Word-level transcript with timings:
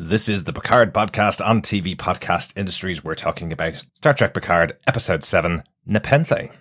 This 0.00 0.28
is 0.28 0.44
the 0.44 0.52
Picard 0.52 0.94
podcast 0.94 1.44
on 1.44 1.60
TV 1.60 1.96
Podcast 1.96 2.56
Industries. 2.56 3.02
We're 3.02 3.16
talking 3.16 3.52
about 3.52 3.84
Star 3.96 4.14
Trek 4.14 4.32
Picard, 4.32 4.78
Episode 4.86 5.24
7, 5.24 5.64
Nepenthe. 5.86 6.52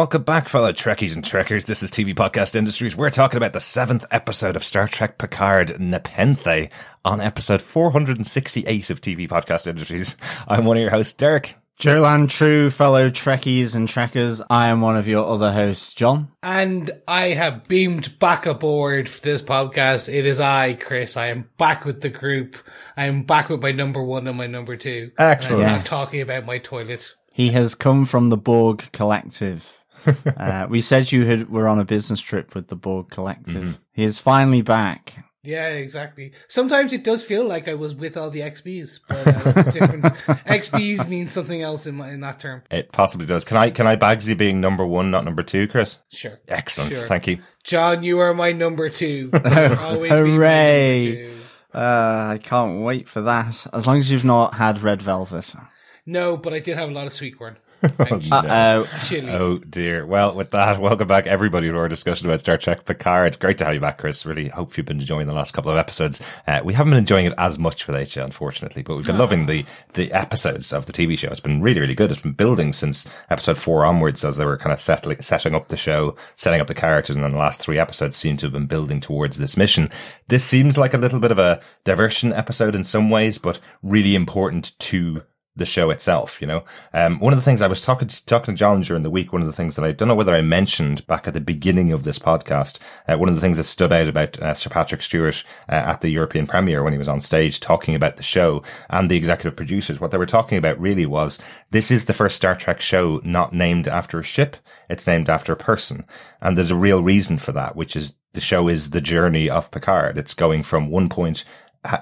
Welcome 0.00 0.22
back, 0.22 0.48
fellow 0.48 0.72
Trekkies 0.72 1.14
and 1.14 1.22
Trekkers. 1.22 1.66
This 1.66 1.82
is 1.82 1.90
TV 1.90 2.14
Podcast 2.14 2.56
Industries. 2.56 2.96
We're 2.96 3.10
talking 3.10 3.36
about 3.36 3.52
the 3.52 3.60
seventh 3.60 4.06
episode 4.10 4.56
of 4.56 4.64
Star 4.64 4.88
Trek 4.88 5.18
Picard, 5.18 5.78
Nepenthe, 5.78 6.70
on 7.04 7.20
episode 7.20 7.60
468 7.60 8.88
of 8.88 9.02
TV 9.02 9.28
Podcast 9.28 9.66
Industries. 9.66 10.16
I'm 10.48 10.64
one 10.64 10.78
of 10.78 10.80
your 10.80 10.90
hosts, 10.90 11.12
Derek. 11.12 11.54
Joe 11.78 12.26
true 12.28 12.70
fellow 12.70 13.10
Trekkies 13.10 13.74
and 13.74 13.86
Trekkers. 13.86 14.40
I 14.48 14.70
am 14.70 14.80
one 14.80 14.96
of 14.96 15.06
your 15.06 15.26
other 15.26 15.52
hosts, 15.52 15.92
John. 15.92 16.28
And 16.42 16.90
I 17.06 17.34
have 17.34 17.68
beamed 17.68 18.18
back 18.18 18.46
aboard 18.46 19.06
for 19.06 19.20
this 19.20 19.42
podcast. 19.42 20.10
It 20.10 20.24
is 20.24 20.40
I, 20.40 20.72
Chris. 20.72 21.18
I 21.18 21.26
am 21.26 21.50
back 21.58 21.84
with 21.84 22.00
the 22.00 22.08
group. 22.08 22.56
I 22.96 23.04
am 23.04 23.24
back 23.24 23.50
with 23.50 23.60
my 23.60 23.72
number 23.72 24.02
one 24.02 24.26
and 24.26 24.38
my 24.38 24.46
number 24.46 24.78
two. 24.78 25.10
Excellent. 25.18 25.64
I'm 25.66 25.74
Yes. 25.74 25.80
not 25.80 25.86
talking 26.04 26.22
about 26.22 26.46
my 26.46 26.56
toilet. 26.56 27.06
He 27.30 27.48
has 27.50 27.74
come 27.74 28.06
from 28.06 28.30
the 28.30 28.38
Borg 28.38 28.88
Collective. 28.92 29.76
uh, 30.36 30.66
we 30.68 30.80
said 30.80 31.12
you 31.12 31.24
had 31.26 31.50
were 31.50 31.68
on 31.68 31.78
a 31.78 31.84
business 31.84 32.20
trip 32.20 32.54
with 32.54 32.68
the 32.68 32.76
Borg 32.76 33.10
Collective. 33.10 33.78
He 33.92 34.04
is 34.04 34.18
finally 34.18 34.62
back. 34.62 35.24
Yeah, 35.42 35.68
exactly. 35.68 36.32
Sometimes 36.48 36.92
it 36.92 37.02
does 37.02 37.24
feel 37.24 37.46
like 37.46 37.66
I 37.66 37.72
was 37.72 37.94
with 37.94 38.18
all 38.18 38.28
the 38.28 38.40
XBs, 38.40 39.00
but 39.08 39.26
uh, 39.26 39.52
it's 39.56 39.72
different. 39.72 40.04
XBs 40.44 41.08
means 41.08 41.32
something 41.32 41.62
else 41.62 41.86
in, 41.86 41.96
my, 41.96 42.10
in 42.10 42.20
that 42.20 42.40
term. 42.40 42.62
It 42.70 42.92
possibly 42.92 43.24
does. 43.24 43.46
Can 43.46 43.56
I, 43.56 43.70
can 43.70 43.86
I 43.86 43.96
Bagsy 43.96 44.36
being 44.36 44.60
number 44.60 44.84
one, 44.84 45.10
not 45.10 45.24
number 45.24 45.42
two, 45.42 45.66
Chris? 45.66 45.96
Sure. 46.10 46.38
Excellent. 46.46 46.92
Sure. 46.92 47.08
Thank 47.08 47.26
you. 47.26 47.38
John, 47.64 48.02
you 48.02 48.18
are 48.18 48.34
my 48.34 48.52
number 48.52 48.90
two. 48.90 49.30
Always 49.34 50.10
be 50.12 50.16
Hooray. 50.16 51.04
number 51.04 51.16
two. 51.16 51.36
Uh, 51.72 52.28
I 52.32 52.38
can't 52.42 52.82
wait 52.82 53.08
for 53.08 53.22
that. 53.22 53.66
As 53.72 53.86
long 53.86 53.98
as 53.98 54.10
you've 54.10 54.24
not 54.24 54.54
had 54.54 54.82
red 54.82 55.00
velvet. 55.00 55.54
No, 56.04 56.36
but 56.36 56.52
I 56.52 56.58
did 56.58 56.76
have 56.76 56.90
a 56.90 56.92
lot 56.92 57.06
of 57.06 57.12
sweet 57.12 57.38
corn. 57.38 57.56
Uh 57.82 58.84
oh. 58.84 59.00
Chili. 59.02 59.30
Oh 59.32 59.58
dear. 59.58 60.04
Well, 60.04 60.34
with 60.34 60.50
that, 60.50 60.80
welcome 60.80 61.08
back 61.08 61.26
everybody 61.26 61.68
to 61.68 61.76
our 61.76 61.88
discussion 61.88 62.26
about 62.26 62.40
Star 62.40 62.58
Trek 62.58 62.84
Picard. 62.84 63.38
Great 63.38 63.58
to 63.58 63.64
have 63.64 63.74
you 63.74 63.80
back, 63.80 63.98
Chris. 63.98 64.26
Really 64.26 64.48
hope 64.48 64.76
you've 64.76 64.86
been 64.86 65.00
enjoying 65.00 65.26
the 65.26 65.32
last 65.32 65.52
couple 65.52 65.70
of 65.70 65.78
episodes. 65.78 66.20
Uh, 66.46 66.60
we 66.62 66.74
haven't 66.74 66.90
been 66.90 66.98
enjoying 66.98 67.26
it 67.26 67.34
as 67.38 67.58
much 67.58 67.86
without 67.86 68.14
you, 68.14 68.22
unfortunately, 68.22 68.82
but 68.82 68.96
we've 68.96 69.06
been 69.06 69.18
loving 69.18 69.46
the, 69.46 69.64
the 69.94 70.12
episodes 70.12 70.72
of 70.72 70.86
the 70.86 70.92
TV 70.92 71.16
show. 71.16 71.28
It's 71.28 71.40
been 71.40 71.62
really, 71.62 71.80
really 71.80 71.94
good. 71.94 72.10
It's 72.10 72.20
been 72.20 72.32
building 72.32 72.72
since 72.72 73.06
episode 73.30 73.56
four 73.56 73.84
onwards 73.84 74.24
as 74.24 74.36
they 74.36 74.44
were 74.44 74.58
kind 74.58 74.72
of 74.72 74.80
settling, 74.80 75.22
setting 75.22 75.54
up 75.54 75.68
the 75.68 75.76
show, 75.76 76.16
setting 76.36 76.60
up 76.60 76.66
the 76.66 76.74
characters. 76.74 77.16
And 77.16 77.24
then 77.24 77.32
the 77.32 77.38
last 77.38 77.60
three 77.60 77.78
episodes 77.78 78.16
seem 78.16 78.36
to 78.38 78.46
have 78.46 78.52
been 78.52 78.66
building 78.66 79.00
towards 79.00 79.38
this 79.38 79.56
mission. 79.56 79.90
This 80.28 80.44
seems 80.44 80.76
like 80.76 80.94
a 80.94 80.98
little 80.98 81.20
bit 81.20 81.32
of 81.32 81.38
a 81.38 81.60
diversion 81.84 82.32
episode 82.32 82.74
in 82.74 82.84
some 82.84 83.10
ways, 83.10 83.38
but 83.38 83.58
really 83.82 84.14
important 84.14 84.78
to 84.80 85.22
the 85.56 85.66
show 85.66 85.90
itself, 85.90 86.40
you 86.40 86.46
know. 86.46 86.64
Um, 86.94 87.18
one 87.18 87.32
of 87.32 87.38
the 87.38 87.44
things 87.44 87.60
I 87.60 87.66
was 87.66 87.80
talking 87.80 88.08
to, 88.08 88.24
talking 88.26 88.54
to 88.54 88.58
John 88.58 88.82
during 88.82 89.02
the 89.02 89.10
week, 89.10 89.32
one 89.32 89.42
of 89.42 89.46
the 89.46 89.52
things 89.52 89.76
that 89.76 89.84
I 89.84 89.92
don't 89.92 90.08
know 90.08 90.14
whether 90.14 90.34
I 90.34 90.42
mentioned 90.42 91.06
back 91.06 91.26
at 91.26 91.34
the 91.34 91.40
beginning 91.40 91.92
of 91.92 92.04
this 92.04 92.18
podcast, 92.18 92.78
uh, 93.08 93.18
one 93.18 93.28
of 93.28 93.34
the 93.34 93.40
things 93.40 93.56
that 93.56 93.64
stood 93.64 93.92
out 93.92 94.08
about 94.08 94.40
uh, 94.40 94.54
Sir 94.54 94.70
Patrick 94.70 95.02
Stewart 95.02 95.44
uh, 95.68 95.72
at 95.72 96.00
the 96.00 96.08
European 96.08 96.46
premiere 96.46 96.82
when 96.84 96.92
he 96.92 96.98
was 96.98 97.08
on 97.08 97.20
stage 97.20 97.58
talking 97.58 97.94
about 97.94 98.16
the 98.16 98.22
show 98.22 98.62
and 98.88 99.10
the 99.10 99.16
executive 99.16 99.56
producers, 99.56 100.00
what 100.00 100.12
they 100.12 100.18
were 100.18 100.26
talking 100.26 100.56
about 100.56 100.80
really 100.80 101.06
was 101.06 101.38
this 101.70 101.90
is 101.90 102.04
the 102.04 102.14
first 102.14 102.36
Star 102.36 102.54
Trek 102.54 102.80
show 102.80 103.20
not 103.24 103.52
named 103.52 103.88
after 103.88 104.20
a 104.20 104.24
ship. 104.24 104.56
It's 104.88 105.06
named 105.06 105.28
after 105.28 105.52
a 105.52 105.56
person. 105.56 106.04
And 106.40 106.56
there's 106.56 106.70
a 106.70 106.76
real 106.76 107.02
reason 107.02 107.38
for 107.38 107.52
that, 107.52 107.76
which 107.76 107.96
is 107.96 108.14
the 108.32 108.40
show 108.40 108.68
is 108.68 108.90
the 108.90 109.00
journey 109.00 109.50
of 109.50 109.70
Picard. 109.70 110.16
It's 110.16 110.34
going 110.34 110.62
from 110.62 110.90
one 110.90 111.08
point 111.08 111.44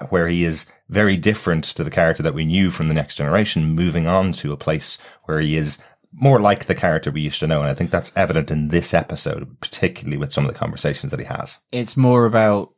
where 0.09 0.27
he 0.27 0.43
is 0.43 0.65
very 0.89 1.17
different 1.17 1.63
to 1.63 1.83
the 1.83 1.91
character 1.91 2.23
that 2.23 2.33
we 2.33 2.45
knew 2.45 2.69
from 2.69 2.87
the 2.87 2.93
next 2.93 3.15
generation, 3.15 3.75
moving 3.75 4.07
on 4.07 4.31
to 4.33 4.51
a 4.51 4.57
place 4.57 4.97
where 5.25 5.39
he 5.39 5.55
is 5.55 5.77
more 6.11 6.39
like 6.39 6.65
the 6.65 6.75
character 6.75 7.11
we 7.11 7.21
used 7.21 7.39
to 7.39 7.47
know. 7.47 7.61
And 7.61 7.69
I 7.69 7.73
think 7.73 7.91
that's 7.91 8.11
evident 8.15 8.51
in 8.51 8.69
this 8.69 8.93
episode, 8.93 9.59
particularly 9.61 10.17
with 10.17 10.31
some 10.31 10.45
of 10.45 10.51
the 10.51 10.57
conversations 10.57 11.11
that 11.11 11.19
he 11.19 11.25
has. 11.25 11.59
It's 11.71 11.95
more 11.95 12.25
about 12.25 12.73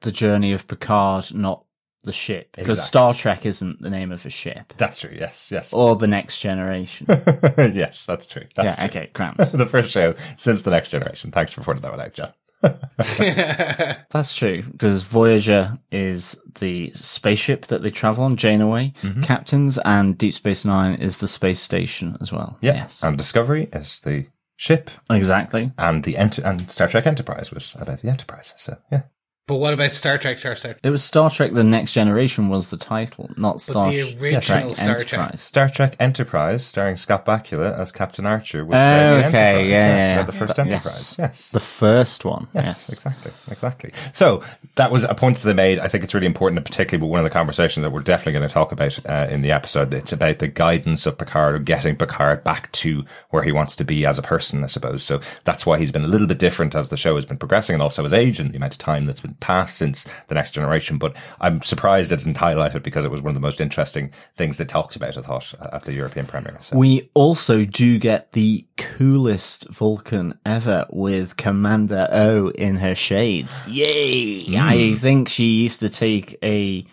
the 0.00 0.12
journey 0.12 0.52
of 0.52 0.66
Picard, 0.66 1.34
not 1.34 1.64
the 2.04 2.12
ship. 2.12 2.56
Because 2.56 2.78
Exactly. 2.78 2.88
Star 2.88 3.14
Trek 3.14 3.46
isn't 3.46 3.82
the 3.82 3.90
name 3.90 4.12
of 4.12 4.24
a 4.24 4.30
ship. 4.30 4.72
That's 4.78 4.98
true. 4.98 5.14
Yes. 5.14 5.50
Yes. 5.52 5.72
Or 5.72 5.96
the 5.96 6.06
next 6.06 6.40
generation. 6.40 7.06
yes. 7.58 8.06
That's 8.06 8.26
true. 8.26 8.46
That's 8.56 8.78
yeah, 8.78 8.86
true. 8.86 9.00
okay, 9.00 9.10
grand. 9.14 9.36
The 9.36 9.66
first 9.66 9.90
show 9.90 10.14
since 10.36 10.62
the 10.62 10.70
next 10.70 10.88
generation. 10.90 11.30
Thanks 11.30 11.52
for 11.52 11.60
pointing 11.60 11.82
that 11.82 11.90
one 11.90 12.00
out, 12.00 12.14
John. 12.14 12.32
That's 14.10 14.34
true 14.34 14.62
because 14.62 15.02
Voyager 15.02 15.78
is 15.90 16.40
the 16.58 16.90
spaceship 16.92 17.66
that 17.66 17.82
they 17.82 17.90
travel 17.90 18.24
on, 18.24 18.36
Janeway 18.36 18.92
mm-hmm. 19.02 19.22
captains, 19.22 19.78
and 19.78 20.18
Deep 20.18 20.34
Space 20.34 20.64
Nine 20.64 21.00
is 21.00 21.18
the 21.18 21.28
space 21.28 21.60
station 21.60 22.18
as 22.20 22.32
well. 22.32 22.58
Yeah. 22.60 22.74
Yes, 22.74 23.02
And 23.02 23.16
Discovery 23.16 23.68
is 23.72 24.00
the 24.00 24.26
ship, 24.56 24.90
exactly. 25.08 25.72
and 25.78 26.04
the 26.04 26.16
ent- 26.18 26.38
and 26.38 26.70
Star 26.70 26.88
Trek 26.88 27.06
Enterprise 27.06 27.50
was 27.50 27.74
about 27.78 28.02
the 28.02 28.08
Enterprise. 28.08 28.52
So 28.56 28.76
yeah. 28.92 29.02
But 29.50 29.56
what 29.56 29.74
about 29.74 29.90
Star 29.90 30.16
Trek, 30.16 30.38
Star 30.38 30.54
Trek? 30.54 30.78
It 30.80 30.90
was 30.90 31.02
Star 31.02 31.28
Trek: 31.28 31.52
The 31.54 31.64
Next 31.64 31.90
Generation 31.92 32.48
was 32.50 32.70
the 32.70 32.76
title, 32.76 33.28
not 33.36 33.60
Star 33.60 33.90
the 33.90 34.02
original 34.16 34.40
Trek 34.40 34.76
Star 34.76 34.94
Trek. 34.94 35.12
Enterprise. 35.12 35.40
Star 35.42 35.68
Trek 35.68 35.96
Enterprise, 35.98 36.64
starring 36.64 36.96
Scott 36.96 37.26
Bakula 37.26 37.76
as 37.76 37.90
Captain 37.90 38.26
Archer, 38.26 38.64
was 38.64 38.76
Oh, 38.76 38.78
the 38.78 38.86
okay, 38.86 39.26
Enterprise. 39.26 39.32
yeah, 39.34 39.66
yes, 39.66 40.06
yeah, 40.06 40.14
about 40.20 40.26
the 40.32 40.38
first 40.38 40.56
yeah. 40.56 40.64
Enterprise. 40.64 41.16
Yes. 41.18 41.50
The 41.50 41.58
first 41.58 42.24
one. 42.24 42.46
Yes, 42.54 42.64
Yes. 42.64 42.92
exactly, 42.92 43.32
exactly. 43.50 43.92
So 44.12 44.44
that 44.76 44.92
was 44.92 45.02
a 45.02 45.16
point 45.16 45.38
that 45.38 45.44
they 45.48 45.52
made. 45.52 45.80
I 45.80 45.88
think 45.88 46.04
it's 46.04 46.14
really 46.14 46.28
important, 46.28 46.64
particularly 46.64 47.02
with 47.04 47.10
one 47.10 47.18
of 47.18 47.24
the 47.24 47.30
conversations 47.30 47.82
that 47.82 47.90
we're 47.90 48.02
definitely 48.02 48.34
going 48.34 48.48
to 48.48 48.54
talk 48.54 48.70
about 48.70 49.00
uh, 49.08 49.26
in 49.28 49.42
the 49.42 49.50
episode. 49.50 49.92
It's 49.92 50.12
about 50.12 50.38
the 50.38 50.46
guidance 50.46 51.06
of 51.06 51.18
Picard, 51.18 51.56
of 51.56 51.64
getting 51.64 51.96
Picard 51.96 52.44
back 52.44 52.70
to 52.70 53.04
where 53.30 53.42
he 53.42 53.50
wants 53.50 53.74
to 53.74 53.84
be 53.84 54.06
as 54.06 54.16
a 54.16 54.22
person, 54.22 54.62
I 54.62 54.68
suppose. 54.68 55.02
So 55.02 55.20
that's 55.42 55.66
why 55.66 55.78
he's 55.78 55.90
been 55.90 56.04
a 56.04 56.08
little 56.08 56.28
bit 56.28 56.38
different 56.38 56.76
as 56.76 56.88
the 56.88 56.96
show 56.96 57.16
has 57.16 57.24
been 57.24 57.36
progressing, 57.36 57.74
and 57.74 57.82
also 57.82 58.04
his 58.04 58.12
age 58.12 58.38
and 58.38 58.52
the 58.52 58.56
amount 58.58 58.74
of 58.74 58.78
time 58.78 59.06
that's 59.06 59.18
been 59.18 59.34
passed 59.40 59.76
since 59.76 60.06
the 60.28 60.34
Next 60.34 60.52
Generation. 60.52 60.98
But 60.98 61.16
I'm 61.40 61.62
surprised 61.62 62.12
it 62.12 62.18
didn't 62.18 62.36
highlight 62.36 62.74
it 62.74 62.82
because 62.82 63.04
it 63.04 63.10
was 63.10 63.20
one 63.20 63.30
of 63.30 63.34
the 63.34 63.40
most 63.40 63.60
interesting 63.60 64.12
things 64.36 64.58
they 64.58 64.64
talked 64.64 64.96
about. 64.96 65.16
I 65.16 65.22
thought 65.22 65.54
uh, 65.60 65.68
at 65.72 65.84
the 65.84 65.92
European 65.92 66.26
premiere. 66.26 66.58
So. 66.60 66.76
We 66.76 67.10
also 67.14 67.64
do 67.64 67.98
get 67.98 68.32
the 68.32 68.66
coolest 68.76 69.68
Vulcan 69.70 70.38
ever 70.44 70.86
with 70.90 71.36
Commander 71.36 72.08
O 72.10 72.50
in 72.50 72.76
her 72.76 72.94
shades. 72.94 73.62
Yay! 73.66 74.44
Hmm. 74.44 74.56
I 74.56 74.94
think 74.94 75.28
she 75.28 75.44
used 75.44 75.80
to 75.80 75.88
take 75.88 76.36
a 76.42 76.84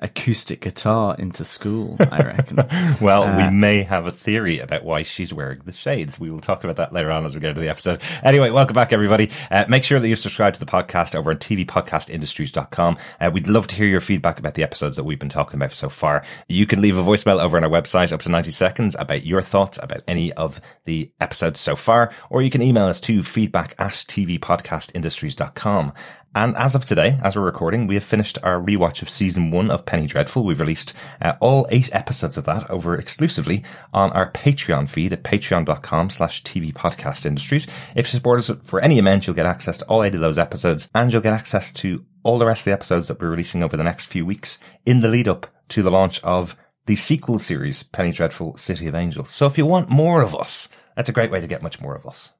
acoustic 0.00 0.60
guitar 0.60 1.16
into 1.18 1.44
school, 1.44 1.96
I 2.00 2.18
reckon. 2.22 2.58
Well, 3.00 3.24
Uh, 3.24 3.36
we 3.36 3.50
may 3.50 3.82
have 3.82 4.06
a 4.06 4.12
theory 4.12 4.58
about 4.58 4.84
why 4.84 5.02
she's 5.02 5.32
wearing 5.32 5.60
the 5.64 5.72
shades. 5.72 6.18
We 6.20 6.30
will 6.30 6.40
talk 6.40 6.64
about 6.64 6.76
that 6.76 6.92
later 6.92 7.10
on 7.10 7.24
as 7.24 7.34
we 7.34 7.40
get 7.40 7.50
into 7.50 7.60
the 7.60 7.68
episode. 7.68 8.00
Anyway, 8.22 8.50
welcome 8.50 8.74
back, 8.74 8.92
everybody. 8.92 9.30
Uh, 9.50 9.64
make 9.68 9.84
sure 9.84 10.00
that 10.00 10.08
you 10.08 10.16
subscribe 10.16 10.54
to 10.54 10.60
the 10.60 10.66
podcast 10.66 11.14
over 11.14 11.30
on 11.30 11.38
tvpodcastindustries.com. 11.38 12.96
Uh, 13.20 13.30
we'd 13.32 13.48
love 13.48 13.66
to 13.68 13.76
hear 13.76 13.86
your 13.86 14.00
feedback 14.00 14.38
about 14.38 14.54
the 14.54 14.62
episodes 14.62 14.96
that 14.96 15.04
we've 15.04 15.18
been 15.18 15.28
talking 15.28 15.56
about 15.56 15.74
so 15.74 15.88
far. 15.88 16.24
You 16.48 16.66
can 16.66 16.80
leave 16.80 16.96
a 16.96 17.02
voicemail 17.02 17.42
over 17.42 17.56
on 17.56 17.64
our 17.64 17.70
website 17.70 18.12
up 18.12 18.20
to 18.22 18.28
90 18.28 18.50
seconds 18.50 18.96
about 18.98 19.24
your 19.26 19.42
thoughts 19.42 19.78
about 19.82 20.02
any 20.08 20.32
of 20.34 20.60
the 20.84 21.10
episodes 21.20 21.60
so 21.60 21.76
far, 21.76 22.12
or 22.30 22.42
you 22.42 22.50
can 22.50 22.62
email 22.62 22.84
us 22.84 23.00
to 23.02 23.22
feedback 23.22 23.74
at 23.78 23.92
tvpodcastindustries.com. 23.92 25.92
And 26.36 26.54
as 26.58 26.74
of 26.74 26.84
today, 26.84 27.18
as 27.22 27.34
we're 27.34 27.40
recording, 27.40 27.86
we 27.86 27.94
have 27.94 28.04
finished 28.04 28.38
our 28.42 28.60
rewatch 28.60 29.00
of 29.00 29.08
season 29.08 29.50
one 29.50 29.70
of 29.70 29.86
Penny 29.86 30.06
Dreadful. 30.06 30.44
We've 30.44 30.60
released 30.60 30.92
uh, 31.22 31.32
all 31.40 31.66
eight 31.70 31.88
episodes 31.94 32.36
of 32.36 32.44
that 32.44 32.68
over 32.68 32.94
exclusively 32.94 33.64
on 33.94 34.12
our 34.12 34.30
Patreon 34.32 34.90
feed 34.90 35.14
at 35.14 35.22
patreon.com 35.22 36.10
slash 36.10 36.42
TV 36.42 36.74
podcast 36.74 37.24
industries. 37.24 37.66
If 37.94 38.04
you 38.04 38.10
support 38.10 38.38
us 38.38 38.50
for 38.64 38.80
any 38.80 38.98
amount, 38.98 39.26
you'll 39.26 39.34
get 39.34 39.46
access 39.46 39.78
to 39.78 39.86
all 39.86 40.02
eight 40.02 40.14
of 40.14 40.20
those 40.20 40.36
episodes 40.36 40.90
and 40.94 41.10
you'll 41.10 41.22
get 41.22 41.32
access 41.32 41.72
to 41.72 42.04
all 42.22 42.36
the 42.36 42.44
rest 42.44 42.60
of 42.60 42.64
the 42.66 42.72
episodes 42.72 43.08
that 43.08 43.18
we're 43.18 43.30
releasing 43.30 43.62
over 43.62 43.78
the 43.78 43.82
next 43.82 44.04
few 44.04 44.26
weeks 44.26 44.58
in 44.84 45.00
the 45.00 45.08
lead 45.08 45.28
up 45.28 45.46
to 45.68 45.82
the 45.82 45.90
launch 45.90 46.22
of 46.22 46.54
the 46.84 46.96
sequel 46.96 47.38
series, 47.38 47.82
Penny 47.82 48.12
Dreadful 48.12 48.58
City 48.58 48.86
of 48.88 48.94
Angels. 48.94 49.30
So 49.30 49.46
if 49.46 49.56
you 49.56 49.64
want 49.64 49.88
more 49.88 50.20
of 50.20 50.34
us, 50.34 50.68
that's 50.96 51.08
a 51.08 51.14
great 51.14 51.30
way 51.30 51.40
to 51.40 51.46
get 51.46 51.62
much 51.62 51.80
more 51.80 51.96
of 51.96 52.06
us. 52.06 52.32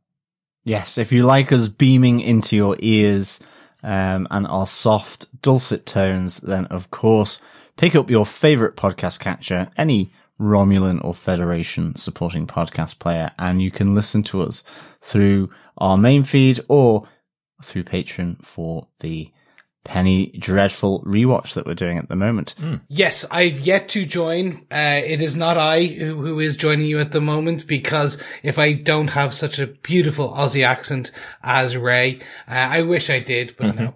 Yes, 0.65 0.99
if 0.99 1.13
you 1.13 1.23
like 1.23 1.51
us 1.51 1.69
beaming 1.69 2.21
into 2.21 2.57
your 2.57 2.77
ears 2.81 3.41
um, 3.87 4.27
and 4.33 4.47
our 4.49 4.67
soft, 4.67 5.41
dulcet 5.41 5.87
tones, 5.87 6.39
then 6.39 6.67
of 6.67 6.91
course 6.91 7.41
pick 7.77 7.95
up 7.95 8.11
your 8.11 8.27
favorite 8.27 8.77
podcast 8.77 9.21
catcher, 9.21 9.71
any 9.77 10.13
Romulan 10.41 11.03
or 11.03 11.15
Federation 11.15 11.97
supporting 11.97 12.47
podcast 12.47 12.99
player, 12.99 13.31
and 13.39 13.63
you 13.63 13.71
can 13.71 13.95
listen 13.95 14.23
to 14.25 14.43
us 14.43 14.65
through 15.01 15.51
our 15.79 15.97
main 15.97 16.25
feed 16.25 16.61
or 16.69 17.09
through 17.63 17.85
Patreon 17.85 18.45
for 18.45 18.89
the 19.01 19.31
Penny 19.87 20.27
Dreadful 20.39 21.03
rewatch 21.05 21.55
that 21.55 21.65
we're 21.65 21.75
doing 21.75 21.97
at 21.97 22.09
the 22.09 22.17
moment. 22.17 22.55
Yes, 22.89 23.25
I've 23.31 23.61
yet 23.61 23.89
to 23.91 24.05
join. 24.05 24.67
Uh, 24.71 25.01
it 25.05 25.23
is 25.23 25.37
not 25.37 25.57
I 25.57 25.85
who, 25.85 26.15
who 26.17 26.41
is 26.41 26.57
joining 26.57 26.87
you 26.87 26.99
at 26.99 27.13
the 27.13 27.21
moment 27.21 27.67
because 27.67 28.23
if 28.43 28.59
I 28.59 28.73
don't 28.73 29.09
have 29.09 29.33
such 29.33 29.59
a 29.59 29.69
beautiful 29.69 30.31
Aussie 30.33 30.67
accent 30.67 31.13
as 31.43 31.77
Ray, 31.77 32.21
uh, 32.49 32.55
I 32.55 32.83
wish 32.83 33.11
I 33.11 33.21
did, 33.21 33.55
but 33.57 33.77
no. 33.77 33.95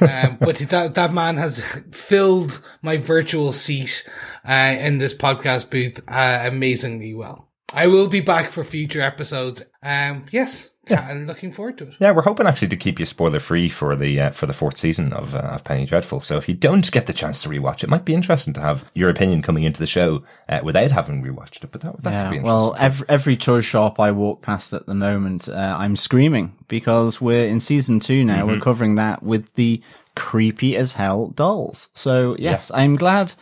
um, 0.00 0.38
but 0.40 0.56
that 0.56 0.94
that 0.94 1.12
man 1.12 1.36
has 1.36 1.60
filled 1.92 2.62
my 2.82 2.96
virtual 2.96 3.52
seat 3.52 4.08
uh, 4.48 4.74
in 4.78 4.98
this 4.98 5.14
podcast 5.14 5.70
booth 5.70 6.00
uh, 6.08 6.42
amazingly 6.44 7.14
well. 7.14 7.46
I 7.72 7.88
will 7.88 8.06
be 8.08 8.20
back 8.20 8.50
for 8.50 8.64
future 8.64 9.02
episodes. 9.02 9.62
Um, 9.82 10.26
yes, 10.30 10.70
I'm 10.90 11.26
looking 11.26 11.50
forward 11.52 11.78
to 11.78 11.88
it. 11.88 11.94
Yeah, 11.98 12.12
we're 12.12 12.22
hoping 12.22 12.46
actually 12.46 12.68
to 12.68 12.76
keep 12.76 13.00
you 13.00 13.06
spoiler 13.06 13.40
free 13.40 13.68
for 13.68 13.96
the 13.96 14.20
uh, 14.20 14.30
for 14.30 14.46
the 14.46 14.52
fourth 14.52 14.76
season 14.76 15.12
of 15.12 15.34
uh, 15.34 15.38
of 15.38 15.64
Penny 15.64 15.86
Dreadful. 15.86 16.20
So 16.20 16.36
if 16.36 16.48
you 16.48 16.54
don't 16.54 16.90
get 16.92 17.06
the 17.06 17.12
chance 17.12 17.42
to 17.42 17.48
rewatch, 17.48 17.82
it 17.82 17.90
might 17.90 18.04
be 18.04 18.14
interesting 18.14 18.54
to 18.54 18.60
have 18.60 18.84
your 18.94 19.08
opinion 19.10 19.42
coming 19.42 19.64
into 19.64 19.80
the 19.80 19.86
show 19.86 20.22
uh, 20.48 20.60
without 20.62 20.92
having 20.92 21.22
rewatched 21.24 21.64
it. 21.64 21.72
But 21.72 21.80
that, 21.80 22.02
that 22.02 22.02
could 22.02 22.02
be 22.02 22.10
Yeah, 22.10 22.20
interesting. 22.26 22.42
well, 22.44 22.76
every, 22.78 23.06
every 23.08 23.36
toy 23.36 23.60
shop 23.62 23.98
I 23.98 24.12
walk 24.12 24.42
past 24.42 24.72
at 24.72 24.86
the 24.86 24.94
moment, 24.94 25.48
uh, 25.48 25.76
I'm 25.78 25.96
screaming 25.96 26.56
because 26.68 27.20
we're 27.20 27.46
in 27.46 27.60
season 27.60 27.98
two 28.00 28.24
now. 28.24 28.42
Mm-hmm. 28.44 28.48
We're 28.48 28.60
covering 28.60 28.94
that 28.96 29.22
with 29.22 29.52
the 29.54 29.82
creepy 30.14 30.76
as 30.76 30.94
hell 30.94 31.28
dolls. 31.28 31.88
So 31.94 32.36
yes, 32.38 32.70
I'm 32.72 32.96
glad 32.96 33.34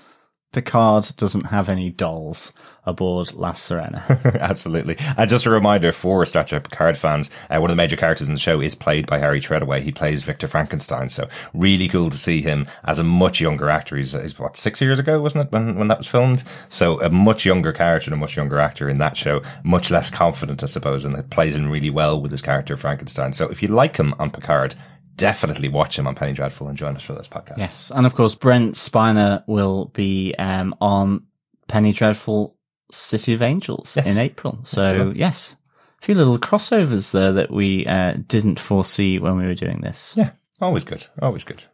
Picard 0.54 1.10
doesn't 1.16 1.46
have 1.46 1.68
any 1.68 1.90
dolls 1.90 2.52
aboard 2.86 3.32
La 3.32 3.52
Sirena. 3.52 4.38
Absolutely. 4.40 4.96
And 5.16 5.28
just 5.28 5.46
a 5.46 5.50
reminder 5.50 5.92
for 5.92 6.24
Star 6.26 6.44
Trek 6.44 6.68
Picard 6.68 6.96
fans, 6.96 7.30
uh, 7.50 7.58
one 7.58 7.70
of 7.70 7.76
the 7.76 7.82
major 7.82 7.96
characters 7.96 8.28
in 8.28 8.34
the 8.34 8.40
show 8.40 8.60
is 8.60 8.74
played 8.74 9.06
by 9.06 9.18
Harry 9.18 9.40
Treadaway. 9.40 9.82
He 9.82 9.92
plays 9.92 10.22
Victor 10.22 10.48
Frankenstein. 10.48 11.08
So 11.08 11.28
really 11.52 11.88
cool 11.88 12.10
to 12.10 12.16
see 12.16 12.40
him 12.42 12.66
as 12.84 12.98
a 12.98 13.04
much 13.04 13.40
younger 13.40 13.68
actor. 13.68 13.96
He's, 13.96 14.12
he's 14.12 14.38
what, 14.38 14.56
six 14.56 14.80
years 14.80 14.98
ago, 14.98 15.20
wasn't 15.20 15.46
it, 15.46 15.52
when, 15.52 15.76
when 15.76 15.88
that 15.88 15.98
was 15.98 16.06
filmed? 16.06 16.44
So 16.68 17.00
a 17.00 17.10
much 17.10 17.44
younger 17.44 17.72
character 17.72 18.08
and 18.10 18.14
a 18.14 18.20
much 18.20 18.36
younger 18.36 18.58
actor 18.58 18.88
in 18.88 18.98
that 18.98 19.16
show. 19.16 19.42
Much 19.64 19.90
less 19.90 20.10
confident, 20.10 20.62
I 20.62 20.66
suppose, 20.66 21.04
and 21.04 21.16
it 21.16 21.30
plays 21.30 21.56
in 21.56 21.68
really 21.70 21.90
well 21.90 22.20
with 22.20 22.30
his 22.30 22.42
character 22.42 22.76
Frankenstein. 22.76 23.32
So 23.32 23.48
if 23.48 23.62
you 23.62 23.68
like 23.68 23.96
him 23.96 24.14
on 24.18 24.30
Picard, 24.30 24.74
definitely 25.16 25.68
watch 25.68 25.98
him 25.98 26.06
on 26.06 26.14
Penny 26.14 26.32
Dreadful 26.32 26.68
and 26.68 26.76
join 26.76 26.96
us 26.96 27.02
for 27.02 27.12
this 27.14 27.28
podcast. 27.28 27.58
yes, 27.58 27.92
and 27.94 28.06
of 28.06 28.14
course 28.14 28.34
Brent 28.34 28.74
Spiner 28.74 29.42
will 29.46 29.86
be 29.86 30.34
um, 30.38 30.74
on 30.80 31.26
Penny 31.68 31.92
Dreadful 31.92 32.56
City 32.90 33.32
of 33.34 33.42
Angels 33.42 33.96
Yes. 33.96 34.06
in 34.08 34.18
April. 34.18 34.60
So 34.64 35.06
will. 35.06 35.16
yes, 35.16 35.56
a 36.00 36.04
few 36.04 36.14
little 36.14 36.38
crossovers 36.38 37.12
there 37.12 37.32
that 37.32 37.50
we 37.50 37.86
uh, 37.86 38.14
didn't 38.28 38.60
foresee 38.60 39.18
when 39.18 39.36
we 39.36 39.46
were 39.46 39.54
doing 39.54 39.80
this. 39.80 40.14
Yeah. 40.16 40.30
Always 40.60 40.84
good. 40.84 41.06
Always 41.20 41.44
good. 41.44 41.64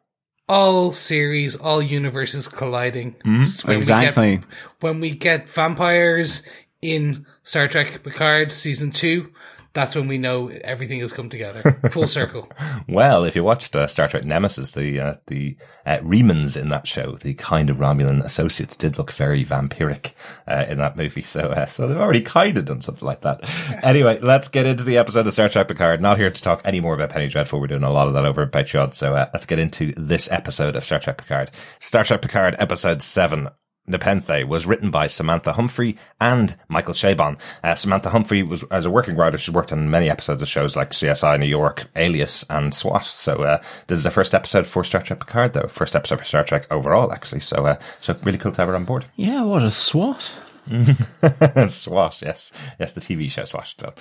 all 0.48 0.92
series, 0.92 1.54
all 1.56 1.80
universes 1.82 2.48
colliding. 2.48 3.14
When 3.24 3.40
we 3.42 3.46
get- 3.66 3.76
Exactly. 3.76 4.40
when 4.80 5.00
we 5.00 5.10
get 5.10 5.48
vampires 5.48 6.42
in 6.82 7.26
Star 7.42 7.68
Trek 7.68 8.02
Picard 8.02 8.50
season 8.52 8.90
two, 8.90 9.32
that's 9.72 9.94
when 9.94 10.08
we 10.08 10.18
know 10.18 10.48
everything 10.48 11.00
has 11.00 11.12
come 11.12 11.28
together, 11.28 11.62
full 11.90 12.06
circle. 12.08 12.50
Well, 12.88 13.24
if 13.24 13.36
you 13.36 13.44
watched 13.44 13.76
uh, 13.76 13.86
Star 13.86 14.08
Trek 14.08 14.24
Nemesis, 14.24 14.72
the 14.72 15.00
uh, 15.00 15.14
the 15.26 15.56
uh, 15.86 15.98
Remans 15.98 16.60
in 16.60 16.68
that 16.70 16.86
show, 16.86 17.16
the 17.16 17.34
kind 17.34 17.70
of 17.70 17.76
Romulan 17.76 18.24
associates 18.24 18.76
did 18.76 18.98
look 18.98 19.12
very 19.12 19.44
vampiric 19.44 20.12
uh, 20.46 20.66
in 20.68 20.78
that 20.78 20.96
movie. 20.96 21.22
So, 21.22 21.40
uh, 21.50 21.66
so 21.66 21.86
they've 21.86 21.96
already 21.96 22.22
kind 22.22 22.58
of 22.58 22.64
done 22.64 22.80
something 22.80 23.06
like 23.06 23.20
that. 23.22 23.40
anyway, 23.84 24.18
let's 24.20 24.48
get 24.48 24.66
into 24.66 24.84
the 24.84 24.98
episode 24.98 25.26
of 25.26 25.32
Star 25.32 25.48
Trek 25.48 25.68
Picard. 25.68 26.00
Not 26.00 26.18
here 26.18 26.30
to 26.30 26.42
talk 26.42 26.62
any 26.64 26.80
more 26.80 26.94
about 26.94 27.10
Penny 27.10 27.28
Dreadful. 27.28 27.60
We're 27.60 27.68
doing 27.68 27.84
a 27.84 27.92
lot 27.92 28.08
of 28.08 28.14
that 28.14 28.24
over 28.24 28.42
at 28.42 28.52
Patreon. 28.52 28.94
So 28.94 29.14
uh, 29.14 29.30
let's 29.32 29.46
get 29.46 29.58
into 29.58 29.92
this 29.96 30.30
episode 30.32 30.74
of 30.74 30.84
Star 30.84 31.00
Trek 31.00 31.18
Picard. 31.18 31.50
Star 31.78 32.04
Trek 32.04 32.22
Picard, 32.22 32.56
episode 32.58 33.02
seven. 33.02 33.48
Nepenthe 33.86 34.46
was 34.46 34.66
written 34.66 34.90
by 34.90 35.06
Samantha 35.06 35.52
Humphrey 35.54 35.96
and 36.20 36.56
Michael 36.68 36.94
Chabon. 36.94 37.38
Uh, 37.64 37.74
Samantha 37.74 38.10
Humphrey 38.10 38.42
was, 38.42 38.62
as 38.64 38.84
a 38.84 38.90
working 38.90 39.16
writer, 39.16 39.38
she's 39.38 39.54
worked 39.54 39.72
on 39.72 39.90
many 39.90 40.08
episodes 40.08 40.42
of 40.42 40.48
shows 40.48 40.76
like 40.76 40.90
CSI 40.90 41.38
New 41.40 41.46
York, 41.46 41.86
Alias, 41.96 42.44
and 42.48 42.74
SWAT. 42.74 43.04
So, 43.04 43.42
uh, 43.42 43.62
this 43.88 43.98
is 43.98 44.04
the 44.04 44.10
first 44.10 44.34
episode 44.34 44.66
for 44.66 44.84
Star 44.84 45.00
Trek 45.00 45.20
Picard, 45.20 45.52
though. 45.54 45.68
First 45.68 45.96
episode 45.96 46.18
for 46.20 46.24
Star 46.24 46.44
Trek 46.44 46.66
overall, 46.70 47.12
actually. 47.12 47.40
So, 47.40 47.66
uh, 47.66 47.76
so 48.00 48.16
really 48.22 48.38
cool 48.38 48.52
to 48.52 48.60
have 48.60 48.68
her 48.68 48.76
on 48.76 48.84
board. 48.84 49.06
Yeah, 49.16 49.42
what 49.42 49.62
a 49.62 49.70
SWAT. 49.70 50.34
SWAT, 51.68 52.22
yes. 52.22 52.52
Yes, 52.78 52.92
the 52.92 53.00
TV 53.00 53.30
show 53.30 53.44
SWAT. 53.44 53.74
So. 53.78 53.94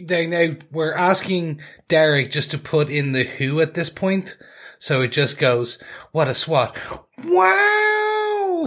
They 0.00 0.26
now 0.26 0.56
we're 0.70 0.94
asking 0.94 1.60
Derek 1.88 2.30
just 2.30 2.50
to 2.52 2.58
put 2.58 2.90
in 2.90 3.12
the 3.12 3.24
who 3.24 3.60
at 3.60 3.74
this 3.74 3.90
point, 3.90 4.36
so 4.78 5.02
it 5.02 5.08
just 5.12 5.38
goes, 5.38 5.82
"What 6.12 6.28
a 6.28 6.34
SWAT!" 6.34 6.76
Wow, 7.24 8.11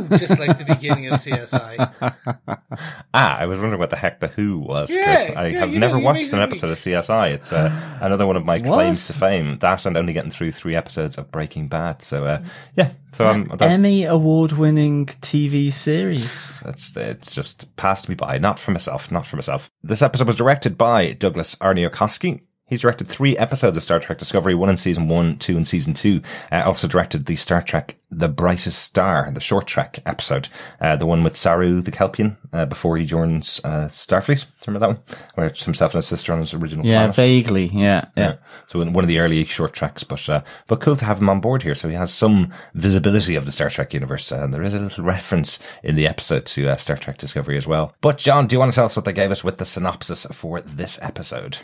just 0.04 0.40
like 0.40 0.58
the 0.58 0.66
beginning 0.66 1.08
of 1.08 1.20
CSI. 1.20 1.94
ah, 3.14 3.38
I 3.38 3.46
was 3.46 3.60
wondering 3.60 3.80
what 3.80 3.90
the 3.90 3.96
heck 3.96 4.20
the 4.20 4.28
Who 4.28 4.60
was. 4.60 4.94
Yeah, 4.94 5.34
I 5.36 5.48
yeah, 5.48 5.60
have 5.60 5.70
you 5.70 5.80
know, 5.80 5.88
never 5.88 6.00
watched 6.00 6.32
an 6.34 6.40
episode 6.40 6.72
of 6.72 6.78
CSI. 6.78 7.34
It's 7.34 7.52
uh, 7.52 7.72
another 8.02 8.26
one 8.26 8.36
of 8.36 8.46
my 8.46 8.60
claims 8.62 9.08
to 9.08 9.14
fame. 9.14 9.58
That 9.60 9.86
and 9.86 9.98
only 9.98 10.14
getting 10.14 10.32
through 10.32 10.52
three 10.52 10.76
episodes 10.76 11.18
of 11.18 11.32
Breaking 11.32 11.68
Bad. 11.68 12.02
So, 12.02 12.26
uh, 12.26 12.44
yeah. 12.76 12.92
So 13.14 13.28
I'm, 13.28 13.48
that, 13.48 13.72
Emmy 13.72 14.04
award 14.04 14.52
winning 14.52 15.06
TV 15.06 15.72
series. 15.72 16.52
It's 16.66 16.96
it's 16.98 17.32
just 17.32 17.76
passed 17.78 18.10
me 18.10 18.16
by. 18.16 18.38
Not 18.38 18.60
for 18.60 18.72
myself. 18.72 19.12
Not 19.12 19.26
for 19.26 19.38
myself. 19.38 19.70
This 19.84 20.02
episode 20.02 20.28
was 20.28 20.36
directed 20.36 20.78
by 20.78 21.14
Douglas 21.14 21.56
Arniokoski. 21.56 22.42
He's 22.68 22.82
directed 22.82 23.08
three 23.08 23.38
episodes 23.38 23.78
of 23.78 23.84
Star 23.84 24.00
Trek 24.00 24.18
Discovery, 24.18 24.56
one 24.56 24.70
in 24.72 24.78
season 24.78 25.08
one, 25.08 25.38
two 25.38 25.56
in 25.56 25.66
season 25.66 25.94
two. 25.94 26.22
Uh, 26.52 26.64
also 26.66 26.88
directed 26.88 27.28
the 27.28 27.36
Star 27.36 27.62
Trek 27.62 27.96
The 28.10 28.28
Brightest 28.28 28.82
Star, 28.82 29.30
the 29.32 29.40
short 29.40 29.68
trek 29.68 30.00
episode, 30.04 30.50
uh, 30.82 30.96
the 30.96 31.06
one 31.06 31.24
with 31.24 31.38
Saru 31.38 31.82
the 31.82 31.92
Kelpien, 31.92 32.38
uh, 32.52 32.66
before 32.66 32.98
he 32.98 33.06
joins, 33.06 33.62
uh, 33.64 33.88
Starfleet. 33.90 34.46
Remember 34.66 34.80
that 34.88 34.96
one? 34.96 35.20
Where 35.36 35.46
it's 35.46 35.64
himself 35.64 35.94
and 35.94 36.00
his 36.00 36.08
sister 36.08 36.34
on 36.34 36.40
his 36.40 36.56
original 36.56 36.84
Yeah, 36.88 37.02
planet. 37.02 37.16
vaguely. 37.16 37.68
Yeah, 37.68 38.06
yeah. 38.18 38.38
So 38.66 38.82
in 38.82 38.94
one 38.94 39.04
of 39.04 39.10
the 39.10 39.20
early 39.20 39.46
short 39.46 39.74
treks, 39.74 40.04
but 40.04 40.28
uh, 40.28 40.42
but 40.66 40.82
cool 40.82 40.96
to 40.96 41.06
have 41.06 41.20
him 41.20 41.30
on 41.30 41.42
board 41.42 41.62
here. 41.62 41.76
So 41.76 41.88
he 41.88 41.94
has 41.94 42.12
some 42.12 42.52
visibility 42.74 43.36
of 43.36 43.46
the 43.46 43.52
Star 43.52 43.70
Trek 43.70 43.94
universe, 43.94 44.32
uh, 44.32 44.38
and 44.44 44.52
there 44.52 44.64
is 44.64 44.74
a 44.74 44.80
little 44.80 45.04
reference 45.04 45.60
in 45.84 45.96
the 45.98 46.08
episode 46.08 46.48
to 46.48 46.68
uh, 46.70 46.78
Star 46.78 46.98
Trek 46.98 47.20
Discovery 47.20 47.58
as 47.58 47.68
well. 47.68 47.94
But 48.02 48.18
John, 48.18 48.48
do 48.48 48.56
you 48.56 48.60
want 48.60 48.72
to 48.72 48.76
tell 48.76 48.86
us 48.86 48.96
what 48.96 49.06
they 49.06 49.14
gave 49.14 49.30
us 49.30 49.44
with 49.44 49.58
the 49.58 49.66
synopsis 49.66 50.26
for 50.32 50.62
this 50.62 50.98
episode? 51.04 51.60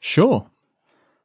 Sure. 0.00 0.50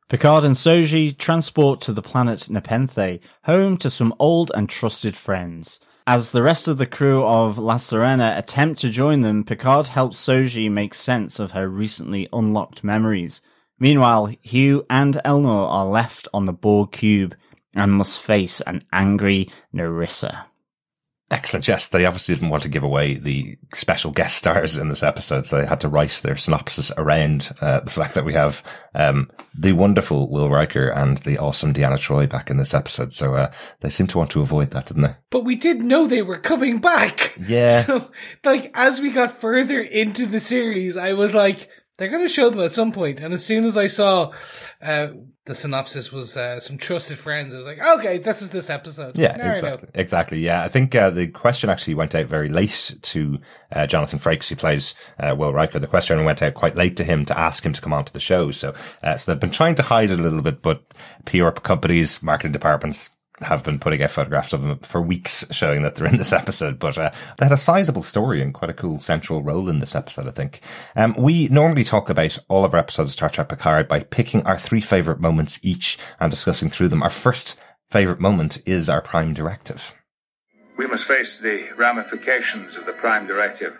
Picard 0.09 0.43
and 0.43 0.55
Soji 0.55 1.17
transport 1.17 1.81
to 1.81 1.93
the 1.93 2.01
planet 2.01 2.49
Nepenthe, 2.49 3.19
home 3.45 3.77
to 3.77 3.89
some 3.89 4.13
old 4.19 4.51
and 4.53 4.69
trusted 4.69 5.17
friends. 5.17 5.79
As 6.05 6.29
the 6.29 6.43
rest 6.43 6.67
of 6.67 6.77
the 6.77 6.85
crew 6.85 7.23
of 7.23 7.57
La 7.57 7.77
Sirena 7.77 8.37
attempt 8.37 8.79
to 8.81 8.91
join 8.91 9.21
them, 9.21 9.43
Picard 9.43 9.87
helps 9.87 10.23
Soji 10.23 10.69
make 10.69 10.93
sense 10.93 11.39
of 11.39 11.51
her 11.51 11.67
recently 11.67 12.29
unlocked 12.31 12.83
memories. 12.83 13.41
Meanwhile, 13.79 14.31
Hugh 14.41 14.85
and 14.89 15.15
Elnor 15.25 15.67
are 15.67 15.85
left 15.87 16.27
on 16.33 16.45
the 16.45 16.53
Borg 16.53 16.91
cube 16.91 17.35
and 17.73 17.93
must 17.93 18.21
face 18.21 18.61
an 18.61 18.83
angry 18.93 19.49
Narissa. 19.73 20.45
Excellent. 21.31 21.67
Yes, 21.67 21.89
they 21.89 22.05
obviously 22.05 22.35
didn't 22.35 22.51
want 22.51 22.61
to 22.63 22.69
give 22.69 22.83
away 22.83 23.15
the 23.15 23.57
special 23.73 24.11
guest 24.11 24.37
stars 24.37 24.77
in 24.77 24.89
this 24.89 25.01
episode, 25.01 25.47
so 25.47 25.57
they 25.57 25.65
had 25.65 25.81
to 25.81 25.89
write 25.89 26.11
their 26.21 26.35
synopsis 26.35 26.91
around 26.97 27.51
uh, 27.61 27.79
the 27.79 27.89
fact 27.89 28.13
that 28.13 28.25
we 28.25 28.33
have 28.33 28.61
um, 28.93 29.31
the 29.55 29.71
wonderful 29.71 30.29
Will 30.29 30.51
Riker 30.51 30.87
and 30.87 31.17
the 31.19 31.39
awesome 31.39 31.73
Deanna 31.73 31.97
Troi 31.97 32.29
back 32.29 32.51
in 32.51 32.57
this 32.57 32.75
episode. 32.75 33.11
So 33.11 33.33
uh, 33.33 33.51
they 33.81 33.89
seem 33.89 34.05
to 34.07 34.19
want 34.19 34.29
to 34.31 34.41
avoid 34.41 34.69
that, 34.71 34.85
didn't 34.85 35.01
they? 35.01 35.15
But 35.31 35.45
we 35.45 35.55
did 35.55 35.81
know 35.81 36.05
they 36.05 36.21
were 36.21 36.37
coming 36.37 36.79
back. 36.79 37.35
Yeah. 37.39 37.83
So, 37.85 38.09
like, 38.43 38.71
as 38.73 38.99
we 38.99 39.11
got 39.11 39.39
further 39.39 39.79
into 39.79 40.25
the 40.25 40.39
series, 40.39 40.97
I 40.97 41.13
was 41.13 41.35
like, 41.35 41.69
they're 41.97 42.09
going 42.09 42.23
to 42.23 42.33
show 42.33 42.49
them 42.49 42.61
at 42.61 42.71
some 42.71 42.91
point. 42.91 43.19
And 43.19 43.33
as 43.33 43.45
soon 43.45 43.65
as 43.65 43.77
I 43.77 43.87
saw 43.87 44.31
uh, 44.81 45.09
the 45.45 45.53
synopsis 45.53 46.11
was 46.11 46.35
uh, 46.35 46.59
some 46.59 46.77
trusted 46.77 47.19
friends, 47.19 47.53
I 47.53 47.57
was 47.57 47.67
like, 47.67 47.79
okay, 47.79 48.17
this 48.17 48.41
is 48.41 48.49
this 48.49 48.69
episode. 48.69 49.17
Yeah, 49.17 49.35
Now 49.37 49.51
exactly. 49.53 49.89
Exactly. 49.93 50.39
Yeah, 50.39 50.63
I 50.63 50.69
think 50.69 50.95
uh, 50.95 51.11
the 51.11 51.27
question 51.27 51.69
actually 51.69 51.93
went 51.93 52.15
out 52.15 52.25
very 52.25 52.49
late 52.49 52.95
to 53.03 53.37
uh, 53.71 53.85
Jonathan 53.85 54.17
Frakes, 54.17 54.49
who 54.49 54.55
plays 54.55 54.95
uh, 55.19 55.35
Will 55.37 55.53
Riker. 55.53 55.77
The 55.77 55.87
question 55.87 56.25
went 56.25 56.41
out 56.41 56.55
quite 56.55 56.75
late 56.75 56.97
to 56.97 57.03
him 57.03 57.25
to 57.25 57.37
ask 57.37 57.63
him 57.63 57.73
to 57.73 57.81
come 57.81 57.93
onto 57.93 58.11
the 58.11 58.19
show. 58.19 58.49
So, 58.51 58.73
uh, 59.03 59.17
so 59.17 59.31
they've 59.31 59.39
been 59.39 59.51
trying 59.51 59.75
to 59.75 59.83
hide 59.83 60.09
it 60.09 60.19
a 60.19 60.23
little 60.23 60.41
bit, 60.41 60.63
but 60.63 60.83
PR 61.25 61.49
companies, 61.49 62.23
marketing 62.23 62.51
departments 62.51 63.11
have 63.41 63.63
been 63.63 63.79
putting 63.79 64.01
out 64.01 64.11
photographs 64.11 64.53
of 64.53 64.61
them 64.61 64.79
for 64.79 65.01
weeks 65.01 65.45
showing 65.51 65.83
that 65.83 65.95
they're 65.95 66.07
in 66.07 66.17
this 66.17 66.33
episode, 66.33 66.79
but 66.79 66.97
uh, 66.97 67.11
they 67.37 67.45
had 67.45 67.51
a 67.51 67.57
sizable 67.57 68.01
story 68.01 68.41
and 68.41 68.53
quite 68.53 68.69
a 68.69 68.73
cool 68.73 68.99
central 68.99 69.43
role 69.43 69.67
in 69.69 69.79
this 69.79 69.95
episode, 69.95 70.27
I 70.27 70.31
think. 70.31 70.61
Um, 70.95 71.15
we 71.17 71.47
normally 71.49 71.83
talk 71.83 72.09
about 72.09 72.37
all 72.47 72.63
of 72.63 72.73
our 72.73 72.79
episodes 72.79 73.09
of 73.09 73.13
Star 73.13 73.29
Trek 73.29 73.49
Picard 73.49 73.87
by 73.87 74.01
picking 74.01 74.45
our 74.45 74.57
three 74.57 74.81
favorite 74.81 75.19
moments 75.19 75.59
each 75.63 75.97
and 76.19 76.31
discussing 76.31 76.69
through 76.69 76.89
them. 76.89 77.03
Our 77.03 77.09
first 77.09 77.59
favorite 77.89 78.19
moment 78.19 78.61
is 78.65 78.89
our 78.89 79.01
Prime 79.01 79.33
Directive. 79.33 79.93
We 80.77 80.87
must 80.87 81.05
face 81.05 81.39
the 81.39 81.69
ramifications 81.77 82.75
of 82.75 82.85
the 82.85 82.93
Prime 82.93 83.27
Directive. 83.27 83.77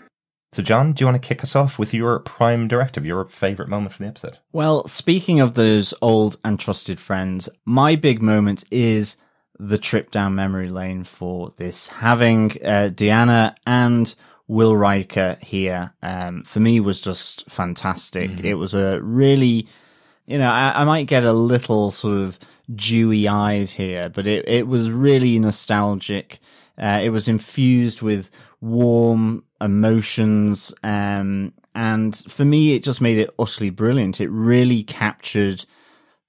So, 0.53 0.63
John, 0.63 0.93
do 0.93 1.01
you 1.01 1.07
want 1.07 1.21
to 1.21 1.27
kick 1.27 1.43
us 1.43 1.53
off 1.53 1.77
with 1.77 1.93
your 1.93 2.19
Prime 2.19 2.69
Directive, 2.69 3.05
your 3.05 3.25
favorite 3.25 3.67
moment 3.67 3.93
from 3.93 4.05
the 4.05 4.09
episode? 4.09 4.39
Well, 4.53 4.87
speaking 4.87 5.41
of 5.41 5.55
those 5.55 5.93
old 6.01 6.39
and 6.45 6.57
trusted 6.57 6.97
friends, 6.97 7.49
my 7.65 7.97
big 7.97 8.21
moment 8.21 8.63
is 8.71 9.17
the 9.59 9.77
trip 9.77 10.11
down 10.11 10.35
memory 10.35 10.69
lane 10.69 11.03
for 11.03 11.53
this. 11.57 11.87
Having 11.87 12.51
uh, 12.63 12.89
Deanna 12.93 13.55
and 13.65 14.13
Will 14.47 14.75
Riker 14.75 15.37
here, 15.41 15.93
um, 16.03 16.43
for 16.43 16.59
me 16.59 16.79
was 16.79 17.01
just 17.01 17.49
fantastic. 17.49 18.29
Mm-hmm. 18.29 18.45
It 18.45 18.53
was 18.55 18.73
a 18.73 18.99
really, 19.01 19.67
you 20.25 20.37
know, 20.37 20.49
I, 20.49 20.81
I, 20.81 20.83
might 20.83 21.07
get 21.07 21.23
a 21.23 21.33
little 21.33 21.89
sort 21.89 22.17
of 22.17 22.37
dewy 22.73 23.27
eyes 23.27 23.71
here, 23.73 24.09
but 24.09 24.27
it, 24.27 24.47
it 24.47 24.67
was 24.67 24.89
really 24.89 25.39
nostalgic. 25.39 26.39
Uh, 26.77 26.99
it 27.01 27.09
was 27.09 27.27
infused 27.27 28.01
with 28.01 28.29
warm 28.61 29.43
emotions, 29.61 30.73
um, 30.83 31.53
and 31.73 32.15
for 32.29 32.45
me, 32.45 32.75
it 32.75 32.83
just 32.83 33.01
made 33.01 33.17
it 33.17 33.29
utterly 33.39 33.69
brilliant. 33.69 34.21
It 34.21 34.29
really 34.29 34.83
captured 34.83 35.65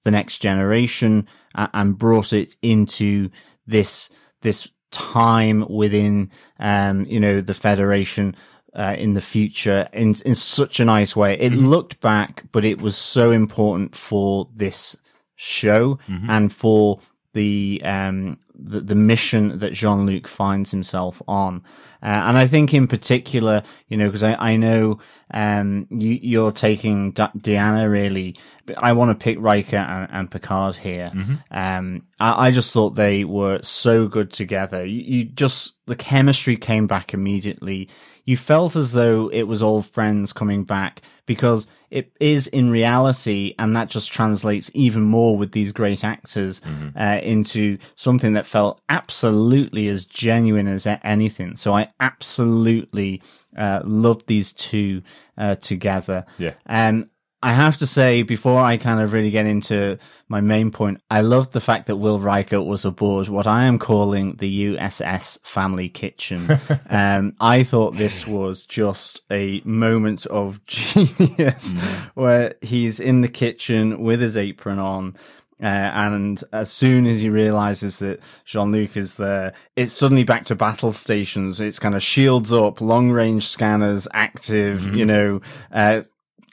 the 0.03 0.11
next 0.11 0.37
generation 0.39 1.27
and 1.57 1.97
brought 1.97 2.33
it 2.33 2.55
into 2.61 3.29
this 3.65 4.09
this 4.41 4.69
time 4.91 5.65
within 5.69 6.31
um, 6.59 7.05
you 7.05 7.19
know 7.19 7.41
the 7.41 7.53
federation 7.53 8.35
uh, 8.73 8.95
in 8.97 9.13
the 9.13 9.21
future 9.21 9.89
in 9.93 10.15
in 10.25 10.35
such 10.35 10.79
a 10.79 10.85
nice 10.85 11.15
way. 11.15 11.33
It 11.33 11.51
mm-hmm. 11.51 11.67
looked 11.67 11.99
back, 11.99 12.43
but 12.51 12.63
it 12.63 12.81
was 12.81 12.95
so 12.95 13.31
important 13.31 13.95
for 13.95 14.47
this 14.53 14.95
show 15.35 15.99
mm-hmm. 16.07 16.29
and 16.29 16.53
for 16.53 16.99
the 17.33 17.81
um 17.83 18.39
the, 18.59 18.81
the 18.81 18.95
mission 18.95 19.59
that 19.59 19.73
Jean 19.73 20.05
Luc 20.05 20.27
finds 20.27 20.71
himself 20.71 21.21
on. 21.27 21.63
Uh, 22.01 22.23
and 22.27 22.37
I 22.37 22.47
think 22.47 22.73
in 22.73 22.87
particular, 22.87 23.63
you 23.87 23.97
know, 23.97 24.05
because 24.05 24.23
I, 24.23 24.33
I 24.35 24.55
know 24.55 24.99
um, 25.31 25.87
you, 25.89 26.19
you're 26.21 26.51
taking 26.51 27.11
D- 27.11 27.23
Deanna 27.37 27.89
really. 27.89 28.37
But 28.65 28.77
I 28.77 28.93
want 28.93 29.17
to 29.17 29.23
pick 29.23 29.37
Riker 29.39 29.77
and, 29.77 30.09
and 30.11 30.31
Picard 30.31 30.75
here. 30.75 31.11
Mm-hmm. 31.13 31.35
Um, 31.51 32.03
I, 32.19 32.47
I, 32.47 32.51
just 32.51 32.71
thought 32.71 32.91
they 32.91 33.23
were 33.23 33.61
so 33.63 34.07
good 34.07 34.31
together. 34.31 34.85
You, 34.85 35.01
you 35.01 35.25
just 35.25 35.75
the 35.87 35.95
chemistry 35.95 36.55
came 36.55 36.87
back 36.87 37.13
immediately. 37.13 37.89
You 38.27 38.35
felt 38.35 38.75
as 38.75 38.91
though 38.91 39.29
it 39.29 39.43
was 39.43 39.63
all 39.63 39.81
friends 39.81 40.33
coming 40.33 40.65
back 40.65 41.01
because 41.25 41.65
it 41.89 42.11
is 42.19 42.45
in 42.47 42.69
reality, 42.69 43.55
and 43.57 43.73
that 43.77 43.89
just 43.89 44.11
translates 44.11 44.69
even 44.73 45.01
more 45.01 45.37
with 45.37 45.53
these 45.53 45.71
great 45.71 46.03
actors 46.03 46.59
mm-hmm. 46.59 46.89
uh, 46.97 47.19
into 47.23 47.77
something 47.95 48.33
that 48.33 48.45
felt 48.45 48.81
absolutely 48.89 49.87
as 49.87 50.03
genuine 50.03 50.67
as 50.67 50.85
anything. 51.03 51.55
So 51.55 51.73
I 51.73 51.89
absolutely 52.01 53.23
uh, 53.57 53.81
loved 53.85 54.27
these 54.27 54.51
two 54.51 55.03
uh, 55.37 55.55
together. 55.55 56.25
Yeah. 56.37 56.55
And 56.65 57.09
I 57.43 57.53
have 57.53 57.77
to 57.77 57.87
say, 57.87 58.23
before 58.23 58.59
I 58.59 58.77
kind 58.77 58.99
of 58.99 59.13
really 59.13 59.29
get 59.29 59.45
into 59.45 59.99
my 60.27 60.41
main 60.41 60.71
point, 60.71 61.01
I 61.11 61.21
love 61.21 61.51
the 61.51 61.61
fact 61.61 61.85
that 61.85 61.97
Will 61.97 62.19
Riker 62.19 62.61
was 62.61 62.83
aboard 62.83 63.27
what 63.27 63.45
I 63.45 63.65
am 63.65 63.77
calling 63.77 64.37
the 64.37 64.73
USS 64.73 65.39
Family 65.45 65.87
Kitchen. 65.87 66.59
um, 66.89 67.35
I 67.39 67.63
thought 67.63 67.95
this 67.95 68.25
was 68.25 68.63
just 68.65 69.21
a 69.29 69.61
moment 69.63 70.25
of 70.25 70.63
genius 70.65 71.73
mm. 71.73 72.11
where 72.15 72.55
he's 72.61 72.99
in 72.99 73.21
the 73.21 73.27
kitchen 73.27 74.01
with 74.01 74.19
his 74.19 74.35
apron 74.35 74.79
on. 74.79 75.15
Uh, 75.61 75.65
and 75.65 76.43
as 76.51 76.71
soon 76.71 77.07
as 77.07 77.21
he 77.21 77.29
realizes 77.29 77.99
that 77.99 78.19
Jean 78.45 78.71
Luc 78.71 78.95
is 78.95 79.15
there, 79.15 79.53
it's 79.75 79.93
suddenly 79.93 80.23
back 80.23 80.45
to 80.45 80.55
battle 80.55 80.91
stations. 80.91 81.59
It's 81.59 81.79
kind 81.79 81.95
of 81.95 82.03
shields 82.03 82.51
up, 82.51 82.81
long 82.81 83.09
range 83.09 83.47
scanners 83.47 84.07
active, 84.13 84.79
mm-hmm. 84.79 84.95
you 84.95 85.05
know, 85.05 85.41
uh, 85.71 86.01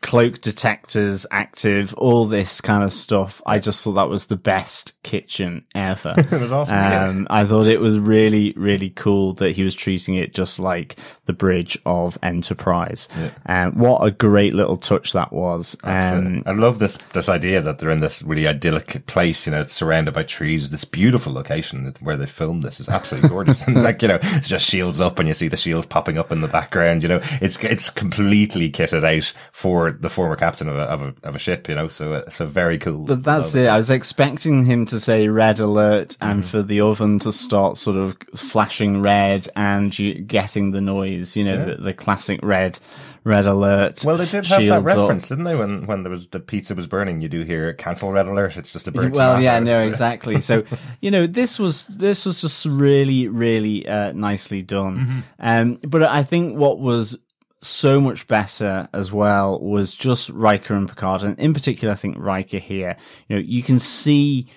cloak 0.04 0.42
detectors 0.42 1.24
active, 1.30 1.94
all 1.94 2.26
this 2.26 2.60
kind 2.60 2.84
of 2.84 2.92
stuff. 2.92 3.40
I 3.46 3.58
just 3.58 3.82
thought 3.82 3.94
that 3.94 4.10
was 4.10 4.26
the 4.26 4.36
best 4.36 5.02
kitchen 5.02 5.64
ever. 5.74 6.14
it 6.18 6.30
was 6.30 6.52
awesome. 6.52 6.76
Um, 6.76 7.26
I 7.30 7.46
thought 7.46 7.66
it 7.66 7.80
was 7.80 7.98
really, 7.98 8.52
really 8.54 8.90
cool 8.90 9.32
that 9.34 9.52
he 9.52 9.64
was 9.64 9.74
treating 9.74 10.14
it 10.14 10.34
just 10.34 10.58
like 10.58 10.96
the 11.24 11.32
bridge 11.32 11.78
of 11.86 12.18
Enterprise. 12.22 13.08
Yeah. 13.16 13.30
Um, 13.46 13.78
what 13.78 14.04
a 14.04 14.10
great 14.10 14.52
little 14.52 14.76
touch 14.76 15.14
that 15.14 15.32
was. 15.32 15.74
Um, 15.82 16.42
I 16.44 16.52
love 16.52 16.80
this, 16.80 16.98
this 17.14 17.30
idea 17.30 17.62
that 17.62 17.78
they're 17.78 17.88
in 17.88 18.00
this 18.00 18.22
really 18.22 18.46
idyllic 18.46 19.06
place, 19.06 19.46
you 19.46 19.52
know, 19.52 19.62
it's 19.62 19.72
surrounded 19.72 20.12
by 20.12 20.24
trees, 20.24 20.68
this 20.68 20.84
beautiful 20.84 21.32
location 21.32 21.94
where 22.00 22.18
they 22.18 22.26
filmed 22.26 22.62
this 22.62 22.78
is 22.78 22.90
absolutely 22.90 23.30
gorgeous. 23.30 23.62
and 23.66 23.82
like, 23.82 24.02
you 24.02 24.08
know, 24.08 24.18
it's 24.22 24.48
just 24.48 24.68
shields 24.68 25.00
up 25.00 25.18
and 25.18 25.28
you 25.28 25.34
see 25.34 25.48
the 25.48 25.56
shields 25.56 25.86
popping 25.86 26.18
up 26.18 26.30
in 26.30 26.42
the 26.42 26.48
background, 26.48 27.02
you 27.02 27.08
know, 27.08 27.20
it's, 27.40 27.56
it's 27.64 27.88
completely 27.88 28.70
kitted 28.70 29.02
out 29.02 29.32
for 29.50 29.93
the 30.00 30.10
former 30.10 30.36
captain 30.36 30.68
of 30.68 30.76
a, 30.76 30.80
of 30.80 31.02
a, 31.02 31.14
of 31.28 31.36
a 31.36 31.38
ship, 31.38 31.68
you 31.68 31.74
know, 31.74 31.88
so 31.88 32.14
it's 32.14 32.40
a 32.40 32.46
very 32.46 32.78
cool. 32.78 33.04
But 33.04 33.22
that's 33.22 33.54
it. 33.54 33.66
I 33.66 33.76
was 33.76 33.90
expecting 33.90 34.64
him 34.64 34.86
to 34.86 35.00
say 35.00 35.28
red 35.28 35.58
alert 35.58 36.16
and 36.20 36.42
mm. 36.42 36.46
for 36.46 36.62
the 36.62 36.80
oven 36.80 37.18
to 37.20 37.32
start 37.32 37.76
sort 37.76 37.96
of 37.96 38.16
flashing 38.34 39.02
red 39.02 39.48
and 39.56 39.96
you 39.98 40.14
getting 40.20 40.70
the 40.72 40.80
noise, 40.80 41.36
you 41.36 41.44
know, 41.44 41.58
yeah. 41.58 41.64
the, 41.64 41.76
the 41.76 41.94
classic 41.94 42.40
red 42.42 42.78
red 43.24 43.46
alert. 43.46 44.04
Well, 44.04 44.18
they 44.18 44.26
did 44.26 44.46
have 44.46 44.64
that 44.66 44.82
reference, 44.82 45.24
up. 45.24 45.28
didn't 45.30 45.44
they? 45.44 45.56
When 45.56 45.86
when 45.86 46.02
there 46.02 46.10
was 46.10 46.28
the 46.28 46.40
pizza 46.40 46.74
was 46.74 46.86
burning, 46.86 47.20
you 47.20 47.28
do 47.28 47.42
hear 47.42 47.72
cancel 47.72 48.12
red 48.12 48.26
alert. 48.26 48.56
It's 48.56 48.72
just 48.72 48.86
a 48.86 48.92
bird. 48.92 49.16
Well, 49.16 49.42
yeah, 49.42 49.58
no, 49.58 49.82
so. 49.82 49.88
exactly. 49.88 50.40
So 50.40 50.64
you 51.00 51.10
know, 51.10 51.26
this 51.26 51.58
was 51.58 51.84
this 51.86 52.24
was 52.24 52.40
just 52.40 52.64
really, 52.66 53.26
really 53.26 53.88
uh, 53.88 54.12
nicely 54.12 54.62
done. 54.62 54.98
Mm-hmm. 54.98 55.20
Um, 55.40 55.78
but 55.82 56.02
I 56.02 56.22
think 56.22 56.56
what 56.56 56.78
was 56.78 57.18
so 57.64 58.00
much 58.00 58.28
better 58.28 58.88
as 58.92 59.12
well 59.12 59.60
was 59.60 59.94
just 59.94 60.28
Riker 60.30 60.74
and 60.74 60.88
Picard, 60.88 61.22
and 61.22 61.38
in 61.38 61.54
particular, 61.54 61.92
I 61.92 61.96
think 61.96 62.16
Riker 62.18 62.58
here. 62.58 62.96
You 63.28 63.36
know, 63.36 63.42
you 63.42 63.62
can 63.62 63.78
see 63.78 64.48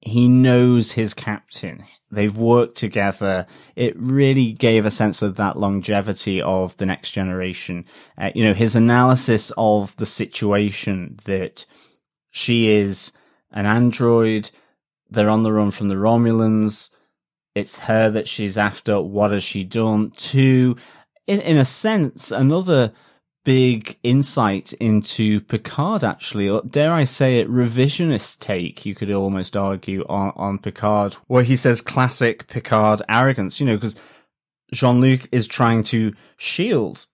he 0.00 0.28
knows 0.28 0.92
his 0.92 1.14
captain. 1.14 1.84
They've 2.10 2.36
worked 2.36 2.76
together. 2.76 3.46
It 3.74 3.98
really 3.98 4.52
gave 4.52 4.84
a 4.84 4.90
sense 4.90 5.22
of 5.22 5.36
that 5.36 5.58
longevity 5.58 6.42
of 6.42 6.76
the 6.76 6.86
next 6.86 7.10
generation. 7.10 7.86
Uh, 8.18 8.30
you 8.34 8.44
know, 8.44 8.52
his 8.52 8.76
analysis 8.76 9.50
of 9.56 9.96
the 9.96 10.06
situation 10.06 11.18
that 11.24 11.64
she 12.30 12.68
is 12.68 13.12
an 13.50 13.64
android. 13.64 14.50
They're 15.08 15.30
on 15.30 15.42
the 15.42 15.52
run 15.52 15.70
from 15.70 15.88
the 15.88 15.94
Romulans. 15.94 16.90
It's 17.54 17.78
her 17.80 18.10
that 18.10 18.28
she's 18.28 18.58
after. 18.58 19.00
What 19.00 19.30
has 19.30 19.42
she 19.42 19.64
done? 19.64 20.10
To 20.10 20.76
in 21.26 21.40
in 21.40 21.56
a 21.56 21.64
sense, 21.64 22.30
another 22.30 22.92
big 23.44 23.98
insight 24.02 24.72
into 24.74 25.40
Picard, 25.42 26.02
actually, 26.02 26.48
or 26.48 26.62
dare 26.62 26.92
I 26.92 27.04
say 27.04 27.38
it, 27.40 27.48
revisionist 27.48 28.40
take, 28.40 28.86
you 28.86 28.94
could 28.94 29.10
almost 29.10 29.56
argue, 29.56 30.04
on, 30.08 30.32
on 30.34 30.58
Picard, 30.58 31.14
where 31.26 31.42
he 31.42 31.56
says 31.56 31.80
classic 31.80 32.46
Picard 32.46 33.02
arrogance, 33.08 33.60
you 33.60 33.66
know, 33.66 33.76
because 33.76 33.96
Jean 34.72 35.00
Luc 35.00 35.28
is 35.30 35.46
trying 35.46 35.84
to 35.84 36.14
shield 36.36 37.06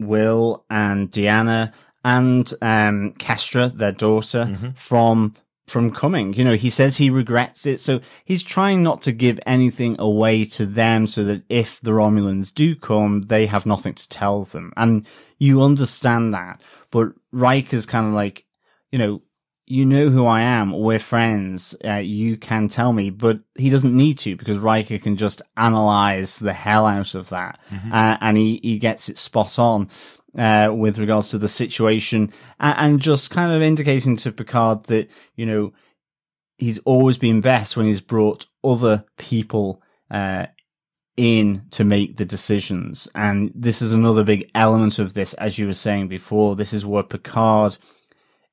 Will 0.00 0.64
and 0.70 1.10
Deanna 1.10 1.72
and 2.04 2.50
um, 2.62 3.12
Kestra, 3.18 3.72
their 3.76 3.92
daughter, 3.92 4.46
mm-hmm. 4.46 4.70
from 4.70 5.34
from 5.68 5.92
coming. 5.92 6.32
You 6.34 6.44
know, 6.44 6.54
he 6.54 6.70
says 6.70 6.96
he 6.96 7.10
regrets 7.10 7.66
it. 7.66 7.80
So 7.80 8.00
he's 8.24 8.42
trying 8.42 8.82
not 8.82 9.02
to 9.02 9.12
give 9.12 9.40
anything 9.46 9.96
away 9.98 10.44
to 10.46 10.66
them 10.66 11.06
so 11.06 11.24
that 11.24 11.42
if 11.48 11.80
the 11.80 11.92
Romulans 11.92 12.52
do 12.52 12.74
come, 12.74 13.22
they 13.22 13.46
have 13.46 13.66
nothing 13.66 13.94
to 13.94 14.08
tell 14.08 14.44
them. 14.44 14.72
And 14.76 15.06
you 15.38 15.62
understand 15.62 16.34
that. 16.34 16.60
But 16.90 17.12
Riker's 17.32 17.86
kind 17.86 18.06
of 18.06 18.12
like, 18.14 18.44
you 18.90 18.98
know, 18.98 19.22
you 19.70 19.84
know 19.84 20.08
who 20.08 20.26
I 20.26 20.40
am. 20.40 20.72
We're 20.72 20.98
friends. 20.98 21.76
Uh, 21.84 21.96
you 21.96 22.38
can 22.38 22.68
tell 22.68 22.94
me, 22.94 23.10
but 23.10 23.40
he 23.54 23.68
doesn't 23.68 23.94
need 23.94 24.18
to 24.20 24.34
because 24.34 24.56
Riker 24.56 24.98
can 24.98 25.18
just 25.18 25.42
analyze 25.58 26.38
the 26.38 26.54
hell 26.54 26.86
out 26.86 27.14
of 27.14 27.28
that. 27.28 27.60
Mm-hmm. 27.70 27.92
Uh, 27.92 28.16
and 28.22 28.36
he, 28.38 28.60
he 28.62 28.78
gets 28.78 29.10
it 29.10 29.18
spot 29.18 29.58
on 29.58 29.90
uh, 30.38 30.72
with 30.72 30.98
regards 30.98 31.28
to 31.30 31.38
the 31.38 31.48
situation 31.48 32.32
and, 32.60 32.78
and, 32.78 33.00
just 33.00 33.30
kind 33.30 33.52
of 33.52 33.60
indicating 33.60 34.16
to 34.16 34.32
Picard 34.32 34.84
that, 34.84 35.10
you 35.34 35.44
know, 35.44 35.72
he's 36.56 36.78
always 36.80 37.18
been 37.18 37.40
best 37.40 37.76
when 37.76 37.86
he's 37.86 38.00
brought 38.00 38.46
other 38.62 39.04
people, 39.16 39.82
uh, 40.10 40.46
in 41.18 41.64
to 41.72 41.82
make 41.82 42.16
the 42.16 42.24
decisions. 42.24 43.08
And 43.14 43.50
this 43.52 43.82
is 43.82 43.92
another 43.92 44.22
big 44.22 44.48
element 44.54 45.00
of 45.00 45.14
this, 45.14 45.34
as 45.34 45.58
you 45.58 45.66
were 45.66 45.74
saying 45.74 46.06
before. 46.06 46.54
This 46.54 46.72
is 46.72 46.86
where 46.86 47.02
Picard 47.02 47.76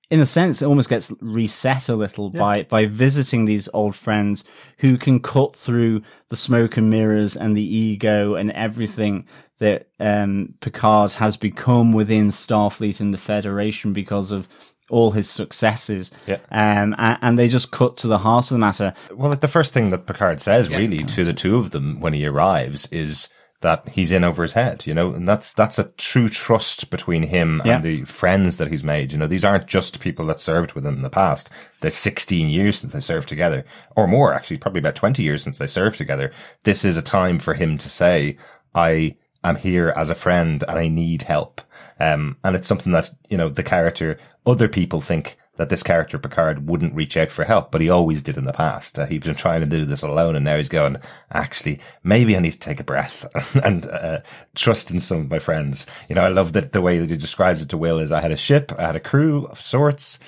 in 0.10 0.20
a 0.20 0.26
sense, 0.26 0.62
it 0.62 0.66
almost 0.66 0.90
gets 0.90 1.12
reset 1.20 1.90
a 1.90 1.96
little 1.96 2.30
by, 2.30 2.64
by 2.64 2.86
visiting 2.86 3.46
these 3.46 3.68
old 3.74 3.96
friends 3.96 4.44
who 4.80 4.98
can 4.98 5.20
cut 5.20 5.56
through 5.56 6.02
the 6.30 6.36
smoke 6.36 6.78
and 6.78 6.90
mirrors 6.90 7.36
and 7.36 7.58
the 7.58 7.76
ego 7.76 8.36
and 8.36 8.52
everything 8.52 9.28
that, 9.60 9.88
um, 10.00 10.54
Picard 10.62 11.14
has 11.14 11.38
become 11.38 11.92
within 11.92 12.30
Starfleet 12.30 13.00
and 13.00 13.14
the 13.14 13.18
Federation 13.18 13.94
because 13.94 14.32
of 14.32 14.48
all 14.90 15.12
his 15.12 15.30
successes. 15.30 16.12
Yeah. 16.28 16.38
Um, 16.52 16.94
and, 16.98 17.18
and 17.22 17.40
they 17.40 17.48
just 17.48 17.72
cut 17.72 17.98
to 17.98 18.08
the 18.08 18.20
heart 18.20 18.46
of 18.46 18.50
the 18.56 18.60
matter. 18.60 18.94
Well, 19.12 19.30
like 19.32 19.42
the 19.42 19.48
first 19.48 19.74
thing 19.74 19.90
that 19.90 20.06
Picard 20.06 20.42
says 20.42 20.70
really 20.70 21.04
to 21.04 21.24
the 21.24 21.34
two 21.34 21.58
of 21.58 21.72
them 21.72 22.00
when 22.00 22.14
he 22.14 22.26
arrives 22.26 22.88
is 22.92 23.28
that 23.62 23.88
he's 23.90 24.12
in 24.12 24.24
over 24.24 24.44
his 24.44 24.52
head, 24.52 24.86
you 24.86 24.94
know, 24.94 25.12
and 25.12 25.28
that's, 25.28 25.54
that's 25.54 25.80
a 25.80 25.86
true 25.98 26.30
trust 26.30 26.90
between 26.90 27.24
him 27.24 27.62
Yeah. 27.66 27.76
and 27.76 27.84
the 27.84 28.04
friends 28.04 28.58
that 28.58 28.70
he's 28.70 28.84
made. 28.84 29.12
You 29.12 29.18
know, 29.18 29.28
these 29.28 29.46
aren't 29.46 29.66
just 29.68 30.00
people 30.00 30.26
that 30.28 30.40
served 30.40 30.74
with 30.74 30.86
him 30.86 30.96
in 30.96 31.02
the 31.02 31.10
past. 31.10 31.50
They're 31.82 31.90
16 31.92 32.48
years 32.50 32.78
since 32.78 32.94
they 32.94 33.00
served 33.00 33.28
together 33.30 33.66
or 33.96 34.08
more, 34.08 34.34
actually, 34.34 34.58
probably 34.58 34.80
about 34.80 34.96
20 34.96 35.24
years 35.24 35.42
since 35.42 35.58
they 35.58 35.68
served 35.68 35.98
together. 35.98 36.32
This 36.64 36.86
is 36.86 36.98
a 36.98 37.02
time 37.02 37.40
for 37.40 37.54
him 37.54 37.78
to 37.80 37.90
say, 37.90 38.38
I 38.76 39.16
am 39.44 39.56
here 39.56 39.94
as 39.96 40.10
a 40.10 40.16
friend 40.16 40.64
and 40.68 40.78
I 40.78 40.88
need 40.88 41.24
help. 41.24 41.62
Um, 42.00 42.38
and 42.44 42.56
it's 42.56 42.68
something 42.68 42.92
that, 42.92 43.10
you 43.30 43.38
know, 43.38 43.50
the 43.50 43.64
character, 43.64 44.20
other 44.46 44.68
people 44.68 45.02
think 45.02 45.38
that 45.58 45.70
this 45.70 45.84
character 45.84 46.20
Picard 46.20 46.68
wouldn't 46.68 46.96
reach 46.96 47.16
out 47.16 47.32
for 47.32 47.46
help, 47.46 47.72
but 47.72 47.82
he 47.82 47.90
always 47.90 48.22
did 48.22 48.38
in 48.38 48.46
the 48.46 48.54
past. 48.54 49.00
Uh, 49.00 49.06
he's 49.06 49.22
been 49.22 49.36
trying 49.36 49.62
to 49.62 49.68
do 49.68 49.86
this 49.86 50.02
alone 50.02 50.36
and 50.36 50.44
now 50.44 50.58
he's 50.58 50.70
going, 50.70 50.98
actually, 51.32 51.80
maybe 52.04 52.36
I 52.36 52.40
need 52.40 52.52
to 52.52 52.60
take 52.60 52.80
a 52.80 52.84
breath 52.84 53.26
and, 53.64 53.86
uh, 53.86 54.20
trust 54.54 54.92
in 54.92 55.00
some 55.00 55.22
of 55.22 55.30
my 55.30 55.40
friends. 55.40 55.86
You 56.10 56.16
know, 56.16 56.24
I 56.24 56.30
love 56.30 56.54
that 56.54 56.74
the 56.74 56.82
way 56.82 57.00
that 57.00 57.10
he 57.10 57.18
describes 57.18 57.62
it 57.62 57.70
to 57.70 57.78
Will 57.78 58.00
is 58.00 58.12
I 58.12 58.22
had 58.22 58.32
a 58.32 58.38
ship, 58.38 58.74
I 58.78 58.88
had 58.88 58.96
a 58.96 59.02
crew 59.02 59.46
of 59.46 59.62
sorts. 59.62 60.20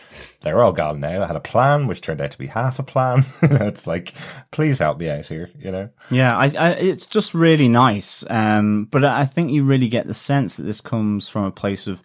They're 0.42 0.62
all 0.62 0.74
gone 0.74 1.00
now. 1.00 1.24
I 1.24 1.28
had 1.28 1.36
a 1.36 1.42
plan, 1.42 1.88
which 1.88 2.02
turned 2.02 2.22
out 2.22 2.32
to 2.32 2.38
be 2.38 2.48
half 2.48 2.80
a 2.80 2.84
plan. 2.84 3.26
It's 3.68 3.88
like, 3.88 4.14
please 4.52 4.80
help 4.80 4.98
me 4.98 5.10
out 5.10 5.26
here, 5.26 5.50
you 5.60 5.72
know? 5.72 5.90
Yeah, 6.10 6.38
I, 6.38 6.46
I, 6.58 6.70
it's 6.72 7.06
just 7.06 7.34
really 7.34 7.68
nice. 7.68 8.24
Um, 8.30 8.86
but 8.86 9.04
I 9.04 9.26
think 9.26 9.52
you 9.52 9.64
really 9.64 9.90
get 9.90 10.08
the 10.08 10.14
sense 10.14 10.56
that 10.56 10.64
this 10.64 10.80
comes 10.80 11.28
from 11.28 11.44
a 11.44 11.52
place 11.52 11.88
of 11.88 12.02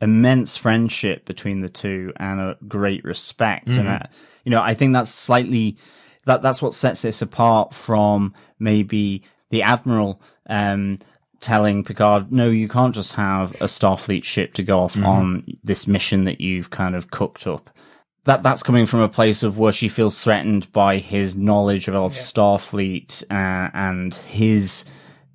immense 0.00 0.56
friendship 0.56 1.24
between 1.24 1.60
the 1.60 1.68
two 1.68 2.12
and 2.16 2.40
a 2.40 2.56
great 2.66 3.04
respect. 3.04 3.68
And, 3.68 3.88
uh, 3.88 4.02
you 4.44 4.50
know, 4.50 4.62
I 4.62 4.74
think 4.74 4.92
that's 4.92 5.12
slightly, 5.12 5.76
that, 6.24 6.42
that's 6.42 6.62
what 6.62 6.74
sets 6.74 7.02
this 7.02 7.22
apart 7.22 7.74
from 7.74 8.34
maybe 8.58 9.22
the 9.50 9.62
Admiral, 9.62 10.20
um, 10.48 10.98
telling 11.40 11.84
Picard, 11.84 12.32
no, 12.32 12.50
you 12.50 12.68
can't 12.68 12.94
just 12.94 13.12
have 13.14 13.52
a 13.60 13.66
Starfleet 13.66 14.24
ship 14.24 14.54
to 14.54 14.62
go 14.62 14.80
off 14.80 14.96
on 14.98 15.44
this 15.62 15.86
mission 15.86 16.24
that 16.24 16.40
you've 16.40 16.70
kind 16.70 16.94
of 16.94 17.10
cooked 17.10 17.46
up 17.46 17.70
that 18.28 18.42
that's 18.42 18.62
coming 18.62 18.84
from 18.84 19.00
a 19.00 19.08
place 19.08 19.42
of 19.42 19.58
where 19.58 19.72
she 19.72 19.88
feels 19.88 20.22
threatened 20.22 20.70
by 20.70 20.98
his 20.98 21.34
knowledge 21.34 21.88
of, 21.88 21.94
of 21.94 22.12
Starfleet 22.12 23.24
uh, 23.30 23.70
and 23.72 24.14
his 24.14 24.84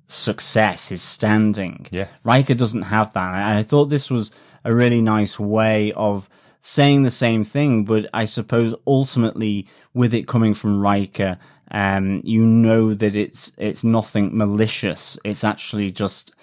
success, 0.06 0.88
his 0.88 1.02
standing. 1.02 1.88
Yeah. 1.90 2.06
Riker 2.22 2.54
doesn't 2.54 2.82
have 2.82 3.12
that, 3.14 3.34
and 3.34 3.58
I 3.58 3.64
thought 3.64 3.86
this 3.86 4.10
was 4.10 4.30
a 4.64 4.74
really 4.74 5.00
nice 5.00 5.38
way 5.38 5.92
of 5.92 6.28
saying 6.62 7.02
the 7.02 7.10
same 7.10 7.44
thing, 7.44 7.84
but 7.84 8.06
I 8.14 8.24
suppose 8.24 8.74
ultimately 8.86 9.68
with 9.92 10.14
it 10.14 10.26
coming 10.26 10.54
from 10.54 10.80
Riker, 10.80 11.38
um, 11.70 12.20
you 12.24 12.44
know 12.44 12.94
that 12.94 13.14
it's 13.14 13.52
it's 13.58 13.84
nothing 13.84 14.36
malicious. 14.36 15.18
It's 15.24 15.44
actually 15.44 15.90
just 15.90 16.34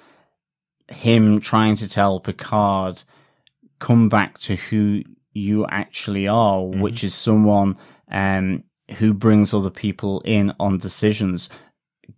him 0.90 1.40
trying 1.40 1.76
to 1.78 1.90
tell 1.90 2.20
Picard, 2.20 3.04
come 3.80 4.10
back 4.10 4.38
to 4.40 4.56
who 4.56 5.04
you 5.34 5.66
actually 5.68 6.28
are, 6.28 6.64
which 6.64 7.04
is 7.04 7.16
someone 7.16 7.78
um, 8.12 8.64
who 8.98 9.14
brings 9.14 9.54
other 9.54 9.70
people 9.70 10.22
in 10.26 10.54
on 10.60 10.78
decisions, 10.78 11.50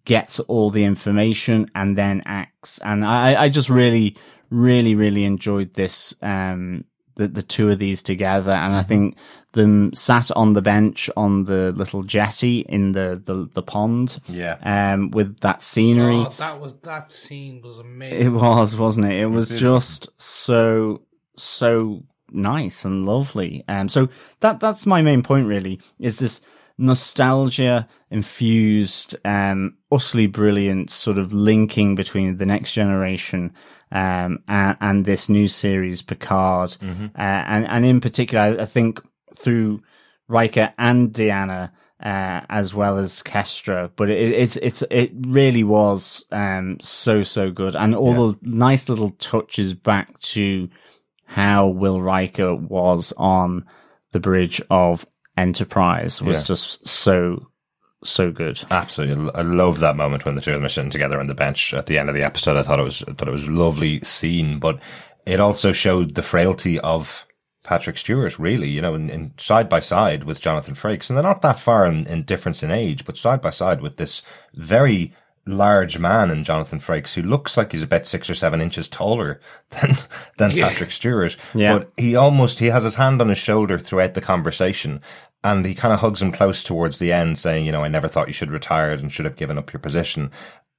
gets 0.06 0.40
all 0.42 0.72
the 0.72 0.84
information, 0.84 1.70
and 1.76 1.98
then 1.98 2.24
acts. 2.26 2.80
And 2.80 3.06
I, 3.06 3.44
I 3.44 3.50
just 3.50 3.70
really, 3.70 4.18
really, 4.54 4.96
really 4.96 5.26
enjoyed 5.26 5.74
this. 5.74 6.14
Um, 6.22 6.86
the, 7.16 7.28
the 7.28 7.44
two 7.44 7.70
of 7.70 7.78
these 7.78 8.02
together, 8.02 8.50
and 8.52 8.74
I 8.74 8.82
think 8.82 9.18
them 9.52 9.94
sat 9.94 10.32
on 10.32 10.54
the 10.54 10.64
bench 10.64 11.12
on 11.16 11.44
the 11.44 11.72
little 11.72 12.02
jetty 12.02 12.62
in 12.68 12.94
the, 12.94 13.22
the, 13.24 13.48
the 13.54 13.62
pond, 13.62 14.20
Yeah. 14.28 14.58
um, 14.64 15.12
with 15.12 15.42
that 15.42 15.62
scenery. 15.62 16.16
Oh, 16.26 16.34
that 16.40 16.60
was 16.60 16.74
that 16.82 17.12
scene 17.12 17.62
was 17.62 17.78
amazing. 17.78 18.26
It 18.26 18.30
was, 18.30 18.76
wasn't 18.76 19.06
it? 19.12 19.20
It 19.22 19.26
was 19.28 19.50
did. 19.50 19.60
just 19.60 20.10
so 20.20 21.04
so 21.38 22.04
nice 22.32 22.84
and 22.84 23.06
lovely. 23.06 23.64
Um, 23.68 23.90
so 23.90 24.10
that 24.40 24.60
that's 24.60 24.88
my 24.88 25.04
main 25.04 25.22
point. 25.22 25.46
Really, 25.46 25.80
is 26.00 26.18
this 26.18 26.42
nostalgia 26.80 27.88
infused, 28.10 29.16
um, 29.24 29.78
utterly 29.92 30.26
brilliant 30.28 30.90
sort 30.90 31.20
of 31.20 31.32
linking 31.32 31.94
between 31.96 32.38
the 32.38 32.46
next 32.46 32.74
generation. 32.74 33.54
Um, 33.94 34.40
and, 34.48 34.76
and 34.82 35.06
this 35.06 35.30
new 35.30 35.48
series, 35.48 36.02
Picard, 36.02 36.76
uh, 36.82 36.88
and 37.16 37.68
and 37.68 37.86
in 37.86 38.02
particular, 38.02 38.60
I, 38.60 38.66
think 38.66 39.00
through 39.36 39.82
Riker 40.28 40.74
and 40.80 41.14
Deanna, 41.14 41.70
uh, 42.04 42.42
as 42.50 42.74
well 42.74 42.98
as 42.98 43.22
Kestra. 43.22 43.92
But 43.96 44.10
it, 44.10 44.32
it's 44.32 44.56
it's 44.56 44.82
it 44.90 45.12
really 45.16 45.64
was 45.64 46.26
um, 46.32 46.80
so 46.82 47.22
so 47.22 47.52
good, 47.52 47.76
and 47.76 47.94
all 47.94 48.32
the 48.32 48.40
nice 48.42 48.90
little 48.90 49.12
touches 49.12 49.76
back 49.76 50.20
to 50.22 50.70
how 51.26 51.68
Will 51.68 52.02
Riker 52.02 52.56
was 52.56 53.14
on 53.16 53.66
the 54.12 54.20
bridge 54.20 54.60
of 54.72 55.06
Enterprise 55.38 56.22
was 56.22 56.40
Yeah. 56.40 56.44
just 56.46 56.88
so 56.88 57.48
so 58.04 58.32
good. 58.32 58.64
Absolutely, 58.72 59.32
I 59.34 59.42
love 59.42 59.80
that 59.80 59.96
moment 59.96 60.26
when 60.26 60.36
the 60.36 60.42
two 60.42 60.52
of 60.52 60.56
them 60.56 60.66
are 60.66 60.70
sitting 60.70 60.90
together 60.90 61.20
on 61.20 61.28
the 61.28 61.34
bench 61.34 61.74
at 61.74 61.86
the 61.86 61.98
end 61.98 62.10
of 62.10 62.16
the 62.16 62.24
episode. 62.24 62.58
I 62.58 62.64
thought 62.64 62.80
it 62.80 62.84
was, 62.84 63.04
I 63.04 63.14
thought 63.14 63.28
it 63.28 63.32
was 63.32 63.46
a 63.46 63.52
lovely 63.52 64.02
scene, 64.02 64.60
but 64.60 64.80
it 65.26 65.40
also 65.40 65.72
showed 65.72 66.16
the 66.16 66.24
frailty 66.24 66.80
of 66.80 67.26
Patrick 67.64 67.98
Stewart, 67.98 68.38
really, 68.38 68.70
you 68.70 68.82
know, 68.82 68.94
in, 68.94 69.10
in 69.10 69.34
side 69.38 69.70
by 69.70 69.80
side 69.80 70.26
with 70.26 70.42
Jonathan 70.42 70.76
Frakes, 70.76 71.10
and 71.10 71.18
they're 71.18 71.24
not 71.24 71.42
that 71.42 71.60
far 71.60 71.86
in, 71.86 72.06
in 72.08 72.24
difference 72.24 72.62
in 72.62 72.72
age, 72.72 73.06
but 73.06 73.18
side 73.18 73.42
by 73.42 73.50
side 73.50 73.82
with 73.82 73.98
this 73.98 74.22
very 74.54 75.14
large 75.46 76.00
man 76.00 76.32
in 76.32 76.44
Jonathan 76.44 76.80
Frakes 76.80 77.14
who 77.14 77.22
looks 77.22 77.58
like 77.58 77.74
he's 77.74 77.84
about 77.84 78.06
six 78.06 78.30
or 78.30 78.36
seven 78.36 78.62
inches 78.62 78.88
taller 78.88 79.42
than 79.70 79.98
than 80.38 80.52
Patrick 80.52 80.92
Stewart. 80.92 81.36
Yeah. 81.54 81.80
But 81.80 81.92
he 81.98 82.16
almost 82.16 82.60
he 82.60 82.68
has 82.68 82.84
his 82.84 82.96
hand 82.96 83.22
on 83.22 83.30
his 83.30 83.38
shoulder 83.38 83.78
throughout 83.78 84.14
the 84.14 84.22
conversation 84.22 85.02
and 85.44 85.66
he 85.66 85.76
kind 85.76 85.94
of 85.94 86.00
hugs 86.00 86.22
him 86.22 86.32
close 86.32 86.64
towards 86.64 86.98
the 86.98 87.12
end 87.12 87.38
saying, 87.38 87.66
you 87.66 87.72
know, 87.72 87.84
I 87.84 87.90
never 87.90 88.08
thought 88.08 88.28
you 88.28 88.34
should 88.34 88.48
have 88.48 88.54
retired 88.54 89.00
and 89.00 89.12
should 89.12 89.26
have 89.26 89.36
given 89.36 89.58
up 89.58 89.74
your 89.74 89.80
position. 89.80 90.32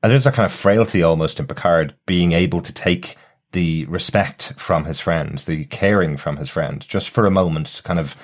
And 0.02 0.10
there's 0.10 0.26
a 0.26 0.32
kind 0.32 0.46
of 0.46 0.52
frailty 0.52 1.02
almost 1.02 1.40
in 1.40 1.46
Picard 1.46 1.94
being 2.06 2.32
able 2.32 2.60
to 2.62 2.72
take 2.72 3.16
the 3.52 3.84
respect 3.86 4.54
from 4.56 4.84
his 4.84 5.00
friend, 5.00 5.38
the 5.38 5.64
caring 5.66 6.16
from 6.16 6.36
his 6.36 6.50
friend, 6.50 6.86
just 6.86 7.10
for 7.10 7.26
a 7.26 7.30
moment 7.30 7.80
kind 7.84 7.98
of 7.98 8.16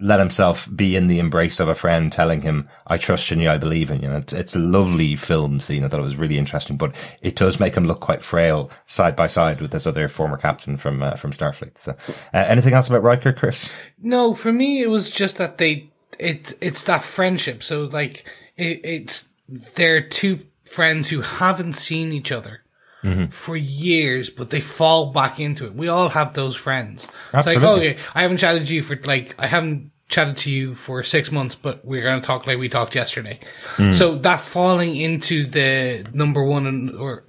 let 0.00 0.20
himself 0.20 0.68
be 0.74 0.94
in 0.94 1.08
the 1.08 1.18
embrace 1.18 1.58
of 1.58 1.68
a 1.68 1.74
friend 1.74 2.12
telling 2.12 2.42
him, 2.42 2.68
I 2.86 2.98
trust 2.98 3.32
in 3.32 3.40
you, 3.40 3.50
I 3.50 3.58
believe 3.58 3.90
in 3.90 4.00
you. 4.00 4.08
And 4.08 4.22
it's, 4.22 4.32
it's 4.32 4.56
a 4.56 4.60
lovely 4.60 5.16
film 5.16 5.58
scene. 5.60 5.82
I 5.82 5.88
thought 5.88 6.00
it 6.00 6.04
was 6.04 6.16
really 6.16 6.38
interesting, 6.38 6.76
but 6.76 6.94
it 7.20 7.34
does 7.34 7.58
make 7.58 7.76
him 7.76 7.84
look 7.84 8.00
quite 8.00 8.22
frail 8.22 8.70
side 8.86 9.16
by 9.16 9.26
side 9.26 9.60
with 9.60 9.72
this 9.72 9.86
other 9.86 10.08
former 10.08 10.36
captain 10.36 10.76
from, 10.76 11.02
uh, 11.02 11.16
from 11.16 11.32
Starfleet. 11.32 11.78
So, 11.78 11.96
uh, 12.32 12.44
anything 12.46 12.74
else 12.74 12.88
about 12.88 13.02
Riker, 13.02 13.32
Chris? 13.32 13.72
No, 14.00 14.34
for 14.34 14.52
me, 14.52 14.82
it 14.82 14.88
was 14.88 15.10
just 15.10 15.36
that 15.38 15.58
they, 15.58 15.90
it, 16.18 16.56
it's 16.60 16.84
that 16.84 17.02
friendship. 17.02 17.62
So 17.62 17.84
like, 17.84 18.24
it, 18.56 18.80
it's, 18.84 19.30
they're 19.48 20.06
two 20.06 20.40
friends 20.64 21.08
who 21.08 21.22
haven't 21.22 21.72
seen 21.72 22.12
each 22.12 22.30
other 22.30 22.62
Mm-hmm. 23.04 23.26
for 23.26 23.56
years, 23.56 24.28
but 24.28 24.50
they 24.50 24.60
fall 24.60 25.12
back 25.12 25.38
into 25.38 25.66
it. 25.66 25.74
We 25.74 25.86
all 25.86 26.08
have 26.08 26.34
those 26.34 26.56
friends. 26.56 27.04
It's 27.32 27.46
like, 27.46 27.56
Absolutely. 27.56 27.90
okay, 27.90 27.98
I 28.12 28.22
haven't 28.22 28.38
chatted 28.38 28.66
to 28.66 28.74
you 28.74 28.82
for 28.82 28.96
like, 29.04 29.36
I 29.38 29.46
haven't 29.46 29.92
chatted 30.08 30.38
to 30.38 30.50
you 30.50 30.74
for 30.74 31.02
six 31.02 31.30
months, 31.30 31.54
but 31.54 31.84
we're 31.84 32.02
going 32.02 32.20
to 32.20 32.26
talk 32.26 32.46
like 32.46 32.58
we 32.58 32.68
talked 32.68 32.94
yesterday. 32.94 33.38
Mm. 33.76 33.94
So 33.94 34.16
that 34.16 34.40
falling 34.40 34.96
into 34.96 35.46
the 35.46 36.06
number 36.12 36.42
one 36.42 36.66
and, 36.66 36.90
or 36.96 37.24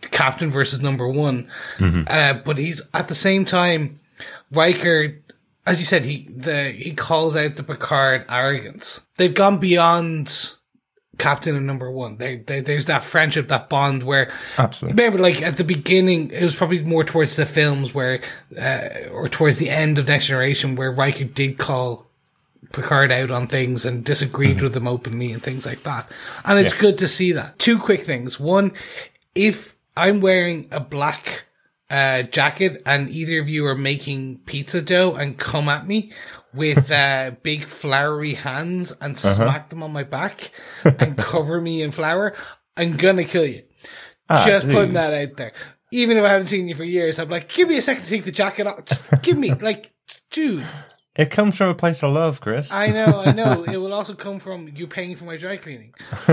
captain 0.00 0.50
versus 0.50 0.80
number 0.80 1.06
one. 1.08 1.48
Mm-hmm. 1.76 2.02
Uh, 2.06 2.42
but 2.44 2.58
he's 2.58 2.82
at 2.92 3.08
the 3.08 3.14
same 3.14 3.44
time, 3.44 4.00
Riker, 4.50 5.16
as 5.66 5.80
you 5.80 5.86
said, 5.86 6.04
he 6.04 6.28
the 6.28 6.70
he 6.70 6.92
calls 6.92 7.36
out 7.36 7.56
the 7.56 7.62
Picard 7.62 8.26
arrogance. 8.28 9.06
They've 9.16 9.34
gone 9.34 9.58
beyond 9.58 10.54
captain 11.18 11.56
and 11.56 11.66
number 11.66 11.90
one. 11.90 12.16
They, 12.16 12.36
they, 12.36 12.60
there's 12.60 12.86
that 12.86 13.04
friendship, 13.04 13.48
that 13.48 13.68
bond 13.68 14.02
where 14.02 14.32
Absolutely. 14.58 15.02
remember, 15.02 15.22
like 15.22 15.42
at 15.42 15.56
the 15.56 15.64
beginning, 15.64 16.30
it 16.30 16.42
was 16.42 16.56
probably 16.56 16.80
more 16.80 17.04
towards 17.04 17.36
the 17.36 17.46
films 17.46 17.94
where, 17.94 18.20
uh, 18.58 19.08
or 19.10 19.28
towards 19.28 19.58
the 19.58 19.70
end 19.70 19.98
of 19.98 20.08
Next 20.08 20.26
Generation, 20.26 20.76
where 20.76 20.92
Riker 20.92 21.24
did 21.24 21.58
call 21.58 22.06
Picard 22.72 23.12
out 23.12 23.30
on 23.30 23.46
things 23.46 23.86
and 23.86 24.04
disagreed 24.04 24.60
with 24.60 24.76
him 24.76 24.88
openly 24.88 25.32
and 25.32 25.42
things 25.42 25.64
like 25.64 25.82
that. 25.82 26.10
And 26.44 26.58
it's 26.58 26.74
good 26.74 26.98
to 26.98 27.08
see 27.08 27.32
that. 27.32 27.58
Two 27.58 27.78
quick 27.78 28.02
things. 28.02 28.40
One, 28.40 28.72
if 29.34 29.76
I'm 29.96 30.20
wearing 30.20 30.68
a 30.70 30.80
black 30.80 31.44
uh, 31.88 32.22
jacket 32.22 32.82
and 32.84 33.08
either 33.10 33.40
of 33.40 33.48
you 33.48 33.66
are 33.66 33.76
making 33.76 34.38
pizza 34.46 34.82
dough 34.82 35.14
and 35.14 35.38
come 35.38 35.68
at 35.68 35.86
me 35.86 36.12
with 36.54 36.90
uh, 36.90 37.32
big 37.42 37.66
flowery 37.66 38.34
hands 38.34 38.92
and 39.00 39.18
smack 39.18 39.70
them 39.70 39.82
on 39.82 39.92
my 39.92 40.04
back 40.04 40.50
and 40.84 41.16
cover 41.18 41.60
me 41.60 41.82
in 41.82 41.90
flour, 41.90 42.34
I'm 42.76 42.96
gonna 42.96 43.24
kill 43.24 43.44
you. 43.46 43.62
Ah, 44.28 44.44
Just 44.46 44.66
putting 44.68 44.94
that 44.94 45.12
out 45.12 45.36
there. 45.36 45.52
Even 45.92 46.16
if 46.16 46.24
I 46.24 46.28
haven't 46.30 46.48
seen 46.48 46.68
you 46.68 46.74
for 46.74 46.84
years, 46.84 47.18
I'm 47.18 47.28
like, 47.28 47.52
give 47.52 47.68
me 47.68 47.76
a 47.76 47.82
second 47.82 48.04
to 48.04 48.10
take 48.10 48.24
the 48.24 48.32
jacket 48.32 48.66
off. 48.66 49.22
Give 49.22 49.36
me, 49.36 49.52
like, 49.60 49.92
dude. 50.30 50.64
It 51.16 51.30
comes 51.30 51.56
from 51.56 51.68
a 51.68 51.74
place 51.74 52.02
of 52.02 52.12
love, 52.12 52.40
Chris. 52.40 52.72
I 52.72 52.88
know, 52.88 53.22
I 53.24 53.32
know. 53.32 53.64
It 53.74 53.76
will 53.76 53.92
also 53.94 54.14
come 54.14 54.40
from 54.40 54.68
you 54.74 54.86
paying 54.88 55.14
for 55.14 55.24
my 55.24 55.36
dry 55.36 55.56
cleaning. 55.56 55.94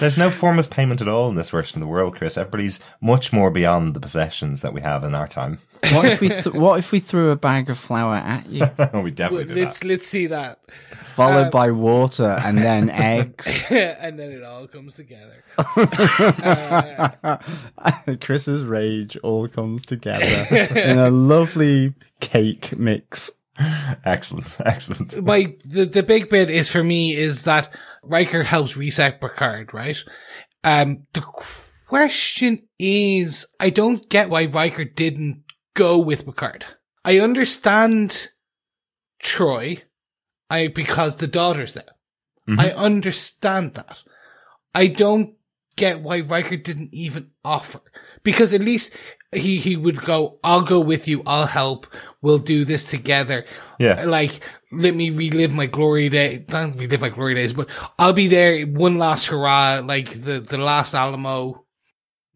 There's 0.00 0.18
no 0.18 0.30
form 0.30 0.58
of 0.58 0.68
payment 0.68 1.00
at 1.00 1.06
all 1.08 1.28
in 1.28 1.36
this 1.36 1.50
version 1.50 1.76
of 1.76 1.80
the 1.80 1.90
world, 1.90 2.16
Chris. 2.16 2.36
Everybody's 2.36 2.80
much 3.00 3.32
more 3.32 3.50
beyond 3.50 3.94
the 3.94 4.00
possessions 4.00 4.62
that 4.62 4.72
we 4.72 4.80
have 4.80 5.04
in 5.04 5.14
our 5.14 5.28
time. 5.28 5.58
What 5.92 6.06
if 6.06 6.20
we 6.20 6.28
th- 6.30 6.46
what 6.46 6.78
if 6.78 6.92
we 6.92 7.00
threw 7.00 7.30
a 7.30 7.36
bag 7.36 7.70
of 7.70 7.78
flour 7.78 8.16
at 8.16 8.48
you, 8.48 8.68
we 8.94 9.10
definitely 9.10 9.44
do 9.46 9.54
Let's 9.54 9.80
that. 9.80 9.88
let's 9.88 10.06
see 10.06 10.26
that, 10.28 10.58
followed 11.14 11.46
um, 11.46 11.50
by 11.50 11.70
water 11.70 12.38
and 12.44 12.58
then 12.58 12.90
eggs? 12.90 13.64
and 13.70 14.18
then 14.18 14.32
it 14.32 14.42
all 14.42 14.66
comes 14.66 14.94
together. 14.94 15.44
Chris's 18.20 18.64
rage 18.64 19.16
all 19.18 19.48
comes 19.48 19.84
together 19.84 20.56
in 20.74 20.98
a 20.98 21.10
lovely 21.10 21.94
cake 22.20 22.76
mix. 22.78 23.03
Excellent, 24.04 24.56
excellent. 24.64 25.22
my 25.24 25.54
the, 25.64 25.84
the 25.84 26.02
big 26.02 26.28
bit 26.28 26.50
is 26.50 26.70
for 26.70 26.82
me 26.82 27.14
is 27.14 27.44
that 27.44 27.72
Riker 28.02 28.42
helps 28.42 28.76
reset 28.76 29.20
Picard, 29.20 29.72
right? 29.72 29.96
Um, 30.64 31.06
the 31.12 31.20
question 31.86 32.58
is, 32.78 33.46
I 33.60 33.70
don't 33.70 34.08
get 34.08 34.28
why 34.28 34.46
Riker 34.46 34.84
didn't 34.84 35.44
go 35.74 35.98
with 35.98 36.26
Picard. 36.26 36.64
I 37.04 37.20
understand 37.20 38.30
Troi, 39.22 39.82
I 40.50 40.68
because 40.68 41.16
the 41.16 41.28
daughter's 41.28 41.74
there. 41.74 41.84
I 42.58 42.70
understand 42.72 43.74
that. 43.74 44.02
I 44.74 44.88
don't 44.88 45.34
get 45.76 46.02
why 46.02 46.20
Riker 46.20 46.56
didn't 46.56 46.92
even 46.92 47.30
offer 47.44 47.80
because 48.22 48.52
at 48.52 48.60
least 48.60 48.94
he 49.36 49.58
he 49.58 49.76
would 49.76 50.00
go. 50.00 50.38
I'll 50.42 50.62
go 50.62 50.80
with 50.80 51.08
you. 51.08 51.22
I'll 51.26 51.46
help. 51.46 51.86
We'll 52.22 52.38
do 52.38 52.64
this 52.64 52.84
together. 52.84 53.44
Yeah. 53.78 54.04
Like 54.04 54.40
let 54.72 54.94
me 54.94 55.10
relive 55.10 55.52
my 55.52 55.66
glory 55.66 56.08
day. 56.08 56.44
Not 56.48 56.78
relive 56.78 57.00
my 57.00 57.08
glory 57.10 57.34
days, 57.34 57.52
but 57.52 57.68
I'll 57.98 58.12
be 58.12 58.28
there. 58.28 58.64
One 58.66 58.98
last 58.98 59.26
hurrah, 59.26 59.82
like 59.84 60.10
the 60.10 60.40
the 60.40 60.58
last 60.58 60.94
Alamo. 60.94 61.64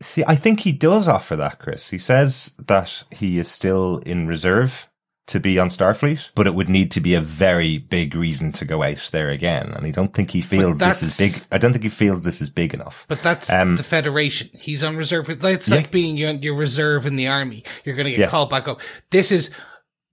See, 0.01 0.23
I 0.27 0.37
think 0.37 0.61
he 0.61 0.73
does 0.73 1.09
offer 1.09 1.35
that, 1.37 1.59
Chris. 1.59 1.91
He 1.91 1.99
says 1.99 2.53
that 2.67 3.03
he 3.11 3.39
is 3.39 3.49
still 3.49 3.99
in 3.99 4.29
reserve 4.29 4.89
to 5.29 5.41
be 5.41 5.59
on 5.59 5.69
Starfleet, 5.69 6.31
but 6.35 6.47
it 6.47 6.55
would 6.55 6.69
need 6.69 6.91
to 6.93 7.01
be 7.01 7.15
a 7.15 7.21
very 7.21 7.79
big 7.79 8.15
reason 8.15 8.53
to 8.53 8.65
go 8.65 8.83
out 8.83 9.09
there 9.13 9.31
again. 9.31 9.73
And 9.75 9.87
I 9.87 9.91
don't 9.91 10.13
think 10.13 10.31
he 10.33 10.43
feels 10.43 10.79
this 10.79 11.03
is 11.03 11.17
big. 11.17 11.33
I 11.53 11.59
don't 11.59 11.73
think 11.73 11.85
he 11.85 11.89
feels 11.89 12.23
this 12.23 12.41
is 12.43 12.51
big 12.51 12.75
enough. 12.75 13.05
But 13.09 13.23
that's 13.23 13.51
Um, 13.51 13.77
the 13.77 13.83
Federation. 13.83 14.51
He's 14.55 14.83
on 14.83 14.97
reserve. 14.97 15.27
That's 15.41 15.69
Yeah. 15.69 15.77
like 15.77 15.91
being 15.91 16.17
your, 16.17 16.33
your 16.33 16.57
reserve 16.57 17.07
in 17.07 17.17
the 17.17 17.29
army. 17.29 17.65
You're 17.85 17.95
going 17.97 18.07
to 18.07 18.11
get 18.11 18.21
Yeah. 18.21 18.29
called 18.29 18.51
back 18.51 18.67
up. 18.69 18.81
This 19.11 19.31
is 19.33 19.51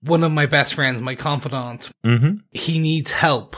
one 0.02 0.22
of 0.22 0.32
my 0.32 0.46
best 0.46 0.74
friends, 0.74 1.00
my 1.02 1.14
confidant. 1.14 1.90
hmm 2.04 2.36
He 2.52 2.78
needs 2.78 3.10
help. 3.12 3.56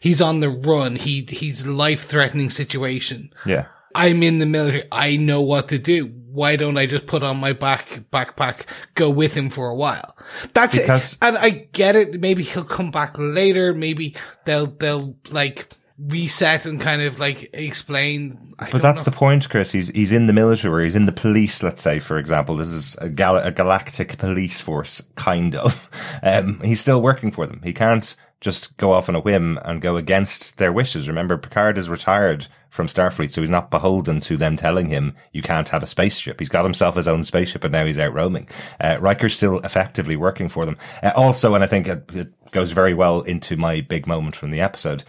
He's 0.00 0.22
on 0.22 0.40
the 0.40 0.48
run. 0.48 0.96
He 0.96 1.26
he's 1.28 1.66
life 1.66 2.04
threatening 2.06 2.48
situation. 2.48 3.30
Yeah. 3.44 3.66
I'm 3.94 4.22
in 4.22 4.38
the 4.38 4.46
military. 4.46 4.84
I 4.92 5.16
know 5.16 5.42
what 5.42 5.68
to 5.68 5.78
do. 5.78 6.06
Why 6.06 6.54
don't 6.56 6.76
I 6.76 6.86
just 6.86 7.06
put 7.06 7.24
on 7.24 7.38
my 7.38 7.52
back 7.52 8.02
backpack, 8.12 8.62
go 8.94 9.10
with 9.10 9.34
him 9.36 9.50
for 9.50 9.68
a 9.68 9.74
while? 9.74 10.16
That's 10.54 10.78
Because- 10.78 11.14
it. 11.14 11.18
And 11.22 11.36
I 11.36 11.50
get 11.50 11.96
it. 11.96 12.20
Maybe 12.20 12.42
he'll 12.44 12.62
come 12.64 12.90
back 12.92 13.16
later. 13.18 13.74
Maybe 13.74 14.14
they'll 14.44 14.66
they'll 14.66 15.16
like 15.30 15.68
reset 15.98 16.64
and 16.66 16.80
kind 16.80 17.02
of 17.02 17.18
like 17.18 17.50
explain. 17.52 18.54
I 18.58 18.70
But 18.70 18.80
that's 18.80 19.04
know. 19.06 19.10
the 19.10 19.16
point, 19.16 19.48
Chris. 19.50 19.72
He's 19.72 19.88
he's 19.88 20.12
in 20.12 20.26
the 20.28 20.32
military, 20.32 20.84
he's 20.84 20.94
in 20.94 21.06
the 21.06 21.12
police. 21.12 21.62
Let's 21.62 21.82
say, 21.82 21.98
for 21.98 22.16
example, 22.18 22.56
this 22.56 22.68
is 22.68 22.94
a, 23.00 23.08
gal- 23.08 23.36
a 23.36 23.50
galactic 23.50 24.16
police 24.18 24.60
force, 24.60 25.02
kind 25.16 25.54
of. 25.56 25.88
Um, 26.22 26.60
he's 26.62 26.80
still 26.80 27.00
working 27.00 27.30
for 27.32 27.46
them. 27.46 27.60
He 27.64 27.72
can't 27.72 28.14
just 28.40 28.76
go 28.76 28.92
off 28.92 29.08
on 29.08 29.14
a 29.14 29.20
whim 29.20 29.58
and 29.64 29.82
go 29.82 29.96
against 29.96 30.56
their 30.58 30.72
wishes. 30.72 31.08
Remember, 31.08 31.36
Picard 31.36 31.76
is 31.76 31.88
retired 31.88 32.46
from 32.70 32.86
Starfleet, 32.86 33.30
so 33.30 33.40
he's 33.40 33.50
not 33.50 33.70
beholden 33.70 34.20
to 34.20 34.36
them 34.36 34.56
telling 34.56 34.88
him 34.88 35.14
you 35.32 35.42
can't 35.42 35.68
have 35.68 35.82
a 35.82 35.86
spaceship. 35.86 36.38
He's 36.38 36.48
got 36.48 36.64
himself 36.64 36.94
his 36.94 37.08
own 37.08 37.24
spaceship, 37.24 37.64
and 37.64 37.72
now 37.72 37.84
he's 37.84 37.98
out 37.98 38.14
roaming. 38.14 38.48
Uh, 38.80 38.98
Riker's 39.00 39.34
still 39.34 39.58
effectively 39.60 40.16
working 40.16 40.48
for 40.48 40.64
them. 40.64 40.78
Uh, 41.02 41.12
also, 41.14 41.54
and 41.54 41.64
I 41.64 41.66
think 41.66 41.88
it, 41.88 42.04
it 42.14 42.50
goes 42.52 42.72
very 42.72 42.94
well 42.94 43.22
into 43.22 43.56
my 43.56 43.80
big 43.80 44.06
moment 44.06 44.36
from 44.36 44.50
the 44.50 44.60
episode 44.60 45.04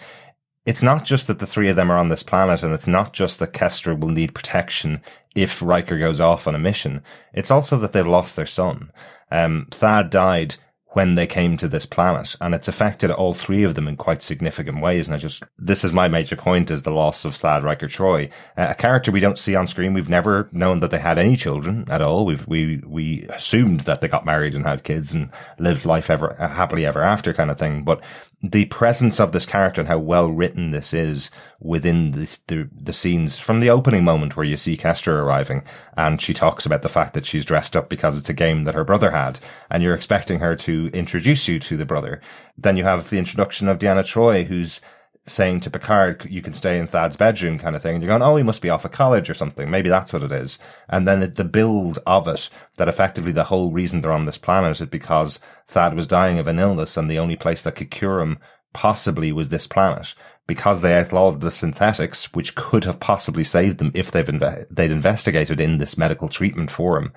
it's 0.66 0.84
not 0.84 1.06
just 1.06 1.28
that 1.28 1.40
the 1.40 1.48
three 1.48 1.70
of 1.70 1.76
them 1.76 1.92
are 1.92 1.98
on 1.98 2.10
this 2.10 2.24
planet 2.24 2.64
and 2.64 2.74
it's 2.74 2.88
not 2.88 3.14
just 3.14 3.40
that 3.40 3.54
Kestra 3.54 4.00
will 4.00 4.10
need 4.10 4.36
protection 4.36 5.02
if 5.36 5.62
Riker 5.62 5.98
goes 5.98 6.20
off 6.20 6.48
on 6.48 6.56
a 6.56 6.60
mission. 6.60 7.04
It's 7.34 7.52
also 7.52 7.78
that 7.80 7.94
they've 7.94 8.06
lost 8.06 8.36
their 8.36 8.46
son. 8.46 8.92
Um, 9.32 9.68
Thad 9.72 10.10
died 10.10 10.58
when 10.94 11.16
they 11.16 11.26
came 11.26 11.56
to 11.58 11.68
this 11.68 11.86
planet 11.86 12.36
and 12.42 12.54
it's 12.54 12.68
affected 12.68 13.10
all 13.10 13.34
three 13.34 13.64
of 13.64 13.76
them 13.76 13.88
in 13.88 13.96
quite 13.96 14.22
significant 14.22 14.82
ways. 14.82 15.08
And 15.08 15.16
I 15.16 15.18
just, 15.18 15.44
this 15.58 15.84
is 15.84 15.94
my 15.94 16.08
major 16.08 16.36
point 16.36 16.70
is 16.70 16.84
the 16.84 16.92
loss 16.92 17.24
of 17.24 17.36
Thad 17.36 17.64
Riker 17.64 17.88
Troi, 17.88 18.30
uh, 18.58 18.68
a 18.70 18.76
character 18.76 19.12
we 19.12 19.22
don't 19.22 19.40
see 19.40 19.56
on 19.56 19.68
screen. 19.68 19.94
We've 19.94 20.10
never 20.10 20.50
known 20.52 20.82
that 20.82 20.92
they 20.92 21.00
had 21.00 21.18
any 21.18 21.38
children 21.38 21.86
at 21.90 22.02
all. 22.02 22.26
We've, 22.26 22.46
we, 22.46 22.84
we 22.86 23.26
assumed 23.30 23.82
that 23.82 24.02
they 24.02 24.08
got 24.08 24.26
married 24.26 24.54
and 24.54 24.66
had 24.66 24.84
kids 24.84 25.14
and 25.14 25.30
lived 25.60 25.86
life 25.86 26.10
ever, 26.10 26.36
happily 26.38 26.86
ever 26.86 27.02
after 27.02 27.34
kind 27.34 27.52
of 27.52 27.58
thing. 27.58 27.84
But 27.84 28.02
the 28.44 28.66
presence 28.66 29.20
of 29.20 29.32
this 29.32 29.46
character 29.46 29.82
and 29.82 29.88
how 29.88 30.00
well 30.00 30.32
written 30.32 30.72
this 30.72 30.94
is 30.94 31.30
within 31.60 32.12
the, 32.12 32.40
the 32.48 32.70
the 32.76 32.94
scenes 32.94 33.40
from 33.40 33.60
the 33.60 33.70
opening 33.70 34.04
moment 34.04 34.36
where 34.36 34.46
you 34.46 34.58
see 34.58 34.76
Kestra 34.76 35.14
arriving 35.14 35.64
and 35.96 36.20
she 36.20 36.34
talks 36.34 36.66
about 36.66 36.82
the 36.82 36.90
fact 36.90 37.14
that 37.14 37.26
she's 37.26 37.46
dressed 37.46 37.76
up 37.76 37.88
because 37.88 38.18
it's 38.18 38.30
a 38.30 38.34
game 38.34 38.64
that 38.64 38.74
her 38.74 38.84
brother 38.84 39.12
had 39.12 39.40
and 39.70 39.84
you're 39.84 39.94
expecting 39.94 40.40
her 40.40 40.56
to 40.56 40.90
introduce 40.92 41.48
you 41.48 41.60
to 41.60 41.78
the 41.78 41.86
brother. 41.86 42.20
Then 42.58 42.78
you 42.78 42.84
have 42.84 43.10
the 43.10 43.20
introduction 43.20 43.68
of 43.68 43.78
Deanna 43.78 44.04
Troi 44.04 44.46
who's 44.46 44.82
saying 45.26 45.60
to 45.60 45.70
Picard, 45.70 46.26
you 46.30 46.42
can 46.42 46.54
stay 46.54 46.80
in 46.80 46.88
Thad's 46.88 47.18
bedroom 47.18 47.60
kind 47.60 47.76
of 47.76 47.82
thing. 47.82 47.96
And 47.96 48.04
you're 48.04 48.10
going, 48.10 48.24
oh, 48.24 48.36
he 48.38 48.44
must 48.44 48.62
be 48.62 48.70
off 48.70 48.86
at 48.86 48.92
college 48.92 49.30
or 49.30 49.34
something. 49.34 49.70
Maybe 49.70 49.90
that's 49.90 50.14
what 50.14 50.24
it 50.24 50.32
is. 50.32 50.58
And 50.90 51.08
then 51.08 51.20
the, 51.20 51.28
the 51.28 51.44
build 51.44 52.00
of 52.08 52.28
it, 52.28 52.50
that 52.78 52.88
effectively 52.88 53.32
the 53.32 53.46
whole 53.46 53.72
reason 53.72 54.02
they're 54.02 54.12
on 54.12 54.26
this 54.26 54.40
planet 54.40 54.82
is 54.82 54.88
because 54.88 55.40
Thad 55.68 55.94
was 55.94 56.08
dying 56.08 56.40
of 56.40 56.48
an 56.48 56.60
illness 56.60 56.98
and 56.98 57.10
the 57.10 57.20
only 57.20 57.36
place 57.36 57.62
that 57.64 57.76
could 57.76 57.92
cure 57.92 58.20
him 58.20 58.40
possibly 58.74 59.32
was 59.32 59.50
this 59.50 59.68
planet. 59.68 60.16
Because 60.48 60.82
they 60.82 60.98
outlawed 60.98 61.40
the 61.40 61.52
synthetics, 61.52 62.34
which 62.34 62.56
could 62.56 62.84
have 62.86 63.00
possibly 63.00 63.44
saved 63.44 63.78
them 63.78 63.92
if 63.94 64.12
they've 64.12 64.26
inve- 64.26 64.66
they'd 64.70 64.92
investigated 64.92 65.62
in 65.62 65.78
this 65.78 65.98
medical 65.98 66.30
treatment 66.30 66.72
for 66.72 66.98
him 66.98 67.14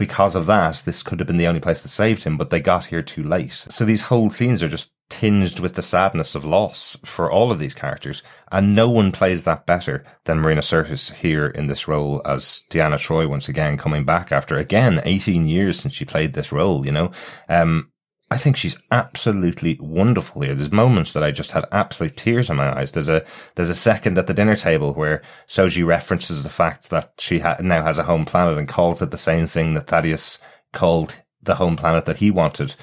because 0.00 0.34
of 0.34 0.46
that, 0.46 0.82
this 0.86 1.02
could 1.02 1.20
have 1.20 1.26
been 1.26 1.36
the 1.36 1.46
only 1.46 1.60
place 1.60 1.82
that 1.82 1.88
saved 1.88 2.24
him, 2.24 2.38
but 2.38 2.48
they 2.48 2.58
got 2.58 2.86
here 2.86 3.02
too 3.02 3.22
late. 3.22 3.66
So 3.68 3.84
these 3.84 4.00
whole 4.00 4.30
scenes 4.30 4.62
are 4.62 4.68
just 4.68 4.94
tinged 5.10 5.60
with 5.60 5.74
the 5.74 5.82
sadness 5.82 6.34
of 6.34 6.42
loss 6.42 6.96
for 7.04 7.30
all 7.30 7.52
of 7.52 7.58
these 7.58 7.74
characters, 7.74 8.22
and 8.50 8.74
no 8.74 8.88
one 8.88 9.12
plays 9.12 9.44
that 9.44 9.66
better 9.66 10.02
than 10.24 10.38
Marina 10.38 10.62
Sirtis 10.62 11.12
here 11.12 11.48
in 11.48 11.66
this 11.66 11.86
role 11.86 12.22
as 12.24 12.62
Deanna 12.70 12.96
Troi 12.96 13.28
once 13.28 13.46
again 13.46 13.76
coming 13.76 14.04
back 14.04 14.32
after 14.32 14.56
again 14.56 15.02
18 15.04 15.46
years 15.46 15.78
since 15.78 15.92
she 15.92 16.06
played 16.06 16.32
this 16.32 16.50
role, 16.50 16.86
you 16.86 16.92
know. 16.92 17.10
Um, 17.46 17.92
I 18.32 18.36
think 18.36 18.56
she's 18.56 18.80
absolutely 18.92 19.76
wonderful 19.80 20.42
here. 20.42 20.54
There's 20.54 20.70
moments 20.70 21.12
that 21.14 21.24
I 21.24 21.32
just 21.32 21.50
had 21.50 21.64
absolute 21.72 22.16
tears 22.16 22.48
in 22.48 22.56
my 22.56 22.78
eyes. 22.78 22.92
There's 22.92 23.08
a 23.08 23.24
there's 23.56 23.70
a 23.70 23.74
second 23.74 24.16
at 24.18 24.28
the 24.28 24.34
dinner 24.34 24.54
table 24.54 24.94
where 24.94 25.20
Soji 25.48 25.84
references 25.84 26.44
the 26.44 26.48
fact 26.48 26.90
that 26.90 27.14
she 27.18 27.40
ha- 27.40 27.56
now 27.60 27.82
has 27.82 27.98
a 27.98 28.04
home 28.04 28.24
planet 28.24 28.56
and 28.56 28.68
calls 28.68 29.02
it 29.02 29.10
the 29.10 29.18
same 29.18 29.48
thing 29.48 29.74
that 29.74 29.88
Thaddeus 29.88 30.38
called 30.72 31.16
the 31.42 31.56
home 31.56 31.76
planet 31.76 32.04
that 32.04 32.18
he 32.18 32.30
wanted. 32.30 32.76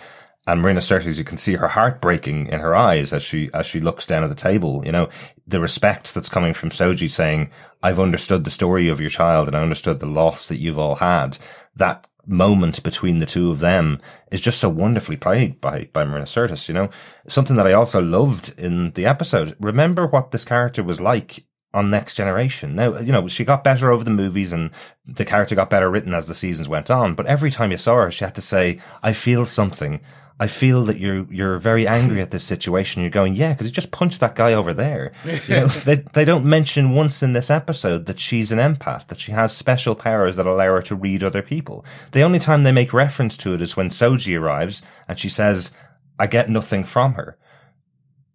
And 0.46 0.62
Marina 0.62 0.82
Sirtis, 0.82 1.18
you 1.18 1.24
can 1.24 1.38
see 1.38 1.56
her 1.56 1.68
heart 1.70 2.02
breaking 2.02 2.48
in 2.48 2.60
her 2.60 2.76
eyes 2.76 3.14
as 3.14 3.24
she 3.24 3.50
as 3.54 3.66
she 3.66 3.80
looks 3.80 4.06
down 4.06 4.24
at 4.24 4.30
the 4.30 4.36
table. 4.36 4.86
You 4.86 4.92
know 4.92 5.10
the 5.46 5.62
respect 5.62 6.14
that's 6.14 6.30
coming 6.30 6.54
from 6.54 6.72
Soji 6.72 7.10
saying, 7.10 7.52
"I've 7.82 8.02
understood 8.02 8.44
the 8.44 8.52
story 8.52 8.90
of 8.90 9.00
your 9.00 9.10
child 9.10 9.48
and 9.48 9.56
I 9.56 9.62
understood 9.62 10.02
the 10.02 10.08
loss 10.08 10.46
that 10.48 10.58
you've 10.58 10.80
all 10.80 10.96
had." 10.96 11.38
That 11.74 12.06
moment 12.28 12.84
between 12.84 13.20
the 13.20 13.26
two 13.26 13.50
of 13.50 13.60
them 13.60 14.02
is 14.32 14.42
just 14.42 14.60
so 14.60 14.70
wonderfully 14.70 15.18
played 15.18 15.60
by, 15.62 15.90
by 15.94 16.04
Marina 16.04 16.26
Sirtis, 16.26 16.68
you 16.68 16.74
know? 16.74 16.90
Something 17.28 17.56
that 17.56 17.68
I 17.68 17.74
also 17.74 18.02
loved 18.02 18.54
in 18.60 18.92
the 18.92 19.06
episode. 19.06 19.56
Remember 19.60 20.06
what 20.06 20.32
this 20.32 20.46
character 20.46 20.84
was 20.84 21.00
like 21.00 21.46
on 21.74 21.90
Next 21.90 22.16
Generation. 22.16 22.76
Now, 22.76 22.98
you 23.00 23.12
know, 23.12 23.28
she 23.28 23.46
got 23.46 23.64
better 23.64 23.92
over 23.92 24.04
the 24.04 24.10
movies 24.10 24.52
and 24.52 24.72
the 25.06 25.26
character 25.26 25.56
got 25.56 25.70
better 25.70 25.90
written 25.90 26.14
as 26.14 26.28
the 26.28 26.36
seasons 26.36 26.68
went 26.68 26.90
on, 26.90 27.16
but 27.16 27.26
every 27.26 27.52
time 27.52 27.72
you 27.72 27.78
saw 27.78 27.96
her, 27.96 28.12
she 28.12 28.26
had 28.26 28.36
to 28.36 28.42
say, 28.42 28.80
I 29.02 29.14
feel 29.14 29.46
something. 29.46 30.02
I 30.40 30.48
feel 30.48 30.84
that 30.86 31.00
you're 31.00 31.26
you're 31.32 31.58
very 31.58 31.88
angry 31.88 32.22
at 32.22 32.30
this 32.30 32.44
situation. 32.44 33.02
You're 33.02 33.10
going, 33.10 33.34
yeah, 33.34 33.54
because 33.54 33.66
you 33.66 33.74
just 33.74 33.92
punched 33.92 34.20
that 34.20 34.36
guy 34.36 34.54
over 34.54 34.72
there. 34.72 35.12
You 35.26 35.40
know, 35.50 35.68
they 35.86 35.96
they 36.14 36.26
don't 36.26 36.46
mention 36.46 36.94
once 36.94 37.24
in 37.24 37.34
this 37.34 37.50
episode 37.50 38.06
that 38.06 38.20
she's 38.20 38.52
an 38.52 38.60
empath, 38.60 39.08
that 39.08 39.20
she 39.20 39.32
has 39.32 39.56
special 39.56 39.96
powers 39.96 40.36
that 40.36 40.46
allow 40.46 40.76
her 40.76 40.82
to 40.84 40.96
read 40.96 41.24
other 41.24 41.42
people. 41.42 41.84
The 42.12 42.22
only 42.22 42.38
time 42.38 42.64
they 42.64 42.72
make 42.72 42.94
reference 42.94 43.36
to 43.38 43.56
it 43.56 43.62
is 43.64 43.76
when 43.76 43.90
Soji 43.90 44.40
arrives 44.40 44.84
and 45.08 45.18
she 45.18 45.30
says, 45.30 45.72
"I 46.20 46.28
get 46.28 46.52
nothing 46.52 46.84
from 46.84 47.16
her," 47.16 47.38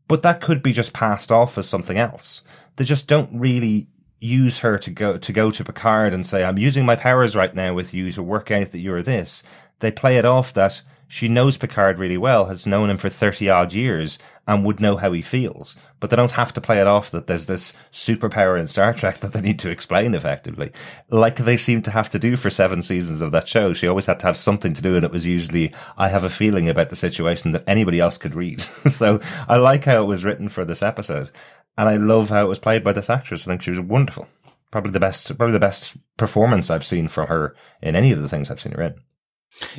but 0.09 0.23
that 0.25 0.41
could 0.41 0.61
be 0.61 0.73
just 0.73 0.93
passed 0.93 1.31
off 1.31 1.57
as 1.57 1.69
something 1.69 1.99
else. 1.99 2.43
They 2.77 2.85
just 2.85 3.07
don't 3.07 3.31
really 3.33 3.87
use 4.19 4.59
her 4.61 4.77
to 4.79 4.91
go 4.91 5.19
to 5.19 5.33
go 5.33 5.53
to 5.53 5.65
Picard 5.65 6.15
and 6.15 6.27
say, 6.27 6.43
"I'm 6.43 6.59
using 6.59 6.85
my 6.85 6.97
powers 6.97 7.37
right 7.37 7.55
now 7.55 7.75
with 7.75 7.95
you 7.95 8.11
to 8.11 8.25
work 8.25 8.51
out 8.51 8.73
that 8.73 8.81
you're 8.81 9.03
this." 9.05 9.45
They 9.79 9.93
play 9.93 10.17
it 10.17 10.25
off 10.25 10.53
that 10.55 10.83
she 11.13 11.29
knows 11.29 11.59
Picard 11.59 11.99
really 11.99 12.17
well, 12.17 12.47
has 12.47 12.67
known 12.67 12.89
him 12.89 12.97
for 12.97 13.11
30 13.11 13.51
odd 13.51 13.75
years, 13.75 14.19
and 14.49 14.65
would 14.65 14.81
know 14.81 14.97
how 14.97 15.13
he 15.13 15.21
feels. 15.21 15.77
But 16.01 16.09
they 16.09 16.17
don't 16.17 16.33
have 16.33 16.55
to 16.55 16.61
play 16.63 16.81
it 16.81 16.87
off 16.87 17.11
that 17.11 17.27
there's 17.27 17.45
this 17.45 17.75
superpower 17.93 18.59
in 18.59 18.67
Star 18.67 18.95
Trek 18.95 19.19
that 19.21 19.35
they 19.35 19.43
need 19.43 19.59
to 19.59 19.69
explain 19.69 20.15
effectively. 20.15 20.73
Like 21.11 21.37
they 21.37 21.59
seem 21.59 21.83
to 21.83 21.91
have 21.91 22.09
to 22.11 22.19
do 22.19 22.35
for 22.35 22.49
seven 22.49 22.83
seasons 22.83 23.21
of 23.21 23.31
that 23.33 23.47
show. 23.47 23.75
She 23.75 23.87
always 23.87 24.07
had 24.07 24.21
to 24.21 24.27
have 24.27 24.39
something 24.39 24.73
to 24.73 24.81
do, 24.81 24.97
and 24.97 25.05
it 25.05 25.11
was 25.11 25.27
usually, 25.27 25.75
I 25.99 26.09
have 26.09 26.25
a 26.25 26.31
feeling 26.31 26.71
about 26.71 26.89
the 26.89 26.97
situation 26.97 27.53
that 27.53 27.65
anybody 27.67 28.01
else 28.01 28.17
could 28.17 28.35
read. 28.35 28.63
so 28.89 29.21
I 29.47 29.59
like 29.59 29.85
how 29.85 30.03
it 30.03 30.07
was 30.07 30.25
written 30.25 30.49
for 30.49 30.65
this 30.65 30.83
episode. 30.83 31.31
And 31.77 31.91
I 31.91 31.97
love 31.97 32.31
how 32.31 32.47
it 32.47 32.49
was 32.49 32.59
played 32.59 32.83
by 32.83 32.95
this 32.95 33.11
actress. 33.11 33.47
I 33.47 33.51
think 33.51 33.61
she 33.61 33.71
was 33.71 33.81
wonderful. 33.81 34.29
Probably 34.71 34.93
the 34.93 35.01
best, 35.01 35.37
probably 35.37 35.53
the 35.53 35.61
best 35.61 35.95
performance 36.17 36.71
I've 36.71 36.87
seen 36.87 37.09
from 37.09 37.29
her 37.29 37.55
in 37.83 37.97
any 37.97 38.13
of 38.13 38.23
the 38.23 38.31
things 38.31 38.51
I've 38.51 38.61
seen 38.61 38.73
her 38.73 38.83
in. 38.83 38.95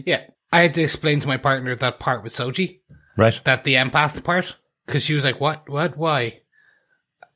Yeah, 0.06 0.22
I 0.54 0.62
had 0.62 0.74
to 0.76 0.82
explain 0.84 1.20
to 1.22 1.28
my 1.28 1.38
partner 1.38 1.76
that 1.76 2.00
part 2.00 2.24
with 2.24 2.34
Soji, 2.34 2.80
Right. 3.18 3.40
that 3.44 3.64
the 3.64 3.76
empath 3.76 4.24
part, 4.24 4.56
because 4.86 5.04
she 5.04 5.14
was 5.16 5.24
like, 5.24 5.40
"What? 5.42 5.68
What? 5.70 5.98
Why? 5.98 6.42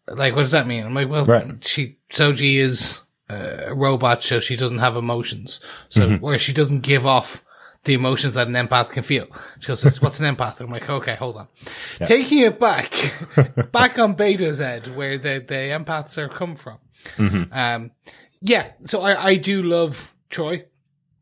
Like, 0.08 0.36
what 0.36 0.44
does 0.44 0.52
that 0.52 0.68
mean?" 0.68 0.86
I'm 0.86 0.94
like, 0.94 1.10
"Well, 1.10 1.26
Right. 1.26 1.64
she 1.66 1.98
Soji 2.14 2.58
is 2.58 3.04
a 3.30 3.74
robot, 3.76 4.24
so 4.24 4.40
she 4.40 4.56
doesn't 4.56 4.80
have 4.80 4.96
emotions, 4.96 5.60
so 5.90 6.18
or 6.22 6.38
she 6.38 6.54
doesn't 6.54 6.82
give 6.82 7.06
off." 7.06 7.44
The 7.84 7.94
emotions 7.94 8.34
that 8.34 8.48
an 8.48 8.54
empath 8.54 8.90
can 8.90 9.04
feel. 9.04 9.28
She 9.60 9.68
goes, 9.68 10.02
"What's 10.02 10.20
an 10.20 10.36
empath?" 10.36 10.60
I'm 10.60 10.70
like, 10.72 10.90
"Okay, 10.90 11.16
hold 11.16 11.38
on." 11.38 11.48
Taking 12.06 12.40
it 12.40 12.60
back, 12.60 12.92
back 13.72 13.98
on 13.98 14.16
Betazed, 14.16 14.94
where 14.94 15.18
the 15.18 15.44
the 15.48 15.72
empaths 15.78 16.18
are 16.18 16.28
come 16.28 16.56
from. 16.56 16.80
Um, 17.52 17.92
yeah, 18.42 18.72
so 18.88 19.02
I, 19.02 19.30
I 19.30 19.36
do 19.36 19.64
love 19.64 20.14
Troi. 20.30 20.66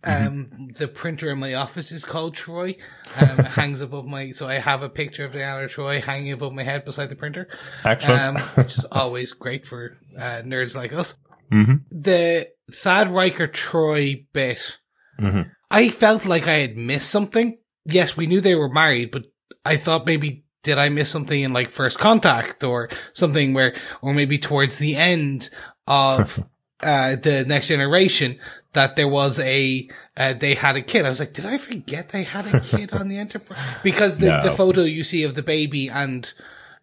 Um, 0.05 0.69
the 0.77 0.87
printer 0.87 1.31
in 1.31 1.39
my 1.39 1.55
office 1.55 1.91
is 1.91 2.05
called 2.05 2.35
Troy. 2.35 2.75
Um, 3.17 3.39
it 3.39 3.45
hangs 3.59 3.81
above 3.81 4.05
my, 4.05 4.31
so 4.31 4.47
I 4.47 4.55
have 4.55 4.83
a 4.83 4.89
picture 4.89 5.25
of 5.25 5.33
Diana 5.33 5.67
Troi 5.67 6.03
hanging 6.03 6.31
above 6.31 6.53
my 6.53 6.63
head 6.63 6.85
beside 6.85 7.09
the 7.09 7.15
printer. 7.15 7.47
Excellent. 7.83 8.23
Um, 8.23 8.37
which 8.55 8.77
is 8.77 8.85
always 8.91 9.33
great 9.33 9.65
for 9.65 9.97
uh, 10.17 10.41
nerds 10.43 10.75
like 10.75 10.93
us. 10.93 11.17
Mhm. 11.51 11.81
The 11.89 12.49
Thad 12.71 13.09
Riker 13.09 13.47
Troi 13.47 14.25
bit, 14.33 14.79
Mhm. 15.19 15.49
I 15.71 15.89
felt 15.89 16.25
like 16.25 16.47
I 16.47 16.59
had 16.59 16.77
missed 16.77 17.09
something. 17.09 17.57
Yes, 17.85 18.17
we 18.17 18.27
knew 18.27 18.41
they 18.41 18.55
were 18.55 18.69
married, 18.69 19.11
but 19.11 19.23
I 19.63 19.77
thought 19.77 20.07
maybe 20.07 20.43
did 20.63 20.77
I 20.77 20.89
miss 20.89 21.09
something 21.09 21.39
in 21.41 21.53
like 21.53 21.69
First 21.69 21.99
Contact 21.99 22.63
or 22.63 22.89
something 23.13 23.53
where, 23.53 23.75
or 24.01 24.13
maybe 24.13 24.37
towards 24.39 24.79
the 24.79 24.95
end 24.95 25.49
of 25.87 26.43
uh, 26.81 27.15
the 27.15 27.45
Next 27.45 27.67
Generation 27.67 28.37
that 28.73 28.95
there 28.95 29.07
was 29.07 29.39
a 29.39 29.87
uh, 30.17 30.33
they 30.33 30.53
had 30.55 30.75
a 30.75 30.81
kid. 30.81 31.05
I 31.05 31.09
was 31.09 31.19
like, 31.19 31.33
did 31.33 31.45
I 31.45 31.57
forget 31.57 32.09
they 32.09 32.23
had 32.23 32.45
a 32.53 32.59
kid 32.59 32.91
on 32.93 33.07
the 33.07 33.17
Enterprise? 33.17 33.59
Because 33.83 34.17
the, 34.17 34.39
the 34.43 34.51
photo 34.51 34.81
you 34.81 35.03
see 35.03 35.23
of 35.23 35.35
the 35.35 35.43
baby 35.43 35.87
and 35.89 36.25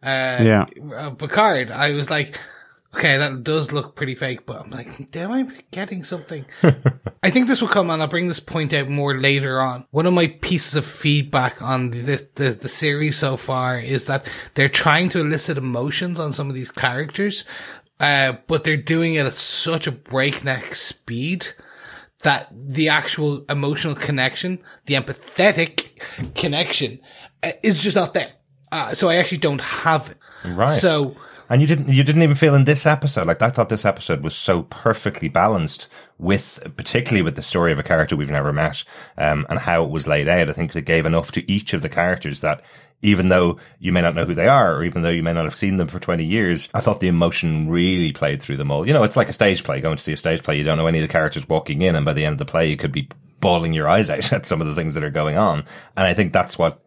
uh, 0.02 0.07
Yeah. 0.42 0.66
of 0.96 1.18
Picard, 1.18 1.70
I 1.70 1.92
was 1.92 2.11
like, 2.11 2.38
okay, 2.94 3.16
that 3.18 3.42
does 3.44 3.72
look 3.72 3.94
pretty 3.94 4.14
fake, 4.14 4.44
but 4.46 4.61
I'm 4.61 4.70
like, 4.70 5.16
am 5.16 5.33
I 5.33 5.46
getting 5.70 6.05
something? 6.05 6.44
I 7.22 7.31
think 7.31 7.46
this 7.46 7.61
will 7.62 7.68
come 7.68 7.88
on. 7.90 8.00
I'll 8.00 8.07
bring 8.09 8.28
this 8.28 8.40
point 8.40 8.72
out 8.74 8.88
more 8.88 9.16
later 9.18 9.61
on. 9.61 9.87
One 9.92 10.07
of 10.07 10.12
my 10.12 10.26
pieces 10.40 10.74
of 10.76 10.85
feedback 10.85 11.62
on 11.62 11.90
the, 11.90 12.26
the, 12.35 12.50
the 12.50 12.68
series 12.68 13.16
so 13.16 13.37
far 13.37 13.78
is 13.78 14.07
that 14.07 14.26
they're 14.55 14.68
trying 14.68 15.09
to 15.11 15.20
elicit 15.20 15.57
emotions 15.57 16.18
on 16.18 16.33
some 16.33 16.48
of 16.48 16.55
these 16.55 16.70
characters, 16.70 17.44
uh, 18.02 18.34
but 18.48 18.64
they're 18.64 18.76
doing 18.76 19.14
it 19.14 19.24
at 19.24 19.32
such 19.32 19.86
a 19.86 19.92
breakneck 19.92 20.74
speed 20.74 21.46
that 22.24 22.48
the 22.52 22.88
actual 22.88 23.44
emotional 23.48 23.94
connection, 23.94 24.58
the 24.86 24.94
empathetic 24.94 26.34
connection, 26.34 26.98
uh, 27.42 27.52
is 27.62 27.80
just 27.80 27.96
not 27.96 28.12
there. 28.12 28.32
Uh, 28.70 28.92
so 28.92 29.08
I 29.08 29.16
actually 29.16 29.38
don't 29.38 29.60
have 29.60 30.10
it. 30.10 30.16
Right. 30.44 30.68
So 30.68 31.16
And 31.48 31.60
you 31.60 31.68
didn't 31.68 31.88
you 31.88 32.02
didn't 32.02 32.22
even 32.22 32.36
feel 32.36 32.54
in 32.54 32.64
this 32.64 32.86
episode 32.86 33.26
like 33.26 33.42
I 33.42 33.50
thought 33.50 33.68
this 33.68 33.84
episode 33.84 34.22
was 34.22 34.34
so 34.34 34.62
perfectly 34.64 35.28
balanced 35.28 35.88
with 36.18 36.58
particularly 36.76 37.22
with 37.22 37.36
the 37.36 37.42
story 37.42 37.70
of 37.70 37.78
a 37.78 37.82
character 37.82 38.16
we've 38.16 38.30
never 38.30 38.52
met 38.52 38.84
um, 39.18 39.46
and 39.50 39.58
how 39.58 39.84
it 39.84 39.90
was 39.90 40.06
laid 40.06 40.28
out. 40.28 40.48
I 40.48 40.52
think 40.54 40.74
it 40.74 40.82
gave 40.82 41.06
enough 41.06 41.30
to 41.32 41.52
each 41.52 41.74
of 41.74 41.82
the 41.82 41.88
characters 41.88 42.40
that 42.40 42.62
even 43.02 43.28
though 43.28 43.58
you 43.80 43.92
may 43.92 44.00
not 44.00 44.14
know 44.14 44.24
who 44.24 44.34
they 44.34 44.46
are 44.46 44.74
or 44.76 44.84
even 44.84 45.02
though 45.02 45.10
you 45.10 45.22
may 45.22 45.32
not 45.32 45.44
have 45.44 45.54
seen 45.54 45.76
them 45.76 45.88
for 45.88 45.98
20 45.98 46.24
years, 46.24 46.68
I 46.72 46.80
thought 46.80 47.00
the 47.00 47.08
emotion 47.08 47.68
really 47.68 48.12
played 48.12 48.40
through 48.40 48.56
them 48.56 48.70
all. 48.70 48.86
You 48.86 48.92
know, 48.92 49.02
it's 49.02 49.16
like 49.16 49.28
a 49.28 49.32
stage 49.32 49.64
play, 49.64 49.80
going 49.80 49.96
to 49.96 50.02
see 50.02 50.12
a 50.12 50.16
stage 50.16 50.42
play. 50.42 50.56
You 50.56 50.64
don't 50.64 50.78
know 50.78 50.86
any 50.86 50.98
of 50.98 51.02
the 51.02 51.12
characters 51.12 51.48
walking 51.48 51.82
in 51.82 51.96
and 51.96 52.04
by 52.04 52.12
the 52.12 52.24
end 52.24 52.34
of 52.34 52.38
the 52.38 52.50
play, 52.50 52.70
you 52.70 52.76
could 52.76 52.92
be 52.92 53.08
bawling 53.40 53.72
your 53.72 53.88
eyes 53.88 54.08
out 54.10 54.32
at 54.32 54.46
some 54.46 54.60
of 54.60 54.68
the 54.68 54.74
things 54.74 54.94
that 54.94 55.04
are 55.04 55.10
going 55.10 55.36
on. 55.36 55.64
And 55.96 56.06
I 56.06 56.14
think 56.14 56.32
that's 56.32 56.56
what 56.56 56.82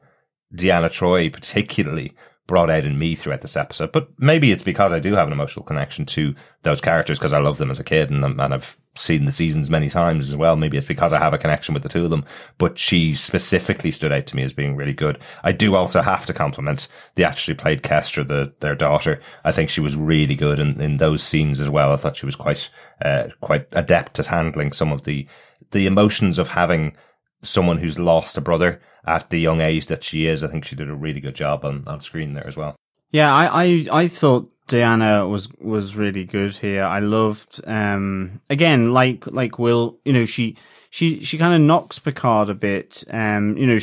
Deanna 0.56 0.90
Troy 0.90 1.30
particularly 1.30 2.16
brought 2.48 2.70
out 2.70 2.86
in 2.86 3.00
me 3.00 3.16
throughout 3.16 3.42
this 3.42 3.58
episode. 3.58 3.92
But 3.92 4.10
maybe 4.20 4.52
it's 4.52 4.64
because 4.64 4.92
I 4.92 5.00
do 5.00 5.14
have 5.16 5.28
an 5.28 5.34
emotional 5.34 5.66
connection 5.66 6.06
to 6.08 6.36
those 6.62 6.82
characters 6.82 7.18
because 7.18 7.34
I 7.34 7.40
loved 7.40 7.60
them 7.60 7.72
as 7.72 7.80
a 7.80 7.84
kid 7.84 8.12
and, 8.12 8.24
and 8.24 8.54
I've 8.54 8.78
seen 8.96 9.26
the 9.26 9.32
seasons 9.32 9.70
many 9.70 9.90
times 9.90 10.30
as 10.30 10.36
well. 10.36 10.56
Maybe 10.56 10.78
it's 10.78 10.86
because 10.86 11.12
I 11.12 11.20
have 11.20 11.34
a 11.34 11.38
connection 11.38 11.74
with 11.74 11.84
the 11.84 11.90
two 11.90 12.04
of 12.04 12.10
them, 12.12 12.24
but 12.58 12.78
she 12.78 13.16
specifically 13.16 13.92
stood 13.92 14.12
out 14.12 14.28
to 14.28 14.36
me 14.36 14.44
as 14.44 14.54
being 14.54 14.76
really 14.76 14.94
good. 14.94 15.20
I 15.44 15.52
do 15.52 15.76
also 15.76 16.02
have 16.02 16.26
to 16.28 16.34
compliment 16.34 16.88
the 17.16 17.24
actress 17.24 17.48
who 17.48 17.56
played 17.56 17.84
Kestra, 17.84 18.28
the, 18.28 18.54
their 18.60 18.76
daughter. 18.76 19.22
I 19.44 19.52
think 19.52 19.70
she 19.70 19.82
was 19.82 19.96
really 19.96 20.36
good 20.36 20.60
in, 20.60 20.80
in 20.80 20.98
those 20.98 21.24
scenes 21.24 21.60
as 21.60 21.70
well. 21.70 21.92
I 21.92 21.98
thought 21.98 22.18
she 22.18 22.26
was 22.26 22.36
quite, 22.36 22.70
uh, 23.04 23.30
quite 23.42 23.68
adept 23.72 24.20
at 24.20 24.28
handling 24.28 24.72
some 24.72 24.92
of 24.92 25.04
the, 25.04 25.28
the 25.72 25.88
emotions 25.88 26.40
of 26.40 26.50
having 26.50 26.96
someone 27.42 27.78
who's 27.78 28.00
lost 28.00 28.38
a 28.38 28.42
brother 28.42 28.82
at 29.06 29.30
the 29.30 29.40
young 29.40 29.62
age 29.62 29.88
that 29.88 30.04
she 30.04 30.28
is. 30.28 30.44
I 30.44 30.48
think 30.48 30.66
she 30.66 30.76
did 30.76 30.90
a 30.90 30.96
really 30.96 31.20
good 31.20 31.36
job 31.36 31.64
on, 31.66 31.84
on 31.88 32.02
screen 32.02 32.34
there 32.34 32.48
as 32.48 32.58
well. 32.58 32.76
Yeah, 33.12 33.34
I, 33.34 33.66
I, 33.66 33.86
I 33.92 34.08
thought 34.08 34.52
Diana 34.68 35.28
was, 35.28 35.48
was 35.60 35.96
really 35.96 36.26
good 36.26 36.56
here. 36.56 36.84
I 36.84 37.00
loved, 37.00 37.62
um, 37.66 38.42
again, 38.50 38.92
like, 38.92 39.26
like 39.28 39.58
Will, 39.58 39.98
you 40.04 40.12
know, 40.12 40.26
she, 40.26 40.58
she, 40.90 41.24
she 41.24 41.38
kind 41.38 41.54
of 41.54 41.62
knocks 41.62 42.00
Picard 42.00 42.50
a 42.50 42.56
bit. 42.56 43.04
Um, 43.10 43.56
you 43.58 43.68
know, 43.68 43.78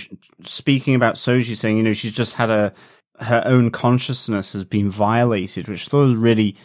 speaking 0.44 0.94
about 0.94 1.14
Soji 1.14 1.56
saying, 1.56 1.76
you 1.76 1.82
know, 1.82 1.92
she's 1.94 2.12
just 2.12 2.34
had 2.34 2.50
a, 2.50 2.74
her 3.20 3.42
own 3.46 3.70
consciousness 3.70 4.52
has 4.52 4.64
been 4.64 4.90
violated, 4.90 5.68
which 5.68 5.86
I 5.86 5.90
thought 5.90 6.06
was 6.06 6.16
really 6.16 6.56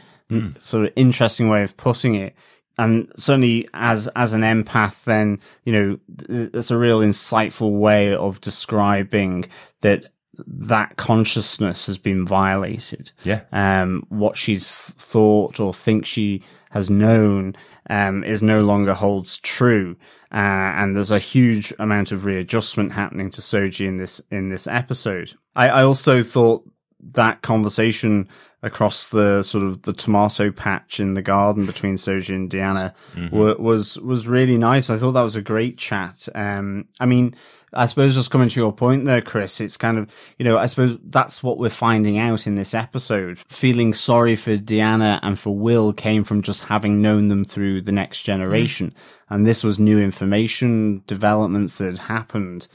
sort 0.59 0.85
of 0.85 0.93
interesting 0.97 1.47
way 1.47 1.63
of 1.63 1.77
putting 1.77 2.15
it. 2.15 2.35
And 2.77 3.11
certainly 3.17 3.67
as, 3.73 4.07
as 4.15 4.33
an 4.33 4.41
empath, 4.41 5.03
then, 5.05 5.39
you 5.63 5.73
know, 5.73 5.99
th- 6.27 6.51
that's 6.51 6.71
a 6.71 6.77
real 6.77 6.99
insightful 6.99 7.79
way 7.79 8.13
of 8.13 8.39
describing 8.39 9.45
that 9.81 10.05
that 10.45 10.97
consciousness 10.97 11.87
has 11.87 11.97
been 11.97 12.23
violated. 12.25 13.11
Yeah. 13.23 13.41
Um, 13.51 14.05
what 14.09 14.37
she's 14.37 14.91
thought 14.91 15.59
or 15.59 15.73
thinks 15.73 16.07
she 16.07 16.43
has 16.69 16.89
known, 16.89 17.55
um, 17.89 18.23
is 18.23 18.43
no 18.43 18.61
longer 18.61 18.93
holds 18.93 19.39
true. 19.39 19.95
Uh, 20.31 20.75
and 20.75 20.95
there's 20.95 21.09
a 21.09 21.17
huge 21.17 21.73
amount 21.79 22.11
of 22.11 22.25
readjustment 22.25 22.91
happening 22.91 23.31
to 23.31 23.41
Soji 23.41 23.87
in 23.87 23.97
this, 23.97 24.21
in 24.29 24.49
this 24.49 24.67
episode. 24.67 25.33
I, 25.55 25.69
I 25.69 25.83
also 25.83 26.21
thought 26.21 26.69
that 26.99 27.41
conversation 27.41 28.27
across 28.67 29.09
the 29.09 29.41
sort 29.41 29.63
of 29.63 29.81
the 29.81 29.93
tomato 29.93 30.51
patch 30.51 30.99
in 30.99 31.15
the 31.15 31.23
garden 31.23 31.65
between 31.65 31.95
Soji 31.95 32.35
and 32.35 32.49
Diana 32.49 32.93
wa- 33.31 33.55
was 33.57 33.97
was 33.99 34.27
really 34.27 34.57
nice. 34.57 34.91
I 34.91 34.97
thought 34.97 35.13
that 35.13 35.23
was 35.23 35.35
a 35.35 35.41
great 35.41 35.77
chat. 35.79 36.29
Um, 36.35 36.85
I 36.99 37.07
mean, 37.07 37.33
I 37.73 37.85
suppose 37.87 38.15
just 38.15 38.31
coming 38.31 38.47
to 38.49 38.59
your 38.59 38.71
point 38.71 39.05
there, 39.05 39.21
Chris, 39.21 39.59
it's 39.59 39.77
kind 39.77 39.97
of 39.97 40.09
you 40.37 40.45
know 40.45 40.57
I 40.57 40.67
suppose 40.67 40.97
that's 41.03 41.41
what 41.43 41.57
we're 41.57 41.69
finding 41.69 42.17
out 42.17 42.47
in 42.47 42.55
this 42.55 42.73
episode. 42.73 43.39
Feeling 43.39 43.93
sorry 43.93 44.35
for 44.35 44.55
Diana 44.57 45.19
and 45.23 45.37
for 45.37 45.55
Will 45.55 45.91
came 45.93 46.23
from 46.23 46.41
just 46.41 46.65
having 46.65 47.01
known 47.01 47.27
them 47.27 47.43
through 47.43 47.81
the 47.81 47.91
next 47.91 48.21
generation, 48.21 48.93
and 49.29 49.45
this 49.45 49.63
was 49.63 49.79
new 49.79 49.99
information 49.99 51.03
developments 51.07 51.77
that 51.77 51.85
had 51.87 51.99
happened, 51.99 52.67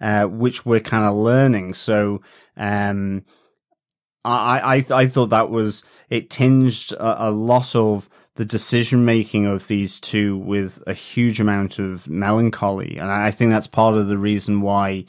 uh, 0.00 0.24
which 0.24 0.64
we're 0.64 0.80
kind 0.80 1.04
of 1.04 1.14
learning. 1.14 1.74
So. 1.74 2.22
Um, 2.56 3.24
I, 4.24 4.76
I, 4.76 5.02
I 5.02 5.06
thought 5.06 5.30
that 5.30 5.50
was, 5.50 5.82
it 6.08 6.30
tinged 6.30 6.92
a, 6.92 7.28
a 7.28 7.30
lot 7.30 7.74
of 7.74 8.08
the 8.36 8.44
decision 8.44 9.04
making 9.04 9.46
of 9.46 9.66
these 9.66 10.00
two 10.00 10.36
with 10.36 10.82
a 10.86 10.94
huge 10.94 11.40
amount 11.40 11.78
of 11.78 12.08
melancholy. 12.08 12.96
And 12.98 13.10
I 13.10 13.30
think 13.30 13.50
that's 13.50 13.66
part 13.66 13.96
of 13.96 14.08
the 14.08 14.18
reason 14.18 14.60
why 14.62 15.04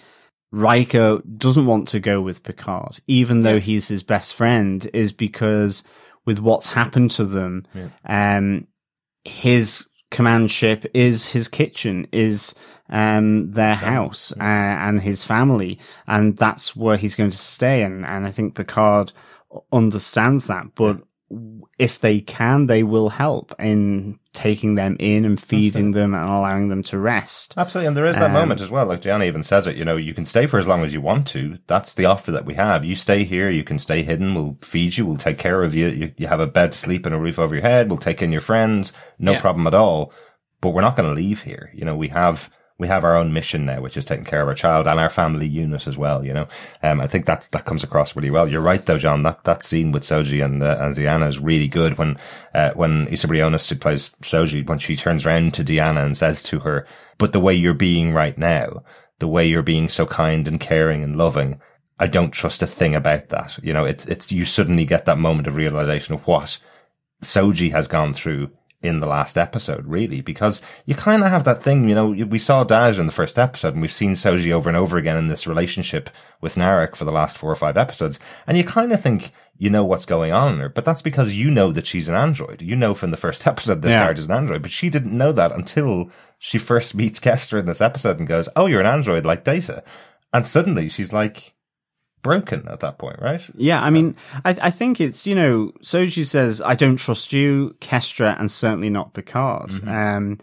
Riker 0.51 1.21
doesn't 1.37 1.65
want 1.65 1.87
to 1.89 1.99
go 1.99 2.21
with 2.21 2.43
Picard, 2.43 2.99
even 3.07 3.41
though 3.41 3.59
he's 3.59 3.87
his 3.87 4.03
best 4.03 4.33
friend, 4.33 4.89
is 4.93 5.13
because 5.13 5.83
with 6.25 6.39
what's 6.39 6.71
happened 6.73 7.11
to 7.11 7.25
them, 7.25 7.65
um, 8.05 8.67
his 9.23 9.87
command 10.11 10.51
ship 10.51 10.85
is 10.93 11.31
his 11.31 11.47
kitchen, 11.47 12.05
is 12.11 12.53
um, 12.89 13.51
their 13.51 13.75
house 13.75 14.31
uh, 14.33 14.43
and 14.43 15.01
his 15.01 15.23
family, 15.23 15.79
and 16.05 16.37
that's 16.37 16.75
where 16.75 16.97
he's 16.97 17.15
going 17.15 17.31
to 17.31 17.37
stay. 17.37 17.81
And 17.81 18.05
and 18.05 18.27
I 18.27 18.31
think 18.31 18.53
Picard 18.55 19.13
understands 19.71 20.47
that, 20.47 20.75
but 20.75 21.01
if 21.79 21.99
they 21.99 22.19
can, 22.19 22.67
they 22.67 22.83
will 22.83 23.09
help 23.09 23.55
in 23.59 24.19
taking 24.33 24.75
them 24.75 24.95
in 24.99 25.25
and 25.25 25.41
feeding 25.41 25.91
them 25.91 26.13
and 26.13 26.23
allowing 26.29 26.67
them 26.69 26.83
to 26.83 26.97
rest. 26.97 27.53
Absolutely, 27.57 27.87
and 27.87 27.97
there 27.97 28.05
is 28.05 28.15
that 28.15 28.25
Um, 28.27 28.33
moment 28.33 28.61
as 28.61 28.71
well. 28.71 28.85
Like 28.85 29.01
Diana 29.01 29.25
even 29.25 29.43
says 29.43 29.67
it. 29.67 29.75
You 29.75 29.83
know, 29.85 29.97
you 29.97 30.13
can 30.13 30.25
stay 30.25 30.47
for 30.47 30.57
as 30.57 30.67
long 30.67 30.83
as 30.83 30.93
you 30.93 31.01
want 31.01 31.27
to. 31.27 31.57
That's 31.67 31.93
the 31.93 32.05
offer 32.05 32.31
that 32.31 32.45
we 32.45 32.53
have. 32.55 32.85
You 32.85 32.95
stay 32.95 33.23
here. 33.23 33.49
You 33.49 33.63
can 33.63 33.79
stay 33.79 34.03
hidden. 34.03 34.33
We'll 34.35 34.57
feed 34.61 34.97
you. 34.97 35.05
We'll 35.05 35.17
take 35.17 35.37
care 35.37 35.63
of 35.63 35.73
you. 35.73 35.87
You, 35.87 36.11
you 36.17 36.27
have 36.27 36.39
a 36.39 36.47
bed 36.47 36.71
to 36.73 36.77
sleep 36.79 37.05
and 37.05 37.15
a 37.15 37.19
roof 37.19 37.39
over 37.39 37.55
your 37.55 37.63
head. 37.63 37.89
We'll 37.89 37.97
take 37.97 38.21
in 38.21 38.31
your 38.31 38.41
friends. 38.41 38.93
No 39.19 39.33
Yeah. 39.33 39.41
problem 39.41 39.67
at 39.67 39.73
all. 39.73 40.13
But 40.61 40.69
we're 40.69 40.81
not 40.81 40.95
going 40.95 41.09
to 41.09 41.15
leave 41.15 41.41
here. 41.41 41.71
You 41.73 41.85
know, 41.85 41.95
we 41.95 42.09
have 42.09 42.49
we 42.81 42.87
have 42.87 43.03
our 43.03 43.15
own 43.15 43.31
mission 43.31 43.63
now, 43.63 43.79
which 43.79 43.95
is 43.95 44.05
taking 44.05 44.25
care 44.25 44.41
of 44.41 44.47
our 44.47 44.55
child 44.55 44.87
and 44.87 44.99
our 44.99 45.11
family 45.11 45.47
unit 45.47 45.85
as 45.85 45.97
well. 45.97 46.25
You 46.25 46.33
know, 46.33 46.47
um, 46.81 46.99
I 46.99 47.05
think 47.05 47.27
that's 47.27 47.47
that 47.49 47.65
comes 47.65 47.83
across 47.83 48.15
really 48.15 48.31
well. 48.31 48.47
You're 48.47 48.59
right 48.59 48.83
though, 48.83 48.97
John. 48.97 49.21
That 49.21 49.43
that 49.43 49.63
scene 49.63 49.91
with 49.91 50.01
Soji 50.01 50.43
and 50.43 50.63
uh, 50.63 50.77
and 50.81 50.95
Deanna 50.95 51.29
is 51.29 51.37
really 51.37 51.67
good 51.67 51.99
when 51.99 52.17
uh, 52.55 52.71
when 52.73 53.07
Isa 53.09 53.27
Briones 53.27 53.69
who 53.69 53.75
plays 53.75 54.09
Soji 54.23 54.67
when 54.67 54.79
she 54.79 54.95
turns 54.95 55.27
around 55.27 55.53
to 55.53 55.63
Deanna 55.63 56.03
and 56.03 56.17
says 56.17 56.41
to 56.43 56.59
her, 56.61 56.87
"But 57.19 57.33
the 57.33 57.39
way 57.39 57.53
you're 57.53 57.75
being 57.75 58.13
right 58.13 58.35
now, 58.35 58.83
the 59.19 59.27
way 59.27 59.45
you're 59.45 59.61
being 59.61 59.87
so 59.87 60.07
kind 60.07 60.47
and 60.47 60.59
caring 60.59 61.03
and 61.03 61.15
loving." 61.15 61.61
I 61.99 62.07
don't 62.07 62.31
trust 62.31 62.63
a 62.63 62.67
thing 62.67 62.95
about 62.95 63.29
that. 63.29 63.59
You 63.61 63.73
know, 63.73 63.85
it's, 63.85 64.07
it's, 64.07 64.31
you 64.31 64.43
suddenly 64.43 64.85
get 64.85 65.05
that 65.05 65.19
moment 65.19 65.45
of 65.45 65.55
realization 65.55 66.15
of 66.15 66.25
what 66.25 66.57
Soji 67.21 67.71
has 67.73 67.87
gone 67.87 68.15
through 68.15 68.49
in 68.83 68.99
the 68.99 69.07
last 69.07 69.37
episode, 69.37 69.85
really, 69.85 70.21
because 70.21 70.61
you 70.85 70.95
kind 70.95 71.23
of 71.23 71.29
have 71.29 71.43
that 71.43 71.61
thing, 71.61 71.87
you 71.87 71.93
know, 71.93 72.09
we 72.09 72.39
saw 72.39 72.63
Dahj 72.65 72.97
in 72.99 73.05
the 73.05 73.11
first 73.11 73.37
episode 73.37 73.73
and 73.73 73.81
we've 73.81 73.91
seen 73.91 74.13
Soji 74.13 74.51
over 74.51 74.69
and 74.69 74.77
over 74.77 74.97
again 74.97 75.17
in 75.17 75.27
this 75.27 75.45
relationship 75.45 76.09
with 76.41 76.55
Narek 76.55 76.95
for 76.95 77.05
the 77.05 77.11
last 77.11 77.37
four 77.37 77.51
or 77.51 77.55
five 77.55 77.77
episodes. 77.77 78.19
And 78.47 78.57
you 78.57 78.63
kind 78.63 78.91
of 78.91 78.99
think 79.01 79.31
you 79.57 79.69
know 79.69 79.85
what's 79.85 80.07
going 80.07 80.31
on 80.31 80.55
in 80.55 80.59
her, 80.59 80.69
but 80.69 80.83
that's 80.85 81.03
because 81.03 81.31
you 81.33 81.51
know 81.51 81.71
that 81.71 81.85
she's 81.85 82.07
an 82.07 82.15
android. 82.15 82.63
You 82.63 82.75
know 82.75 82.95
from 82.95 83.11
the 83.11 83.17
first 83.17 83.45
episode 83.47 83.83
this 83.83 83.91
Yeah. 83.91 84.01
character's 84.01 84.25
an 84.25 84.31
android, 84.31 84.63
but 84.63 84.71
she 84.71 84.89
didn't 84.89 85.15
know 85.15 85.31
that 85.31 85.51
until 85.51 86.09
she 86.39 86.57
first 86.57 86.95
meets 86.95 87.19
Kestra 87.19 87.59
in 87.59 87.67
this 87.67 87.81
episode 87.81 88.17
and 88.17 88.27
goes, 88.27 88.49
Oh, 88.55 88.65
you're 88.65 88.81
an 88.81 88.87
android 88.87 89.25
like 89.25 89.43
Data. 89.43 89.83
And 90.33 90.47
suddenly 90.47 90.89
she's 90.89 91.13
like 91.13 91.53
broken 92.21 92.67
at 92.67 92.79
that 92.81 92.97
point, 92.97 93.19
right? 93.21 93.41
Yeah, 93.55 93.81
I 93.81 93.89
mean, 93.89 94.15
I, 94.45 94.57
I 94.61 94.71
think 94.71 95.01
it's, 95.01 95.25
you 95.25 95.35
know, 95.35 95.71
Soji 95.81 96.25
says, 96.25 96.61
I 96.61 96.75
don't 96.75 96.97
trust 96.97 97.33
you, 97.33 97.75
Kestra, 97.79 98.39
and 98.39 98.49
certainly 98.51 98.89
not 98.89 99.13
Picard. 99.13 99.87
Um, 99.87 100.39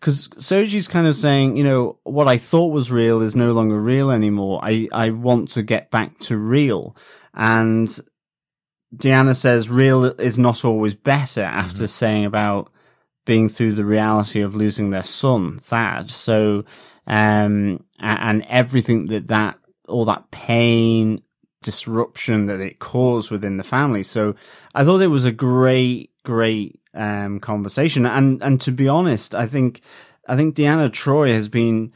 cause 0.00 0.28
Soji's 0.36 0.88
kind 0.88 1.06
of 1.06 1.16
saying, 1.16 1.56
you 1.56 1.64
know, 1.64 1.98
what 2.04 2.28
I 2.28 2.38
thought 2.38 2.72
was 2.72 2.90
real 2.90 3.22
is 3.22 3.36
no 3.36 3.52
longer 3.52 3.80
real 3.80 4.10
anymore. 4.10 4.60
I, 4.62 4.88
I 4.92 5.10
want 5.10 5.50
to 5.52 5.62
get 5.62 5.90
back 5.90 6.18
to 6.20 6.36
real. 6.36 6.96
And 7.34 7.88
Deanna 8.94 9.34
says 9.34 9.70
real 9.70 10.04
is 10.04 10.38
not 10.38 10.64
always 10.64 10.94
better 10.94 11.42
after 11.42 11.86
saying 11.86 12.24
about 12.24 12.70
being 13.24 13.48
through 13.48 13.74
the 13.74 13.84
reality 13.84 14.42
of 14.42 14.56
losing 14.56 14.90
their 14.90 15.02
son, 15.02 15.58
Thad. 15.58 16.10
So, 16.10 16.64
um, 17.06 17.84
and 17.98 18.44
everything 18.48 19.06
that 19.06 19.28
that, 19.28 19.58
all 19.92 20.04
that 20.06 20.30
pain, 20.30 21.22
disruption 21.62 22.46
that 22.46 22.60
it 22.60 22.78
caused 22.78 23.30
within 23.30 23.56
the 23.56 23.62
family. 23.62 24.02
So 24.02 24.34
I 24.74 24.84
thought 24.84 25.02
it 25.02 25.06
was 25.06 25.24
a 25.24 25.32
great, 25.32 26.10
great, 26.24 26.80
um, 26.94 27.40
conversation. 27.40 28.06
And, 28.06 28.42
and 28.42 28.60
to 28.62 28.72
be 28.72 28.88
honest, 28.88 29.34
I 29.34 29.46
think, 29.46 29.80
I 30.28 30.36
think 30.36 30.56
Deanna 30.56 30.90
Troi 30.90 31.32
has 31.32 31.48
been 31.48 31.92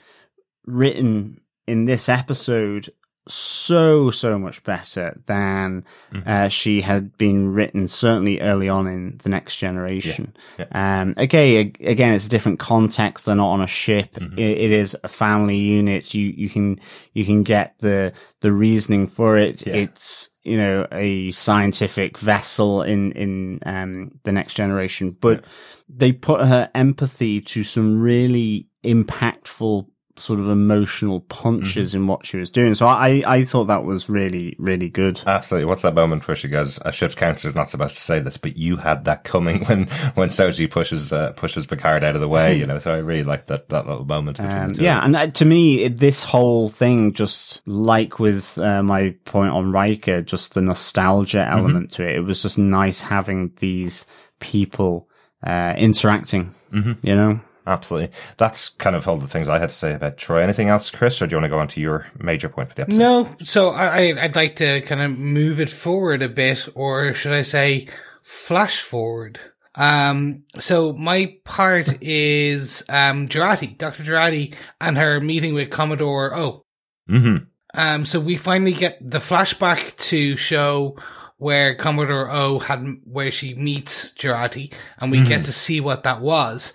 written 0.66 1.40
in 1.66 1.84
this 1.84 2.08
episode 2.08 2.90
so 3.28 4.10
so 4.10 4.38
much 4.38 4.62
better 4.64 5.20
than 5.26 5.84
uh, 6.26 6.48
she 6.48 6.80
had 6.80 7.16
been 7.18 7.52
written 7.52 7.88
certainly 7.88 8.40
early 8.40 8.68
on 8.68 8.86
in 8.86 9.18
the 9.22 9.28
next 9.28 9.56
generation. 9.56 10.34
Um 10.72 11.14
okay 11.18 11.58
ag- 11.58 11.78
again 11.80 12.14
it's 12.14 12.26
a 12.26 12.30
different 12.30 12.58
context. 12.58 13.26
They're 13.26 13.34
not 13.34 13.50
on 13.50 13.60
a 13.62 13.66
ship. 13.66 14.16
I- 14.20 14.40
it 14.40 14.70
is 14.70 14.96
a 15.04 15.08
family 15.08 15.56
unit. 15.58 16.14
You 16.14 16.26
you 16.36 16.48
can 16.48 16.80
you 17.12 17.24
can 17.24 17.42
get 17.42 17.74
the 17.80 18.12
the 18.40 18.52
reasoning 18.52 19.06
for 19.08 19.36
it. 19.38 19.66
It's 19.66 20.28
you 20.44 20.56
know 20.56 20.86
a 20.92 21.32
scientific 21.32 22.18
vessel 22.18 22.82
in 22.82 23.12
in 23.12 23.58
um 23.66 24.12
the 24.24 24.32
next 24.32 24.54
generation. 24.54 25.16
But 25.20 25.44
they 25.88 26.12
put 26.12 26.40
her 26.46 26.70
empathy 26.74 27.40
to 27.40 27.62
some 27.64 28.00
really 28.00 28.68
impactful 28.84 29.86
sort 30.18 30.40
of 30.40 30.48
emotional 30.48 31.20
punches 31.20 31.94
in 31.94 32.06
what 32.06 32.24
she 32.24 32.38
was 32.38 32.48
doing. 32.50 32.74
So 32.74 32.86
I, 32.86 33.22
I 33.26 33.44
thought 33.44 33.66
that 33.66 33.84
was 33.84 34.08
really, 34.08 34.56
really 34.58 34.88
good. 34.88 35.20
Absolutely. 35.26 35.66
What's 35.66 35.82
that 35.82 35.94
moment 35.94 36.26
where 36.26 36.36
she 36.36 36.48
goes, 36.48 36.78
a 36.84 36.90
ship's 36.92 37.14
counselor 37.14 37.50
is 37.50 37.54
not 37.54 37.68
supposed 37.68 37.96
to 37.96 38.00
say 38.02 38.20
this, 38.20 38.36
but 38.36 38.56
you 38.56 38.76
had 38.78 39.04
that 39.04 39.24
coming 39.24 39.64
when, 39.66 39.86
when 40.14 40.28
Soji 40.30 40.70
pushes, 40.70 41.12
uh, 41.12 41.32
pushes 41.32 41.66
Picard 41.66 42.02
out 42.02 42.14
of 42.14 42.20
the 42.20 42.28
way, 42.28 42.56
you 42.56 42.66
know, 42.66 42.78
so 42.78 42.94
I 42.94 42.98
really 42.98 43.24
like 43.24 43.46
that, 43.46 43.68
that 43.68 43.86
little 43.86 44.04
moment 44.06 44.38
between 44.38 44.56
Um, 44.58 44.68
the 44.70 44.74
two. 44.76 44.84
yeah, 44.84 45.00
and 45.04 45.14
uh, 45.16 45.26
to 45.26 45.44
me, 45.44 45.84
it, 45.84 45.98
this 45.98 46.24
whole 46.24 46.68
thing, 46.68 47.12
just 47.12 47.60
like 47.66 48.18
with 48.18 48.56
uh, 48.58 48.82
my 48.82 49.14
point 49.26 49.52
on 49.52 49.70
Riker, 49.72 50.22
just 50.22 50.54
the 50.54 50.62
nostalgia 50.62 51.38
Mm-hmm. 51.38 51.58
element 51.58 51.92
to 51.92 52.08
it. 52.08 52.16
It 52.16 52.20
was 52.20 52.42
just 52.42 52.56
nice 52.56 53.00
having 53.02 53.52
these 53.58 54.06
people 54.40 55.08
uh, 55.46 55.74
interacting. 55.76 56.54
Mm-hmm. 56.72 57.06
You 57.06 57.14
know, 57.14 57.40
Absolutely. 57.66 58.10
That's 58.36 58.68
kind 58.68 58.94
of 58.94 59.08
all 59.08 59.16
the 59.16 59.26
things 59.26 59.48
I 59.48 59.58
had 59.58 59.70
to 59.70 59.74
say 59.74 59.94
about 59.94 60.18
Troi. 60.18 60.42
Anything 60.42 60.68
else, 60.68 60.90
Chris, 60.90 61.20
or 61.20 61.26
do 61.26 61.32
you 61.32 61.36
want 61.38 61.46
to 61.46 61.56
go 61.56 61.58
on 61.58 61.68
to 61.68 61.80
your 61.80 62.06
major 62.18 62.48
point 62.48 62.68
for 62.68 62.74
the 62.76 62.82
episode? 62.82 62.98
No, 62.98 63.34
so 63.42 63.70
I, 63.70 64.14
I'd 64.22 64.36
like 64.36 64.56
to 64.56 64.82
kind 64.82 65.02
of 65.02 65.18
move 65.18 65.60
it 65.60 65.70
forward 65.70 66.22
a 66.22 66.28
bit, 66.28 66.68
or 66.74 67.12
should 67.12 67.32
I 67.32 67.42
say, 67.42 67.88
flash 68.22 68.80
forward. 68.80 69.40
Um, 69.74 70.44
so 70.58 70.92
my 70.92 71.36
part 71.44 71.98
is 72.00 72.84
um 72.88 73.28
Jurati, 73.28 73.76
Dr. 73.76 74.04
Jurati, 74.04 74.54
and 74.80 74.96
her 74.96 75.20
meeting 75.20 75.54
with 75.54 75.70
Commodore 75.70 76.34
O. 76.34 76.64
Mm-hmm. 77.10 77.44
Um, 77.74 78.04
so 78.04 78.20
we 78.20 78.36
finally 78.36 78.72
get 78.72 78.98
the 79.00 79.18
flashback 79.18 79.96
to 80.08 80.36
show 80.36 80.96
where 81.38 81.74
Commodore 81.74 82.30
O 82.30 82.58
had, 82.58 82.82
where 83.04 83.30
she 83.30 83.54
meets 83.54 84.12
Jurati, 84.12 84.72
and 84.98 85.10
we 85.10 85.22
get 85.22 85.44
to 85.44 85.52
see 85.52 85.80
what 85.80 86.04
that 86.04 86.20
was. 86.22 86.72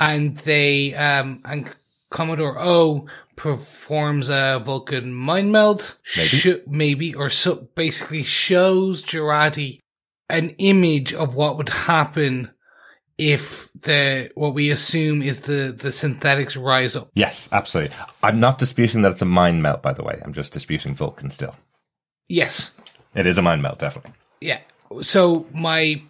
And 0.00 0.36
they, 0.38 0.94
um, 0.94 1.40
and 1.44 1.70
Commodore 2.10 2.58
O 2.58 3.06
performs 3.36 4.28
a 4.28 4.60
Vulcan 4.64 5.12
mind 5.14 5.52
meld, 5.52 5.94
Maybe. 6.16 6.26
sh- 6.28 6.66
maybe, 6.66 7.14
or 7.14 7.28
so 7.30 7.68
basically 7.74 8.22
shows 8.22 9.04
Jurati 9.04 9.78
an 10.28 10.50
image 10.58 11.12
of 11.14 11.34
what 11.34 11.56
would 11.56 11.68
happen 11.68 12.50
if 13.18 13.68
the, 13.74 14.30
what 14.34 14.54
we 14.54 14.70
assume 14.70 15.20
is 15.22 15.40
the, 15.40 15.74
the 15.76 15.92
synthetics 15.92 16.56
rise 16.56 16.96
up. 16.96 17.10
Yes, 17.14 17.48
absolutely. 17.52 17.94
I'm 18.22 18.40
not 18.40 18.58
disputing 18.58 19.02
that 19.02 19.12
it's 19.12 19.22
a 19.22 19.26
mind 19.26 19.62
meld, 19.62 19.82
by 19.82 19.92
the 19.92 20.02
way. 20.02 20.18
I'm 20.24 20.32
just 20.32 20.52
disputing 20.54 20.94
Vulcan 20.94 21.30
still. 21.30 21.54
Yes. 22.28 22.72
It 23.14 23.26
is 23.26 23.36
a 23.38 23.42
mind 23.42 23.60
meld, 23.60 23.78
definitely. 23.78 24.12
Yeah. 24.40 24.60
So 25.02 25.46
my 25.52 26.02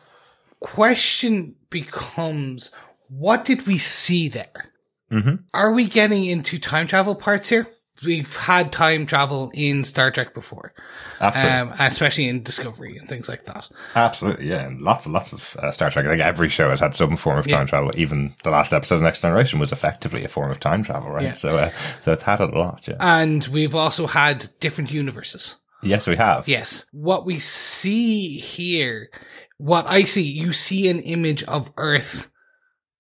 question 0.61 1.55
becomes, 1.71 2.71
what 3.11 3.45
did 3.45 3.67
we 3.67 3.77
see 3.79 4.29
there? 4.29 4.73
Mm-hmm. 5.13 5.35
Are 5.53 5.73
we 5.73 5.87
getting 5.87 6.25
into 6.25 6.59
time 6.59 6.87
travel 6.87 7.15
parts 7.15 7.49
here? 7.49 7.67
We've 8.03 8.35
had 8.35 8.73
time 8.73 9.05
travel 9.05 9.51
in 9.53 9.85
Star 9.85 10.11
Trek 10.11 10.33
before, 10.33 10.73
Absolutely. 11.21 11.51
um, 11.53 11.75
especially 11.79 12.29
in 12.29 12.43
Discovery 12.43 12.97
and 12.97 13.07
things 13.07 13.29
like 13.29 13.45
that. 13.45 13.69
Absolutely, 13.95 14.47
yeah. 14.49 14.65
And 14.67 14.81
lots 14.81 15.05
and 15.05 15.13
lots 15.13 15.35
of 15.35 15.55
uh, 15.59 15.71
Star 15.71 15.91
Trek. 15.91 16.07
I 16.07 16.09
think 16.11 16.23
every 16.23 16.49
show 16.49 16.71
has 16.71 16.81
had 16.81 16.95
some 16.95 17.19
form 17.19 17.39
of 17.39 17.47
Yeah. 17.47 17.59
time 17.59 17.67
travel. 17.67 17.91
Even 17.97 18.35
the 18.43 18.49
last 18.49 18.73
episode 18.73 18.97
of 18.97 19.03
Next 19.03 19.21
Generation 19.21 19.59
was 19.59 19.71
effectively 19.71 20.25
a 20.25 20.29
form 20.29 20.51
of 20.51 20.59
time 20.61 20.83
travel, 20.83 21.11
right? 21.11 21.25
Yeah. 21.25 21.33
So, 21.33 21.59
uh, 21.59 21.71
so 22.01 22.13
it's 22.13 22.23
had 22.23 22.41
it 22.41 22.55
a 22.55 22.59
lot, 22.59 22.89
yeah. 22.89 22.97
And 23.01 23.47
we've 23.49 23.75
also 23.75 24.07
had 24.07 24.49
different 24.61 24.91
universes. 24.91 25.57
yes, 25.83 26.07
we 26.07 26.17
have. 26.17 26.49
Yes. 26.49 26.87
What 26.93 27.27
we 27.27 27.39
see 27.39 28.39
here, 28.39 29.11
what 29.59 29.85
I 29.87 30.05
see, 30.05 30.23
you 30.23 30.55
see 30.55 30.89
an 30.89 31.01
image 31.01 31.43
of 31.43 31.71
Earth 31.77 32.31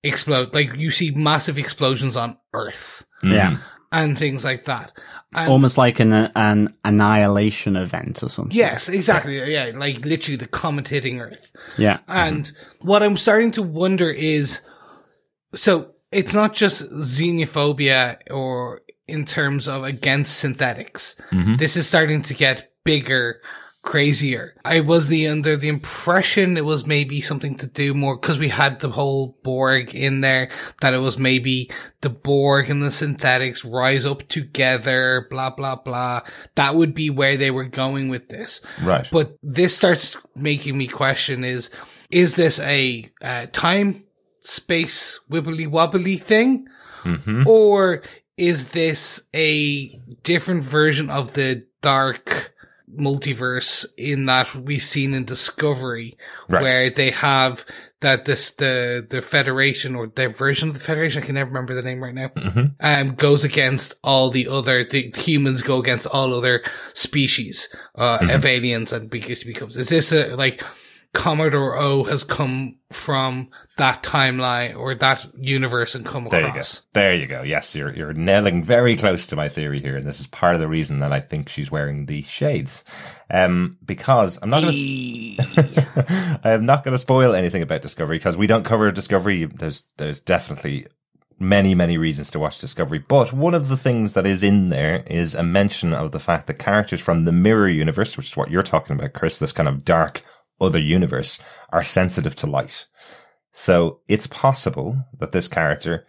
explode. 0.03 0.55
Like 0.55 0.75
you 0.77 0.91
see 0.91 1.11
massive 1.11 1.59
explosions 1.59 2.17
on 2.17 2.37
Earth 2.55 3.05
Mhm. 3.25 3.35
yeah, 3.35 3.57
and 3.93 4.19
things 4.19 4.45
like 4.45 4.65
that. 4.65 4.93
And 5.35 5.49
almost 5.51 5.77
like 5.79 6.01
an 6.01 6.13
an 6.13 6.75
annihilation 6.85 7.77
event 7.77 8.23
or 8.23 8.29
something. 8.29 8.57
Yes, 8.57 8.89
exactly. 8.89 9.37
Yeah, 9.53 9.71
like 9.75 10.05
literally 10.05 10.37
the 10.37 10.47
comet 10.49 10.89
hitting 10.89 11.21
Earth. 11.21 11.53
yeah, 11.79 11.99
And 12.09 12.51
what 12.81 13.03
I'm 13.03 13.17
starting 13.17 13.53
to 13.53 13.63
wonder 13.63 14.11
is, 14.11 14.61
so 15.55 15.93
it's 16.11 16.35
not 16.35 16.55
just 16.55 16.83
xenophobia 16.91 18.17
or 18.31 18.81
in 19.07 19.25
terms 19.25 19.69
of 19.69 19.85
against 19.85 20.39
synthetics. 20.39 21.17
This 21.59 21.77
is 21.77 21.87
starting 21.87 22.23
to 22.23 22.35
get 22.35 22.71
bigger, 22.85 23.41
crazier. 23.83 24.55
I 24.65 24.81
was 24.81 25.09
the 25.09 25.27
under 25.29 25.57
the 25.57 25.69
impression 25.69 26.57
it 26.57 26.65
was 26.65 26.87
maybe 26.87 27.21
something 27.21 27.57
to 27.57 27.67
do 27.67 27.95
more 27.95 28.17
because 28.17 28.39
we 28.39 28.49
had 28.49 28.81
the 28.81 28.91
whole 28.91 29.39
Borg 29.43 29.95
in 29.95 30.21
there 30.21 30.51
that 30.81 30.95
it 30.95 30.99
was 30.99 31.19
maybe 31.19 31.71
the 32.03 32.11
Borg 32.11 32.69
and 32.69 32.83
the 32.83 32.91
synthetics 32.91 33.65
rise 33.65 34.05
up 34.05 34.29
together, 34.29 35.27
blah 35.31 35.51
blah 35.51 35.77
blah. 35.77 36.23
That 36.57 36.75
would 36.75 36.95
be 36.95 37.11
where 37.11 37.37
they 37.37 37.51
were 37.51 37.65
going 37.65 38.09
with 38.09 38.29
this. 38.29 38.61
Right. 38.83 39.09
But 39.11 39.37
this 39.43 39.77
starts 39.77 40.17
making 40.35 40.77
me 40.77 40.87
question 40.87 41.45
is, 41.45 41.71
is 42.11 42.37
this 42.37 42.61
a 42.61 43.11
uh, 43.23 43.47
time 43.53 44.05
space 44.43 45.21
wibbly 45.31 45.69
wobbly 45.69 46.17
thing? 46.17 46.69
Or 47.47 48.03
is 48.37 48.69
this 48.69 49.23
a 49.35 49.89
different 50.23 50.65
version 50.65 51.09
of 51.09 51.33
the 51.35 51.65
dark 51.81 52.50
multiverse 52.97 53.87
in 53.97 54.27
that 54.27 54.55
we've 54.55 54.83
seen 54.83 55.15
in 55.15 55.25
Discovery 55.25 56.15
Right. 56.49 56.63
where 56.63 56.91
they 56.91 57.11
have 57.11 57.65
that 58.01 58.25
this 58.25 58.51
the 58.53 59.07
the 59.09 59.21
Federation 59.21 59.95
or 59.95 60.09
their 60.09 60.29
version 60.31 60.69
of 60.69 60.75
the 60.75 60.81
Federation, 60.81 61.23
I 61.23 61.27
can 61.27 61.35
never 61.35 61.49
remember 61.51 61.75
the 61.75 61.83
name 61.83 62.03
right 62.03 62.15
now, 62.15 62.31
um, 62.81 63.15
goes 63.15 63.45
against 63.45 63.95
all 64.03 64.31
the 64.31 64.49
other 64.49 64.85
the 64.85 65.13
humans 65.17 65.63
go 65.63 65.79
against 65.79 66.07
all 66.07 66.33
other 66.35 66.63
species 66.95 67.69
uh, 67.97 68.19
of 68.31 68.45
aliens 68.47 68.93
and 68.93 69.11
becomes 69.11 69.45
becomes 69.45 69.77
is 69.77 69.89
this 69.91 70.13
a 70.13 70.35
like 70.37 70.63
Commodore 71.13 71.77
O 71.77 72.05
has 72.05 72.23
come 72.23 72.77
from 72.93 73.49
that 73.77 74.03
timeline 74.03 74.77
or 74.77 74.95
that 74.95 75.27
universe 75.37 75.97
and 75.97 76.07
come 76.07 76.29
There 76.29 76.47
you 76.47 76.55
go. 76.55 76.63
There 76.93 77.15
you 77.15 77.27
go. 77.27 77.43
Yes, 77.43 77.75
you're 77.75 77.93
you're 77.93 78.13
nailing 78.13 78.63
very 78.63 78.95
close 78.97 79.27
to 79.29 79.37
my 79.37 79.49
theory 79.49 79.81
here, 79.81 79.97
and 79.97 80.07
this 80.07 80.21
is 80.21 80.29
part 80.29 80.55
of 80.55 80.61
the 80.61 80.69
reason 80.69 81.01
that 81.01 81.13
I 81.13 81.19
think 81.19 81.49
she's 81.49 81.71
wearing 81.71 82.07
the 82.07 82.23
shades. 82.23 82.85
Um, 83.29 83.77
because 83.85 84.39
I'm 84.41 84.51
not 84.51 84.63
going 84.63 84.73
to, 84.73 86.41
I 86.45 86.53
am 86.53 86.65
not 86.65 86.85
going 86.85 86.93
to 86.93 86.99
spoil 86.99 87.35
anything 87.35 87.63
about 87.63 87.83
Discovery 87.83 88.19
because 88.19 88.37
we 88.37 88.47
don't 88.47 88.65
cover 88.65 88.93
Discovery. 88.93 89.47
There's 89.47 89.83
there's 89.97 90.21
definitely 90.21 90.87
many 91.41 91.75
many 91.75 91.99
reasons 91.99 92.31
to 92.31 92.39
watch 92.39 92.61
Discovery, 92.61 92.99
but 92.99 93.33
one 93.33 93.55
of 93.55 93.69
the 93.69 93.77
things 93.77 94.13
that 94.13 94.27
is 94.27 94.45
in 94.45 94.69
there 94.69 95.03
is 95.07 95.35
a 95.35 95.43
mention 95.43 95.93
of 95.93 96.13
the 96.13 96.21
fact 96.21 96.47
that 96.47 96.61
characters 96.61 97.01
from 97.01 97.25
the 97.25 97.33
Mirror 97.33 97.71
Universe, 97.71 98.17
which 98.17 98.29
is 98.29 98.37
what 98.37 98.51
you're 98.51 98.63
talking 98.63 98.95
about, 98.95 99.13
Chris, 99.13 99.41
this 99.41 99.53
kind 99.53 99.69
of 99.69 99.85
dark 99.85 100.23
other 100.61 100.79
universe, 100.79 101.39
are 101.71 101.83
sensitive 101.83 102.35
to 102.37 102.47
light. 102.47 102.87
So 103.53 104.01
it's 104.09 104.27
possible 104.27 105.05
that 105.19 105.33
this 105.33 105.49
character 105.49 106.07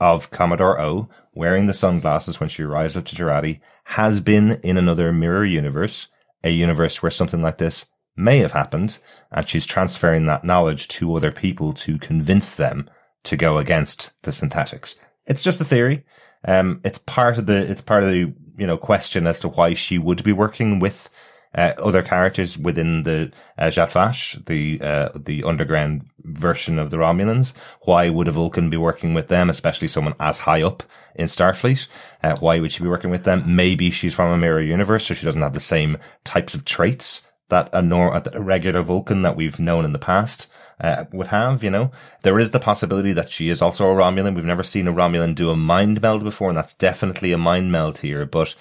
of 0.00 0.30
Commodore 0.30 0.80
O, 0.80 1.08
wearing 1.32 1.66
the 1.66 1.74
sunglasses 1.74 2.40
when 2.40 2.48
she 2.48 2.64
arrives 2.64 2.96
up 2.96 3.04
to 3.04 3.16
Jurati, 3.16 3.60
has 3.84 4.20
been 4.20 4.60
in 4.62 4.76
another 4.76 5.12
mirror 5.12 5.44
universe, 5.44 6.08
a 6.42 6.50
universe 6.50 7.02
where 7.02 7.10
something 7.10 7.40
like 7.42 7.58
this 7.58 7.86
may 8.16 8.38
have 8.38 8.52
happened, 8.52 8.98
and 9.30 9.48
she's 9.48 9.64
transferring 9.64 10.26
that 10.26 10.44
knowledge 10.44 10.88
to 10.88 11.14
other 11.14 11.30
people 11.30 11.72
to 11.72 11.98
convince 11.98 12.56
them 12.56 12.90
to 13.24 13.36
go 13.36 13.58
against 13.58 14.10
the 14.22 14.32
synthetics. 14.32 14.96
It's 15.26 15.42
just 15.42 15.60
a 15.60 15.64
theory. 15.64 16.04
Um, 16.44 16.80
it's 16.84 16.98
part 16.98 17.38
of 17.38 17.46
the, 17.46 17.70
it's 17.70 17.80
part 17.80 18.02
of 18.02 18.10
the, 18.10 18.34
you 18.58 18.66
know, 18.66 18.76
question 18.76 19.26
as 19.26 19.38
to 19.40 19.48
why 19.48 19.74
she 19.74 19.98
would 19.98 20.24
be 20.24 20.32
working 20.32 20.80
with 20.80 21.08
uh, 21.54 21.74
other 21.78 22.02
characters 22.02 22.56
within 22.56 23.02
the 23.02 23.32
uh, 23.58 23.70
the 23.70 24.80
uh, 24.82 25.08
the 25.14 25.44
underground 25.44 26.08
version 26.20 26.78
of 26.78 26.90
the 26.90 26.96
Romulans. 26.96 27.52
Why 27.82 28.08
would 28.08 28.28
a 28.28 28.32
Vulcan 28.32 28.70
be 28.70 28.76
working 28.76 29.14
with 29.14 29.28
them, 29.28 29.50
especially 29.50 29.88
someone 29.88 30.14
as 30.18 30.40
high 30.40 30.62
up 30.62 30.82
in 31.14 31.26
Starfleet? 31.26 31.88
Uh, 32.22 32.36
why 32.36 32.58
would 32.58 32.72
she 32.72 32.82
be 32.82 32.88
working 32.88 33.10
with 33.10 33.24
them? 33.24 33.56
Maybe 33.56 33.90
she's 33.90 34.14
from 34.14 34.32
a 34.32 34.38
mirror 34.38 34.62
universe, 34.62 35.06
so 35.06 35.14
she 35.14 35.26
doesn't 35.26 35.42
have 35.42 35.54
the 35.54 35.60
same 35.60 35.98
types 36.24 36.54
of 36.54 36.64
traits 36.64 37.22
that 37.48 37.68
a, 37.74 37.82
nor- 37.82 38.16
a 38.16 38.40
regular 38.40 38.82
Vulcan 38.82 39.22
that 39.22 39.36
we've 39.36 39.60
known 39.60 39.84
in 39.84 39.92
the 39.92 39.98
past 39.98 40.50
uh, 40.80 41.04
would 41.12 41.28
have. 41.28 41.62
You 41.62 41.70
know, 41.70 41.90
there 42.22 42.38
is 42.38 42.50
the 42.50 42.58
possibility 42.58 43.12
that 43.12 43.30
she 43.30 43.50
is 43.50 43.60
also 43.60 43.90
a 43.90 43.94
Romulan. 43.94 44.34
We've 44.34 44.44
never 44.44 44.62
seen 44.62 44.88
a 44.88 44.92
Romulan 44.92 45.34
do 45.34 45.50
a 45.50 45.56
mind 45.56 46.00
meld 46.00 46.24
before, 46.24 46.48
and 46.48 46.56
that's 46.56 46.74
definitely 46.74 47.30
a 47.30 47.38
mind 47.38 47.70
meld 47.70 47.98
here, 47.98 48.24
but 48.24 48.54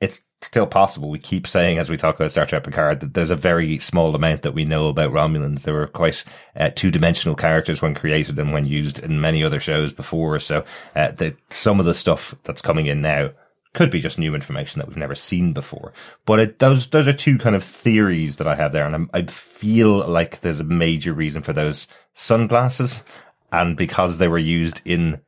it's 0.00 0.22
still 0.42 0.66
possible. 0.66 1.08
We 1.08 1.18
keep 1.18 1.46
saying 1.46 1.78
as 1.78 1.88
we 1.88 1.96
talk 1.96 2.16
about 2.16 2.30
Star 2.30 2.46
Trek 2.46 2.64
Picard 2.64 3.00
that 3.00 3.14
there's 3.14 3.30
a 3.30 3.36
very 3.36 3.78
small 3.78 4.14
amount 4.14 4.42
that 4.42 4.52
we 4.52 4.64
know 4.64 4.88
about 4.88 5.12
Romulans. 5.12 5.62
They 5.62 5.72
were 5.72 5.86
quite 5.86 6.24
uh, 6.56 6.70
two 6.74 6.90
dimensional 6.90 7.36
characters 7.36 7.80
when 7.80 7.94
created 7.94 8.38
and 8.38 8.52
when 8.52 8.66
used 8.66 8.98
in 8.98 9.20
many 9.20 9.42
other 9.42 9.60
shows 9.60 9.92
before. 9.92 10.38
So 10.40 10.64
uh, 10.94 11.12
the, 11.12 11.36
some 11.48 11.80
of 11.80 11.86
the 11.86 11.94
stuff 11.94 12.34
that's 12.44 12.62
coming 12.62 12.86
in 12.86 13.00
now 13.00 13.30
could 13.72 13.90
be 13.90 14.00
just 14.00 14.18
new 14.18 14.34
information 14.34 14.78
that 14.78 14.88
we've 14.88 14.96
never 14.96 15.14
seen 15.14 15.52
before. 15.52 15.92
But 16.26 16.38
it 16.38 16.58
does, 16.58 16.88
those 16.88 17.08
are 17.08 17.12
two 17.12 17.38
kind 17.38 17.56
of 17.56 17.64
theories 17.64 18.36
that 18.36 18.46
I 18.46 18.54
have 18.54 18.72
there. 18.72 18.86
And 18.86 18.94
I'm, 18.94 19.10
I 19.12 19.22
feel 19.22 20.06
like 20.08 20.40
there's 20.40 20.60
a 20.60 20.64
major 20.64 21.12
reason 21.12 21.42
for 21.42 21.52
those 21.52 21.88
sunglasses. 22.14 23.04
And 23.50 23.76
because 23.76 24.18
they 24.18 24.28
were 24.28 24.38
used 24.38 24.80
in 24.84 25.20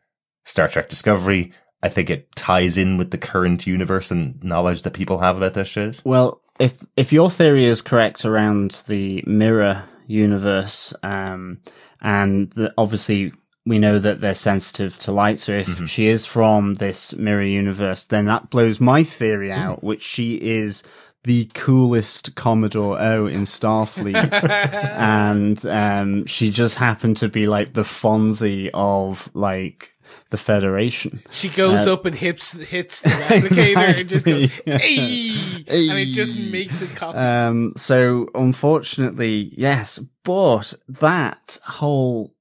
Star 0.44 0.68
Trek 0.68 0.88
Discovery, 0.88 1.52
I 1.82 1.88
think 1.88 2.10
it 2.10 2.34
ties 2.34 2.78
in 2.78 2.96
with 2.96 3.10
the 3.10 3.18
current 3.18 3.66
universe 3.66 4.10
and 4.10 4.42
knowledge 4.42 4.82
that 4.82 4.92
people 4.92 5.18
have 5.18 5.36
about 5.36 5.54
those 5.54 5.68
shows. 5.68 6.00
Well, 6.04 6.40
if 6.58 6.84
if 6.96 7.12
your 7.12 7.30
theory 7.30 7.66
is 7.66 7.82
correct 7.82 8.24
around 8.24 8.82
the 8.86 9.22
mirror 9.26 9.84
universe, 10.06 10.94
um, 11.02 11.60
and 12.00 12.50
the, 12.52 12.72
obviously 12.78 13.32
we 13.66 13.78
know 13.78 13.98
that 13.98 14.20
they're 14.20 14.34
sensitive 14.34 14.96
to 15.00 15.12
light, 15.12 15.40
so 15.40 15.52
if 15.52 15.88
she 15.88 16.06
is 16.06 16.24
from 16.24 16.74
this 16.74 17.14
mirror 17.16 17.42
universe, 17.42 18.04
then 18.04 18.26
that 18.26 18.48
blows 18.48 18.80
my 18.80 19.02
theory 19.02 19.50
out, 19.50 19.82
which 19.82 20.02
she 20.02 20.36
is 20.36 20.84
the 21.26 21.46
coolest 21.54 22.36
Commodore 22.36 23.00
O 23.00 23.26
in 23.26 23.42
Starfleet, 23.42 24.48
and 24.96 25.66
um, 25.66 26.24
she 26.24 26.50
just 26.52 26.76
happened 26.76 27.16
to 27.16 27.28
be 27.28 27.48
like 27.48 27.74
the 27.74 27.82
Fonzie 27.82 28.70
of 28.72 29.28
like 29.34 29.92
the 30.30 30.38
Federation. 30.38 31.20
She 31.32 31.48
goes 31.48 31.88
up 31.88 32.04
and 32.04 32.14
hits 32.14 32.52
hits 32.52 33.00
the 33.00 33.10
replicator 33.10 33.98
and 33.98 34.08
just 34.08 34.24
goes, 34.24 34.44
Exactly. 34.44 34.78
hey! 34.78 35.64
And 35.90 35.98
it 35.98 36.12
just 36.12 36.38
makes 36.38 36.80
it 36.80 36.94
copy. 36.94 37.18
Um, 37.18 37.72
so 37.74 38.28
unfortunately, 38.36 39.52
yes, 39.56 39.98
but 40.22 40.74
that 40.86 41.58
whole 41.64 42.36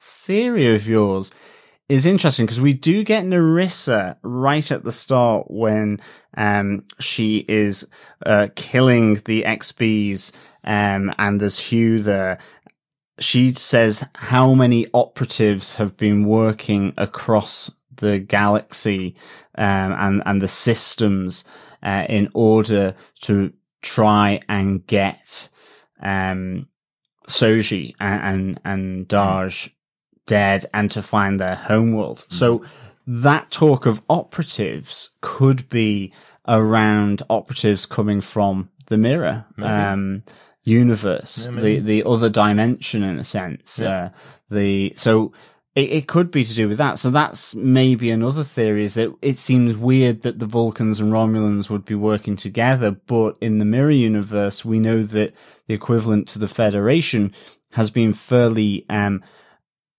theory 0.00 0.72
of 0.76 0.86
yours 0.86 1.32
is 1.88 2.04
interesting 2.04 2.44
because 2.44 2.60
we 2.60 2.74
do 2.74 3.02
get 3.02 3.24
Narissa 3.24 4.16
right 4.22 4.70
at 4.70 4.84
the 4.84 4.92
start 4.92 5.50
when, 5.50 6.00
um, 6.36 6.84
she 7.00 7.44
is, 7.48 7.86
uh, 8.26 8.48
killing 8.54 9.14
the 9.24 9.42
XBs, 9.44 10.32
um, 10.64 11.12
and 11.18 11.40
there's 11.40 11.58
Hugh 11.58 12.02
there. 12.02 12.38
She 13.18 13.54
says 13.54 14.06
how 14.14 14.54
many 14.54 14.86
operatives 14.92 15.76
have 15.76 15.96
been 15.96 16.24
working 16.26 16.92
across 16.98 17.70
the 17.96 18.18
galaxy, 18.18 19.16
um, 19.56 19.92
and, 19.92 20.22
and 20.26 20.42
the 20.42 20.48
systems, 20.48 21.44
uh, 21.82 22.04
in 22.08 22.28
order 22.34 22.94
to 23.22 23.52
try 23.82 24.40
and 24.48 24.86
get, 24.86 25.48
um, 26.02 26.68
Soji 27.28 27.94
and, 28.00 28.22
and, 28.22 28.60
and 28.64 29.08
Dahj 29.08 29.70
dead 30.28 30.64
and 30.72 30.90
to 30.92 31.02
find 31.02 31.40
their 31.40 31.56
homeworld. 31.56 32.26
So 32.28 32.62
that 33.06 33.50
talk 33.50 33.86
of 33.86 34.02
operatives 34.08 35.10
could 35.20 35.68
be 35.68 36.12
around 36.46 37.22
operatives 37.28 37.86
coming 37.86 38.20
from 38.20 38.68
the 38.86 38.98
mirror, 38.98 39.44
um, 39.92 40.22
universe, 40.62 41.46
the, 41.62 41.80
the 41.80 42.04
other 42.04 42.30
dimension 42.30 43.02
in 43.02 43.18
a 43.18 43.24
sense. 43.24 43.80
Uh, 43.80 44.10
the, 44.50 44.92
so 44.96 45.32
it, 45.74 45.90
it 45.90 46.08
could 46.08 46.30
be 46.30 46.44
to 46.44 46.54
do 46.54 46.68
with 46.68 46.78
that. 46.78 46.98
So 46.98 47.10
that's 47.10 47.54
maybe 47.54 48.10
another 48.10 48.44
theory 48.44 48.84
is 48.84 48.94
that 48.94 49.14
it 49.22 49.38
seems 49.38 49.76
weird 49.76 50.22
that 50.22 50.38
the 50.38 50.46
Vulcans 50.46 51.00
and 51.00 51.12
Romulans 51.12 51.70
would 51.70 51.84
be 51.84 51.94
working 51.94 52.36
together, 52.36 52.90
but 52.90 53.36
in 53.40 53.58
the 53.58 53.64
mirror 53.64 53.90
universe, 53.90 54.64
we 54.64 54.78
know 54.78 55.02
that 55.02 55.34
the 55.66 55.74
equivalent 55.74 56.28
to 56.28 56.38
the 56.38 56.48
Federation 56.48 57.32
has 57.72 57.90
been 57.90 58.12
fairly, 58.12 58.84
um, 58.88 59.22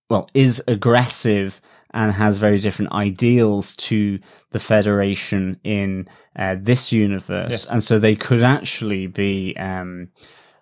well, 0.10 0.30
is 0.34 0.62
aggressive 0.68 1.62
and 1.92 2.12
has 2.14 2.38
very 2.38 2.60
different 2.60 2.92
ideals 2.92 3.76
to 3.76 4.20
the 4.52 4.60
Federation 4.60 5.60
in 5.64 6.08
uh, 6.36 6.56
this 6.60 6.92
universe. 6.92 7.66
And 7.66 7.84
so 7.84 7.98
they 7.98 8.16
could 8.16 8.44
actually 8.44 9.08
be 9.08 9.56
um, 9.58 10.10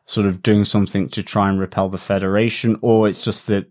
sort 0.05 0.25
of 0.25 0.41
doing 0.41 0.63
something 0.63 1.09
to 1.09 1.23
try 1.23 1.49
and 1.49 1.59
repel 1.59 1.89
the 1.89 1.97
Federation, 1.97 2.77
or 2.81 3.09
it's 3.09 3.21
just 3.21 3.47
that 3.47 3.69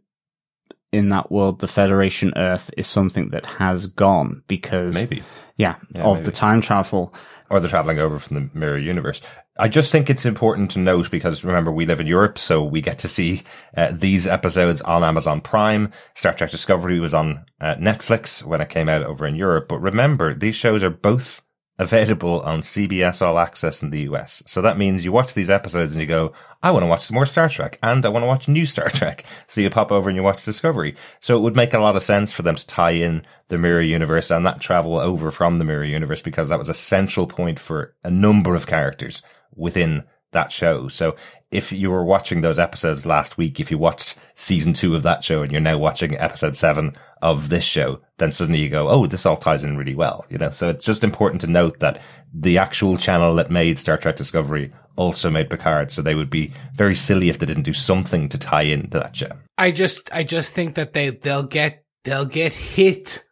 in 0.93 1.09
that 1.11 1.31
world, 1.31 1.61
the 1.61 1.69
Federation 1.69 2.33
Earth 2.37 2.71
is 2.77 2.87
something 2.87 3.31
that 3.31 3.47
has 3.47 3.87
gone 3.87 4.43
because, 4.49 4.95
Maybe. 4.95 5.23
yeah, 5.57 5.77
Yeah, 5.95 6.05
of 6.05 6.17
maybe. 6.19 6.27
the 6.27 6.33
time 6.33 6.61
travel. 6.61 7.13
Or 7.51 7.61
they're 7.61 7.69
traveling 7.71 7.99
over 7.99 8.19
from 8.19 8.35
the 8.37 8.59
mirror 8.59 8.79
universe. 8.79 9.21
I 9.59 9.69
just 9.69 9.91
think 9.91 10.11
it's 10.11 10.27
important 10.27 10.71
to 10.73 10.79
note 10.79 11.11
because 11.11 11.43
remember 11.43 11.73
we 11.73 11.87
live 11.87 12.01
in 12.01 12.07
Europe, 12.07 12.39
so 12.39 12.63
we 12.63 12.83
get 12.83 12.99
to 13.01 13.09
see 13.09 13.43
uh, 13.77 13.91
these 13.93 14.27
episodes 14.27 14.83
on 14.83 15.03
Amazon 15.03 15.41
Prime. 15.41 15.93
Star 16.15 16.35
Trek 16.35 16.51
Discovery 16.51 17.01
was 17.01 17.15
on 17.15 17.47
uh, 17.61 17.75
Netflix 17.77 18.45
when 18.45 18.61
it 18.61 18.69
came 18.69 18.89
out 18.89 19.03
over 19.03 19.27
in 19.27 19.35
Europe, 19.35 19.67
but 19.69 19.81
remember 19.81 20.35
these 20.35 20.57
shows 20.57 20.83
are 20.83 20.91
both 20.91 21.41
available 21.79 22.41
on 22.41 22.61
CBS 22.61 23.21
All 23.21 23.39
Access 23.39 23.83
in 23.83 23.91
the 23.91 24.01
US. 24.01 24.43
So 24.47 24.63
that 24.63 24.79
means 24.79 25.05
you 25.05 25.13
watch 25.13 25.35
these 25.35 25.51
episodes 25.51 25.93
and 25.93 26.01
you 26.01 26.07
go, 26.07 26.33
I 26.63 26.71
want 26.71 26.83
to 26.83 26.89
watch 26.89 27.03
some 27.05 27.15
more 27.15 27.27
Star 27.27 27.49
Trek 27.49 27.79
and 27.83 28.05
I 28.05 28.09
want 28.09 28.23
to 28.23 28.29
watch 28.29 28.49
new 28.49 28.67
Star 28.67 28.89
Trek. 28.89 29.25
So 29.49 29.61
you 29.61 29.71
pop 29.71 29.93
over 29.93 30.09
and 30.09 30.17
you 30.17 30.23
watch 30.23 30.45
Discovery. 30.45 30.97
So 31.21 31.37
it 31.37 31.41
would 31.41 31.57
make 31.57 31.73
a 31.73 31.79
lot 31.79 31.97
of 31.97 32.03
sense 32.03 32.33
for 32.33 32.43
them 32.43 32.57
to 32.57 32.67
tie 32.67 32.93
in 32.93 33.25
the 33.49 33.59
mirror 33.59 33.81
universe 33.81 34.31
and 34.31 34.45
that 34.45 34.61
travel 34.61 34.99
over 34.99 35.31
from 35.31 35.59
the 35.59 35.65
mirror 35.65 35.85
universe 35.85 36.21
because 36.21 36.49
that 36.49 36.59
was 36.59 36.69
a 36.69 36.75
central 36.75 37.27
point 37.27 37.59
for 37.59 37.95
a 38.03 38.11
number 38.11 38.55
of 38.55 38.67
characters 38.67 39.23
within 39.57 40.05
that 40.33 40.53
show. 40.53 40.89
So 40.89 41.17
if 41.51 41.73
you 41.73 41.91
were 41.91 42.05
watching 42.05 42.41
those 42.41 42.59
episodes 42.59 43.07
last 43.07 43.39
week, 43.39 43.59
if 43.59 43.71
you 43.71 43.79
watched 43.79 44.17
season 44.35 44.73
two 44.73 44.95
of 44.95 45.03
that 45.03 45.25
show 45.25 45.43
and 45.43 45.51
you're 45.51 45.61
now 45.61 45.79
watching 45.79 46.17
episode 46.19 46.57
seven 46.57 46.93
of 47.23 47.49
this 47.49 47.65
show, 47.65 48.01
then 48.19 48.33
suddenly 48.33 48.61
you 48.61 48.69
go, 48.69 48.89
Oh, 48.89 49.07
this 49.07 49.25
all 49.25 49.37
ties 49.37 49.65
in 49.65 49.77
really 49.77 49.95
well, 49.95 50.25
you 50.29 50.39
know? 50.39 50.51
So 50.51 50.69
it's 50.69 50.85
just 50.85 51.05
important 51.05 51.41
to 51.41 51.47
note 51.47 51.81
that 51.81 52.01
the 52.33 52.59
actual 52.59 52.97
channel 52.97 53.35
that 53.37 53.51
made 53.51 53.79
Star 53.79 53.97
Trek 53.97 54.17
Discovery 54.17 54.73
also 54.97 55.31
made 55.31 55.51
Picard. 55.51 55.91
So 55.91 56.03
they 56.03 56.15
would 56.15 56.31
be 56.31 56.53
very 56.75 56.95
silly 56.95 57.29
if 57.29 57.39
they 57.39 57.47
didn't 57.47 57.63
do 57.63 57.73
something 57.73 58.29
to 58.29 58.39
tie 58.39 58.63
into 58.63 58.99
that 58.99 59.17
show. 59.17 59.33
I 59.57 59.71
just, 59.71 60.13
I 60.13 60.23
just 60.23 60.55
think 60.55 60.75
that 60.75 60.93
they, 60.93 61.11
they'll 61.11 61.45
get, 61.45 61.85
they'll 62.05 62.27
get 62.27 62.53
hit 62.53 63.25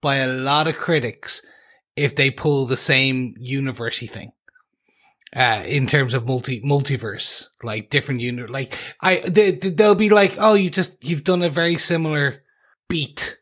by 0.00 0.16
a 0.16 0.28
lot 0.32 0.68
of 0.68 0.76
critics 0.76 1.42
if 1.96 2.14
they 2.14 2.30
pull 2.30 2.66
the 2.66 2.76
same 2.76 3.34
university 3.38 4.06
thing 4.06 4.30
uh, 5.36 5.62
in 5.66 5.86
terms 5.86 6.14
of 6.14 6.26
multi 6.26 6.62
multiverse, 6.62 7.48
like 7.62 7.90
different 7.90 8.20
unit, 8.20 8.48
like 8.48 8.76
I 9.02 9.20
they 9.26 9.52
they'll 9.52 9.94
be 9.94 10.08
like, 10.08 10.36
oh, 10.38 10.54
you 10.54 10.70
just 10.70 11.04
you've 11.04 11.24
done 11.24 11.42
a 11.42 11.50
very 11.50 11.76
similar 11.76 12.42
beat, 12.88 13.38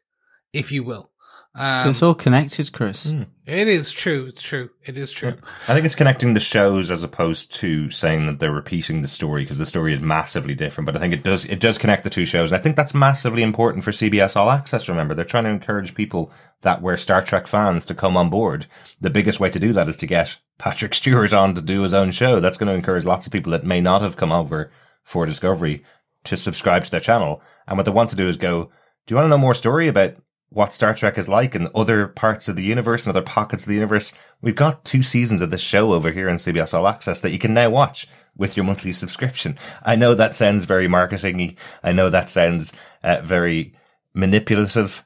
if 0.53 0.73
you 0.73 0.83
will. 0.83 1.11
Um, 1.57 1.91
it's 1.91 2.03
all 2.03 2.15
connected, 2.15 2.73
Chris. 2.73 3.11
Hmm. 3.11 3.23
it 3.47 3.69
is 3.69 3.93
true. 3.93 4.27
It's 4.27 4.43
true. 4.43 4.71
It 4.85 4.99
is 4.99 5.13
true. 5.13 5.35
I 5.69 5.75
think 5.75 5.87
it's 5.87 5.95
connecting 5.95 6.35
the 6.35 6.41
shows 6.41 6.91
as 6.91 7.05
opposed 7.05 7.53
to 7.55 7.93
saying 7.93 8.27
that 8.27 8.41
they're 8.41 8.51
repeating 8.51 9.03
the 9.03 9.09
story 9.09 9.45
because 9.45 9.59
the 9.59 9.67
story 9.67 9.93
is 9.93 10.01
massively 10.01 10.57
different. 10.57 10.87
But 10.87 10.97
I 10.97 10.99
think 10.99 11.15
it 11.15 11.23
does 11.23 11.45
it 11.45 11.61
does 11.61 11.79
connect 11.79 12.03
the 12.03 12.11
two 12.11 12.27
shows, 12.27 12.51
and 12.51 12.59
I 12.59 12.63
think 12.63 12.75
that's 12.75 12.93
massively 12.93 13.45
important 13.45 13.85
for 13.85 13.93
CBS 13.93 14.35
All 14.35 14.51
Access. 14.51 14.89
Remember, 14.89 15.15
they're 15.15 15.25
trying 15.25 15.45
to 15.45 15.51
encourage 15.51 15.95
people 15.95 16.33
that 16.63 16.83
were 16.83 16.97
Star 16.97 17.23
Trek 17.23 17.47
fans 17.47 17.87
to 17.87 17.95
come 17.95 18.17
on 18.17 18.31
board. 18.31 18.67
The 19.01 19.11
biggest 19.11 19.39
way 19.39 19.51
to 19.51 19.61
do 19.61 19.73
that 19.75 19.89
is 19.89 19.97
to 19.99 20.09
get 20.09 20.39
Patrick 20.59 20.93
Stewart 20.93 21.33
on 21.33 21.55
to 21.55 21.63
do 21.63 21.83
his 21.83 21.95
own 21.95 22.11
show. 22.11 22.41
That's 22.41 22.57
going 22.57 22.69
to 22.69 22.75
encourage 22.75 23.05
lots 23.05 23.27
of 23.27 23.33
people 23.33 23.53
that 23.53 23.65
may 23.65 23.81
not 23.81 24.03
have 24.03 24.17
come 24.17 24.33
over 24.33 24.73
for 25.05 25.25
Discovery 25.25 25.85
to 26.25 26.37
subscribe 26.37 26.85
to 26.85 26.91
their 26.91 27.01
channel. 27.01 27.41
And 27.69 27.77
what 27.77 27.85
they 27.85 27.93
want 27.93 28.11
to 28.11 28.17
do 28.17 28.27
is 28.27 28.37
go, 28.37 28.71
do 29.07 29.13
you 29.13 29.17
want 29.17 29.27
to 29.27 29.31
know 29.31 29.39
more 29.39 29.55
story 29.55 29.87
about 29.87 30.17
what 30.55 30.73
Star 30.73 30.95
Trek 30.95 31.19
is 31.19 31.29
like 31.29 31.55
in 31.55 31.69
other 31.75 32.07
parts 32.07 32.49
of 32.49 32.55
the 32.55 32.63
universe 32.63 33.05
and 33.05 33.15
other 33.15 33.27
pockets 33.27 33.65
of 33.65 33.69
the 33.69 33.75
universe, 33.75 34.13
we've 34.41 34.55
got 34.55 34.85
two 34.85 35.03
seasons 35.03 35.41
of 35.41 35.51
this 35.51 35.61
show 35.61 35.93
over 35.93 36.13
here 36.13 36.31
on 36.31 36.37
CBS 36.37 36.73
All 36.73 36.87
Access 36.87 37.21
that 37.21 37.33
you 37.33 37.39
can 37.41 37.53
now 37.53 37.71
watch 37.71 38.07
with 38.37 38.57
your 38.57 38.65
monthly 38.65 38.93
subscription. 38.93 39.59
I 39.83 39.97
know 39.97 40.15
that 40.15 40.35
sounds 40.35 40.65
very 40.65 40.87
marketingy. 40.89 41.57
I 41.83 41.93
know 41.93 42.09
that 42.09 42.31
sounds 42.31 42.73
uh, 43.03 43.21
very 43.23 43.75
manipulative, 44.15 45.05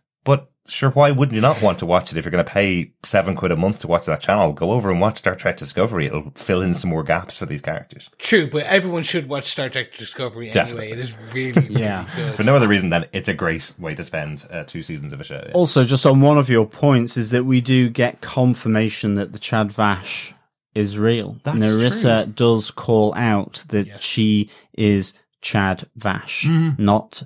sure, 0.69 0.91
why 0.91 1.11
wouldn't 1.11 1.35
you 1.35 1.41
not 1.41 1.61
want 1.63 1.79
to 1.81 1.87
watch 1.87 2.13
it 2.13 2.19
if 2.19 2.25
you're 2.25 2.31
going 2.31 2.45
to 2.45 2.51
pay 2.51 2.93
seven 3.03 3.35
quid 3.35 3.51
a 3.51 3.57
month 3.57 3.81
to 3.81 3.87
watch 3.89 4.07
that 4.07 4.21
channel? 4.21 4.53
Go 4.53 4.71
over 4.73 4.91
and 4.91 5.01
watch 5.01 5.19
Star 5.19 5.35
Trek 5.35 5.57
Discovery. 5.57 6.07
It'll 6.07 6.31
fill 6.35 6.63
in 6.63 6.75
some 6.75 6.91
more 6.91 7.03
gaps 7.03 7.39
for 7.39 7.47
these 7.47 7.61
characters. 7.61 8.11
True, 8.19 8.49
but 8.49 8.65
everyone 8.65 9.03
should 9.03 9.29
watch 9.29 9.51
Star 9.51 9.69
Trek 9.69 9.93
Discovery 9.95 10.51
Definitely. 10.51 10.93
anyway. 10.93 10.99
It 10.99 11.03
is 11.05 11.15
really, 11.33 11.53
really 11.69 11.81
Yeah. 11.83 12.07
good. 12.15 12.35
For 12.37 12.45
no 12.45 12.55
other 12.57 12.69
reason 12.69 12.91
than 12.91 13.07
it's 13.13 13.29
a 13.29 13.35
great 13.35 13.71
way 13.79 13.95
to 13.95 14.05
spend 14.05 14.47
uh, 14.51 14.65
two 14.65 14.83
seasons 14.83 15.13
of 15.13 15.21
a 15.21 15.25
show. 15.25 15.43
yeah. 15.47 15.53
Also, 15.55 15.85
just 15.85 16.05
on 16.07 16.21
one 16.21 16.39
of 16.39 16.49
your 16.49 16.67
points 16.67 17.17
is 17.17 17.31
that 17.31 17.45
we 17.45 17.61
do 17.61 17.89
get 17.89 18.21
confirmation 18.21 19.15
that 19.15 19.33
the 19.33 19.39
Zhat 19.39 19.73
Vash 19.73 20.35
is 20.75 20.99
real. 20.99 21.39
That's 21.45 21.57
Narissa 21.59 22.35
does 22.35 22.71
call 22.71 23.15
out 23.15 23.65
that 23.69 23.87
Yes. 23.87 24.01
she 24.03 24.51
is 24.77 25.15
Zhat 25.43 25.85
Vash, 25.97 26.45
not 26.47 27.23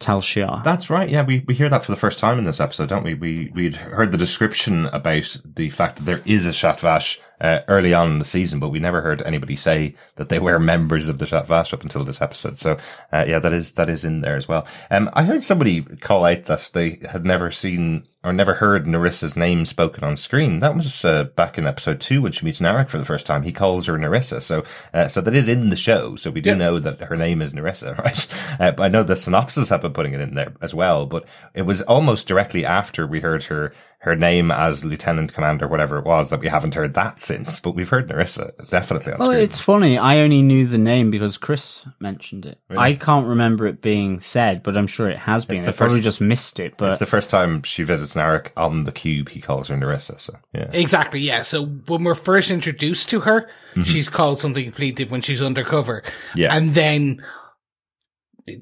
Tal 0.00 0.22
Shiar. 0.22 0.64
That's 0.64 0.90
right. 0.90 1.08
Yeah, 1.08 1.24
we, 1.24 1.44
we 1.46 1.54
hear 1.54 1.68
that 1.68 1.84
for 1.84 1.92
the 1.92 1.96
first 1.96 2.18
time 2.18 2.38
in 2.38 2.44
this 2.44 2.60
episode, 2.60 2.88
don't 2.88 3.04
we? 3.04 3.14
We 3.14 3.52
we'd 3.54 3.76
heard 3.76 4.10
the 4.10 4.18
description 4.18 4.86
about 4.86 5.36
the 5.44 5.70
fact 5.70 5.96
that 5.96 6.04
there 6.04 6.22
is 6.24 6.46
a 6.46 6.50
Zhat 6.50 6.80
Vash 6.80 7.20
uh, 7.40 7.60
early 7.68 7.94
on 7.94 8.12
in 8.12 8.18
the 8.18 8.24
season, 8.24 8.60
but 8.60 8.68
we 8.68 8.78
never 8.80 9.00
heard 9.00 9.22
anybody 9.22 9.56
say 9.56 9.94
that 10.16 10.28
they 10.28 10.38
were 10.38 10.58
members 10.58 11.08
of 11.08 11.18
the 11.18 11.24
Zhat 11.26 11.46
Vash 11.46 11.72
up 11.72 11.82
until 11.82 12.04
this 12.04 12.20
episode. 12.20 12.58
So 12.58 12.76
uh, 13.12 13.24
yeah, 13.26 13.38
that 13.38 13.52
is 13.52 13.72
that 13.72 13.88
is 13.90 14.04
in 14.04 14.20
there 14.20 14.36
as 14.36 14.46
well. 14.48 14.66
Um, 14.90 15.10
I 15.14 15.22
heard 15.24 15.42
somebody 15.42 15.82
call 15.82 16.24
out 16.24 16.44
that 16.44 16.70
they 16.74 16.98
had 17.10 17.24
never 17.24 17.50
seen 17.50 18.04
or 18.22 18.32
never 18.34 18.52
heard 18.54 18.84
Narissa's 18.84 19.34
name 19.36 19.64
spoken 19.64 20.04
on 20.04 20.16
screen. 20.16 20.60
That 20.60 20.74
was 20.76 21.04
uh, 21.04 21.24
back 21.24 21.56
in 21.56 21.66
episode 21.66 22.00
two 22.00 22.20
when 22.22 22.32
she 22.32 22.44
meets 22.44 22.60
Narek 22.60 22.90
for 22.90 22.98
the 22.98 23.04
first 23.06 23.26
time. 23.26 23.42
He 23.42 23.52
calls 23.52 23.86
her 23.86 23.94
Narissa, 23.94 24.42
so 24.42 24.64
uh, 24.92 25.08
so 25.08 25.20
that 25.22 25.34
is 25.34 25.48
in 25.48 25.70
the 25.70 25.76
show. 25.76 26.16
So 26.16 26.30
we 26.30 26.40
do 26.42 26.50
Yeah. 26.50 26.56
know 26.56 26.78
that 26.78 27.00
her 27.00 27.16
name 27.16 27.40
is 27.40 27.54
Narissa, 27.54 27.96
right? 28.04 28.26
Uh, 28.60 28.72
but 28.72 28.82
I 28.82 28.88
know 28.88 29.02
the 29.02 29.16
synopsis 29.16 29.70
have 29.70 29.80
been 29.80 29.92
putting 29.94 30.12
it 30.12 30.20
in 30.20 30.34
there 30.34 30.52
as 30.60 30.74
well, 30.74 31.06
but 31.06 31.26
it 31.54 31.62
was 31.62 31.80
almost 31.82 32.28
directly 32.28 32.64
after 32.66 33.06
we 33.06 33.20
heard 33.20 33.44
her 33.44 33.72
her 34.02 34.16
name 34.16 34.50
as 34.50 34.82
lieutenant 34.82 35.34
commander, 35.34 35.68
whatever 35.68 35.98
it 35.98 36.06
was, 36.06 36.30
that 36.30 36.40
we 36.40 36.48
haven't 36.48 36.74
heard 36.74 36.94
that 36.94 37.20
since. 37.20 37.60
But 37.60 37.72
we've 37.74 37.88
heard 37.90 38.08
Narissa 38.08 38.50
definitely 38.70 39.12
on 39.12 39.18
Well, 39.18 39.28
screen. 39.28 39.42
it's 39.42 39.60
funny. 39.60 39.98
I 39.98 40.20
only 40.20 40.40
knew 40.40 40.66
the 40.66 40.78
name 40.78 41.10
because 41.10 41.36
Chris 41.36 41.84
mentioned 42.00 42.46
it. 42.46 42.58
Really? 42.70 42.82
I 42.82 42.94
can't 42.94 43.26
remember 43.26 43.66
it 43.66 43.82
being 43.82 44.18
said, 44.18 44.62
but 44.62 44.74
I'm 44.78 44.86
sure 44.86 45.10
it 45.10 45.18
has 45.18 45.44
been. 45.44 45.58
It's 45.58 45.64
I 45.68 45.70
the 45.72 45.76
probably 45.76 46.00
just 46.00 46.20
missed 46.22 46.58
it. 46.58 46.78
But 46.78 46.88
it's 46.90 46.98
the 46.98 47.04
first 47.04 47.28
time 47.28 47.62
she 47.62 47.82
visits 47.82 48.14
Narek 48.14 48.52
on 48.56 48.84
the 48.84 48.92
cube. 48.92 49.28
He 49.28 49.42
calls 49.42 49.68
her 49.68 49.76
Narissa. 49.76 50.18
So 50.18 50.34
yeah, 50.54 50.70
Exactly, 50.72 51.20
yeah. 51.20 51.42
So 51.42 51.66
when 51.66 52.02
we're 52.02 52.14
first 52.14 52.50
introduced 52.50 53.10
to 53.10 53.20
her, 53.20 53.50
she's 53.84 54.08
called 54.08 54.38
something 54.40 54.64
completely 54.64 54.92
different 54.92 55.12
when 55.12 55.20
she's 55.22 55.42
undercover. 55.42 56.00
Mm-hmm. 56.00 56.38
Yeah. 56.38 56.56
And 56.56 56.70
then, 56.70 57.22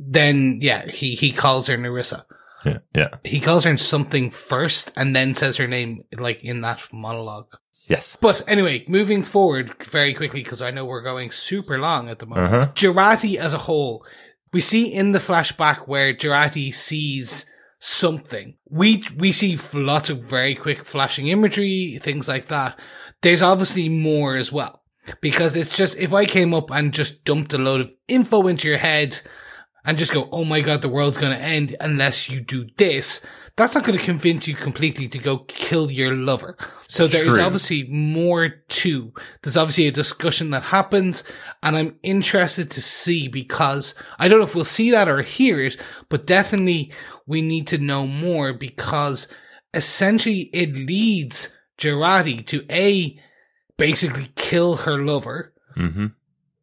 then, 0.01 0.59
yeah, 0.61 0.87
he, 0.91 1.15
he 1.15 1.31
calls 1.31 1.69
her 1.69 1.77
Narissa. 1.77 2.25
Yeah, 2.65 2.79
yeah. 2.95 3.09
He 3.25 3.41
calls 3.41 3.65
her 3.65 3.77
something 3.77 4.31
first 4.31 4.93
and 4.97 5.15
then 5.15 5.35
says 5.35 5.57
her 5.59 5.69
name, 5.69 6.05
like, 6.19 6.45
in 6.45 6.61
that 6.63 6.83
monologue. 6.93 7.55
Yes. 7.89 8.17
But 8.21 8.43
anyway, 8.47 8.85
moving 8.89 9.23
forward 9.23 9.83
very 9.83 10.13
quickly, 10.13 10.43
because 10.43 10.61
I 10.61 10.71
know 10.71 10.85
we're 10.85 11.03
going 11.03 11.31
super 11.31 11.79
long 11.79 12.09
at 12.09 12.19
the 12.19 12.27
moment. 12.27 12.53
Uh-huh. 12.53 12.73
Jurati 12.75 13.37
as 13.37 13.55
a 13.55 13.59
whole, 13.59 14.05
we 14.53 14.61
see 14.61 14.93
in 14.93 15.13
the 15.13 15.19
flashback 15.19 15.89
where 15.89 16.13
Jurati 16.13 16.75
sees 16.75 17.47
something. 17.79 18.57
We 18.69 19.05
we 19.17 19.33
see 19.33 19.57
lots 19.73 20.11
of 20.11 20.27
very 20.27 20.55
quick 20.55 20.85
flashing 20.85 21.29
imagery, 21.29 21.99
things 22.03 22.29
like 22.29 22.47
that. 22.47 22.79
There's 23.23 23.43
obviously 23.43 23.89
more 23.89 24.37
as 24.37 24.53
well. 24.53 24.83
Because 25.23 25.57
it's 25.57 25.75
just, 25.75 25.97
if 25.97 26.13
I 26.13 26.27
came 26.27 26.53
up 26.53 26.71
and 26.71 26.93
just 26.93 27.25
dumped 27.25 27.55
a 27.55 27.59
load 27.59 27.81
of 27.81 27.91
info 28.09 28.47
into 28.47 28.69
your 28.69 28.77
head 28.77 29.19
and 29.89 29.97
just 29.97 30.13
go, 30.13 30.29
oh 30.31 30.45
my 30.45 30.61
god, 30.61 30.83
the 30.83 30.89
world's 30.89 31.17
gonna 31.17 31.37
end 31.37 31.75
unless 31.81 32.29
you 32.29 32.43
do 32.43 32.67
this, 32.77 33.25
that's 33.57 33.75
not 33.75 33.85
gonna 33.85 33.97
convince 33.97 34.47
you 34.47 34.55
completely 34.55 35.09
to 35.09 35.19
go 35.19 35.39
kill 35.39 35.91
your 35.91 36.15
lover. 36.15 36.59
So 36.89 37.07
there 37.09 37.27
is 37.27 37.37
True. 37.37 37.45
obviously 37.45 37.85
more 37.85 38.51
to, 38.51 39.15
there's 39.43 39.57
obviously 39.57 39.87
a 39.87 39.91
discussion 39.91 40.51
that 40.51 40.65
happens 40.65 41.25
and 41.63 41.75
I'm 41.75 41.97
interested 42.03 42.71
to 42.73 42.83
see 42.83 43.29
because 43.29 43.95
I 44.19 44.29
don't 44.29 44.41
know 44.41 44.45
if 44.45 44.55
we'll 44.55 44.67
see 44.67 44.91
that 44.91 45.09
or 45.09 45.23
hear 45.23 45.59
it, 45.59 45.79
but 46.11 46.27
definitely 46.27 46.93
we 47.27 47.41
need 47.41 47.67
to 47.69 47.79
know 47.79 48.07
more 48.07 48.53
because 48.53 49.27
essentially 49.73 50.51
it 50.53 50.75
leads 50.75 51.57
Jurati 51.79 52.45
to 52.49 52.67
A, 52.71 53.19
basically 53.79 54.27
kill 54.37 54.77
her 54.77 54.99
lover, 55.03 55.55
Mm-hmm. 55.79 56.07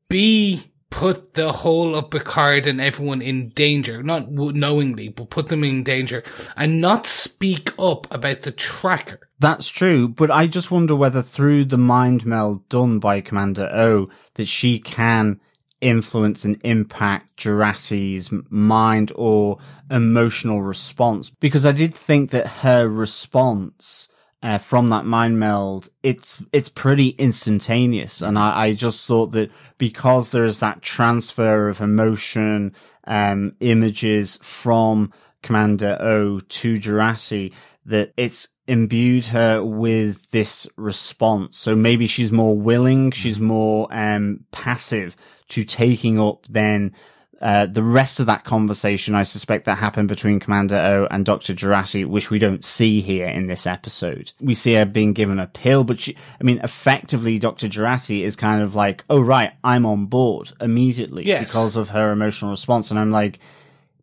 B, 0.09 0.71
put 0.89 1.33
the 1.33 1.51
whole 1.51 1.95
of 1.95 2.09
Picard 2.09 2.67
and 2.67 2.79
everyone 2.79 3.21
in 3.21 3.49
danger, 3.49 4.01
not 4.01 4.31
knowingly, 4.31 5.09
but 5.09 5.29
put 5.29 5.47
them 5.49 5.63
in 5.63 5.83
danger, 5.83 6.23
and 6.55 6.79
not 6.79 7.05
speak 7.05 7.71
up 7.77 8.11
about 8.13 8.43
the 8.43 8.51
tracker. 8.51 9.19
That's 9.39 9.67
true, 9.67 10.07
but 10.07 10.31
I 10.31 10.47
just 10.47 10.71
wonder 10.71 10.95
whether 10.95 11.21
through 11.21 11.65
the 11.65 11.77
mind 11.77 12.25
meld 12.25 12.69
done 12.69 12.99
by 12.99 13.19
Commander 13.21 13.69
O 13.73 14.09
that 14.35 14.47
she 14.47 14.79
can 14.79 15.41
influence 15.81 16.45
and 16.45 16.59
impact 16.63 17.37
Jurati's 17.37 18.31
mind 18.49 19.11
or 19.15 19.57
emotional 19.91 20.61
response. 20.61 21.29
Because 21.29 21.65
I 21.65 21.73
did 21.73 21.93
think 21.93 22.31
that 22.31 22.47
her 22.47 22.87
response 22.87 24.07
uh, 24.45 24.59
from 24.59 24.89
that 24.89 25.05
mind 25.05 25.39
meld, 25.39 25.89
it's 26.03 26.43
it's 26.53 26.69
pretty 26.69 27.09
instantaneous, 27.17 28.21
and 28.21 28.37
I, 28.37 28.65
I 28.65 28.73
just 28.75 29.07
thought 29.07 29.31
that 29.31 29.49
because 29.79 30.29
there 30.29 30.45
is 30.45 30.59
that 30.59 30.83
transfer 30.83 31.67
of 31.67 31.81
emotion, 31.81 32.75
um, 33.07 33.55
images 33.59 34.37
from 34.43 35.11
Commander 35.41 35.97
O 35.99 36.39
to 36.39 36.75
Jurati, 36.75 37.53
that 37.87 38.13
it's 38.17 38.49
imbued 38.67 39.25
her 39.27 39.63
with 39.63 40.29
this 40.29 40.67
response. 40.77 41.57
So 41.57 41.75
maybe 41.75 42.05
she's 42.05 42.31
more 42.31 42.55
willing, 42.55 43.09
she's 43.09 43.39
more 43.39 43.87
um, 43.89 44.45
passive 44.51 45.15
to 45.49 45.63
taking 45.63 46.19
up 46.19 46.45
then 46.47 46.93
uh, 47.41 47.65
the 47.65 47.83
rest 47.83 48.19
of 48.19 48.25
that 48.27 48.45
conversation, 48.45 49.13
I 49.13 49.23
suspect 49.23 49.65
that 49.65 49.77
happened 49.77 50.07
between 50.07 50.39
Commander 50.39 50.77
O 50.77 51.07
and 51.11 51.25
Dr. 51.25 51.53
Jurati, 51.53 52.05
which 52.05 52.29
we 52.29 52.39
don't 52.39 52.63
see 52.63 53.01
here 53.01 53.27
in 53.27 53.47
this 53.47 53.67
episode. 53.67 54.31
We 54.39 54.55
see 54.55 54.73
her 54.75 54.85
being 54.85 55.13
given 55.13 55.39
a 55.39 55.47
pill, 55.47 55.83
but 55.83 55.99
she, 55.99 56.15
I 56.39 56.43
mean, 56.43 56.59
effectively, 56.63 57.37
Dr. 57.37 57.67
Jurati 57.67 58.21
is 58.21 58.35
kind 58.37 58.61
of 58.61 58.73
like, 58.73 59.03
oh, 59.09 59.19
right, 59.19 59.51
I'm 59.63 59.85
on 59.85 60.05
board 60.05 60.53
immediately 60.61 61.25
Yes. 61.25 61.49
because 61.51 61.75
of 61.75 61.89
her 61.89 62.11
emotional 62.11 62.51
response. 62.51 62.89
And 62.89 62.99
I'm 62.99 63.11
like, 63.11 63.39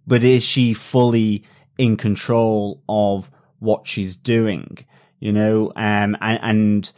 but 0.07 0.23
is 0.23 0.43
she 0.43 0.75
fully 0.75 1.45
in 1.79 1.97
control 1.97 2.83
of 2.89 3.31
what 3.61 3.87
she's 3.89 4.15
doing? 4.15 4.85
You 5.21 5.33
know, 5.33 5.69
um, 5.75 6.17
and, 6.21 6.39
and 6.43 6.93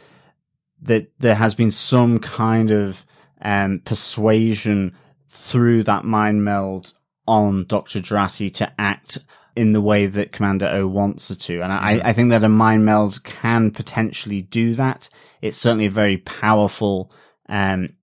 that 0.81 1.11
there 1.19 1.35
has 1.35 1.55
been 1.55 1.71
some 1.71 2.19
kind 2.19 2.71
of 2.71 3.05
um, 3.41 3.79
persuasion 3.85 4.95
through 5.35 5.83
that 5.83 6.05
mind 6.05 6.43
meld 6.43 6.93
on 7.27 7.65
Dr. 7.65 7.99
Jurati 7.99 8.53
to 8.55 8.71
act 8.79 9.19
in 9.55 9.73
the 9.73 9.81
way 9.81 10.05
that 10.05 10.31
Commander 10.31 10.67
O 10.67 10.87
wants 10.87 11.29
her 11.29 11.35
to. 11.35 11.61
And 11.61 11.71
I, 11.71 12.01
I 12.03 12.13
think 12.13 12.29
that 12.31 12.43
a 12.43 12.49
mind 12.49 12.85
meld 12.85 13.23
can 13.23 13.71
potentially 13.71 14.41
do 14.41 14.75
that. 14.75 15.09
It's 15.41 15.57
certainly 15.57 15.85
a 15.85 15.91
very 15.91 16.17
powerful 16.17 17.11
um, 17.47 17.95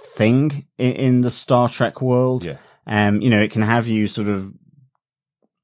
thing 0.00 0.66
in, 0.78 0.92
in 0.92 1.20
the 1.22 1.30
Star 1.30 1.68
Trek 1.68 2.00
world. 2.00 2.44
Yeah. 2.44 2.58
Um, 2.86 3.20
you 3.20 3.30
know, 3.30 3.40
it 3.40 3.50
can 3.50 3.62
have 3.62 3.86
you 3.86 4.08
sort 4.08 4.28
of 4.28 4.52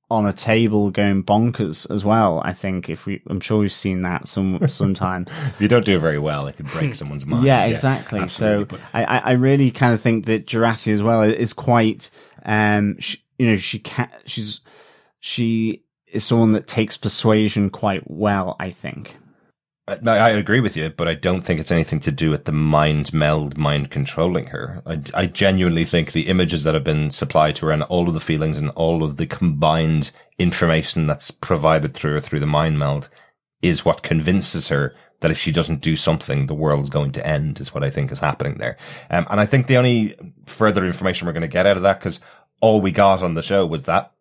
on 0.08 0.24
a 0.24 0.32
table 0.32 0.90
going 0.90 1.24
bonkers 1.24 1.90
as 1.90 2.04
well. 2.04 2.40
I 2.44 2.52
think 2.52 2.88
if 2.88 3.06
we, 3.06 3.22
I'm 3.28 3.40
sure 3.40 3.58
we've 3.58 3.72
seen 3.72 4.02
that 4.02 4.28
some 4.28 4.66
sometime. 4.68 5.26
If 5.48 5.60
you 5.60 5.68
don't 5.68 5.84
do 5.84 5.96
it 5.96 6.00
very 6.00 6.18
well, 6.18 6.46
it 6.46 6.56
could 6.56 6.66
break 6.68 6.94
someone's 6.94 7.26
mind. 7.26 7.44
Yeah, 7.44 7.64
exactly. 7.64 8.20
absolutely. 8.20 8.78
So 8.78 8.84
I, 8.94 9.04
I 9.04 9.32
really 9.32 9.70
kind 9.70 9.92
of 9.92 10.00
think 10.00 10.26
that 10.26 10.46
Jurati 10.46 10.92
as 10.92 11.02
well 11.02 11.22
is 11.22 11.52
quite, 11.52 12.10
um, 12.44 12.98
sh 13.00 13.16
you 13.38 13.50
know, 13.50 13.56
she 13.56 13.78
can, 13.80 14.08
she's, 14.24 14.60
she 15.20 15.82
is 16.06 16.24
someone 16.24 16.52
that 16.52 16.66
takes 16.66 16.96
persuasion 16.96 17.68
quite 17.68 18.08
well, 18.08 18.56
I 18.60 18.70
think. 18.70 19.16
No, 20.02 20.12
I 20.12 20.30
agree 20.30 20.58
with 20.58 20.76
you, 20.76 20.90
but 20.90 21.06
I 21.06 21.14
don't 21.14 21.42
think 21.42 21.60
it's 21.60 21.70
anything 21.70 22.00
to 22.00 22.10
do 22.10 22.30
with 22.32 22.44
the 22.44 22.52
mind 22.52 23.14
meld, 23.14 23.56
mind 23.56 23.88
controlling 23.88 24.46
her. 24.46 24.82
I, 24.84 25.00
I 25.14 25.26
genuinely 25.26 25.84
think 25.84 26.10
the 26.10 26.26
images 26.26 26.64
that 26.64 26.74
have 26.74 26.82
been 26.82 27.12
supplied 27.12 27.54
to 27.56 27.66
her 27.66 27.72
and 27.72 27.84
all 27.84 28.08
of 28.08 28.14
the 28.14 28.20
feelings 28.20 28.58
and 28.58 28.70
all 28.70 29.04
of 29.04 29.16
the 29.16 29.28
combined 29.28 30.10
information 30.38 31.06
that's 31.06 31.30
provided 31.30 31.94
through 31.94 32.14
her 32.14 32.20
through 32.20 32.40
the 32.40 32.46
mind 32.46 32.80
meld 32.80 33.08
is 33.62 33.84
what 33.84 34.02
convinces 34.02 34.68
her 34.68 34.92
that 35.20 35.30
if 35.30 35.38
she 35.38 35.52
doesn't 35.52 35.82
do 35.82 35.94
something, 35.94 36.46
the 36.46 36.54
world's 36.54 36.90
going 36.90 37.12
to 37.12 37.26
end 37.26 37.60
is 37.60 37.72
what 37.72 37.84
I 37.84 37.90
think 37.90 38.10
is 38.10 38.18
happening 38.18 38.54
there. 38.54 38.76
Um, 39.08 39.24
and 39.30 39.38
I 39.38 39.46
think 39.46 39.68
the 39.68 39.76
only 39.76 40.16
further 40.46 40.84
information 40.84 41.26
we're 41.26 41.32
going 41.32 41.42
to 41.42 41.48
get 41.48 41.64
out 41.64 41.76
of 41.76 41.84
that, 41.84 42.00
because 42.00 42.18
all 42.60 42.80
we 42.80 42.90
got 42.90 43.22
on 43.22 43.34
the 43.34 43.42
show 43.42 43.64
was 43.64 43.84
that 43.84 44.12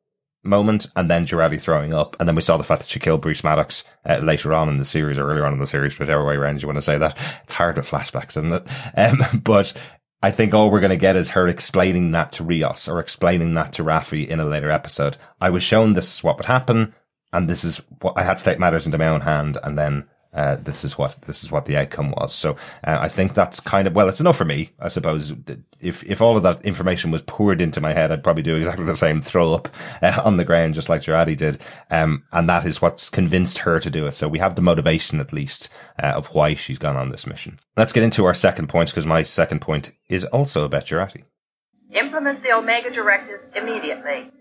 moment 0.46 0.88
and 0.96 1.10
then 1.10 1.26
Jurati 1.26 1.60
throwing 1.60 1.94
up. 1.94 2.16
And 2.20 2.28
then 2.28 2.36
we 2.36 2.42
saw 2.42 2.58
the 2.58 2.64
fact 2.64 2.82
that 2.82 2.90
she 2.90 3.00
killed 3.00 3.22
Bruce 3.22 3.44
Maddox 3.44 3.84
uh, 4.06 4.18
later 4.18 4.54
on 4.54 4.70
in 4.70 4.78
the 4.78 4.86
series 4.86 5.18
or 5.18 5.30
earlier 5.30 5.46
on 5.46 5.54
in 5.54 5.60
the 5.60 5.68
series, 5.68 5.98
whichever 5.98 6.26
way 6.26 6.36
around 6.36 6.62
you 6.62 6.68
want 6.68 6.78
to 6.78 6.82
say 6.82 6.98
that. 6.98 7.18
It's 7.44 7.54
hard 7.54 7.78
with 7.78 7.90
flashbacks, 7.90 8.38
isn't 8.38 8.54
it? 8.54 8.68
Um, 8.96 9.40
but 9.44 9.74
I 10.22 10.32
think 10.32 10.54
all 10.54 10.72
we're 10.72 10.80
going 10.80 10.90
to 10.90 10.96
get 10.96 11.16
is 11.16 11.32
her 11.32 11.48
explaining 11.48 12.12
that 12.12 12.32
to 12.34 12.44
Rios 12.44 12.88
or 12.88 13.00
explaining 13.00 13.54
that 13.56 13.74
to 13.74 13.84
Raffi 13.84 14.28
in 14.28 14.40
a 14.40 14.46
later 14.46 14.72
episode. 14.72 15.18
I 15.40 15.50
was 15.50 15.64
shown 15.64 15.94
this 15.94 16.16
is 16.16 16.24
what 16.24 16.38
would 16.38 16.48
happen 16.48 16.94
and 17.32 17.50
this 17.50 17.64
is 17.64 17.82
what 18.02 18.18
I 18.18 18.24
had 18.24 18.38
to 18.38 18.44
take 18.44 18.60
matters 18.60 18.86
into 18.86 18.98
my 18.98 19.08
own 19.08 19.22
hand 19.22 19.58
and 19.64 19.78
then 19.78 20.08
uh, 20.36 20.58
this 20.58 20.84
is 20.84 20.98
what 20.98 21.22
this 21.24 21.44
is 21.44 21.52
what 21.52 21.66
the 21.66 21.78
outcome 21.78 22.12
was. 22.12 22.34
So 22.34 22.52
uh, 22.84 22.98
I 23.00 23.10
think 23.10 23.34
that's 23.34 23.60
kind 23.60 23.88
of 23.88 23.96
well, 23.96 24.10
it's 24.10 24.20
enough 24.20 24.38
for 24.38 24.46
me, 24.46 24.72
I 24.80 24.90
suppose. 24.90 25.34
If 25.80 26.04
if 26.04 26.22
all 26.22 26.38
of 26.38 26.44
that 26.44 26.64
information 26.64 27.10
was 27.12 27.22
poured 27.22 27.62
into 27.62 27.82
my 27.82 27.94
head, 27.94 28.12
I'd 28.12 28.24
probably 28.24 28.44
do 28.44 28.56
exactly 28.56 28.86
the 28.86 28.96
same, 28.96 29.22
throw 29.22 29.54
up 29.54 29.70
uh, 30.02 30.22
on 30.24 30.38
the 30.38 30.46
ground 30.46 30.74
just 30.74 30.90
like 30.90 31.02
Jurati 31.02 31.38
did. 31.38 31.62
Um, 31.90 32.24
and 32.32 32.50
that 32.50 32.66
is 32.66 32.82
what's 32.82 33.10
convinced 33.10 33.60
her 33.60 33.80
to 33.80 33.90
do 33.90 34.06
it. 34.06 34.16
So 34.16 34.28
we 34.28 34.40
have 34.40 34.56
the 34.56 34.62
motivation 34.62 35.20
at 35.20 35.34
least 35.34 35.70
uh, 36.02 36.08
of 36.08 36.28
why 36.28 36.54
she's 36.54 36.78
gone 36.78 36.98
on 36.98 37.10
this 37.10 37.26
mission. 37.26 37.60
Let's 37.78 37.94
get 37.94 38.04
into 38.04 38.26
our 38.26 38.34
second 38.34 38.68
points 38.68 38.92
because 38.92 39.06
my 39.06 39.24
second 39.24 39.62
point 39.62 39.92
is 40.10 40.26
also 40.26 40.66
about 40.66 40.86
Jurati. 40.86 41.24
Implement 41.92 42.44
the 42.44 42.52
Omega 42.52 42.92
Directive 42.92 43.40
immediately. 43.56 44.32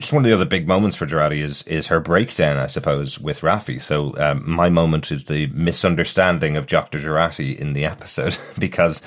Just 0.00 0.12
one 0.12 0.24
of 0.24 0.28
the 0.28 0.34
other 0.34 0.44
big 0.44 0.66
moments 0.66 0.96
for 0.96 1.06
Jurati 1.06 1.40
is 1.40 1.62
is 1.62 1.86
her 1.86 2.00
breakdown, 2.00 2.56
I 2.56 2.66
suppose, 2.66 3.18
with 3.20 3.40
Raffi. 3.40 3.80
So 3.80 4.14
um, 4.18 4.48
my 4.50 4.68
moment 4.68 5.12
is 5.12 5.26
the 5.26 5.46
misunderstanding 5.48 6.56
of 6.56 6.66
Dr. 6.66 6.98
Jurati 6.98 7.56
in 7.56 7.72
the 7.72 7.84
episode 7.84 8.36
because. 8.58 9.02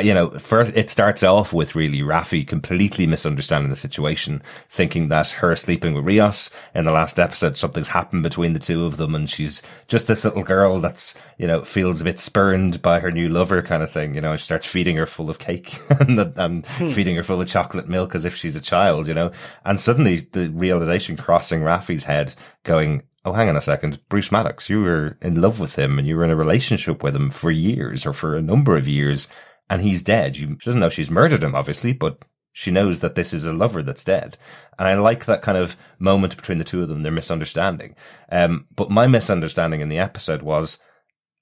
You 0.00 0.14
know, 0.14 0.30
first 0.38 0.76
it 0.76 0.88
starts 0.88 1.24
off 1.24 1.52
with 1.52 1.74
really 1.74 1.98
Raffi 1.98 2.46
completely 2.46 3.08
misunderstanding 3.08 3.70
the 3.70 3.76
situation, 3.76 4.40
thinking 4.68 5.08
that 5.08 5.30
her 5.30 5.56
sleeping 5.56 5.94
with 5.94 6.04
Rios 6.04 6.48
in 6.76 6.84
the 6.84 6.92
last 6.92 7.18
episode, 7.18 7.56
something's 7.56 7.88
happened 7.88 8.22
between 8.22 8.52
the 8.52 8.60
two 8.60 8.86
of 8.86 8.98
them, 8.98 9.16
and 9.16 9.28
she's 9.28 9.64
just 9.88 10.06
this 10.06 10.24
little 10.24 10.44
girl 10.44 10.78
that's 10.80 11.16
you 11.38 11.46
know 11.48 11.64
feels 11.64 12.00
a 12.00 12.04
bit 12.04 12.20
spurned 12.20 12.80
by 12.82 13.00
her 13.00 13.10
new 13.10 13.28
lover, 13.28 13.62
kind 13.62 13.82
of 13.82 13.90
thing. 13.90 14.14
You 14.14 14.20
know, 14.20 14.36
she 14.36 14.44
starts 14.44 14.64
feeding 14.64 14.96
her 14.96 15.06
full 15.06 15.28
of 15.28 15.40
cake 15.40 15.80
and, 16.00 16.20
and 16.20 16.38
um, 16.38 16.62
hmm. 16.62 16.90
feeding 16.90 17.16
her 17.16 17.24
full 17.24 17.40
of 17.40 17.48
chocolate 17.48 17.88
milk 17.88 18.14
as 18.14 18.24
if 18.24 18.36
she's 18.36 18.54
a 18.54 18.60
child. 18.60 19.08
You 19.08 19.14
know, 19.14 19.32
and 19.64 19.80
suddenly 19.80 20.20
the 20.20 20.50
realization 20.50 21.16
crossing 21.16 21.62
Raffi's 21.62 22.04
head, 22.04 22.36
going, 22.62 23.02
oh, 23.24 23.32
hang 23.32 23.48
on 23.48 23.56
a 23.56 23.62
second, 23.62 24.00
Bruce 24.08 24.32
Maddox, 24.32 24.70
you 24.70 24.82
were 24.82 25.18
in 25.20 25.40
love 25.40 25.60
with 25.60 25.76
him 25.76 25.98
and 25.98 26.08
you 26.08 26.16
were 26.16 26.24
in 26.24 26.30
a 26.30 26.36
relationship 26.36 27.02
with 27.02 27.14
him 27.14 27.30
for 27.30 27.50
years 27.50 28.06
or 28.06 28.12
for 28.12 28.36
a 28.36 28.42
number 28.42 28.76
of 28.76 28.88
years 28.88 29.28
and 29.70 29.80
he's 29.80 30.02
dead. 30.02 30.36
She 30.36 30.46
doesn't 30.46 30.80
know 30.80 30.90
she's 30.90 31.10
murdered 31.10 31.44
him, 31.44 31.54
obviously, 31.54 31.92
but 31.92 32.18
she 32.52 32.72
knows 32.72 33.00
that 33.00 33.14
this 33.14 33.32
is 33.32 33.44
a 33.46 33.52
lover 33.52 33.82
that's 33.82 34.04
dead. 34.04 34.36
And 34.78 34.88
I 34.88 34.94
like 34.94 35.24
that 35.24 35.42
kind 35.42 35.56
of 35.56 35.76
moment 36.00 36.36
between 36.36 36.58
the 36.58 36.64
two 36.64 36.82
of 36.82 36.88
them, 36.88 37.02
their 37.02 37.12
misunderstanding. 37.12 37.94
Um, 38.30 38.66
but 38.74 38.90
my 38.90 39.06
misunderstanding 39.06 39.80
in 39.80 39.88
the 39.88 39.98
episode 39.98 40.42
was, 40.42 40.78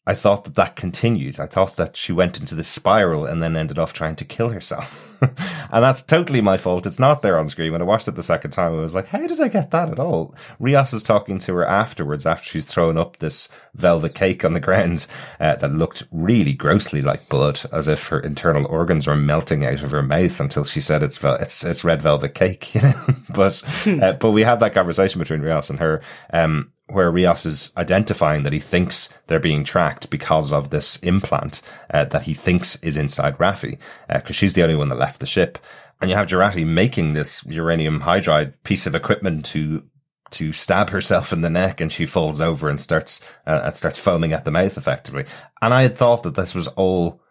I 0.08 0.14
thought 0.14 0.44
that 0.44 0.54
that 0.54 0.74
continued. 0.74 1.38
I 1.38 1.44
thought 1.44 1.76
that 1.76 1.94
she 1.94 2.12
went 2.12 2.40
into 2.40 2.54
this 2.54 2.66
spiral 2.66 3.26
and 3.26 3.42
then 3.42 3.58
ended 3.58 3.78
off 3.78 3.92
trying 3.92 4.16
to 4.16 4.24
kill 4.24 4.48
herself. 4.48 5.06
and 5.20 5.84
that's 5.84 6.00
totally 6.00 6.40
my 6.40 6.56
fault. 6.56 6.86
It's 6.86 6.98
not 6.98 7.20
there 7.20 7.38
on 7.38 7.50
screen. 7.50 7.72
When 7.72 7.82
I 7.82 7.84
watched 7.84 8.08
it 8.08 8.14
the 8.14 8.22
second 8.22 8.52
time, 8.52 8.72
I 8.72 8.80
was 8.80 8.94
like, 8.94 9.08
how 9.08 9.26
did 9.26 9.38
I 9.38 9.48
get 9.48 9.70
that 9.72 9.90
at 9.90 9.98
all? 9.98 10.34
Rios 10.58 10.94
is 10.94 11.02
talking 11.02 11.38
to 11.40 11.52
her 11.56 11.64
afterwards 11.66 12.24
after 12.24 12.48
she's 12.48 12.64
thrown 12.64 12.96
up 12.96 13.18
this 13.18 13.50
velvet 13.74 14.14
cake 14.14 14.46
on 14.46 14.54
the 14.54 14.60
ground 14.60 15.06
uh, 15.40 15.56
that 15.56 15.74
looked 15.74 16.04
really 16.10 16.54
grossly 16.54 17.02
like 17.02 17.28
blood, 17.28 17.60
as 17.70 17.86
if 17.86 18.08
her 18.08 18.18
internal 18.18 18.66
organs 18.66 19.06
were 19.06 19.14
melting 19.14 19.62
out 19.66 19.82
of 19.82 19.90
her 19.90 20.02
mouth 20.02 20.40
until 20.40 20.64
she 20.64 20.80
said 20.80 21.02
it's 21.02 21.18
vel- 21.18 21.34
it's, 21.34 21.62
it's 21.64 21.84
red 21.84 22.00
velvet 22.00 22.34
cake, 22.34 22.74
you 22.74 22.80
know. 22.80 23.04
but 23.28 23.62
uh, 23.86 24.14
but 24.14 24.30
we 24.30 24.42
have 24.42 24.60
that 24.60 24.72
conversation 24.72 25.18
between 25.18 25.42
Rios 25.42 25.68
and 25.68 25.80
her. 25.80 26.00
Um, 26.32 26.72
where 26.88 27.10
Rios 27.10 27.46
is 27.46 27.72
identifying 27.76 28.42
that 28.42 28.52
he 28.52 28.60
thinks 28.60 29.08
they're 29.26 29.38
being 29.38 29.64
tracked 29.64 30.10
because 30.10 30.52
of 30.52 30.70
this 30.70 30.96
implant 30.96 31.60
uh, 31.92 32.04
that 32.06 32.22
he 32.22 32.34
thinks 32.34 32.76
is 32.76 32.96
inside 32.96 33.38
Raffi, 33.38 33.78
because 34.12 34.36
she's 34.36 34.54
the 34.54 34.62
only 34.62 34.74
one 34.74 34.88
that 34.88 34.98
left 34.98 35.20
the 35.20 35.26
ship. 35.26 35.58
And 36.00 36.10
you 36.10 36.16
have 36.16 36.28
Jurati 36.28 36.66
making 36.66 37.12
this 37.12 37.44
uranium 37.44 38.00
hydride 38.00 38.54
piece 38.62 38.86
of 38.86 38.94
equipment 38.94 39.44
to 39.46 39.84
to 40.30 40.52
stab 40.52 40.90
herself 40.90 41.32
in 41.32 41.40
the 41.40 41.50
neck, 41.50 41.80
and 41.80 41.90
she 41.90 42.04
falls 42.04 42.40
over 42.40 42.68
and 42.68 42.80
starts 42.80 43.20
uh, 43.46 43.62
and 43.64 43.76
starts 43.76 43.98
foaming 43.98 44.32
at 44.32 44.44
the 44.44 44.50
mouth, 44.50 44.76
effectively. 44.76 45.24
And 45.62 45.72
I 45.72 45.82
had 45.82 45.96
thought 45.96 46.22
that 46.22 46.34
this 46.34 46.54
was 46.54 46.68
all 46.68 47.22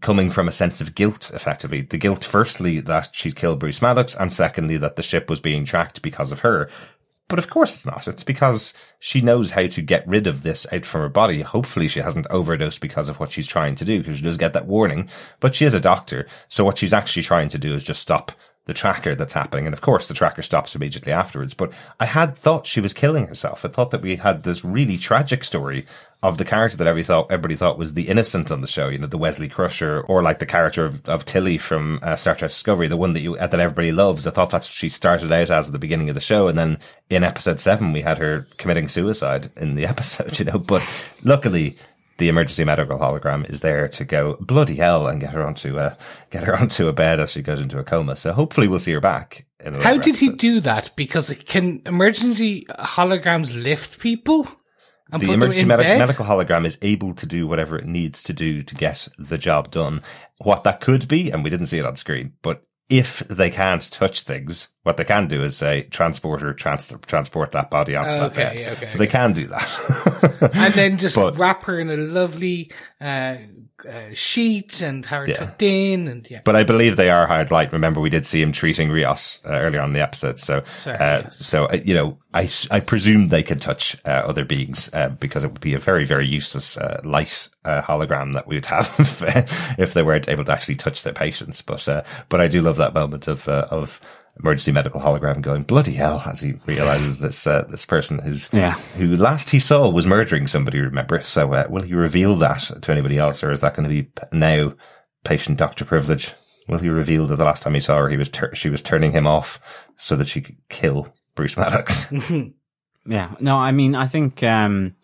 coming 0.00 0.30
from 0.30 0.48
a 0.48 0.52
sense 0.52 0.80
of 0.80 0.94
guilt, 0.94 1.30
effectively. 1.34 1.82
The 1.82 1.98
guilt, 1.98 2.24
firstly, 2.24 2.80
that 2.80 3.10
she'd 3.12 3.36
killed 3.36 3.60
Bruce 3.60 3.82
Maddox, 3.82 4.14
and 4.14 4.32
secondly, 4.32 4.76
that 4.78 4.96
the 4.96 5.02
ship 5.02 5.28
was 5.28 5.40
being 5.40 5.64
tracked 5.64 6.02
because 6.02 6.32
of 6.32 6.40
her. 6.40 6.68
But 7.32 7.38
of 7.38 7.48
course 7.48 7.74
it's 7.74 7.86
not. 7.86 8.06
It's 8.06 8.24
because 8.24 8.74
she 8.98 9.22
knows 9.22 9.52
how 9.52 9.66
to 9.66 9.80
get 9.80 10.06
rid 10.06 10.26
of 10.26 10.42
this 10.42 10.70
out 10.70 10.84
from 10.84 11.00
her 11.00 11.08
body. 11.08 11.40
Hopefully 11.40 11.88
she 11.88 12.00
hasn't 12.00 12.26
overdosed 12.28 12.82
because 12.82 13.08
of 13.08 13.18
what 13.18 13.30
she's 13.32 13.46
trying 13.46 13.74
to 13.76 13.86
do, 13.86 14.00
because 14.00 14.18
she 14.18 14.22
does 14.22 14.36
get 14.36 14.52
that 14.52 14.66
warning. 14.66 15.08
But 15.40 15.54
she 15.54 15.64
is 15.64 15.72
a 15.72 15.80
doctor. 15.80 16.26
So 16.50 16.62
what 16.62 16.76
she's 16.76 16.92
actually 16.92 17.22
trying 17.22 17.48
to 17.48 17.58
do 17.58 17.72
is 17.72 17.84
just 17.84 18.02
stop 18.02 18.32
the 18.66 18.74
tracker 18.74 19.14
that's 19.14 19.32
happening. 19.32 19.66
And 19.66 19.72
of 19.72 19.80
course 19.80 20.06
the 20.08 20.14
tracker 20.14 20.42
stops 20.42 20.74
immediately 20.74 21.12
afterwards. 21.12 21.54
But 21.54 21.72
I 21.98 22.06
had 22.06 22.36
thought 22.36 22.66
she 22.66 22.80
was 22.80 22.94
killing 22.94 23.26
herself. 23.26 23.64
I 23.64 23.68
thought 23.68 23.90
that 23.90 24.02
we 24.02 24.16
had 24.16 24.42
this 24.42 24.64
really 24.64 24.98
tragic 24.98 25.42
story 25.42 25.84
of 26.22 26.38
the 26.38 26.44
character 26.44 26.76
that 26.76 26.86
everybody 26.86 27.04
thought, 27.04 27.32
everybody 27.32 27.56
thought 27.56 27.78
was 27.78 27.94
the 27.94 28.08
innocent 28.08 28.52
on 28.52 28.60
the 28.60 28.68
show, 28.68 28.88
you 28.88 28.98
know, 28.98 29.08
the 29.08 29.18
Wesley 29.18 29.48
Crusher, 29.48 30.02
or 30.02 30.22
like 30.22 30.38
the 30.38 30.46
character 30.46 30.84
of, 30.84 31.08
of 31.08 31.24
Tilly 31.24 31.58
from 31.58 31.98
uh, 32.00 32.14
Star 32.14 32.36
Trek 32.36 32.52
Discovery, 32.52 32.86
the 32.86 32.96
one 32.96 33.12
that 33.14 33.20
you, 33.20 33.34
uh, 33.34 33.48
that 33.48 33.58
everybody 33.58 33.90
loves. 33.90 34.24
I 34.26 34.30
thought 34.30 34.50
that's 34.50 34.68
she 34.68 34.88
started 34.88 35.32
out 35.32 35.50
as 35.50 35.66
at 35.66 35.72
the 35.72 35.80
beginning 35.80 36.08
of 36.08 36.14
the 36.14 36.20
show. 36.20 36.46
And 36.46 36.56
then 36.56 36.78
in 37.10 37.24
episode 37.24 37.58
seven, 37.58 37.92
we 37.92 38.02
had 38.02 38.18
her 38.18 38.46
committing 38.56 38.86
suicide 38.86 39.50
in 39.56 39.74
the 39.74 39.86
episode, 39.92 40.38
you 40.38 40.44
know, 40.44 40.60
but 40.60 40.88
luckily, 41.24 41.76
the 42.22 42.28
emergency 42.28 42.64
medical 42.64 43.00
hologram 43.00 43.50
is 43.50 43.62
there 43.62 43.88
to 43.88 44.04
go 44.04 44.36
bloody 44.38 44.76
hell 44.76 45.08
and 45.08 45.20
get 45.20 45.32
her 45.32 45.44
onto 45.44 45.76
a 45.76 45.98
get 46.30 46.44
her 46.44 46.54
onto 46.60 46.86
a 46.86 46.92
bed 46.92 47.18
as 47.18 47.32
she 47.32 47.42
goes 47.42 47.60
into 47.60 47.80
a 47.80 47.82
coma. 47.82 48.14
So 48.14 48.32
hopefully 48.32 48.68
we'll 48.68 48.78
see 48.78 48.92
her 48.92 49.00
back. 49.00 49.44
In 49.58 49.74
a 49.74 49.82
How 49.82 49.98
did 49.98 50.14
he 50.14 50.28
do 50.28 50.60
that? 50.60 50.92
Because 50.94 51.34
can 51.46 51.82
emergency 51.84 52.64
holograms 52.78 53.60
lift 53.60 53.98
people? 53.98 54.46
And 55.10 55.20
the 55.20 55.26
put 55.26 55.32
them 55.32 55.42
emergency 55.42 55.66
bed? 55.66 55.98
medical 55.98 56.24
hologram 56.24 56.64
is 56.64 56.78
able 56.80 57.12
to 57.14 57.26
do 57.26 57.48
whatever 57.48 57.76
it 57.76 57.86
needs 57.86 58.22
to 58.22 58.32
do 58.32 58.62
to 58.62 58.74
get 58.76 59.08
the 59.18 59.36
job 59.36 59.72
done. 59.72 60.00
What 60.38 60.62
that 60.62 60.80
could 60.80 61.08
be, 61.08 61.30
and 61.30 61.42
we 61.42 61.50
didn't 61.50 61.66
see 61.66 61.80
it 61.80 61.84
on 61.84 61.96
screen, 61.96 62.34
but 62.40 62.62
if 62.92 63.20
they 63.28 63.48
can't 63.48 63.90
touch 63.90 64.22
things, 64.22 64.68
what 64.82 64.98
they 64.98 65.04
can 65.04 65.26
do 65.26 65.42
is 65.42 65.56
say 65.56 65.84
transporter 65.84 66.52
trans- 66.52 66.92
transport 67.06 67.52
that 67.52 67.70
body 67.70 67.96
onto 67.96 68.10
that 68.10 68.34
bed. 68.34 68.76
okay, 68.76 68.88
so 68.88 68.98
they 68.98 69.06
can 69.06 69.32
do 69.32 69.46
that. 69.46 70.50
and 70.54 70.74
then 70.74 70.98
just 70.98 71.16
But- 71.22 71.38
wrap 71.38 71.64
her 71.64 71.80
in 71.80 71.88
a 71.90 71.96
lovely 71.96 72.70
uh, 73.00 73.36
uh, 73.86 74.14
sheet 74.14 74.80
and 74.82 75.04
her 75.06 75.26
Yeah. 75.26 75.34
tucked 75.34 75.62
in, 75.62 76.08
and 76.08 76.30
yeah. 76.30 76.40
But 76.44 76.56
I 76.56 76.62
believe 76.62 76.96
they 76.96 77.10
are 77.10 77.26
hard 77.26 77.50
light. 77.50 77.72
Remember, 77.72 78.00
we 78.00 78.10
did 78.10 78.24
see 78.26 78.40
him 78.42 78.52
treating 78.52 78.90
Rios 78.90 79.40
uh, 79.44 79.50
earlier 79.52 79.80
on 79.80 79.88
in 79.90 79.92
the 79.94 80.02
episode. 80.02 80.38
So, 80.38 80.62
Sorry, 80.82 80.96
uh, 80.96 81.20
yes. 81.22 81.36
so 81.36 81.66
uh, 81.66 81.78
you 81.84 81.94
know, 81.94 82.18
I 82.34 82.48
I 82.70 82.80
presume 82.80 83.28
they 83.28 83.42
could 83.42 83.60
touch 83.60 83.96
uh, 84.04 84.08
other 84.26 84.44
beings 84.44 84.90
uh, 84.92 85.10
because 85.10 85.44
it 85.44 85.52
would 85.52 85.60
be 85.60 85.74
a 85.74 85.78
very 85.78 86.04
very 86.04 86.26
useless 86.26 86.76
uh, 86.78 87.00
light 87.04 87.48
uh, 87.64 87.82
hologram 87.82 88.32
that 88.34 88.46
we 88.46 88.56
would 88.56 88.66
have 88.66 88.88
if 89.78 89.94
they 89.94 90.02
weren't 90.02 90.28
able 90.28 90.44
to 90.44 90.52
actually 90.52 90.76
touch 90.76 91.02
their 91.02 91.12
patients. 91.12 91.62
But 91.62 91.88
uh, 91.88 92.02
but 92.28 92.40
I 92.40 92.48
do 92.48 92.60
love 92.62 92.76
that 92.76 92.94
moment 92.94 93.28
of 93.28 93.48
uh, 93.48 93.66
of 93.70 94.00
emergency 94.42 94.72
medical 94.72 95.00
hologram 95.00 95.40
going 95.40 95.62
bloody 95.62 95.92
hell 95.92 96.22
as 96.26 96.40
he 96.40 96.54
realizes 96.66 97.20
this 97.20 97.46
uh, 97.46 97.64
this 97.70 97.86
person 97.86 98.18
who's 98.18 98.48
Yeah. 98.52 98.72
who 98.96 99.16
last 99.16 99.50
he 99.50 99.58
saw 99.58 99.88
was 99.88 100.06
murdering 100.06 100.46
somebody. 100.46 100.80
Remember? 100.80 101.22
So 101.22 101.52
uh, 101.52 101.66
will 101.70 101.82
he 101.82 101.94
reveal 101.94 102.36
that 102.36 102.70
to 102.82 102.92
anybody 102.92 103.18
else, 103.18 103.42
or 103.42 103.52
is 103.52 103.60
that 103.60 103.74
going 103.76 103.88
to 103.88 104.02
be 104.02 104.10
now 104.32 104.74
patient 105.24 105.58
doctor 105.58 105.84
privilege? 105.84 106.32
Will 106.68 106.78
he 106.78 106.88
reveal 106.88 107.26
that 107.26 107.36
the 107.36 107.44
last 107.44 107.62
time 107.62 107.74
he 107.74 107.80
saw 107.80 107.98
her, 107.98 108.08
he 108.08 108.16
was 108.16 108.28
tur- 108.28 108.54
she 108.54 108.68
was 108.70 108.82
turning 108.82 109.12
him 109.12 109.26
off 109.26 109.60
so 109.96 110.14
that 110.16 110.28
she 110.28 110.40
could 110.40 110.56
kill 110.68 111.14
Bruce 111.34 111.56
Maddox? 111.56 112.12
Yeah. 113.04 113.34
No, 113.40 113.56
I 113.58 113.72
mean, 113.72 113.96
I 113.96 114.06
think, 114.06 114.44
um, 114.44 114.94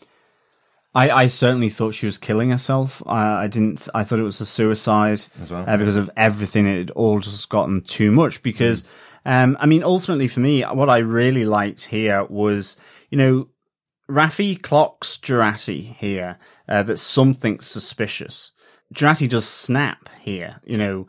I, 0.94 1.10
I 1.10 1.26
certainly 1.26 1.68
thought 1.68 1.94
she 1.94 2.06
was 2.06 2.16
killing 2.16 2.50
herself. 2.50 3.02
I, 3.06 3.42
I 3.42 3.46
didn't, 3.48 3.88
I 3.92 4.04
thought 4.04 4.20
it 4.20 4.22
was 4.22 4.40
a 4.40 4.46
suicide 4.46 5.24
As 5.42 5.50
well, 5.50 5.64
uh, 5.66 5.76
because 5.76 5.96
of 5.96 6.08
everything. 6.16 6.68
It 6.68 6.78
had 6.78 6.90
all 6.92 7.18
just 7.18 7.48
gotten 7.48 7.82
too 7.82 8.12
much 8.12 8.40
because, 8.42 8.84
um, 9.24 9.56
I 9.60 9.66
mean, 9.66 9.82
ultimately 9.82 10.28
for 10.28 10.40
me, 10.40 10.62
what 10.62 10.90
I 10.90 10.98
really 10.98 11.44
liked 11.44 11.86
here 11.86 12.24
was, 12.24 12.76
you 13.10 13.18
know, 13.18 13.48
Raffi 14.10 14.60
clocks 14.60 15.18
Jurati 15.18 15.94
here, 15.94 16.38
uh, 16.68 16.82
that 16.84 16.96
something's 16.96 17.66
suspicious. 17.66 18.52
Jurati 18.94 19.28
does 19.28 19.46
snap 19.46 20.08
here, 20.20 20.60
you 20.64 20.78
know, 20.78 21.06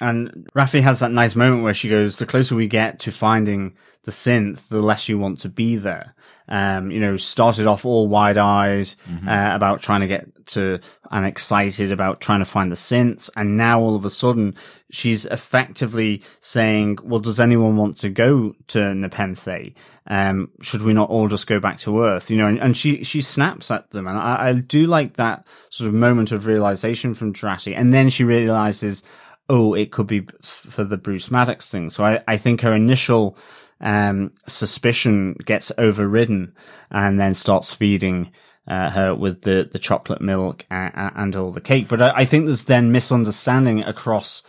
and 0.00 0.48
Raffi 0.54 0.82
has 0.82 0.98
that 0.98 1.12
nice 1.12 1.36
moment 1.36 1.62
where 1.62 1.74
she 1.74 1.88
goes, 1.88 2.16
the 2.16 2.26
closer 2.26 2.56
we 2.56 2.66
get 2.66 2.98
to 3.00 3.12
finding 3.12 3.76
the 4.02 4.10
synth, 4.10 4.68
the 4.68 4.82
less 4.82 5.08
you 5.08 5.18
want 5.18 5.38
to 5.40 5.48
be 5.48 5.76
there. 5.76 6.16
Um, 6.54 6.90
you 6.90 7.00
know, 7.00 7.16
started 7.16 7.66
off 7.66 7.86
all 7.86 8.08
wide 8.08 8.36
eyed, 8.36 8.92
uh, 9.26 9.50
about 9.54 9.80
trying 9.80 10.02
to 10.02 10.06
get 10.06 10.44
to 10.48 10.80
and 11.10 11.24
excited 11.24 11.90
about 11.90 12.20
trying 12.20 12.40
to 12.40 12.44
find 12.44 12.70
the 12.70 12.76
synths. 12.76 13.30
And 13.36 13.56
now 13.56 13.80
all 13.80 13.96
of 13.96 14.04
a 14.04 14.10
sudden 14.10 14.54
she's 14.90 15.24
effectively 15.24 16.22
saying, 16.40 16.98
well, 17.02 17.20
does 17.20 17.40
anyone 17.40 17.76
want 17.76 17.96
to 17.98 18.10
go 18.10 18.54
to 18.68 18.94
Nepenthe? 18.94 19.74
Um, 20.06 20.50
should 20.60 20.82
we 20.82 20.92
not 20.92 21.08
all 21.08 21.28
just 21.28 21.46
go 21.46 21.58
back 21.58 21.78
to 21.78 22.02
Earth? 22.02 22.30
You 22.30 22.36
know, 22.36 22.48
and, 22.48 22.58
and 22.58 22.76
she, 22.76 23.02
she 23.02 23.22
snaps 23.22 23.70
at 23.70 23.90
them. 23.90 24.06
And 24.06 24.18
I, 24.18 24.48
I 24.48 24.52
do 24.52 24.84
like 24.84 25.16
that 25.16 25.46
sort 25.70 25.88
of 25.88 25.94
moment 25.94 26.32
of 26.32 26.46
realization 26.46 27.14
from 27.14 27.32
Jurati. 27.32 27.74
And 27.74 27.94
then 27.94 28.10
she 28.10 28.24
realizes, 28.24 29.04
oh, 29.48 29.72
it 29.72 29.90
could 29.90 30.06
be 30.06 30.26
for 30.42 30.84
the 30.84 30.98
Bruce 30.98 31.30
Maddox 31.30 31.70
thing. 31.70 31.88
So 31.88 32.04
I, 32.04 32.22
I 32.28 32.36
think 32.36 32.60
her 32.60 32.74
initial 32.74 33.38
um, 33.82 34.32
suspicion 34.46 35.34
gets 35.44 35.72
overridden 35.76 36.54
and 36.90 37.18
then 37.20 37.34
starts 37.34 37.74
feeding 37.74 38.32
uh, 38.66 38.90
her 38.90 39.14
with 39.14 39.42
the, 39.42 39.68
the 39.70 39.78
chocolate 39.78 40.20
milk 40.20 40.64
and, 40.70 41.12
and 41.16 41.36
all 41.36 41.52
the 41.52 41.60
cake. 41.60 41.88
But 41.88 42.00
I, 42.00 42.12
I 42.16 42.24
think 42.24 42.46
there's 42.46 42.64
then 42.64 42.92
misunderstanding 42.92 43.82
across 43.82 44.42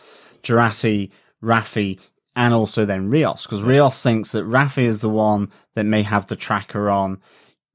Jurati, 0.44 1.12
Raffi, 1.44 2.00
and 2.36 2.54
also 2.54 2.86
then 2.86 3.10
Rios, 3.10 3.46
because 3.46 3.64
Rios 3.64 4.02
thinks 4.02 4.32
that 4.32 4.46
Raffi 4.46 4.84
is 4.84 5.00
the 5.00 5.10
one 5.10 5.52
that 5.76 5.86
may 5.86 6.04
have 6.04 6.28
the 6.28 6.36
tracker 6.36 6.90
on. 6.90 7.22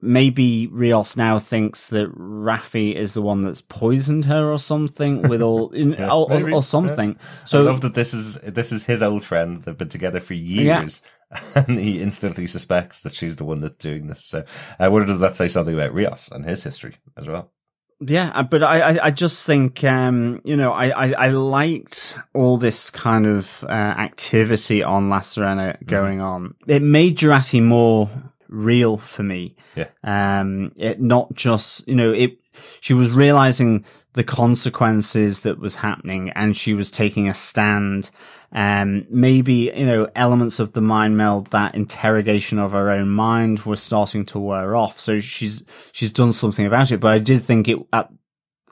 Maybe 0.01 0.69
Rios 0.69 1.17
now 1.17 1.41
thinks 1.41 1.87
that 1.87 2.13
Raffi 2.17 2.95
is 2.95 3.15
the 3.15 3.23
one 3.23 3.43
that's 3.43 3.61
poisoned 3.61 4.27
her 4.27 4.51
or 4.51 4.59
something 4.59 5.23
with 5.23 5.43
all, 5.43 5.71
in, 5.73 5.93
Yeah, 5.93 6.13
or, 6.13 6.53
or, 6.53 6.63
something. 6.63 7.17
So 7.45 7.63
I 7.63 7.65
love 7.65 7.81
that 7.81 7.95
this 7.95 8.15
is 8.15 8.37
this 8.43 8.71
is 8.71 8.85
his 8.85 9.03
old 9.03 9.25
friend. 9.25 9.57
They've 9.57 9.77
been 9.77 9.89
together 9.89 10.21
for 10.21 10.35
years, 10.35 11.03
and 11.55 11.79
he 11.79 12.01
instantly 12.01 12.47
suspects 12.47 13.03
that 13.03 13.15
she's 13.15 13.37
the 13.37 13.45
one 13.45 13.61
that's 13.61 13.77
doing 13.77 14.07
this. 14.07 14.25
So, 14.25 14.45
uh, 14.79 14.89
what 14.91 15.07
does 15.07 15.21
that 15.21 15.37
say 15.37 15.49
something 15.49 15.75
about 15.75 15.95
Rios 15.95 16.29
and 16.31 16.45
his 16.45 16.63
history 16.63 16.97
as 17.17 17.29
well? 17.29 17.53
Yeah, 18.01 18.31
uh, 18.33 18.45
but 18.45 18.63
I, 18.63 18.81
I, 18.81 19.07
I 19.07 19.11
just 19.11 19.45
think, 19.45 19.83
um, 19.83 20.41
you 20.45 20.57
know, 20.57 20.73
I, 20.73 20.91
I, 20.91 21.13
I 21.13 21.29
liked 21.29 22.17
all 22.33 22.57
this 22.57 22.91
kind 22.91 23.27
of 23.27 23.65
uh, 23.65 23.73
activity 23.73 24.85
on 24.85 25.09
La 25.09 25.19
Sirena 25.19 25.85
going 25.85 26.21
on. 26.21 26.55
It 26.69 26.81
made 26.81 27.19
Jurati 27.19 27.61
more 27.61 28.09
real 28.49 28.99
for 28.99 29.25
me. 29.25 29.57
Yeah. 29.75 29.89
Um, 30.05 30.73
it 30.77 31.01
not 31.01 31.35
just, 31.35 31.89
you 31.89 31.97
know, 31.97 32.13
it, 32.13 32.39
she 32.81 32.95
was 32.95 33.11
realizing 33.11 33.85
the 34.19 34.25
consequences 34.25 35.41
that 35.41 35.61
was 35.61 35.77
happening 35.77 36.31
and 36.31 36.57
she 36.57 36.75
was 36.75 36.91
taking 36.91 37.29
a 37.29 37.35
stand. 37.35 38.11
Um, 38.51 39.07
maybe, 39.09 39.71
you 39.73 39.87
know, 39.87 40.09
elements 40.17 40.59
of 40.59 40.73
the 40.73 40.81
mind 40.81 41.17
meld, 41.17 41.53
that 41.53 41.77
interrogation 41.77 42.59
of 42.59 42.73
her 42.73 42.91
own 42.91 43.11
mind 43.11 43.61
were 43.61 43.77
starting 43.77 44.27
to 44.27 44.41
wear 44.41 44.75
off. 44.75 44.99
So 44.99 45.21
she's, 45.21 45.63
she's 45.93 46.11
done 46.11 46.33
something 46.33 46.67
about 46.67 46.91
it. 46.91 46.99
But 46.99 47.13
I 47.13 47.21
did 47.21 47.45
think 47.45 47.69
it 47.69 47.79
at, 47.93 48.11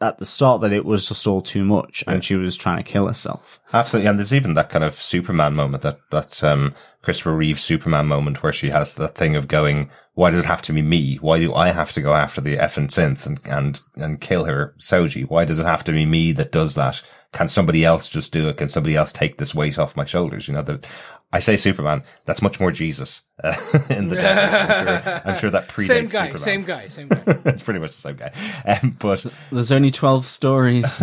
at 0.00 0.18
the 0.18 0.26
start 0.26 0.60
that 0.60 0.72
it 0.72 0.84
was 0.84 1.08
just 1.08 1.26
all 1.26 1.42
too 1.42 1.64
much 1.64 2.04
and 2.06 2.24
she 2.24 2.34
was 2.34 2.56
trying 2.56 2.76
to 2.76 2.82
kill 2.82 3.06
herself. 3.06 3.60
Absolutely, 3.72 4.08
and 4.08 4.18
there's 4.18 4.34
even 4.34 4.54
that 4.54 4.70
kind 4.70 4.84
of 4.84 4.94
Superman 4.94 5.54
moment 5.54 5.82
that 5.82 5.98
that 6.10 6.42
um, 6.44 6.74
Christopher 7.02 7.34
Reeve 7.34 7.60
Superman 7.60 8.06
moment 8.06 8.42
where 8.42 8.52
she 8.52 8.70
has 8.70 8.94
that 8.94 9.14
thing 9.14 9.36
of 9.36 9.48
going, 9.48 9.90
"Why 10.14 10.30
does 10.30 10.40
it 10.40 10.48
have 10.48 10.62
to 10.62 10.72
be 10.72 10.82
me? 10.82 11.16
Why 11.16 11.38
do 11.38 11.54
I 11.54 11.70
have 11.70 11.92
to 11.92 12.00
go 12.00 12.14
after 12.14 12.40
the 12.40 12.56
effing 12.56 12.88
synth 12.88 13.26
and 13.26 13.40
and 13.44 13.80
and 13.96 14.20
kill 14.20 14.44
her, 14.44 14.74
Soji? 14.78 15.28
Why 15.28 15.44
does 15.44 15.58
it 15.58 15.66
have 15.66 15.84
to 15.84 15.92
be 15.92 16.06
me 16.06 16.32
that 16.32 16.52
does 16.52 16.74
that? 16.74 17.02
Can 17.32 17.48
somebody 17.48 17.84
else 17.84 18.08
just 18.08 18.32
do 18.32 18.48
it? 18.48 18.56
Can 18.56 18.68
somebody 18.68 18.96
else 18.96 19.12
take 19.12 19.38
this 19.38 19.54
weight 19.54 19.78
off 19.78 19.96
my 19.96 20.04
shoulders? 20.04 20.48
You 20.48 20.54
know 20.54 20.62
that." 20.62 20.86
I 21.36 21.40
say 21.40 21.56
Superman. 21.56 22.02
That's 22.24 22.42
much 22.42 22.58
more 22.58 22.72
Jesus 22.72 23.22
uh, 23.44 23.54
in 23.90 24.08
the 24.08 24.16
desert. 24.16 24.42
I'm 24.42 25.02
sure, 25.04 25.20
I'm 25.24 25.38
sure 25.38 25.50
that 25.50 25.68
predates 25.74 25.86
Same 25.86 26.06
guy, 26.06 26.32
Superman. 26.32 26.38
same 26.38 26.64
guy, 26.64 26.88
same 26.88 27.08
guy. 27.08 27.22
it's 27.46 27.62
pretty 27.62 27.80
much 27.80 27.92
the 27.92 28.00
same 28.00 28.16
guy. 28.16 28.32
Um, 28.64 28.96
but 28.98 29.24
There's 29.52 29.70
only 29.72 29.90
12 29.90 30.24
stories. 30.26 31.02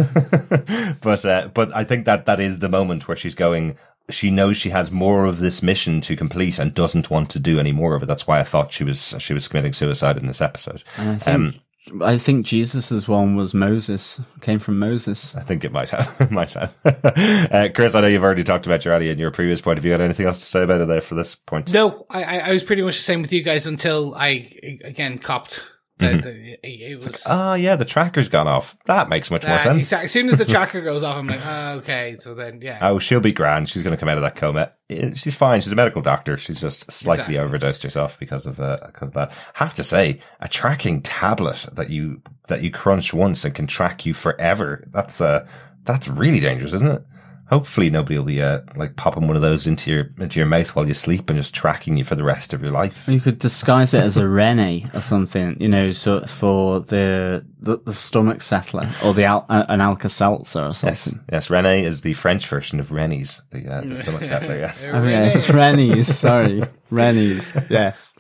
but 1.02 1.26
uh, 1.26 1.50
but 1.54 1.76
I 1.76 1.84
think 1.84 2.06
that 2.06 2.26
that 2.26 2.40
is 2.40 2.60
the 2.60 2.70
moment 2.70 3.08
where 3.08 3.18
she's 3.18 3.36
going. 3.36 3.78
She 4.10 4.30
knows 4.32 4.58
she 4.58 4.70
has 4.72 4.92
more 4.92 5.26
of 5.26 5.40
this 5.40 5.64
mission 5.64 6.02
to 6.02 6.18
complete 6.18 6.60
and 6.60 6.74
doesn't 6.74 7.10
want 7.10 7.30
to 7.32 7.40
do 7.40 7.58
any 7.58 7.72
more 7.72 7.96
of 7.96 8.04
it. 8.04 8.08
That's 8.08 8.28
why 8.28 8.40
I 8.40 8.44
thought 8.44 8.74
she 8.74 8.84
was 8.84 9.16
she 9.20 9.34
was 9.34 9.48
committing 9.48 9.72
suicide 9.74 10.18
in 10.18 10.28
this 10.28 10.42
episode. 10.42 10.84
And 10.98 11.10
I 11.10 11.16
think, 11.18 11.36
Um, 11.36 11.54
I 12.02 12.18
think 12.18 12.46
Jesus's 12.46 13.08
one 13.08 13.36
was 13.36 13.54
Moses, 13.54 14.22
came 14.42 14.60
from 14.60 14.80
Moses. 14.80 15.36
I 15.36 15.42
think 15.42 15.66
it 15.66 15.72
might 15.72 15.90
have. 15.90 16.32
Might 16.32 16.54
have. 16.54 16.74
uh, 16.86 17.70
Chris, 17.76 17.94
I 17.94 18.02
know 18.02 18.08
you've 18.08 18.24
already 18.24 18.44
talked 18.44 18.66
about 18.66 18.86
your 18.86 18.98
Jurati 18.98 19.12
in 19.12 19.20
your 19.20 19.32
previous 19.32 19.60
point. 19.62 19.78
Have 19.78 19.86
you 19.86 19.92
got 19.92 20.00
anything 20.02 20.26
else 20.26 20.40
to 20.40 20.46
say 20.46 20.64
about 20.64 20.82
it 20.82 20.88
there 20.88 21.02
for 21.02 21.16
this 21.16 21.36
point? 21.36 21.74
No, 21.74 22.06
I, 22.10 22.24
I 22.24 22.38
I 22.38 22.52
was 22.54 22.64
pretty 22.64 22.82
much 22.82 22.96
the 22.96 23.02
same 23.02 23.22
with 23.22 23.34
you 23.34 23.44
guys 23.44 23.66
until 23.68 24.16
I 24.16 24.50
again 24.84 25.18
copped. 25.18 25.66
The, 26.00 26.06
Mm-hmm. 26.08 26.22
the, 26.22 26.58
it 26.92 27.06
was 27.06 27.24
Ah, 27.28 27.54
yeah, 27.54 27.76
the 27.76 27.86
tracker's 27.86 28.28
gone 28.28 28.48
off. 28.48 28.76
That 28.88 29.10
makes 29.10 29.30
much 29.30 29.46
more 29.46 29.56
uh, 29.58 29.60
sense. 29.60 29.84
exact- 29.84 30.06
As 30.06 30.12
soon 30.12 30.28
as 30.28 30.40
the 30.40 30.46
tracker 30.54 30.82
goes 30.82 31.04
off, 31.04 31.18
I'm 31.18 31.28
like, 31.28 31.40
oh, 31.46 31.70
okay. 31.78 32.16
So 32.20 32.34
then, 32.34 32.62
yeah. 32.62 32.80
Oh, 32.82 32.98
she'll 32.98 33.20
be 33.20 33.32
grand. 33.32 33.70
She's 33.70 33.84
going 33.84 33.96
to 33.96 34.00
come 34.00 34.10
out 34.10 34.18
of 34.18 34.24
that 34.24 34.36
coma. 34.36 34.72
Eh, 34.90 35.14
She's 35.14 35.36
fine. 35.36 35.62
She's 35.62 35.72
a 35.72 35.76
medical 35.76 36.02
doctor. 36.02 36.36
She's 36.38 36.60
just 36.60 36.92
slightly 36.92 37.36
Exactly. 37.36 37.38
overdosed 37.38 37.84
herself 37.84 38.18
because 38.20 38.48
of 38.48 38.60
uh, 38.60 38.80
because 38.88 39.10
of 39.10 39.14
that. 39.14 39.32
Have 39.54 39.76
to 39.76 39.84
say, 39.84 40.20
a 40.40 40.48
tracking 40.48 41.02
tablet 41.04 41.68
that 41.74 41.92
you 41.92 42.22
that 42.48 42.64
you 42.64 42.72
crunch 42.72 43.14
once 43.14 43.46
and 43.46 43.54
can 43.54 43.68
track 43.68 44.04
you 44.06 44.16
forever. 44.16 44.84
That's 44.92 45.22
uh 45.22 45.48
that's 45.84 46.08
really 46.08 46.40
dangerous, 46.40 46.74
isn't 46.74 46.92
it? 46.92 47.04
Hopefully, 47.50 47.90
nobody 47.90 48.18
will 48.18 48.26
be 48.26 48.42
uh, 48.42 48.62
like 48.76 48.96
popping 48.96 49.28
one 49.28 49.36
of 49.36 49.42
those 49.42 49.68
into 49.68 49.92
your 49.92 50.10
into 50.18 50.40
your 50.40 50.48
mouth 50.48 50.76
while 50.76 50.88
you 50.88 50.94
sleep 50.94 51.30
and 51.30 51.38
just 51.38 51.54
tracking 51.54 51.98
you 51.98 52.04
for 52.04 52.16
the 52.16 52.24
rest 52.24 52.54
of 52.54 52.62
your 52.64 52.72
life. 52.72 53.08
You 53.08 53.20
could 53.20 53.38
disguise 53.38 53.94
it 53.94 54.02
as 54.02 54.18
a 54.18 54.28
Rene 54.28 54.88
or 54.94 55.02
something, 55.02 55.58
you 55.60 55.68
know, 55.68 55.92
so 55.92 56.22
for 56.26 56.80
the 56.80 57.46
the, 57.60 57.78
the 57.80 57.94
stomach 57.94 58.42
settler 58.42 58.90
or 59.04 59.14
the 59.14 59.26
al- 59.26 59.46
uh, 59.50 59.66
an 59.68 59.82
Alka 59.82 60.10
Seltzer 60.10 60.62
or 60.62 60.68
Yes, 60.68 60.80
something. 61.02 61.20
yes. 61.32 61.50
Rene 61.50 61.84
is 61.84 62.02
the 62.02 62.14
French 62.14 62.48
version 62.48 62.80
of 62.80 62.92
Rennie's, 62.92 63.42
the 63.52 63.68
uh, 63.72 63.82
the 63.82 63.98
stomach 63.98 64.26
settler. 64.26 64.58
Yes. 64.58 64.86
Oh, 64.92 65.04
yeah, 65.08 65.26
it's 65.26 65.50
Rennies. 65.50 66.08
Sorry, 66.18 66.64
Rennies. 66.90 67.54
Yes. 67.70 68.14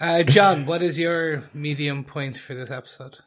Uh, 0.00 0.22
John, 0.24 0.66
what 0.66 0.82
is 0.82 0.98
your 0.98 1.44
medium 1.54 2.04
point 2.04 2.36
for 2.36 2.54
this 2.54 2.70
episode? 2.70 3.18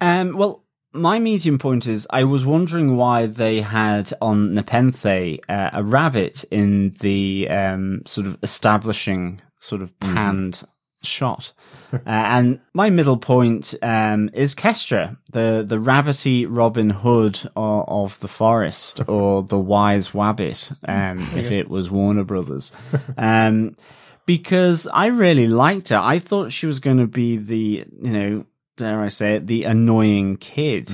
Um. 0.00 0.36
Well, 0.36 0.64
my 0.92 1.18
medium 1.18 1.58
point 1.58 1.86
is 1.86 2.06
I 2.10 2.24
was 2.24 2.44
wondering 2.44 2.96
why 2.96 3.26
they 3.26 3.60
had 3.60 4.12
on 4.20 4.54
Nepenthe 4.54 5.40
uh, 5.48 5.70
a 5.72 5.82
rabbit 5.82 6.44
in 6.50 6.90
the 7.00 7.48
um 7.50 8.02
sort 8.06 8.26
of 8.26 8.38
establishing 8.42 9.40
sort 9.60 9.82
of 9.82 9.98
panned 10.00 10.64
shot. 11.02 11.52
uh, 11.92 11.98
and 12.06 12.60
my 12.74 12.90
middle 12.90 13.16
point 13.16 13.74
um, 13.82 14.30
is 14.32 14.54
Kestra, 14.54 15.16
the 15.30 15.64
the 15.66 15.78
rabbity 15.78 16.46
Robin 16.48 16.90
Hood 16.90 17.40
of, 17.56 17.84
of 17.88 18.20
the 18.20 18.28
forest, 18.28 19.00
or 19.08 19.42
the 19.42 19.58
wise 19.58 20.08
wabbit, 20.08 20.74
um, 20.88 21.18
if 21.36 21.50
it 21.50 21.68
was 21.68 21.90
Warner 21.90 22.24
Brothers. 22.24 22.72
Um, 23.16 23.76
because 24.24 24.86
I 24.92 25.06
really 25.06 25.48
liked 25.48 25.88
her. 25.88 25.98
I 26.00 26.20
thought 26.20 26.52
she 26.52 26.66
was 26.66 26.78
going 26.78 26.98
to 26.98 27.08
be 27.08 27.36
the, 27.36 27.84
you 28.00 28.10
know, 28.10 28.46
dare 28.82 29.00
I 29.00 29.08
say 29.08 29.36
it, 29.36 29.46
the 29.46 29.64
annoying 29.64 30.36
kid. 30.36 30.90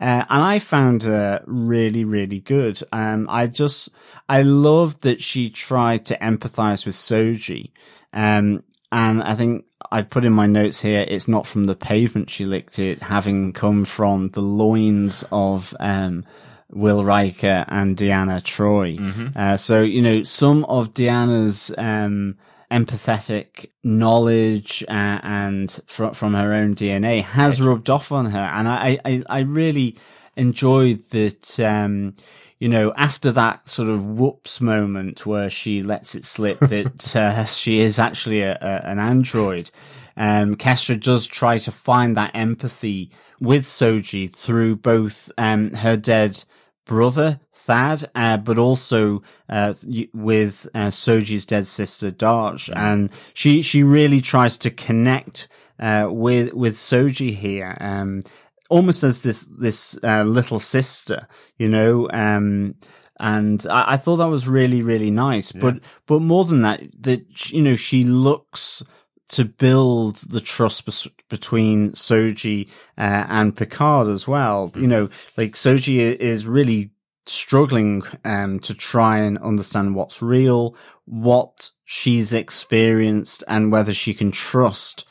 Uh, 0.00 0.24
and 0.30 0.42
I 0.42 0.58
found 0.58 1.02
her 1.02 1.42
really, 1.46 2.04
really 2.04 2.40
good. 2.40 2.82
Um, 2.90 3.26
I 3.28 3.46
just, 3.46 3.90
I 4.28 4.42
loved 4.42 5.02
that 5.02 5.22
she 5.22 5.50
tried 5.50 6.06
to 6.06 6.16
empathize 6.18 6.86
with 6.86 6.94
Soji. 6.94 7.70
Um, 8.12 8.62
and 8.90 9.22
I 9.22 9.34
think 9.34 9.66
I've 9.92 10.08
put 10.08 10.24
in 10.24 10.32
my 10.32 10.46
notes 10.46 10.80
here, 10.80 11.04
it's 11.06 11.28
not 11.28 11.46
from 11.46 11.64
the 11.64 11.76
pavement 11.76 12.30
she 12.30 12.46
licked 12.46 12.78
it, 12.78 13.02
having 13.02 13.52
come 13.52 13.84
from 13.84 14.28
the 14.28 14.40
loins 14.40 15.24
of, 15.30 15.74
um, 15.80 16.24
Will 16.72 17.04
Riker 17.04 17.64
and 17.68 17.96
Deanna 17.96 18.40
Troi. 18.42 18.96
Uh, 19.36 19.56
so, 19.56 19.82
you 19.82 20.00
know, 20.00 20.22
some 20.22 20.64
of 20.66 20.94
Deanna's, 20.94 21.72
um, 21.76 22.36
empathetic 22.70 23.66
knowledge 23.82 24.84
uh, 24.88 25.18
and 25.22 25.80
fr- 25.86 26.12
from 26.12 26.34
her 26.34 26.52
own 26.52 26.74
DNA 26.74 27.22
has 27.22 27.60
rubbed 27.60 27.90
off 27.90 28.12
on 28.12 28.26
her. 28.26 28.38
And 28.38 28.68
I, 28.68 28.98
I, 29.04 29.22
I 29.28 29.38
really 29.40 29.96
enjoyed 30.36 31.08
that, 31.10 31.58
um, 31.60 32.14
you 32.58 32.68
know, 32.68 32.92
after 32.96 33.32
that 33.32 33.68
sort 33.68 33.88
of 33.88 34.04
whoops 34.04 34.60
moment 34.60 35.26
where 35.26 35.50
she 35.50 35.82
lets 35.82 36.14
it 36.14 36.24
slip 36.24 36.58
that 36.60 37.16
uh, 37.16 37.44
she 37.44 37.80
is 37.80 37.98
actually 37.98 38.42
a, 38.42 38.52
a, 38.60 38.88
an 38.88 38.98
android, 38.98 39.70
um, 40.16 40.56
Kestra 40.56 41.02
does 41.02 41.26
try 41.26 41.58
to 41.58 41.72
find 41.72 42.16
that 42.16 42.32
empathy 42.34 43.10
with 43.40 43.64
Soji 43.66 44.30
through 44.30 44.76
both 44.76 45.30
um, 45.38 45.72
her 45.74 45.96
dead 45.96 46.44
brother 46.84 47.40
Thad, 47.70 48.10
uh, 48.16 48.36
but 48.36 48.58
also 48.58 49.22
uh, 49.48 49.74
with 50.12 50.66
uh, 50.74 50.88
Soji's 50.88 51.44
dead 51.44 51.68
sister 51.68 52.10
Dahj, 52.10 52.68
and 52.74 53.10
she 53.32 53.62
she 53.62 53.84
really 53.84 54.20
tries 54.20 54.56
to 54.58 54.72
connect 54.72 55.46
uh, 55.78 56.08
with 56.10 56.52
with 56.52 56.74
Soji 56.74 57.32
here, 57.32 57.78
um, 57.80 58.22
almost 58.70 59.04
as 59.04 59.20
this 59.20 59.44
this 59.44 59.96
uh, 60.02 60.24
little 60.24 60.58
sister, 60.58 61.28
you 61.58 61.68
know. 61.68 62.08
Um, 62.12 62.74
and 63.20 63.64
I, 63.70 63.92
I 63.92 63.96
thought 63.98 64.16
that 64.16 64.28
was 64.28 64.48
really 64.48 64.82
really 64.82 65.12
nice, 65.12 65.52
but 65.52 65.76
but 66.06 66.22
more 66.22 66.44
than 66.44 66.62
that, 66.62 66.80
that 67.02 67.52
you 67.52 67.62
know 67.62 67.76
she 67.76 68.02
looks 68.02 68.82
to 69.28 69.44
build 69.44 70.16
the 70.16 70.40
trust 70.40 70.86
bes- 70.86 71.06
between 71.28 71.92
Soji 71.92 72.68
uh, 72.98 73.26
and 73.28 73.56
Picard 73.56 74.08
as 74.08 74.26
well. 74.26 74.72
You 74.74 74.88
know, 74.88 75.08
like 75.36 75.52
Soji 75.52 76.16
is 76.16 76.48
really 76.48 76.90
struggling 77.30 78.02
um, 78.24 78.60
to 78.60 78.74
try 78.74 79.18
and 79.18 79.38
understand 79.38 79.94
what's 79.94 80.20
real, 80.22 80.74
what 81.04 81.70
she's 81.84 82.32
experienced, 82.32 83.44
and 83.48 83.72
whether 83.72 83.94
she 83.94 84.14
can 84.14 84.30
trust 84.30 85.06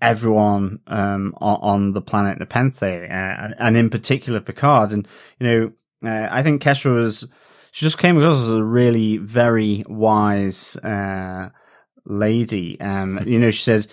everyone 0.00 0.80
um, 0.86 1.34
on, 1.40 1.92
the 1.92 2.00
planet 2.00 2.38
Nepenthe, 2.38 2.82
uh, 2.82 3.54
and 3.58 3.76
in 3.76 3.90
particular 3.90 4.40
Picard. 4.40 4.92
And 4.92 5.06
you 5.38 5.46
know, 5.46 5.72
uh, 6.10 6.28
I 6.30 6.42
think 6.42 6.62
Kesha 6.62 6.92
was 6.92 7.26
she 7.72 7.84
just 7.84 7.98
came 7.98 8.16
across 8.16 8.40
as 8.40 8.50
a 8.50 8.64
really 8.64 9.18
very 9.18 9.84
wise 9.88 10.76
uh, 10.76 11.50
lady. 12.04 12.80
Um, 12.80 13.20
you 13.26 13.38
know, 13.38 13.50
she 13.50 13.62
said 13.62 13.86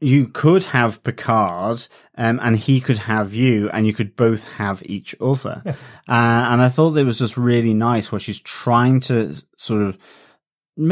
you 0.00 0.28
could 0.28 0.64
have 0.66 1.02
Picard, 1.02 1.86
um, 2.16 2.38
and 2.42 2.56
he 2.56 2.80
could 2.80 2.98
have 2.98 3.34
you, 3.34 3.68
and 3.70 3.86
you 3.86 3.92
could 3.92 4.14
both 4.14 4.44
have 4.52 4.82
each 4.86 5.14
other. 5.20 5.62
Uh, 5.66 5.72
and 6.08 6.62
I 6.62 6.68
thought 6.68 6.90
that 6.90 7.04
was 7.04 7.18
just 7.18 7.36
really 7.36 7.74
nice 7.74 8.12
where 8.12 8.18
she's 8.20 8.40
trying 8.40 9.00
to 9.00 9.34
sort 9.56 9.82
of 9.82 9.98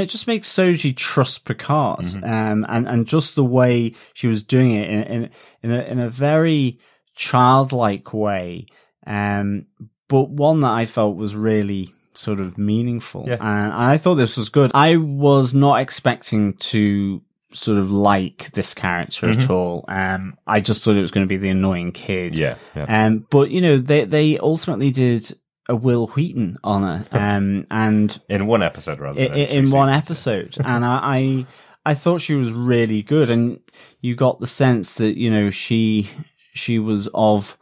just 0.08 0.26
make 0.26 0.42
Soji 0.42 0.96
trust 0.96 1.44
Picard, 1.44 2.06
um, 2.24 2.66
and 2.68 2.88
and 2.88 3.06
just 3.06 3.36
the 3.36 3.44
way 3.44 3.94
she 4.14 4.26
was 4.26 4.42
doing 4.42 4.72
it 4.72 4.90
in 4.90 5.02
in 5.04 5.30
in 5.62 5.70
a, 5.70 5.82
in 5.84 5.98
a 6.00 6.10
very 6.10 6.80
childlike 7.14 8.12
way, 8.12 8.66
um, 9.06 9.66
but 10.08 10.30
one 10.30 10.60
that 10.60 10.72
I 10.72 10.86
felt 10.86 11.16
was 11.16 11.34
really 11.34 11.90
sort 12.14 12.40
of 12.40 12.56
meaningful, 12.58 13.24
Yeah. 13.28 13.36
and 13.40 13.72
I 13.72 13.98
thought 13.98 14.14
this 14.16 14.36
was 14.36 14.48
good. 14.48 14.70
I 14.74 14.96
was 14.96 15.54
not 15.54 15.80
expecting 15.80 16.54
to 16.54 17.22
sort 17.52 17.78
of 17.78 17.90
like 17.90 18.50
this 18.52 18.74
character 18.74 19.28
at 19.28 19.48
all. 19.50 19.84
Um, 19.88 20.36
I 20.46 20.60
just 20.60 20.82
thought 20.82 20.96
it 20.96 21.00
was 21.00 21.10
going 21.10 21.24
to 21.26 21.28
be 21.28 21.36
the 21.36 21.48
annoying 21.50 21.92
kid. 21.92 22.36
Yeah, 22.38 22.56
yeah. 22.74 23.06
Um, 23.06 23.26
but 23.30 23.50
you 23.50 23.60
know, 23.60 23.78
they 23.78 24.04
they 24.04 24.38
ultimately 24.38 24.90
did 24.90 25.36
a 25.68 25.74
Wil 25.76 26.06
Wheaton 26.08 26.58
on 26.64 26.82
her, 26.82 27.06
um, 27.18 27.66
and 27.70 28.20
in 28.28 28.46
one 28.46 28.62
episode 28.62 28.98
rather 29.00 29.20
i- 29.20 29.24
than 29.28 29.32
i- 29.32 29.36
in 29.38 29.70
one 29.70 29.88
seasons, 29.88 30.26
yeah. 30.26 30.32
episode, 30.34 30.56
and 30.66 30.84
I, 30.84 30.98
I 31.02 31.46
I 31.86 31.94
thought 31.94 32.20
she 32.20 32.34
was 32.34 32.50
really 32.52 33.02
good, 33.02 33.30
and 33.30 33.60
you 34.00 34.14
got 34.16 34.40
the 34.40 34.46
sense 34.46 34.94
that 34.94 35.16
you 35.18 35.30
know 35.30 35.50
she 35.50 36.08
she 36.54 36.78
was 36.78 37.08
of 37.14 37.56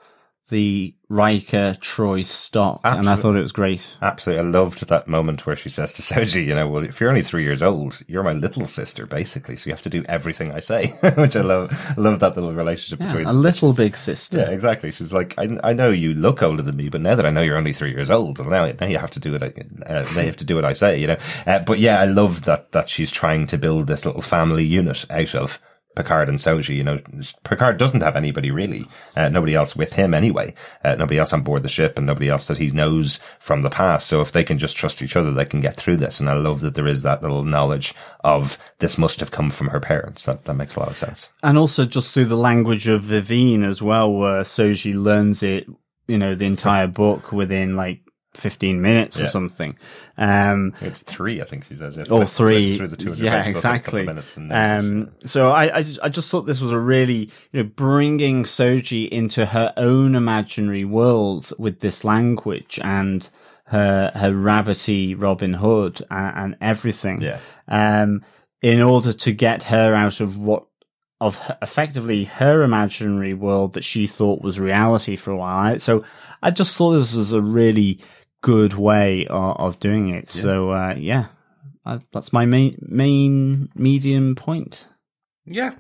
the 0.51 0.95
Riker 1.15 1.77
Troi 1.81 2.25
stock, 2.25 2.81
and 2.83 3.09
I 3.09 3.15
thought 3.15 3.37
it 3.37 3.43
was 3.43 3.53
great. 3.53 3.89
Absolutely. 4.03 4.45
I 4.45 4.51
loved 4.51 4.89
that 4.89 5.07
moment 5.07 5.47
where 5.47 5.55
she 5.55 5.69
says 5.69 5.93
to 5.93 6.03
Soji, 6.03 6.45
you 6.45 6.57
know, 6.57 6.67
well, 6.67 6.83
if 6.83 7.01
you're 7.01 7.09
only 7.09 7.23
three 7.23 7.45
years 7.45 7.63
old, 7.63 8.03
you're 8.09 8.25
my 8.25 8.33
little 8.33 8.67
sister, 8.67 9.07
basically. 9.07 9.55
So 9.55 9.69
you 9.69 9.73
have 9.73 9.83
to 9.83 9.89
do 9.89 10.05
everything 10.09 10.51
I 10.51 10.59
say, 10.59 10.89
which 11.17 11.37
I 11.37 11.43
love. 11.43 11.71
I 11.97 12.01
love 12.01 12.19
that 12.19 12.35
little 12.35 12.53
relationship 12.53 12.99
Yeah, 12.99 13.07
between 13.07 13.27
a 13.27 13.33
little 13.33 13.73
big 13.73 13.97
sister. 13.97 14.39
Yeah, 14.39 14.51
exactly. 14.51 14.91
She's 14.91 15.13
like, 15.13 15.35
I, 15.39 15.57
I 15.63 15.73
know 15.73 15.91
you 15.91 16.15
look 16.15 16.43
older 16.43 16.65
than 16.65 16.77
me, 16.77 16.89
but 16.89 17.01
now 17.01 17.15
that 17.15 17.27
I 17.27 17.31
know 17.31 17.43
you're 17.43 17.57
only 17.59 17.73
three 17.73 17.93
years 17.93 18.11
old, 18.11 18.41
well, 18.41 18.51
now, 18.51 18.67
now 18.81 18.87
you 18.89 18.99
have 18.99 19.13
to 19.13 19.21
do 19.21 19.37
it. 19.37 19.43
Uh, 19.87 20.03
now 20.15 20.21
you 20.21 20.27
have 20.27 20.37
to 20.39 20.45
do 20.45 20.57
what 20.57 20.65
I 20.65 20.73
say, 20.73 20.99
you 20.99 21.07
know. 21.07 21.19
Uh, 21.47 21.61
but 21.61 21.79
yeah, 21.79 22.01
I 22.01 22.07
love 22.07 22.43
that 22.43 22.73
that 22.73 22.89
she's 22.89 23.13
trying 23.13 23.47
to 23.47 23.57
build 23.57 23.87
this 23.87 24.05
little 24.05 24.23
family 24.23 24.65
unit 24.65 25.07
out 25.11 25.37
of 25.37 25.61
Picard 25.95 26.29
and 26.29 26.39
Soji. 26.39 26.77
You 26.77 26.85
know, 26.85 27.01
Picard 27.45 27.77
doesn't 27.77 28.03
have 28.03 28.17
anybody 28.17 28.51
really, 28.51 28.87
uh, 29.17 29.29
nobody 29.29 29.55
else 29.55 29.77
with 29.77 29.95
him 29.95 30.15
anyway. 30.15 30.55
Uh, 30.85 30.95
nobody 30.97 31.19
else 31.19 31.33
on 31.33 31.43
board 31.43 31.63
the 31.63 31.69
ship, 31.69 31.97
and 31.97 32.07
nobody 32.07 32.29
else 32.29 32.47
that 32.47 32.59
he 32.59 32.71
knows 32.71 33.21
from 33.39 33.63
the 33.63 33.71
past. 33.71 34.09
So 34.09 34.21
if 34.21 34.33
they 34.33 34.45
can 34.45 34.59
just 34.59 34.77
trust 34.77 35.03
each 35.03 35.17
other, 35.17 35.33
they 35.33 35.45
can 35.45 35.61
get 35.61 35.77
through 35.77 35.97
this. 35.97 36.21
And 36.21 36.29
I 36.29 36.35
love 36.35 36.61
that 36.61 36.75
there 36.75 36.89
is 36.89 37.03
that 37.03 37.23
little 37.23 37.45
knowledge 37.45 37.95
of 38.23 38.59
this 38.79 38.99
must 38.99 39.21
have 39.21 39.31
come 39.31 39.51
from 39.51 39.69
her 39.69 39.81
parents. 39.81 40.25
That 40.25 40.45
that 40.45 40.55
makes 40.55 40.77
a 40.77 40.81
lot 40.81 40.89
of 40.91 40.97
sense. 40.97 41.29
And 41.43 41.59
also 41.59 41.85
just 41.85 42.13
through 42.13 42.27
the 42.27 42.37
language 42.37 42.89
of 42.89 43.03
Vivine 43.03 43.65
as 43.65 43.83
well, 43.83 44.13
where 44.13 44.43
Soji 44.43 44.95
learns 44.95 45.43
it, 45.43 45.67
you 46.07 46.19
know, 46.19 46.35
the 46.35 46.45
entire 46.45 46.87
book 46.87 47.33
within 47.33 47.77
like 47.77 48.04
15 48.35 48.81
minutes 48.83 49.21
or 49.21 49.27
something. 49.27 49.77
Um, 50.19 50.73
It's 50.81 51.01
three, 51.01 51.41
I 51.41 51.45
think 51.45 51.65
she 51.67 51.75
says. 51.75 51.97
Yeah, 51.97 52.03
all 52.11 52.19
Flip- 52.19 52.29
flip 52.29 52.49
three. 52.49 52.77
through 52.79 52.89
the 52.89 52.97
200 52.97 53.25
yeah, 53.25 53.45
exactly. 53.45 54.07
Um, 54.51 55.11
so 55.25 55.51
I, 55.51 55.79
I 55.79 55.83
just, 55.83 55.99
I 56.03 56.09
just 56.09 56.31
thought 56.31 56.43
this 56.43 56.61
was 56.61 56.71
a 56.71 56.79
really, 56.79 57.31
you 57.53 57.63
know, 57.63 57.71
bringing 57.75 58.45
Soji 58.45 59.09
into 59.09 59.47
her 59.47 59.73
own 59.77 60.15
imaginary 60.15 60.85
world 60.85 61.53
with 61.59 61.81
this 61.81 62.05
language 62.05 62.79
and 62.83 63.29
her, 63.67 64.13
her 64.15 64.31
rabbity 64.33 65.15
Robin 65.21 65.55
Hood 65.55 66.03
and, 66.11 66.37
and 66.37 66.57
everything. 66.61 67.23
Yeah. 67.23 67.39
Um, 67.69 68.25
in 68.63 68.81
order 68.81 69.13
to 69.13 69.33
get 69.33 69.65
her 69.65 69.95
out 69.95 70.21
of 70.21 70.37
what, 70.39 70.65
of 71.21 71.39
effectively 71.63 72.25
her 72.25 72.63
imaginary 72.63 73.35
world 73.35 73.75
that 73.75 73.85
she 73.85 74.07
thought 74.07 74.43
was 74.43 74.59
reality 74.59 75.17
for 75.17 75.31
a 75.31 75.37
while. 75.37 75.79
So 75.79 76.05
I 76.43 76.51
just 76.51 76.77
thought 76.77 76.93
this 76.93 77.15
was 77.15 77.33
a 77.33 77.41
really 77.41 78.01
good 78.45 78.75
way 78.75 79.27
of, 79.27 79.57
of 79.57 79.81
doing 79.81 80.11
it. 80.11 80.29
So, 80.29 80.71
uh, 80.71 80.95
yeah, 80.99 81.29
I, 81.87 82.01
that's 82.13 82.31
my 82.31 82.45
main, 82.45 82.77
main 82.87 83.71
medium 83.75 84.35
point. 84.35 84.87
Yeah. 85.47 85.75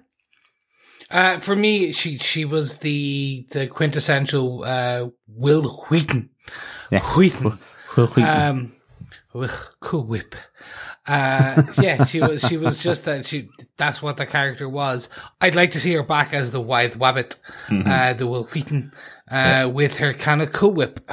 Uh, 1.11 1.39
for 1.39 1.55
me, 1.55 1.93
she 1.93 2.17
she 2.17 2.47
was 2.47 2.79
the 2.79 3.47
the 3.53 3.67
quintessential 3.67 4.65
uh, 4.65 5.09
Wil 5.29 5.69
Wheaton. 5.91 6.31
Yes. 6.91 7.17
Wheaton. 7.17 7.59
Wil 7.97 8.07
Wheaton. 8.07 8.25
Um, 8.25 8.73
cool 9.81 10.05
whip. 10.05 10.35
Uh, 11.07 11.63
yeah, 11.81 12.05
she 12.05 12.21
was. 12.21 12.43
She 12.49 12.57
was 12.57 12.83
just 12.83 13.05
that. 13.05 13.27
She. 13.27 13.51
That's 13.77 14.01
what 14.01 14.17
the 14.17 14.25
character 14.25 14.69
was. 14.69 15.11
I'd 15.41 15.55
like 15.55 15.73
to 15.73 15.81
see 15.81 15.93
her 15.93 16.03
back 16.03 16.33
as 16.33 16.51
the 16.51 16.61
White 16.61 16.99
Wabbit, 16.99 17.37
uh, 17.69 18.15
the 18.15 18.27
Wil 18.27 18.45
Wheaton, 18.45 18.93
uh, 19.31 19.71
with 19.73 19.97
her 19.99 20.15
kind 20.15 20.43
of 20.43 20.53
cool 20.53 20.73
whip. 20.73 21.01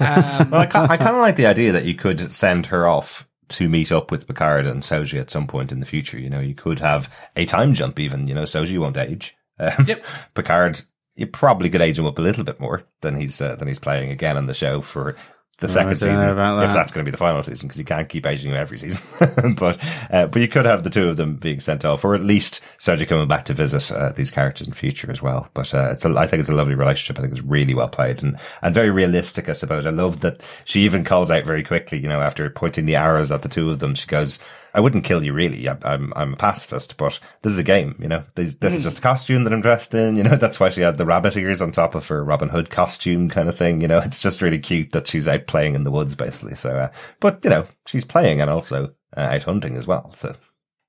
Um, 0.00 0.50
Well, 0.50 0.60
I, 0.62 0.86
I 0.90 0.96
kind 0.96 1.14
of 1.14 1.20
like 1.20 1.36
the 1.36 1.46
idea 1.46 1.72
that 1.72 1.84
you 1.84 1.94
could 1.94 2.30
send 2.32 2.66
her 2.66 2.86
off 2.86 3.28
to 3.48 3.68
meet 3.68 3.90
up 3.92 4.10
with 4.10 4.26
Picard 4.26 4.66
and 4.66 4.82
Soji 4.82 5.18
at 5.20 5.30
some 5.30 5.46
point 5.46 5.72
in 5.72 5.80
the 5.80 5.86
future. 5.86 6.18
You 6.18 6.30
know, 6.30 6.40
you 6.40 6.54
could 6.54 6.78
have 6.80 7.12
a 7.36 7.44
time 7.46 7.74
jump 7.74 7.98
even, 7.98 8.28
you 8.28 8.34
know, 8.34 8.42
Soji 8.42 8.78
won't 8.78 8.96
age. 8.96 9.34
Um, 9.58 9.86
Yep. 9.86 10.04
Picard, 10.34 10.80
you 11.16 11.26
probably 11.26 11.68
could 11.70 11.80
age 11.80 11.98
him 11.98 12.06
up 12.06 12.18
a 12.18 12.22
little 12.22 12.44
bit 12.44 12.60
more 12.60 12.84
than 13.00 13.18
he's, 13.20 13.40
uh, 13.40 13.56
than 13.56 13.66
he's 13.68 13.78
playing 13.80 14.10
again 14.10 14.36
on 14.36 14.46
the 14.46 14.54
show 14.54 14.80
for 14.82 15.16
the 15.60 15.68
second 15.68 15.96
season, 15.96 16.28
about 16.28 16.64
if 16.64 16.72
that's 16.72 16.92
going 16.92 17.04
to 17.04 17.08
be 17.08 17.10
the 17.10 17.18
final 17.18 17.42
season, 17.42 17.66
because 17.66 17.78
you 17.78 17.84
can't 17.84 18.08
keep 18.08 18.24
aging 18.24 18.52
them 18.52 18.60
every 18.60 18.78
season. 18.78 19.00
but 19.58 19.76
uh, 20.08 20.28
but 20.28 20.36
you 20.36 20.46
could 20.46 20.64
have 20.64 20.84
the 20.84 20.90
two 20.90 21.08
of 21.08 21.16
them 21.16 21.34
being 21.34 21.58
sent 21.58 21.84
off, 21.84 22.04
or 22.04 22.14
at 22.14 22.22
least 22.22 22.60
Soji 22.78 23.08
coming 23.08 23.26
back 23.26 23.44
to 23.46 23.54
visit 23.54 23.90
uh, 23.90 24.12
these 24.12 24.30
characters 24.30 24.68
in 24.68 24.72
future 24.72 25.10
as 25.10 25.20
well. 25.20 25.48
But 25.54 25.74
uh, 25.74 25.88
it's 25.92 26.04
a, 26.04 26.14
I 26.16 26.28
think 26.28 26.40
it's 26.40 26.48
a 26.48 26.54
lovely 26.54 26.76
relationship. 26.76 27.18
I 27.18 27.22
think 27.22 27.32
it's 27.32 27.42
really 27.42 27.74
well 27.74 27.88
played 27.88 28.22
and 28.22 28.38
and 28.62 28.72
very 28.72 28.90
realistic. 28.90 29.48
I 29.48 29.52
suppose 29.52 29.84
I 29.84 29.90
love 29.90 30.20
that 30.20 30.42
she 30.64 30.82
even 30.82 31.02
calls 31.02 31.28
out 31.28 31.44
very 31.44 31.64
quickly. 31.64 31.98
You 31.98 32.08
know, 32.08 32.20
after 32.20 32.48
pointing 32.50 32.86
the 32.86 32.96
arrows 32.96 33.32
at 33.32 33.42
the 33.42 33.48
two 33.48 33.68
of 33.68 33.80
them, 33.80 33.94
she 33.96 34.06
goes. 34.06 34.38
I 34.74 34.80
wouldn't 34.80 35.04
kill 35.04 35.22
you 35.22 35.32
really. 35.32 35.68
I'm, 35.68 35.78
I'm, 35.82 36.12
I'm 36.16 36.32
a 36.34 36.36
pacifist, 36.36 36.96
but 36.96 37.18
this 37.42 37.52
is 37.52 37.58
a 37.58 37.62
game, 37.64 37.96
you 38.00 38.08
know, 38.08 38.24
this, 38.34 38.54
this 38.56 38.74
is 38.74 38.82
just 38.82 38.98
a 38.98 39.02
costume 39.02 39.44
that 39.44 39.52
I'm 39.52 39.60
dressed 39.60 39.94
in. 39.94 40.16
You 40.16 40.22
know, 40.24 40.36
that's 40.40 40.60
why 40.60 40.68
she 40.70 40.80
had 40.82 40.98
the 40.98 41.06
rabbit 41.06 41.36
ears 41.36 41.60
on 41.62 41.72
top 41.72 41.94
of 41.94 42.06
her 42.08 42.22
Robin 42.24 42.48
Hood 42.50 42.70
costume 42.70 43.28
kind 43.28 43.48
of 43.48 43.56
thing. 43.56 43.80
You 43.80 43.88
know, 43.88 43.98
it's 44.04 44.20
just 44.20 44.42
really 44.42 44.58
cute 44.58 44.92
that 44.92 45.06
she's 45.06 45.26
out 45.28 45.46
playing 45.46 45.74
in 45.74 45.84
the 45.84 45.90
woods 45.90 46.14
basically. 46.14 46.54
So, 46.54 46.70
uh, 46.76 46.90
but 47.20 47.40
you 47.44 47.50
know, 47.50 47.66
she's 47.86 48.04
playing 48.04 48.40
and 48.40 48.50
also 48.50 48.94
uh, 49.16 49.20
out 49.20 49.42
hunting 49.44 49.76
as 49.76 49.86
well. 49.86 50.12
So 50.14 50.36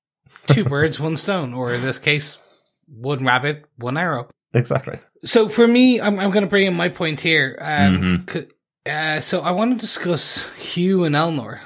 Two 0.46 0.64
birds, 0.64 0.98
one 1.00 1.16
stone, 1.16 1.54
or 1.54 1.72
in 1.74 1.82
this 1.82 1.98
case, 1.98 2.38
one 2.86 3.24
rabbit, 3.24 3.64
one 3.76 3.96
arrow. 3.96 4.28
exactly. 4.54 4.98
So 5.24 5.48
for 5.48 5.66
me, 5.68 6.00
I'm, 6.00 6.18
I'm 6.18 6.30
going 6.30 6.44
to 6.44 6.50
bring 6.50 6.66
in 6.66 6.74
my 6.74 6.88
point 6.88 7.20
here. 7.20 7.56
Um, 7.60 7.98
Mm-hmm. 8.26 8.30
c- 8.38 8.46
uh, 8.86 9.20
so 9.20 9.42
I 9.42 9.50
want 9.50 9.72
to 9.72 9.78
discuss 9.78 10.48
Hugh 10.54 11.04
and 11.04 11.14
Elnor 11.14 11.60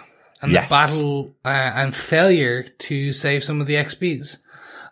and 0.44 0.52
Yes. 0.52 0.68
the 0.68 0.72
battle 0.74 1.34
uh, 1.44 1.48
and 1.74 1.94
failure 1.96 2.62
to 2.78 3.12
save 3.12 3.42
some 3.42 3.60
of 3.60 3.66
the 3.66 3.74
XBs. 3.74 4.38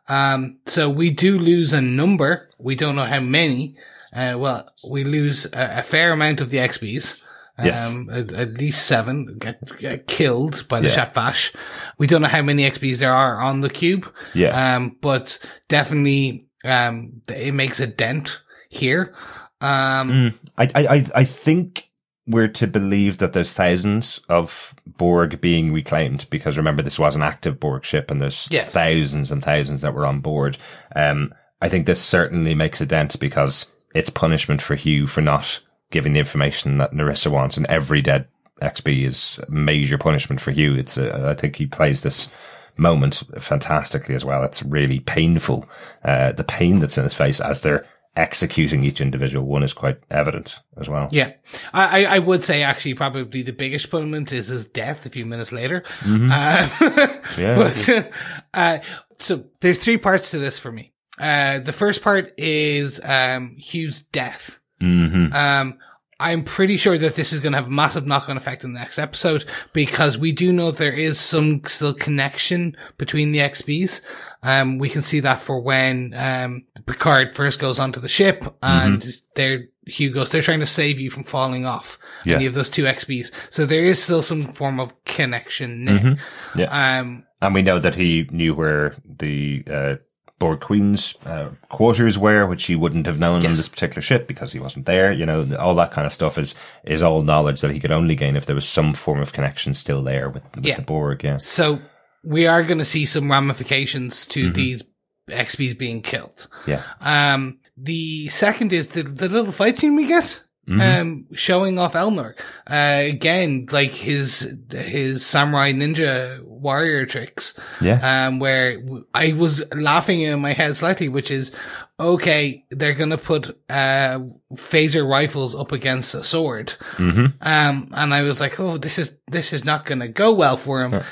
Um, 0.08 0.58
so 0.66 0.90
we 0.90 1.10
do 1.10 1.38
lose 1.38 1.72
a 1.72 1.80
number. 1.80 2.48
We 2.58 2.74
don't 2.74 2.96
know 2.96 3.04
how 3.04 3.20
many. 3.20 3.76
Uh, 4.14 4.34
well, 4.36 4.68
we 4.88 5.04
lose 5.04 5.46
a, 5.46 5.78
a 5.78 5.82
fair 5.82 6.12
amount 6.12 6.40
of 6.40 6.50
the 6.50 6.58
XBs. 6.58 7.24
Yes. 7.62 7.90
Um, 7.90 8.08
at, 8.10 8.32
at 8.32 8.58
least 8.58 8.86
seven 8.86 9.36
get, 9.38 9.60
get 9.78 10.06
killed 10.06 10.66
by 10.68 10.80
the 10.80 10.88
Yeah. 10.88 11.06
Zhat 11.06 11.14
Vash. 11.14 11.52
We 11.98 12.06
don't 12.06 12.22
know 12.22 12.28
how 12.28 12.42
many 12.42 12.64
XBs 12.64 12.98
there 12.98 13.12
are 13.12 13.40
on 13.40 13.60
the 13.60 13.70
cube. 13.70 14.12
Yeah. 14.34 14.76
Um, 14.76 14.96
but 15.00 15.38
definitely, 15.68 16.46
um, 16.64 17.20
it 17.28 17.54
makes 17.54 17.78
a 17.78 17.86
dent 17.86 18.42
here. 18.70 19.14
Um, 19.60 20.38
I, 20.58 20.64
I, 20.74 20.86
I- 20.96 21.10
I 21.14 21.24
think 21.24 21.90
we're 22.32 22.48
to 22.48 22.66
believe 22.66 23.18
that 23.18 23.32
there's 23.32 23.52
thousands 23.52 24.20
of 24.28 24.74
Borg 24.86 25.40
being 25.40 25.72
reclaimed 25.72 26.26
because 26.30 26.56
remember 26.56 26.82
this 26.82 26.98
was 26.98 27.14
an 27.14 27.22
active 27.22 27.60
Borg 27.60 27.84
ship 27.84 28.10
and 28.10 28.20
there's 28.20 28.48
Yes. 28.50 28.72
thousands 28.72 29.30
and 29.30 29.42
thousands 29.42 29.80
that 29.82 29.94
were 29.94 30.06
on 30.06 30.20
board. 30.20 30.58
Um, 30.96 31.32
I 31.60 31.68
think 31.68 31.86
this 31.86 32.02
certainly 32.02 32.54
makes 32.54 32.80
a 32.80 32.86
dent 32.86 33.18
because 33.20 33.70
it's 33.94 34.10
punishment 34.10 34.60
for 34.60 34.74
Hugh 34.74 35.06
for 35.06 35.20
not 35.20 35.60
giving 35.90 36.12
the 36.14 36.18
information 36.18 36.78
that 36.78 36.92
Narissa 36.92 37.30
wants 37.30 37.56
and 37.56 37.66
every 37.66 38.00
dead 38.02 38.26
XB 38.60 39.04
is 39.06 39.38
major 39.48 39.98
punishment 39.98 40.40
for 40.40 40.50
Hugh. 40.50 40.74
It's, 40.74 40.96
uh, 40.98 41.26
I 41.36 41.38
think 41.40 41.56
he 41.56 41.66
plays 41.66 42.00
this 42.02 42.30
moment 42.78 43.22
fantastically 43.38 44.14
as 44.14 44.24
well. 44.24 44.42
It's 44.44 44.62
really 44.62 45.00
painful. 45.00 45.68
Uh, 46.04 46.32
the 46.32 46.44
pain 46.44 46.78
that's 46.78 46.96
in 46.96 47.04
his 47.04 47.14
face 47.14 47.40
as 47.40 47.62
they're 47.62 47.84
executing 48.16 48.84
each 48.84 49.00
individual 49.00 49.46
one 49.46 49.62
is 49.62 49.72
quite 49.72 49.98
evident 50.10 50.60
as 50.76 50.88
well. 50.88 51.08
yeah, 51.12 51.32
I, 51.72 52.04
I 52.04 52.16
I 52.16 52.18
would 52.18 52.44
say 52.44 52.62
actually 52.62 52.94
probably 52.94 53.42
the 53.42 53.52
biggest 53.52 53.90
punishment 53.90 54.32
is 54.32 54.48
his 54.48 54.66
death 54.66 55.06
a 55.06 55.10
few 55.10 55.24
minutes 55.26 55.52
later. 55.52 55.82
Uh, 56.06 56.68
Yeah. 57.38 57.56
but, 57.56 58.12
uh, 58.54 58.78
so 59.18 59.44
there's 59.60 59.78
three 59.78 59.96
parts 59.96 60.30
to 60.32 60.38
this 60.38 60.58
for 60.58 60.70
me. 60.72 60.92
Uh, 61.18 61.58
the 61.60 61.72
first 61.72 62.02
part 62.02 62.32
is, 62.38 63.00
um, 63.04 63.56
Hugh's 63.58 64.02
death. 64.02 64.58
hmm 64.80 65.26
Um, 65.32 65.78
I'm 66.22 66.44
pretty 66.44 66.76
sure 66.76 66.96
that 66.96 67.14
this 67.16 67.32
is 67.32 67.40
going 67.40 67.52
to 67.52 67.58
have 67.58 67.66
a 67.66 67.70
massive 67.70 68.06
knock-on 68.06 68.36
effect 68.36 68.64
in 68.64 68.72
the 68.72 68.78
next 68.78 68.98
episode 68.98 69.44
because 69.72 70.16
we 70.16 70.32
do 70.32 70.52
know 70.52 70.70
there 70.70 70.92
is 70.92 71.18
some 71.18 71.62
still 71.64 71.94
connection 71.94 72.76
between 72.98 73.32
the 73.32 73.40
XBs. 73.40 74.00
Um, 74.42 74.78
we 74.78 74.88
can 74.88 75.02
see 75.02 75.20
that 75.20 75.40
for 75.40 75.60
when, 75.60 76.14
um, 76.16 76.64
Picard 76.86 77.34
first 77.34 77.60
goes 77.60 77.78
onto 77.78 78.00
the 78.00 78.08
ship 78.08 78.44
and 78.62 79.04
they're, 79.34 79.64
Hugh 79.86 80.10
goes, 80.12 80.30
they're 80.30 80.42
trying 80.42 80.60
to 80.60 80.66
save 80.66 80.98
you 81.00 81.10
from 81.10 81.24
falling 81.24 81.66
off. 81.66 81.98
Yeah. 82.24 82.34
And 82.34 82.42
you 82.42 82.48
have 82.48 82.54
those 82.54 82.70
two 82.70 82.84
XBs. 82.84 83.30
So 83.50 83.66
there 83.66 83.82
is 83.84 84.02
still 84.02 84.22
some 84.22 84.52
form 84.52 84.80
of 84.80 85.04
connection 85.04 85.84
there. 85.84 86.18
Yeah. 86.56 86.98
Um, 87.00 87.24
And 87.40 87.54
we 87.54 87.62
know 87.62 87.78
that 87.80 87.94
he 87.96 88.28
knew 88.30 88.54
where 88.54 88.96
the 89.04 89.64
uh, 89.70 89.94
Borg 90.42 90.60
Queen's 90.60 91.14
uh, 91.24 91.50
quarters 91.68 92.18
were, 92.18 92.46
which 92.46 92.64
he 92.64 92.74
wouldn't 92.76 93.06
have 93.06 93.18
known 93.18 93.46
on 93.46 93.52
this 93.52 93.68
particular 93.68 94.02
ship 94.02 94.26
because 94.26 94.52
he 94.52 94.58
wasn't 94.58 94.86
there. 94.86 95.12
You 95.12 95.24
know, 95.24 95.56
all 95.58 95.74
that 95.76 95.92
kind 95.92 96.06
of 96.06 96.12
stuff 96.12 96.36
is 96.36 96.54
is 96.84 97.00
all 97.02 97.22
knowledge 97.22 97.60
that 97.60 97.70
he 97.70 97.78
could 97.80 97.92
only 97.92 98.14
gain 98.16 98.34
if 98.36 98.46
there 98.46 98.56
was 98.56 98.68
some 98.68 98.92
form 98.94 99.20
of 99.20 99.32
connection 99.32 99.72
still 99.74 100.02
there 100.02 100.28
with, 100.28 100.42
with 100.54 100.66
Yeah. 100.66 100.76
the 100.76 100.82
Borg. 100.82 101.22
Yeah. 101.22 101.36
so 101.36 101.80
we 102.24 102.46
are 102.46 102.62
going 102.64 102.78
to 102.78 102.84
see 102.84 103.04
some 103.06 103.30
ramifications 103.30 104.26
to 104.28 104.50
these 104.50 104.82
XBs 105.30 105.78
being 105.78 106.02
killed. 106.02 106.48
Yeah. 106.66 106.82
Um, 107.00 107.60
the 107.76 108.26
second 108.28 108.72
is 108.72 108.88
the, 108.88 109.02
the 109.04 109.28
little 109.28 109.52
fight 109.52 109.78
scene 109.78 109.96
we 109.96 110.06
get. 110.06 110.41
Um, 110.68 111.26
showing 111.34 111.78
off 111.78 111.94
Elnor. 111.94 112.34
Uh, 112.66 113.02
again, 113.02 113.66
like 113.72 113.94
his, 113.94 114.56
his 114.70 115.26
samurai 115.26 115.72
ninja 115.72 116.40
warrior 116.44 117.04
tricks. 117.04 117.58
Yeah. 117.80 118.26
Um, 118.28 118.38
where 118.38 118.80
I 119.12 119.32
was 119.32 119.62
laughing 119.74 120.20
in 120.20 120.40
my 120.40 120.52
head 120.52 120.76
slightly, 120.76 121.08
which 121.08 121.30
is, 121.32 121.52
okay, 121.98 122.64
they're 122.70 122.94
gonna 122.94 123.18
put, 123.18 123.58
uh, 123.68 124.20
phaser 124.54 125.06
rifles 125.08 125.54
up 125.54 125.72
against 125.72 126.14
a 126.14 126.22
sword. 126.22 126.74
Um, 126.98 127.88
and 127.90 128.14
I 128.14 128.22
was 128.22 128.40
like, 128.40 128.60
oh, 128.60 128.78
this 128.78 128.98
is, 128.98 129.16
this 129.28 129.52
is 129.52 129.64
not 129.64 129.84
gonna 129.84 130.08
go 130.08 130.32
well 130.32 130.56
for 130.56 130.82
him. 130.86 131.02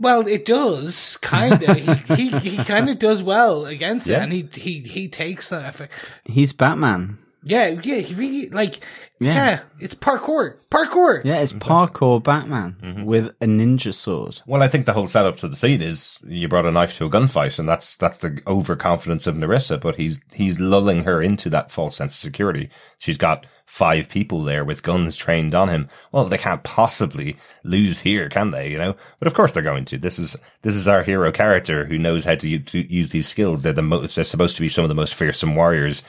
Well, 0.00 0.28
it 0.28 0.44
does, 0.44 1.16
kind 1.22 1.60
of. 1.62 1.76
he, 2.16 2.28
he, 2.28 2.50
he 2.50 2.56
kind 2.64 2.88
of 2.88 2.98
does 3.00 3.20
well 3.22 3.66
against 3.66 4.08
it, 4.08 4.14
and 4.14 4.32
he, 4.32 4.48
he, 4.52 4.80
he 4.80 5.08
takes 5.08 5.48
that. 5.48 5.70
effect. 5.70 5.92
He's 6.24 6.52
Batman. 6.52 7.18
Yeah, 7.42 7.68
yeah, 7.68 7.96
he 7.96 8.14
really, 8.14 8.48
like, 8.50 8.80
Yeah. 9.20 9.34
yeah, 9.34 9.60
it's 9.80 9.94
parkour. 9.94 10.54
Parkour! 10.70 11.24
Yeah, 11.24 11.38
it's 11.38 11.52
mhm. 11.52 11.60
parkour 11.60 12.22
Batman 12.22 12.76
mhm. 12.82 13.04
with 13.04 13.26
a 13.40 13.46
ninja 13.46 13.94
sword. 13.94 14.42
Well, 14.46 14.62
I 14.62 14.68
think 14.68 14.86
the 14.86 14.92
whole 14.92 15.08
setup 15.08 15.36
to 15.38 15.48
the 15.48 15.56
scene 15.56 15.80
is 15.80 16.18
you 16.26 16.48
brought 16.48 16.66
a 16.66 16.70
knife 16.70 16.96
to 16.98 17.06
a 17.06 17.10
gunfight, 17.10 17.58
and 17.58 17.68
that's 17.68 17.96
that's 17.96 18.18
the 18.18 18.40
overconfidence 18.46 19.26
of 19.26 19.36
Narissa. 19.36 19.80
But 19.80 19.96
he's 19.96 20.20
he's 20.32 20.60
lulling 20.60 21.04
her 21.04 21.22
into 21.22 21.48
that 21.50 21.70
false 21.70 21.96
sense 21.96 22.14
of 22.14 22.20
security. 22.20 22.70
She's 22.98 23.18
got 23.18 23.46
five 23.68 24.08
people 24.08 24.42
there 24.42 24.64
with 24.64 24.82
guns 24.82 25.14
trained 25.14 25.54
on 25.54 25.68
him. 25.68 25.88
Well, 26.10 26.24
they 26.24 26.38
can't 26.38 26.62
possibly 26.62 27.36
lose 27.62 28.00
here, 28.00 28.30
can 28.30 28.50
they? 28.50 28.70
You 28.70 28.78
know, 28.78 28.96
but 29.18 29.28
of 29.28 29.34
course 29.34 29.52
they're 29.52 29.62
going 29.62 29.84
to. 29.86 29.98
This 29.98 30.18
is 30.18 30.36
this 30.62 30.74
is 30.74 30.88
our 30.88 31.02
hero 31.02 31.30
character 31.30 31.84
who 31.84 31.98
knows 31.98 32.24
how 32.24 32.34
to, 32.36 32.58
to 32.58 32.92
use 32.92 33.10
these 33.10 33.28
skills. 33.28 33.62
They're 33.62 33.72
the 33.72 33.82
most. 33.82 34.14
They're 34.14 34.24
supposed 34.24 34.56
to 34.56 34.62
be 34.62 34.68
some 34.68 34.84
of 34.84 34.88
the 34.88 34.94
most 34.94 35.14
fearsome 35.14 35.54
warriors 35.54 36.02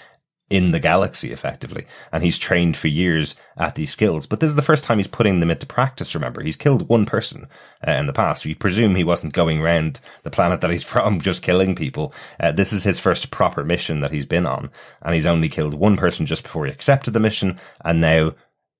in 0.49 0.71
the 0.71 0.79
galaxy 0.79 1.31
effectively. 1.31 1.85
And 2.11 2.23
he's 2.23 2.39
trained 2.39 2.75
for 2.75 2.87
years 2.87 3.35
at 3.57 3.75
these 3.75 3.91
skills. 3.91 4.25
But 4.25 4.39
this 4.39 4.49
is 4.49 4.55
the 4.55 4.61
first 4.61 4.83
time 4.83 4.97
he's 4.97 5.07
putting 5.07 5.39
them 5.39 5.51
into 5.51 5.65
practice, 5.65 6.15
remember. 6.15 6.41
He's 6.41 6.55
killed 6.55 6.89
one 6.89 7.05
person 7.05 7.47
uh, 7.87 7.91
in 7.91 8.07
the 8.07 8.13
past. 8.13 8.45
You 8.45 8.55
presume 8.55 8.95
he 8.95 9.03
wasn't 9.03 9.33
going 9.33 9.61
around 9.61 9.99
the 10.23 10.31
planet 10.31 10.61
that 10.61 10.71
he's 10.71 10.83
from 10.89 11.21
just 11.21 11.43
killing 11.43 11.75
people. 11.75 12.13
Uh, 12.39 12.51
this 12.51 12.73
is 12.73 12.83
his 12.83 12.99
first 12.99 13.31
proper 13.31 13.63
mission 13.63 13.99
that 14.01 14.11
he's 14.11 14.25
been 14.25 14.45
on. 14.45 14.71
And 15.01 15.13
he's 15.15 15.25
only 15.25 15.49
killed 15.49 15.73
one 15.73 15.97
person 15.97 16.25
just 16.25 16.43
before 16.43 16.65
he 16.65 16.71
accepted 16.71 17.13
the 17.13 17.19
mission. 17.19 17.59
And 17.85 18.01
now 18.01 18.33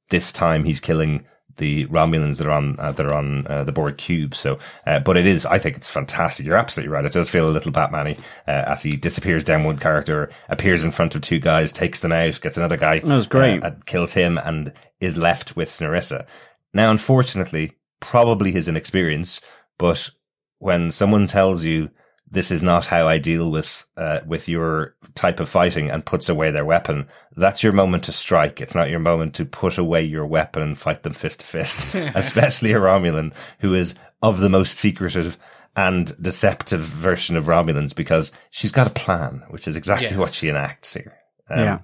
this 0.10 0.32
time 0.32 0.64
he's 0.64 0.80
killing 0.80 1.26
the 1.60 1.86
Romulans 1.86 2.40
that 2.40 2.48
are 2.48 2.52
on 2.52 2.76
uh, 2.80 2.92
that 2.94 3.06
are 3.06 3.14
on 3.14 3.46
uh, 3.48 3.64
the 3.64 3.72
Borg 3.72 3.98
cube. 3.98 4.34
So, 4.34 4.58
uh, 4.88 5.00
but 5.00 5.16
it 5.16 5.28
is, 5.28 5.46
I 5.46 5.60
think 5.60 5.78
it's 5.78 5.88
fantastic. 5.88 6.46
You're 6.46 6.58
absolutely 6.58 6.92
right. 6.92 7.06
It 7.06 7.12
does 7.14 7.30
feel 7.30 7.48
a 7.48 7.52
little 7.52 7.72
Batman-y 7.72 8.18
uh, 8.48 8.52
as 8.68 8.82
he 8.82 8.98
disappears 8.98 9.44
down 9.44 9.64
one 9.64 9.78
character, 9.78 10.32
appears 10.50 10.84
in 10.84 10.90
front 10.92 11.14
of 11.14 11.22
two 11.22 11.40
guys, 11.40 11.72
takes 11.72 12.00
them 12.00 12.12
out, 12.12 12.42
gets 12.42 12.58
another 12.58 12.78
guy, 12.78 13.00
That 13.00 13.16
was 13.16 13.28
great. 13.28 13.64
uh, 13.64 13.72
kills 13.86 14.14
him, 14.14 14.40
and 14.40 14.74
is 15.00 15.16
left 15.16 15.56
with 15.56 15.70
Narissa. 15.70 16.26
Now, 16.74 16.90
unfortunately, 16.92 17.74
probably 18.00 18.52
his 18.52 18.68
inexperience, 18.68 19.40
but 19.78 20.10
when 20.58 20.92
someone 20.92 21.28
tells 21.28 21.64
you 21.64 21.90
this 22.32 22.52
is 22.52 22.62
not 22.62 22.86
how 22.86 23.08
I 23.08 23.18
deal 23.18 23.50
with 23.52 23.86
uh, 23.98 24.20
with 24.26 24.48
your 24.48 24.96
type 25.16 25.40
of 25.40 25.50
fighting 25.50 25.90
and 25.90 26.06
puts 26.06 26.30
away 26.30 26.52
their 26.52 26.66
weapon. 26.66 27.08
That's 27.36 27.64
your 27.64 27.74
moment 27.74 28.04
to 28.06 28.12
strike. 28.12 28.62
It's 28.62 28.76
not 28.76 28.90
your 28.90 29.00
moment 29.00 29.34
to 29.36 29.46
put 29.46 29.78
away 29.78 30.04
your 30.04 30.26
weapon 30.26 30.62
and 30.62 30.78
fight 30.78 31.04
them 31.04 31.14
fist 31.14 31.40
to 31.42 31.48
fist, 31.48 31.96
especially 31.96 32.72
a 32.74 32.80
Romulan 32.80 33.34
who 33.60 33.74
is 33.74 33.96
of 34.22 34.40
the 34.40 34.50
most 34.50 34.78
secretive 34.78 35.38
and 35.76 36.22
deceptive 36.22 36.82
version 36.82 37.38
of 37.38 37.46
Romulans 37.46 37.96
because 37.96 38.32
she's 38.52 38.72
got 38.72 38.88
a 38.88 38.92
plan, 38.92 39.44
which 39.50 39.68
is 39.68 39.76
exactly 39.76 40.08
Yes. 40.10 40.18
what 40.18 40.32
she 40.34 40.50
enacts 40.50 40.94
here. 40.94 41.16
Um, 41.50 41.60
Yeah. 41.60 41.80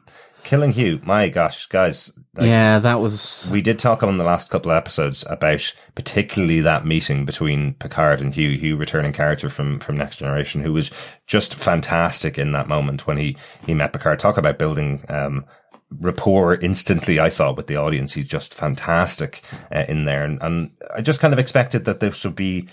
Killing 0.46 0.72
Hugh. 0.72 1.02
My 1.04 1.28
gosh, 1.28 1.66
guys. 1.66 2.14
like, 2.36 2.48
yeah, 2.48 2.80
that 2.80 3.02
was. 3.02 3.48
We 3.52 3.62
did 3.62 3.78
talk 3.78 4.04
on 4.04 4.18
the 4.18 4.24
last 4.24 4.50
couple 4.50 4.72
of 4.72 4.78
episodes 4.78 5.26
about 5.28 5.74
particularly 5.96 6.62
that 6.62 6.86
meeting 6.86 7.26
between 7.26 7.74
Picard 7.74 8.22
and 8.22 8.34
Hugh, 8.34 8.58
Hugh 8.58 8.78
returning 8.78 9.12
character 9.12 9.50
from, 9.50 9.80
from 9.80 9.98
Next 9.98 10.18
Generation, 10.18 10.62
who 10.62 10.72
was 10.72 10.92
just 11.28 11.56
fantastic 11.56 12.38
in 12.38 12.54
that 12.54 12.70
moment 12.70 13.06
when 13.08 13.18
he, 13.18 13.36
he 13.66 13.74
met 13.74 13.92
Picard. 13.92 14.20
Talk 14.20 14.38
about 14.38 14.58
building, 14.58 15.04
um, 15.10 15.46
rapport 16.00 16.56
instantly, 16.56 17.20
I 17.20 17.30
thought, 17.30 17.58
with 17.58 17.68
the 17.68 17.76
audience. 17.78 18.14
He's 18.14 18.28
just 18.28 18.54
fantastic 18.54 19.44
uh, 19.74 19.86
in 19.88 20.06
there. 20.06 20.24
And, 20.24 20.42
and 20.42 20.72
I 20.96 21.02
just 21.02 21.20
kind 21.20 21.34
of 21.34 21.40
expected 21.40 21.86
that 21.86 22.00
this 22.00 22.24
would 22.24 22.36
be 22.36 22.70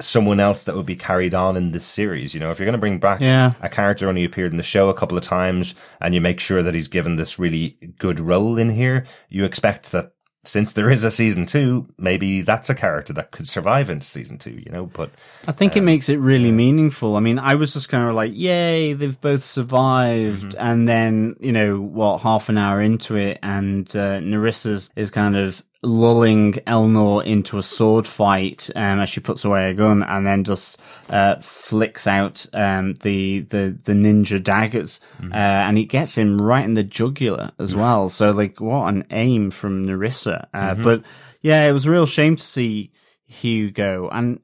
someone 0.00 0.40
else 0.40 0.64
that 0.64 0.74
would 0.74 0.86
be 0.86 0.96
carried 0.96 1.34
on 1.34 1.56
in 1.56 1.70
this 1.72 1.84
series. 1.86 2.34
You 2.34 2.40
know, 2.40 2.50
if 2.50 2.58
you're 2.58 2.66
going 2.66 2.72
to 2.72 2.78
bring 2.78 2.98
back 2.98 3.20
Yeah. 3.20 3.52
a 3.60 3.68
character 3.68 4.08
only 4.08 4.24
appeared 4.24 4.50
in 4.52 4.56
the 4.56 4.62
show 4.62 4.88
a 4.88 4.94
couple 4.94 5.16
of 5.16 5.22
times 5.24 5.74
and 6.00 6.14
you 6.14 6.20
make 6.20 6.40
sure 6.40 6.62
that 6.62 6.74
he's 6.74 6.88
given 6.88 7.16
this 7.16 7.38
really 7.38 7.76
good 7.98 8.18
role 8.18 8.58
in 8.58 8.70
here, 8.70 9.04
you 9.28 9.44
expect 9.44 9.92
that 9.92 10.12
since 10.44 10.72
there 10.72 10.90
is 10.90 11.04
a 11.04 11.10
season 11.12 11.46
two, 11.46 11.86
maybe 11.98 12.40
that's 12.40 12.68
a 12.68 12.74
character 12.74 13.12
that 13.12 13.30
could 13.30 13.48
survive 13.48 13.88
into 13.88 14.04
season 14.04 14.38
two, 14.38 14.50
you 14.50 14.72
know, 14.72 14.86
but 14.86 15.10
I 15.46 15.52
think 15.52 15.76
it 15.76 15.82
makes 15.82 16.08
it 16.08 16.16
really 16.16 16.50
meaningful. 16.50 17.14
I 17.14 17.20
mean, 17.20 17.38
I 17.38 17.54
was 17.54 17.72
just 17.74 17.88
kind 17.88 18.08
of 18.08 18.16
like, 18.16 18.32
yay, 18.34 18.92
they've 18.92 19.20
both 19.20 19.44
survived. 19.44 20.56
And 20.58 20.88
then, 20.88 21.36
you 21.38 21.52
know, 21.52 21.80
what, 21.80 22.22
half 22.22 22.48
an 22.48 22.58
hour 22.58 22.80
into 22.80 23.14
it 23.16 23.38
and, 23.42 23.88
uh, 23.94 24.18
Narissa's 24.20 24.90
is 24.96 25.10
kind 25.10 25.36
of 25.36 25.62
lulling 25.82 26.52
Elnor 26.66 27.24
into 27.24 27.58
a 27.58 27.62
sword 27.62 28.06
fight, 28.06 28.70
um, 28.76 29.00
as 29.00 29.08
she 29.08 29.20
puts 29.20 29.44
away 29.44 29.70
a 29.70 29.74
gun 29.74 30.02
and 30.02 30.26
then 30.26 30.44
just, 30.44 30.78
uh, 31.10 31.36
flicks 31.40 32.06
out, 32.06 32.46
um, 32.52 32.94
the, 33.02 33.40
the, 33.40 33.78
the 33.84 33.92
ninja 33.92 34.42
daggers. 34.42 35.00
Uh, 35.20 35.34
and 35.34 35.78
it 35.78 35.84
gets 35.84 36.16
him 36.16 36.40
right 36.40 36.64
in 36.64 36.74
the 36.74 36.84
jugular 36.84 37.50
as 37.58 37.74
well. 37.74 38.08
So 38.08 38.30
like, 38.30 38.60
what 38.60 38.94
an 38.94 39.04
aim 39.10 39.50
from 39.50 39.86
Narissa. 39.86 40.46
Uh, 40.54 40.74
but 40.74 41.02
yeah, 41.40 41.66
it 41.66 41.72
was 41.72 41.86
a 41.86 41.90
real 41.90 42.06
shame 42.06 42.36
to 42.36 42.42
see 42.42 42.92
Hugh 43.26 43.70
go. 43.70 44.08
And, 44.12 44.40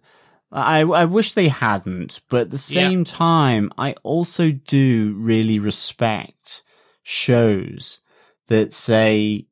I, 0.50 0.80
I 0.80 1.04
wish 1.04 1.34
they 1.34 1.48
hadn't, 1.48 2.22
but 2.30 2.40
at 2.40 2.50
the 2.50 2.56
same 2.56 3.04
time, 3.04 3.70
I 3.76 3.92
also 4.02 4.50
do 4.50 5.14
really 5.18 5.58
respect 5.58 6.62
shows 7.02 8.00
that 8.46 8.72
say, 8.72 9.46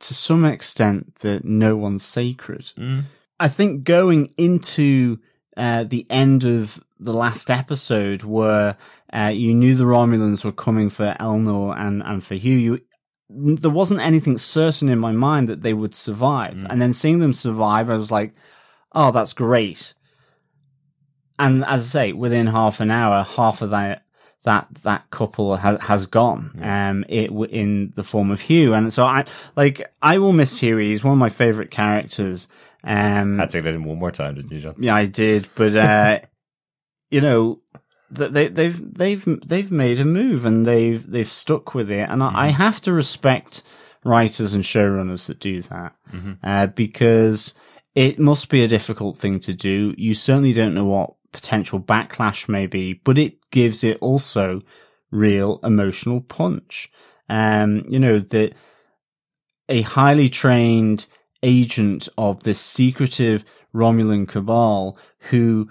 to 0.00 0.14
some 0.14 0.44
extent, 0.44 1.16
that 1.20 1.44
no 1.44 1.76
one's 1.76 2.04
sacred. 2.04 2.72
I 3.38 3.48
think 3.48 3.84
going 3.84 4.30
into 4.36 5.18
uh, 5.56 5.84
the 5.84 6.06
end 6.10 6.44
of 6.44 6.82
the 6.98 7.14
last 7.14 7.50
episode, 7.50 8.22
where 8.22 8.76
uh, 9.12 9.32
you 9.34 9.54
knew 9.54 9.74
the 9.74 9.84
Romulans 9.84 10.44
were 10.44 10.52
coming 10.52 10.90
for 10.90 11.16
Elnor 11.18 11.78
and, 11.78 12.02
and 12.02 12.22
for 12.22 12.34
Hugh, 12.34 12.56
you, 12.56 12.80
there 13.28 13.70
wasn't 13.70 14.00
anything 14.00 14.38
certain 14.38 14.88
in 14.88 14.98
my 14.98 15.12
mind 15.12 15.48
that 15.48 15.62
they 15.62 15.72
would 15.72 15.94
survive. 15.94 16.66
And 16.68 16.82
then 16.82 16.92
seeing 16.92 17.20
them 17.20 17.32
survive, 17.32 17.88
I 17.88 17.96
was 17.96 18.10
like, 18.10 18.34
oh, 18.92 19.10
that's 19.12 19.32
great. 19.32 19.94
And 21.38 21.64
as 21.64 21.82
I 21.82 21.86
say, 21.86 22.12
within 22.12 22.48
half 22.48 22.80
an 22.80 22.90
hour, 22.90 23.22
half 23.22 23.62
of 23.62 23.70
that 23.70 24.04
that 24.44 24.68
that 24.82 25.10
couple 25.10 25.56
has 25.56 25.80
has 25.82 26.06
gone. 26.06 26.58
Um, 26.62 27.04
it 27.08 27.28
w- 27.28 27.50
in 27.50 27.92
the 27.96 28.02
form 28.04 28.30
of 28.30 28.40
Hugh, 28.40 28.72
and 28.74 28.92
so 28.92 29.04
I 29.04 29.24
like 29.56 29.92
I 30.02 30.18
will 30.18 30.32
miss 30.32 30.58
Hugh. 30.60 30.78
He's 30.78 31.04
one 31.04 31.12
of 31.12 31.18
my 31.18 31.28
favorite 31.28 31.70
characters. 31.70 32.48
Um, 32.82 33.38
had 33.38 33.50
to 33.50 33.60
get 33.60 33.72
it 33.72 33.74
in 33.76 33.84
one 33.84 33.98
more 33.98 34.10
time, 34.10 34.36
didn't 34.36 34.52
you, 34.52 34.60
John? 34.60 34.74
yeah, 34.78 34.94
I 34.94 35.06
did, 35.06 35.48
but 35.54 35.76
uh, 35.76 36.20
you 37.10 37.20
know, 37.20 37.60
th- 38.16 38.30
they 38.32 38.48
they've 38.48 38.94
they've 38.94 39.28
they've 39.46 39.70
made 39.70 40.00
a 40.00 40.04
move 40.06 40.46
and 40.46 40.64
they've 40.66 41.08
they've 41.10 41.28
stuck 41.30 41.74
with 41.74 41.90
it, 41.90 42.08
and 42.08 42.22
I, 42.22 42.46
I 42.46 42.48
have 42.48 42.80
to 42.82 42.92
respect 42.92 43.62
writers 44.04 44.54
and 44.54 44.64
showrunners 44.64 45.26
that 45.26 45.38
do 45.40 45.60
that 45.60 45.92
uh, 46.42 46.66
because 46.68 47.52
it 47.94 48.18
must 48.18 48.48
be 48.48 48.64
a 48.64 48.68
difficult 48.68 49.18
thing 49.18 49.38
to 49.40 49.52
do. 49.52 49.94
You 49.98 50.14
certainly 50.14 50.54
don't 50.54 50.72
know 50.74 50.86
what 50.86 51.14
potential 51.32 51.80
backlash 51.80 52.48
maybe, 52.48 52.94
but 53.04 53.18
it 53.18 53.50
gives 53.50 53.84
it 53.84 53.98
also 54.00 54.62
real 55.10 55.60
emotional 55.62 56.20
punch. 56.20 56.90
Um, 57.28 57.84
you 57.88 57.98
know 57.98 58.18
that 58.18 58.54
a 59.68 59.82
highly 59.82 60.28
trained 60.28 61.06
agent 61.42 62.08
of 62.18 62.42
this 62.42 62.60
secretive 62.60 63.44
Romulan 63.74 64.28
cabal 64.28 64.98
who 65.30 65.70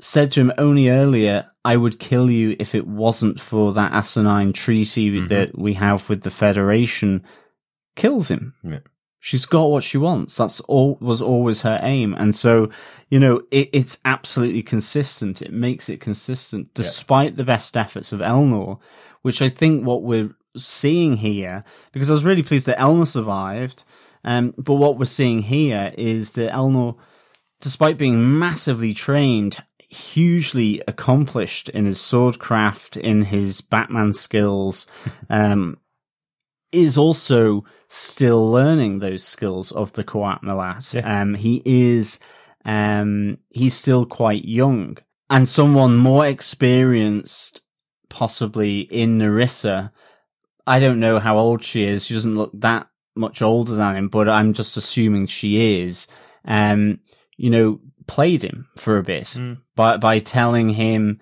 said 0.00 0.32
to 0.32 0.40
him 0.40 0.52
only 0.58 0.88
earlier, 0.88 1.50
I 1.64 1.76
would 1.76 1.98
kill 1.98 2.30
you 2.30 2.56
if 2.58 2.74
it 2.74 2.86
wasn't 2.86 3.40
for 3.40 3.72
that 3.72 3.92
asinine 3.92 4.52
treaty 4.52 5.20
that 5.28 5.56
we 5.56 5.74
have 5.74 6.08
with 6.08 6.22
the 6.22 6.30
Federation, 6.30 7.24
kills 7.94 8.30
him. 8.30 8.54
Yeah. 8.62 8.80
She's 9.24 9.46
got 9.46 9.70
what 9.70 9.84
she 9.84 9.98
wants. 9.98 10.36
That's 10.36 10.58
all 10.62 10.98
was 11.00 11.22
always 11.22 11.60
her 11.60 11.78
aim. 11.80 12.12
And 12.12 12.34
so, 12.34 12.72
you 13.08 13.20
know, 13.20 13.44
it, 13.52 13.70
it's 13.72 14.00
absolutely 14.04 14.64
consistent. 14.64 15.40
It 15.40 15.52
makes 15.52 15.88
it 15.88 16.00
consistent 16.00 16.74
despite 16.74 17.36
the 17.36 17.44
best 17.44 17.76
efforts 17.76 18.12
of 18.12 18.18
Elnor, 18.18 18.80
which 19.22 19.40
I 19.40 19.48
think 19.48 19.86
what 19.86 20.02
we're 20.02 20.34
seeing 20.56 21.18
here, 21.18 21.62
because 21.92 22.10
I 22.10 22.14
was 22.14 22.24
really 22.24 22.42
pleased 22.42 22.66
that 22.66 22.78
Elnor 22.78 23.06
survived. 23.06 23.84
Um, 24.24 24.54
but 24.58 24.74
what 24.74 24.98
we're 24.98 25.04
seeing 25.04 25.42
here 25.42 25.94
is 25.96 26.32
that 26.32 26.50
Elnor, 26.50 26.96
despite 27.60 27.98
being 27.98 28.40
massively 28.40 28.92
trained, 28.92 29.58
hugely 29.78 30.82
accomplished 30.88 31.68
in 31.68 31.84
his 31.84 31.98
swordcraft, 31.98 32.96
in 32.96 33.26
his 33.26 33.60
Batman 33.60 34.14
skills, 34.14 34.88
um, 35.30 35.78
is 36.72 36.98
also 36.98 37.62
still 37.92 38.50
learning 38.50 38.98
those 38.98 39.22
skills 39.22 39.70
of 39.70 39.92
the 39.92 40.02
Qowat 40.02 40.42
Milat. 40.42 41.04
Um, 41.04 41.34
he 41.34 41.60
is, 41.66 42.18
um, 42.64 43.36
he's 43.50 43.74
still 43.74 44.06
quite 44.06 44.46
young 44.46 44.96
and 45.28 45.46
someone 45.46 45.96
more 45.98 46.26
experienced, 46.26 47.60
possibly 48.08 48.80
in 48.80 49.18
Narissa. 49.18 49.90
I 50.66 50.78
don't 50.78 51.00
know 51.00 51.18
how 51.18 51.36
old 51.36 51.62
she 51.62 51.84
is. 51.84 52.06
She 52.06 52.14
doesn't 52.14 52.34
look 52.36 52.52
that 52.54 52.86
much 53.14 53.42
older 53.42 53.74
than 53.74 53.96
him, 53.96 54.08
but 54.08 54.26
I'm 54.26 54.54
just 54.54 54.78
assuming 54.78 55.26
she 55.26 55.82
is. 55.82 56.06
Um, 56.46 57.00
you 57.36 57.50
know, 57.50 57.80
played 58.06 58.42
him 58.42 58.68
for 58.76 58.96
a 58.96 59.02
bit 59.02 59.34
by 59.76 59.96
by 59.98 60.18
telling 60.18 60.70
him, 60.70 61.20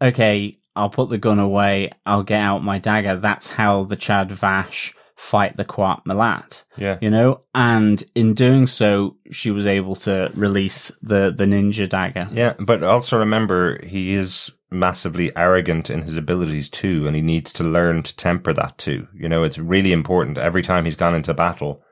"Okay, 0.00 0.58
I'll 0.76 0.90
put 0.90 1.08
the 1.08 1.18
gun 1.18 1.38
away. 1.38 1.90
I'll 2.04 2.22
get 2.22 2.40
out 2.40 2.64
my 2.64 2.78
dagger." 2.78 3.16
That's 3.16 3.48
how 3.48 3.84
the 3.84 3.96
Zhat 3.96 4.30
Vash 4.30 4.94
fight 5.22 5.56
the 5.56 5.64
Qowat 5.64 6.04
Milat. 6.04 6.64
Yeah. 6.76 6.98
You 7.00 7.08
know, 7.08 7.42
and 7.54 8.02
in 8.16 8.34
doing 8.34 8.66
so, 8.66 9.16
she 9.30 9.52
was 9.52 9.66
able 9.66 9.94
to 9.96 10.32
release 10.34 10.90
the 11.00 11.32
the 11.34 11.44
ninja 11.44 11.88
dagger. 11.88 12.28
Yeah, 12.32 12.54
but 12.58 12.82
also 12.82 13.18
remember 13.18 13.82
he 13.86 14.14
is 14.14 14.50
massively 14.70 15.34
arrogant 15.36 15.90
in 15.90 16.02
his 16.02 16.16
abilities 16.16 16.68
too, 16.68 17.06
and 17.06 17.14
he 17.14 17.22
needs 17.22 17.52
to 17.54 17.64
learn 17.64 18.02
to 18.02 18.16
temper 18.16 18.52
that 18.54 18.76
too. 18.78 19.06
You 19.14 19.28
know, 19.28 19.44
it's 19.44 19.58
really 19.58 19.92
important. 19.92 20.38
Every 20.38 20.62
time 20.62 20.86
he's 20.86 20.96
gone 20.96 21.14
into 21.14 21.32
battle, 21.32 21.82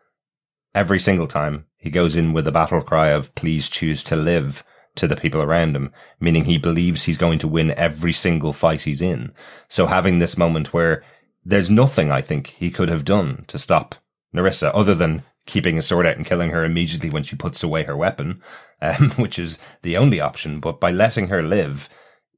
every 0.74 0.99
single 0.99 1.28
time 1.28 1.66
he 1.76 1.89
goes 1.89 2.16
in 2.16 2.33
with 2.33 2.49
a 2.49 2.53
battle 2.53 2.83
cry 2.83 3.11
of 3.11 3.33
"Please 3.37 3.68
choose 3.68 4.03
to 4.05 4.16
live." 4.16 4.64
To 4.97 5.07
the 5.07 5.16
people 5.16 5.41
around 5.41 5.76
him, 5.76 5.93
meaning 6.18 6.45
he 6.45 6.59
believes 6.59 7.05
he's 7.05 7.16
going 7.16 7.39
to 7.39 7.49
win 7.49 7.70
every 7.76 8.12
single 8.12 8.53
fight 8.53 8.83
he's 8.83 9.01
in. 9.01 9.33
So 9.68 9.87
having 9.87 10.18
this 10.18 10.37
moment 10.37 10.74
where 10.74 11.05
there's 11.45 11.70
nothing 11.70 12.11
I 12.11 12.20
think 12.20 12.49
he 12.59 12.70
could 12.70 12.88
have 12.88 13.05
done 13.05 13.45
to 13.49 13.59
stop 13.59 13.95
Narissa 14.34 14.70
other 14.74 14.95
than 14.95 15.24
keeping 15.47 15.76
his 15.76 15.86
sword 15.86 16.07
out 16.07 16.16
and 16.16 16.26
killing 16.26 16.51
her 16.51 16.64
immediately 16.64 17.11
when 17.11 17.22
she 17.22 17.36
puts 17.36 17.62
away 17.62 17.84
her 17.84 17.97
weapon, 17.97 18.43
um, 18.80 19.11
which 19.16 19.38
is 19.38 19.59
the 19.82 19.97
only 19.97 20.20
option. 20.20 20.61
But 20.61 20.80
by 20.80 20.91
letting 20.91 21.28
her 21.28 21.43
live, 21.43 21.88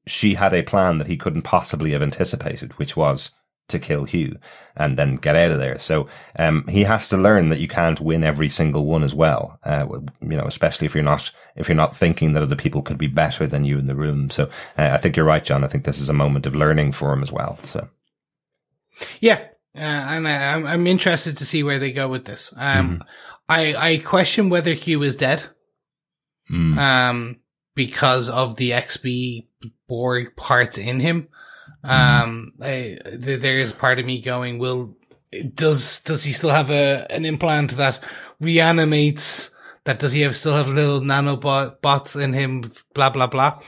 she 0.06 0.34
had 0.34 0.54
a 0.54 0.62
plan 0.62 0.98
that 0.98 1.08
he 1.08 1.16
couldn't 1.16 1.42
possibly 1.42 1.92
have 1.92 2.02
anticipated, 2.02 2.78
which 2.78 2.96
was 2.96 3.30
to 3.68 3.78
kill 3.78 4.04
Hugh 4.04 4.36
and 4.76 4.98
then 4.98 5.16
get 5.16 5.36
out 5.36 5.50
of 5.50 5.58
there. 5.58 5.78
So 5.78 6.08
um, 6.38 6.66
he 6.68 6.82
has 6.82 7.08
to 7.10 7.16
learn 7.16 7.48
that 7.50 7.60
you 7.60 7.68
can't 7.68 8.00
win 8.00 8.24
every 8.24 8.48
single 8.48 8.86
one 8.86 9.02
as 9.04 9.14
well. 9.14 9.58
Uh, 9.64 9.86
you 10.20 10.36
know, 10.36 10.44
especially 10.44 10.86
if 10.86 10.94
you're 10.94 11.04
not 11.04 11.30
if 11.56 11.68
you're 11.68 11.76
not 11.76 11.94
thinking 11.94 12.32
that 12.32 12.42
other 12.42 12.56
people 12.56 12.82
could 12.82 12.98
be 12.98 13.06
better 13.06 13.46
than 13.46 13.64
you 13.64 13.78
in 13.78 13.86
the 13.86 13.94
room. 13.94 14.30
So 14.30 14.44
uh, 14.76 14.90
I 14.92 14.96
think 14.96 15.16
you're 15.16 15.26
right, 15.26 15.44
John. 15.44 15.64
I 15.64 15.68
think 15.68 15.84
this 15.84 16.00
is 16.00 16.08
a 16.08 16.14
moment 16.14 16.46
of 16.46 16.56
learning 16.56 16.92
for 16.92 17.12
him 17.12 17.22
as 17.22 17.32
well. 17.32 17.58
So. 17.60 17.88
Yeah, 19.20 19.40
uh, 19.76 19.80
and 19.80 20.28
I, 20.28 20.54
I'm 20.54 20.66
I'm 20.66 20.86
interested 20.86 21.38
to 21.38 21.46
see 21.46 21.62
where 21.62 21.78
they 21.78 21.92
go 21.92 22.08
with 22.08 22.24
this. 22.24 22.52
Um, 22.56 23.02
I 23.48 23.74
I 23.74 23.96
question 23.98 24.50
whether 24.50 24.72
Hugh 24.74 25.02
is 25.02 25.16
dead. 25.16 25.44
Um, 26.78 27.40
because 27.74 28.28
of 28.28 28.56
the 28.56 28.70
XB 28.70 29.46
Borg 29.88 30.36
parts 30.36 30.78
in 30.78 31.00
him. 31.00 31.28
Um, 31.84 32.52
I, 32.60 32.98
th- 33.04 33.40
there 33.40 33.58
is 33.58 33.72
part 33.72 33.98
of 33.98 34.06
me 34.06 34.20
going, 34.20 34.58
will 34.58 34.96
does 35.54 36.00
does 36.00 36.24
he 36.24 36.32
still 36.32 36.50
have 36.50 36.70
a 36.70 37.06
an 37.10 37.24
implant 37.24 37.72
that 37.72 38.00
reanimates? 38.40 39.50
That 39.84 39.98
does 39.98 40.12
he 40.12 40.20
have 40.22 40.36
still 40.36 40.54
have 40.54 40.68
little 40.68 41.00
nanobot 41.00 41.80
bots 41.80 42.14
in 42.14 42.32
him? 42.32 42.70
Blah 42.94 43.10
blah 43.10 43.26
blah. 43.26 43.60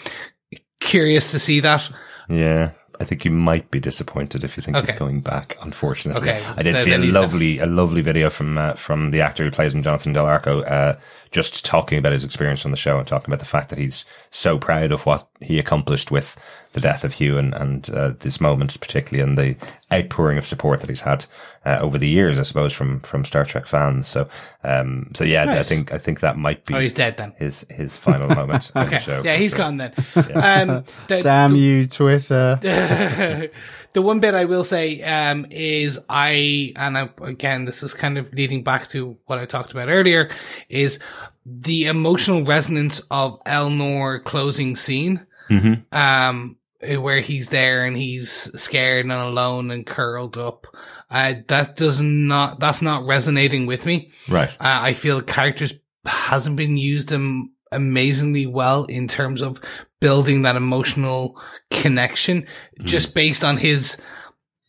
Curious 0.81 1.33
to 1.33 1.39
see 1.39 1.61
that. 1.61 1.91
Yeah. 2.29 2.73
I 3.01 3.05
think 3.05 3.25
you 3.25 3.31
might 3.31 3.71
be 3.71 3.81
disappointed 3.81 4.45
if 4.45 4.57
you 4.57 4.63
think 4.63 4.77
Okay. 4.77 4.93
he's 4.93 4.99
going 4.99 5.21
back. 5.21 5.57
Unfortunately, 5.63 6.21
Okay. 6.31 6.43
I 6.57 6.63
did 6.63 6.77
Then- 6.77 6.83
see 6.83 6.93
a 6.93 6.99
lovely, 6.99 7.59
a 7.59 7.67
lovely 7.67 8.01
video 8.03 8.31
from 8.31 8.57
uh, 8.59 8.75
from 8.75 9.11
the 9.11 9.21
actor 9.21 9.45
who 9.45 9.51
plays 9.51 9.75
him, 9.75 9.83
Jonathan 9.83 10.13
Del 10.13 10.27
Arco, 10.27 10.63
uh, 10.63 10.97
just 11.33 11.65
talking 11.65 11.99
about 11.99 12.13
his 12.13 12.23
experience 12.25 12.65
on 12.65 12.71
the 12.71 12.77
show 12.77 12.99
and 12.99 13.07
talking 13.07 13.27
about 13.33 13.41
the 13.41 13.45
fact 13.47 13.69
that 13.71 13.79
he's 13.79 14.05
so 14.31 14.59
proud 14.59 14.93
of 14.93 15.05
what 15.07 15.27
he 15.41 15.59
accomplished 15.59 16.11
with 16.11 16.37
the 16.75 16.81
death 16.81 17.03
of 17.05 17.15
Hugh 17.15 17.39
and 17.39 17.55
and 17.55 17.89
uh, 17.91 18.13
this 18.21 18.41
moment, 18.41 18.77
particularly, 18.81 19.27
and 19.27 19.39
the 19.39 19.57
outpouring 19.93 20.39
of 20.39 20.45
support 20.47 20.81
that 20.81 20.89
he's 20.91 21.01
had 21.03 21.25
uh, 21.65 21.79
over 21.81 21.97
the 21.99 22.09
years, 22.09 22.39
I 22.39 22.43
suppose, 22.43 22.73
from 22.73 23.01
from 23.01 23.25
Star 23.25 23.45
Trek 23.45 23.67
fans. 23.67 24.07
So, 24.09 24.29
um, 24.63 25.11
so 25.15 25.25
yeah, 25.25 25.45
I 25.59 25.63
think 25.63 25.93
I 25.93 25.99
think 25.99 26.21
that 26.21 26.37
might 26.37 26.65
be 26.67 26.75
Oh, 26.75 26.81
he's 26.81 26.93
dead 26.93 27.17
then. 27.17 27.33
his 27.39 27.65
his 27.71 27.97
final 27.97 28.29
moment. 28.29 28.71
on 28.75 28.87
the 28.89 28.95
Okay. 28.97 29.05
show. 29.05 29.23
Yeah, 29.25 29.37
he's 29.37 29.53
So- 29.53 29.59
gone 29.59 29.77
then. 29.79 29.93
Um, 30.35 30.85
the, 31.09 31.21
Damn 31.23 31.57
you, 31.57 31.87
Twitter. 31.87 32.59
the 33.93 34.03
one 34.03 34.21
bit 34.21 34.35
I 34.35 34.45
will 34.45 34.65
say 34.65 35.01
um, 35.03 35.47
is 35.51 35.99
I, 36.09 36.73
and 36.77 36.99
I, 36.99 37.11
again, 37.23 37.65
this 37.65 37.83
is 37.83 37.95
kind 37.95 38.19
of 38.19 38.33
leading 38.33 38.63
back 38.65 38.89
to 38.89 39.17
what 39.27 39.39
I 39.39 39.45
talked 39.47 39.71
about 39.73 39.89
earlier, 39.89 40.31
is 40.69 40.99
the 41.47 41.87
emotional 41.87 42.45
resonance 42.45 43.01
of 43.11 43.39
Elnor 43.45 44.25
closing 44.25 44.75
scene, 44.77 45.25
um, 45.93 46.57
where 46.99 47.21
he's 47.21 47.49
there 47.49 47.85
and 47.85 47.97
he's 47.97 48.31
scared 48.61 49.05
and 49.05 49.13
alone 49.13 49.71
and 49.71 49.87
curled 49.87 50.39
up. 50.39 50.67
Uh, 51.11 51.35
that 51.49 51.77
does 51.77 52.01
not, 52.01 52.61
that's 52.61 52.83
not 52.83 53.07
resonating 53.07 53.67
with 53.67 53.87
me. 53.87 54.11
Right. 54.29 54.51
Uh, 54.51 54.55
I 54.83 54.93
feel 54.95 55.19
the 55.19 55.25
characters 55.25 55.75
hasn't 56.05 56.57
been 56.57 56.77
used 56.77 57.13
am- 57.13 57.53
amazingly 57.71 58.47
well 58.47 58.85
in 58.85 59.09
terms 59.09 59.43
of 59.43 59.61
building 60.01 60.43
that 60.43 60.57
emotional 60.57 61.41
connection, 61.71 62.47
just 62.83 63.15
based 63.15 63.43
on 63.45 63.57
his 63.57 63.97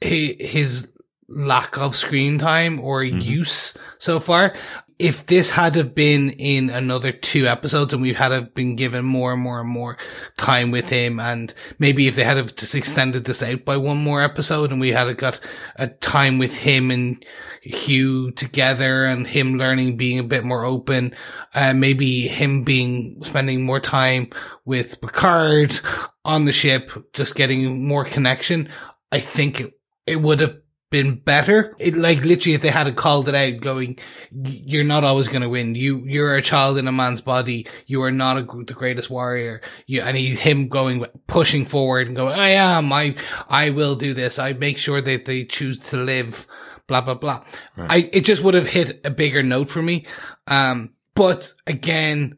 his, 0.02 0.36
his 0.40 0.90
lack 1.28 1.78
of 1.78 1.96
screen 1.96 2.38
time 2.38 2.80
or 2.80 3.04
use 3.04 3.76
so 3.98 4.20
far. 4.20 4.56
If 4.98 5.26
this 5.26 5.52
had 5.52 5.76
have 5.76 5.94
been 5.94 6.30
in 6.30 6.70
another 6.70 7.12
two 7.12 7.48
episodes 7.48 7.94
and 7.94 8.02
we 8.02 8.14
had 8.14 8.32
have 8.32 8.56
been 8.56 8.78
given 8.78 9.04
more 9.04 9.34
and 9.34 9.42
more 9.42 9.60
and 9.60 9.70
more 9.70 9.98
time 10.38 10.72
with 10.72 10.88
him, 10.88 11.20
and 11.20 11.54
maybe 11.80 12.08
if 12.08 12.16
they 12.16 12.24
had 12.24 12.38
have 12.38 12.56
just 12.56 12.76
extended 12.76 13.26
this 13.26 13.44
out 13.44 13.66
by 13.66 13.76
one 13.76 13.98
more 13.98 14.22
episode 14.22 14.72
and 14.72 14.80
we 14.80 14.92
had 14.92 15.08
have 15.08 15.18
got 15.18 15.40
a 15.76 15.88
time 15.88 16.38
with 16.38 16.56
him 16.56 16.92
and 16.92 17.26
Hugh 17.62 18.32
together 18.32 19.04
and 19.04 19.28
him 19.28 19.58
learning 19.58 19.98
being 19.98 20.20
a 20.20 20.24
bit 20.24 20.46
more 20.46 20.64
open, 20.64 21.14
uh, 21.54 21.74
maybe 21.74 22.28
him 22.28 22.64
being 22.64 23.22
spending 23.24 23.66
more 23.66 23.82
time 23.82 24.30
with 24.64 25.02
Picard 25.02 25.78
on 26.24 26.46
the 26.46 26.54
ship, 26.54 26.92
just 27.12 27.36
getting 27.36 27.86
more 27.86 28.06
connection. 28.06 28.70
I 29.12 29.20
think 29.20 29.60
it, 29.60 29.74
it 30.08 30.22
would 30.22 30.40
have 30.40 30.58
been 30.92 31.16
better. 31.16 31.76
It 31.80 31.96
like 31.96 32.24
literally 32.24 32.54
if 32.54 32.62
they 32.62 32.70
had 32.70 32.96
called 32.96 33.28
it 33.28 33.36
out 33.36 33.62
going, 33.62 34.00
you're 34.32 34.84
not 34.84 35.04
always 35.04 35.28
going 35.28 35.42
to 35.42 35.50
win. 35.50 35.76
You, 35.76 36.00
you're 36.06 36.36
a 36.36 36.42
child 36.42 36.78
in 36.78 36.88
a 36.88 36.92
man's 36.92 37.22
body. 37.22 37.68
You 37.88 38.04
are 38.04 38.12
not 38.12 38.38
a, 38.38 38.44
the 38.44 38.74
greatest 38.74 39.10
warrior. 39.10 39.62
You, 39.88 40.02
and 40.02 40.16
he, 40.16 40.36
him 40.36 40.68
going, 40.68 41.06
pushing 41.28 41.66
forward 41.66 42.08
and 42.08 42.16
going, 42.16 42.40
I 42.40 42.50
am, 42.50 42.94
I, 42.94 43.16
I 43.50 43.72
will 43.72 43.96
do 43.96 44.14
this. 44.14 44.40
I 44.40 44.54
make 44.54 44.78
sure 44.78 45.02
that 45.02 45.26
they 45.26 45.44
choose 45.46 45.80
to 45.90 45.98
live, 45.98 46.48
blah, 46.88 47.02
blah, 47.02 47.16
blah. 47.16 47.44
I, 47.78 48.10
it 48.14 48.22
just 48.22 48.44
would 48.44 48.54
have 48.54 48.68
hit 48.68 49.02
a 49.06 49.10
bigger 49.10 49.44
note 49.44 49.70
for 49.70 49.82
me. 49.82 50.06
Um, 50.48 50.92
but 51.16 51.52
again, 51.66 52.38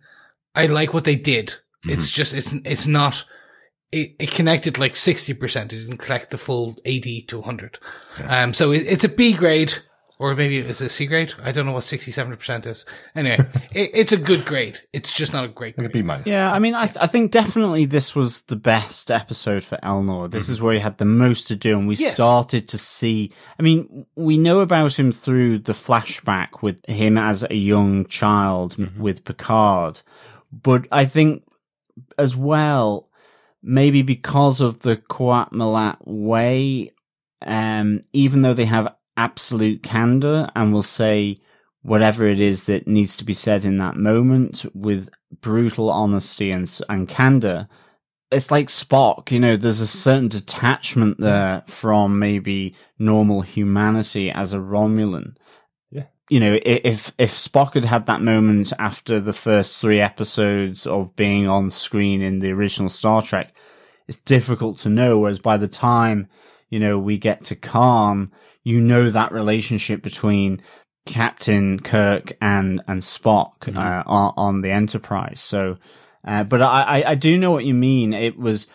I 0.55 0.67
like 0.67 0.93
what 0.93 1.03
they 1.03 1.15
did. 1.15 1.55
It's 1.83 2.09
just, 2.09 2.33
it's, 2.33 2.53
it's 2.65 2.87
not, 2.87 3.25
it, 3.91 4.15
it 4.19 4.31
connected 4.31 4.77
like 4.77 4.93
60%. 4.93 5.65
It 5.65 5.67
didn't 5.69 5.97
collect 5.97 6.31
the 6.31 6.37
full 6.37 6.77
80 6.85 7.21
to 7.23 7.37
100. 7.39 7.79
Um, 8.27 8.53
so 8.53 8.71
it, 8.71 8.79
it's 8.87 9.03
a 9.05 9.09
B 9.09 9.33
grade, 9.33 9.73
or 10.19 10.35
maybe 10.35 10.57
it's 10.57 10.81
a 10.81 10.89
C 10.89 11.05
grade. 11.05 11.33
I 11.41 11.51
don't 11.51 11.65
know 11.65 11.71
what 11.73 11.83
67% 11.83 12.65
is. 12.65 12.85
Anyway, 13.15 13.37
it, 13.73 13.91
it's 13.93 14.11
a 14.11 14.17
good 14.17 14.43
grade. 14.45 14.81
It's 14.91 15.13
just 15.13 15.31
not 15.31 15.45
a 15.45 15.47
great 15.47 15.77
Like 15.77 15.85
a 15.87 15.89
grade. 15.89 16.03
B 16.03 16.07
minus. 16.07 16.27
Yeah, 16.27 16.51
I 16.51 16.59
mean, 16.59 16.75
I, 16.75 16.91
I 16.99 17.07
think 17.07 17.31
definitely 17.31 17.85
this 17.85 18.13
was 18.15 18.41
the 18.41 18.55
best 18.57 19.09
episode 19.11 19.63
for 19.63 19.77
Elnor. 19.83 20.29
This 20.31 20.49
is 20.49 20.61
where 20.61 20.73
he 20.73 20.79
had 20.79 20.97
the 20.97 21.05
most 21.05 21.47
to 21.47 21.55
do, 21.55 21.77
and 21.77 21.87
we 21.87 21.95
Yes. 21.95 22.13
started 22.13 22.67
to 22.69 22.77
see. 22.77 23.31
I 23.59 23.63
mean, 23.63 24.05
we 24.15 24.37
know 24.37 24.59
about 24.59 24.97
him 24.99 25.11
through 25.13 25.59
the 25.59 25.73
flashback 25.73 26.61
with 26.61 26.85
him 26.87 27.17
as 27.17 27.43
a 27.49 27.55
young 27.55 28.05
child 28.07 28.75
with 28.99 29.23
Picard, 29.23 30.01
but 30.51 30.87
I 30.91 31.05
think 31.05 31.43
as 32.17 32.35
well, 32.35 33.06
maybe 33.67 34.01
because 34.01 34.61
of 34.61 34.79
the 34.79 34.95
Qowat 34.97 35.51
Milat 35.51 35.97
way, 36.05 36.93
um, 37.45 38.01
even 38.13 38.41
though 38.41 38.53
they 38.53 38.65
have 38.65 38.95
absolute 39.17 39.83
candor 39.83 40.49
and 40.55 40.73
will 40.73 40.83
say 40.83 41.41
whatever 41.81 42.25
it 42.25 42.39
is 42.39 42.63
that 42.63 42.87
needs 42.87 43.17
to 43.17 43.25
be 43.25 43.33
said 43.33 43.65
in 43.65 43.77
that 43.77 43.95
moment 43.95 44.65
with 44.73 45.09
brutal 45.41 45.89
honesty 45.89 46.49
and, 46.49 46.79
and 46.87 47.07
candor, 47.07 47.67
it's 48.31 48.51
like 48.51 48.67
Spock, 48.67 49.31
you 49.31 49.39
know, 49.39 49.55
there's 49.55 49.81
a 49.81 49.87
certain 49.87 50.27
detachment 50.27 51.19
there 51.19 51.63
from 51.67 52.19
maybe 52.19 52.75
normal 52.99 53.41
humanity 53.41 54.31
as 54.31 54.53
a 54.53 54.57
Romulan. 54.57 55.35
You 56.29 56.41
know, 56.41 56.59
if, 56.61 57.13
if 57.17 57.31
Spock 57.31 57.75
had 57.75 57.85
had 57.85 58.05
that 58.07 58.21
moment 58.21 58.73
after 58.77 59.21
the 59.21 59.31
first 59.31 59.79
three 59.79 60.01
episodes 60.01 60.85
of 60.85 61.15
being 61.15 61.47
on 61.47 61.71
screen 61.71 62.21
in 62.21 62.39
the 62.39 62.51
original 62.51 62.89
Star 62.89 63.21
Trek, 63.21 63.53
it's 64.09 64.17
difficult 64.17 64.77
to 64.79 64.89
know. 64.89 65.19
Whereas 65.19 65.39
by 65.39 65.55
the 65.55 65.69
time, 65.69 66.27
you 66.69 66.81
know, 66.81 66.99
we 66.99 67.17
get 67.17 67.45
to 67.45 67.55
Khan, 67.55 68.33
you 68.63 68.81
know 68.81 69.09
that 69.09 69.31
relationship 69.31 70.01
between 70.01 70.61
Captain 71.05 71.79
Kirk 71.79 72.35
and, 72.41 72.81
and 72.89 73.01
Spock, 73.01 73.73
uh, 73.73 74.03
on, 74.05 74.33
on 74.35 74.61
the 74.61 74.71
Enterprise. 74.71 75.39
So, 75.39 75.77
uh, 76.25 76.43
but 76.43 76.61
I, 76.61 76.81
I, 76.81 77.11
I 77.11 77.15
do 77.15 77.37
know 77.37 77.51
what 77.51 77.63
you 77.63 77.73
mean. 77.73 78.11
It 78.11 78.37
was, 78.37 78.67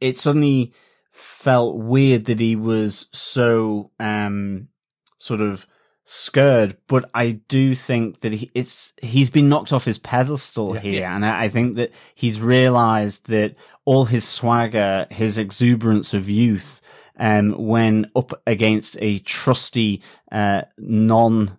it 0.00 0.18
suddenly 0.18 0.72
felt 1.12 1.76
weird 1.76 2.24
that 2.24 2.40
he 2.40 2.56
was 2.56 3.08
so, 3.12 3.92
um, 4.00 4.66
sort 5.18 5.40
of 5.40 5.64
scared, 6.12 6.76
but 6.88 7.08
I 7.14 7.40
do 7.48 7.74
think 7.74 8.20
that 8.20 8.34
he, 8.34 8.50
it's, 8.54 8.92
he's 9.00 9.30
been 9.30 9.48
knocked 9.48 9.72
off 9.72 9.86
his 9.86 9.98
pedestal 9.98 10.74
here. 10.74 11.06
And 11.06 11.24
I, 11.24 11.44
I 11.44 11.48
think 11.48 11.76
that 11.76 11.90
he's 12.14 12.38
realized 12.38 13.28
that 13.28 13.54
all 13.86 14.04
his 14.04 14.28
swagger, 14.28 15.06
his 15.10 15.38
exuberance 15.38 16.12
of 16.12 16.28
youth, 16.28 16.82
um, 17.18 17.52
when 17.52 18.10
up 18.14 18.32
against 18.46 18.98
a 19.00 19.20
trusty, 19.20 20.02
uh, 20.30 20.62
non 20.76 21.58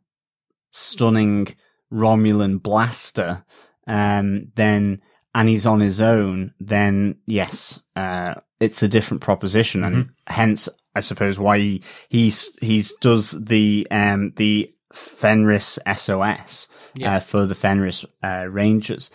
stunning 0.72 1.56
Romulan 1.92 2.62
blaster, 2.62 3.44
um, 3.88 4.52
then, 4.56 5.02
and 5.34 5.50
he's 5.50 5.66
on 5.66 5.80
his 5.80 6.00
own, 6.00 6.54
then 6.60 7.18
yes, 7.26 7.82
uh, 7.96 8.36
it's 8.60 8.84
a 8.84 8.88
different 8.88 9.22
proposition. 9.22 9.84
And 9.84 10.10
hence, 10.28 10.70
I 10.96 11.02
suppose 11.02 11.40
why 11.40 11.60
he, 11.60 11.84
he's, 12.10 12.56
he's 12.60 12.94
does 12.94 13.32
the, 13.32 13.88
um, 13.92 14.34
the 14.36 14.72
Fenris 14.92 15.80
SOS, 15.96 16.68
uh, 17.04 17.20
for 17.20 17.46
the 17.46 17.56
Fenris, 17.56 18.06
uh, 18.24 18.48
Rangers. 18.50 19.10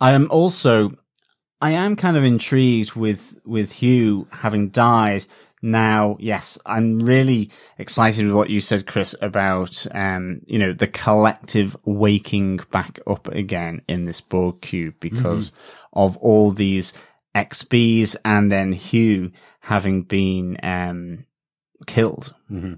I 0.00 0.12
am 0.12 0.28
also, 0.30 0.92
I 1.60 1.70
am 1.70 1.96
kind 1.96 2.16
of 2.16 2.24
intrigued 2.24 2.92
with, 2.94 3.38
with 3.44 3.72
Hugh 3.72 4.26
having 4.30 4.68
died. 4.68 5.24
Now, 5.62 6.16
yes, 6.18 6.58
I'm 6.66 6.98
really 6.98 7.50
excited 7.78 8.26
with 8.26 8.34
what 8.34 8.50
you 8.50 8.60
said, 8.60 8.86
Chris, 8.86 9.14
about, 9.22 9.86
um, 9.92 10.40
you 10.46 10.58
know, 10.58 10.72
the 10.72 10.88
collective 10.88 11.76
waking 11.84 12.60
back 12.72 12.98
up 13.06 13.28
again 13.28 13.82
in 13.88 14.04
this 14.04 14.20
Borg 14.20 14.60
cube 14.60 14.96
because 14.98 15.52
of 15.92 16.16
all 16.16 16.50
these 16.50 16.94
XBs 17.34 18.16
and 18.24 18.50
then 18.50 18.72
Hugh 18.72 19.30
having 19.62 20.02
been, 20.02 20.58
um, 20.62 21.24
killed. 21.86 22.34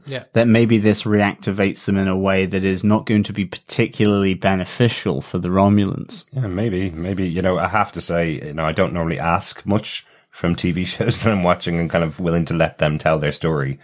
Yeah. 0.06 0.24
That 0.32 0.48
maybe 0.48 0.78
this 0.78 1.02
reactivates 1.02 1.85
them 1.85 1.97
in 1.98 2.09
a 2.09 2.16
way 2.16 2.47
that 2.47 2.65
is 2.65 2.85
not 2.85 3.06
going 3.06 3.23
to 3.24 3.32
be 3.32 3.44
particularly 3.44 4.35
beneficial 4.35 5.20
for 5.20 5.39
the 5.39 5.48
Romulans. 5.48 6.27
Yeah, 6.32 6.47
maybe, 6.47 6.90
maybe, 6.90 7.28
you 7.28 7.43
know, 7.43 7.59
I 7.59 7.69
have 7.69 7.93
to 7.93 8.01
say, 8.01 8.40
you 8.47 8.55
know, 8.55 8.65
I 8.65 8.73
don't 8.73 8.93
normally 8.93 9.19
ask 9.19 9.65
much 9.66 10.06
from 10.31 10.56
TV 10.56 10.86
shows 10.86 11.20
that 11.20 11.32
I'm 11.32 11.43
watching 11.43 11.78
and 11.78 11.90
kind 11.90 12.05
of 12.05 12.20
willing 12.20 12.44
to 12.47 12.55
let 12.55 12.78
them 12.78 12.98
tell 12.98 13.19
their 13.19 13.32
story. 13.32 13.78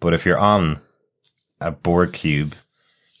But 0.00 0.14
if 0.14 0.26
you're 0.26 0.38
on 0.38 0.80
a 1.60 1.70
Borg 1.70 2.12
cube 2.12 2.54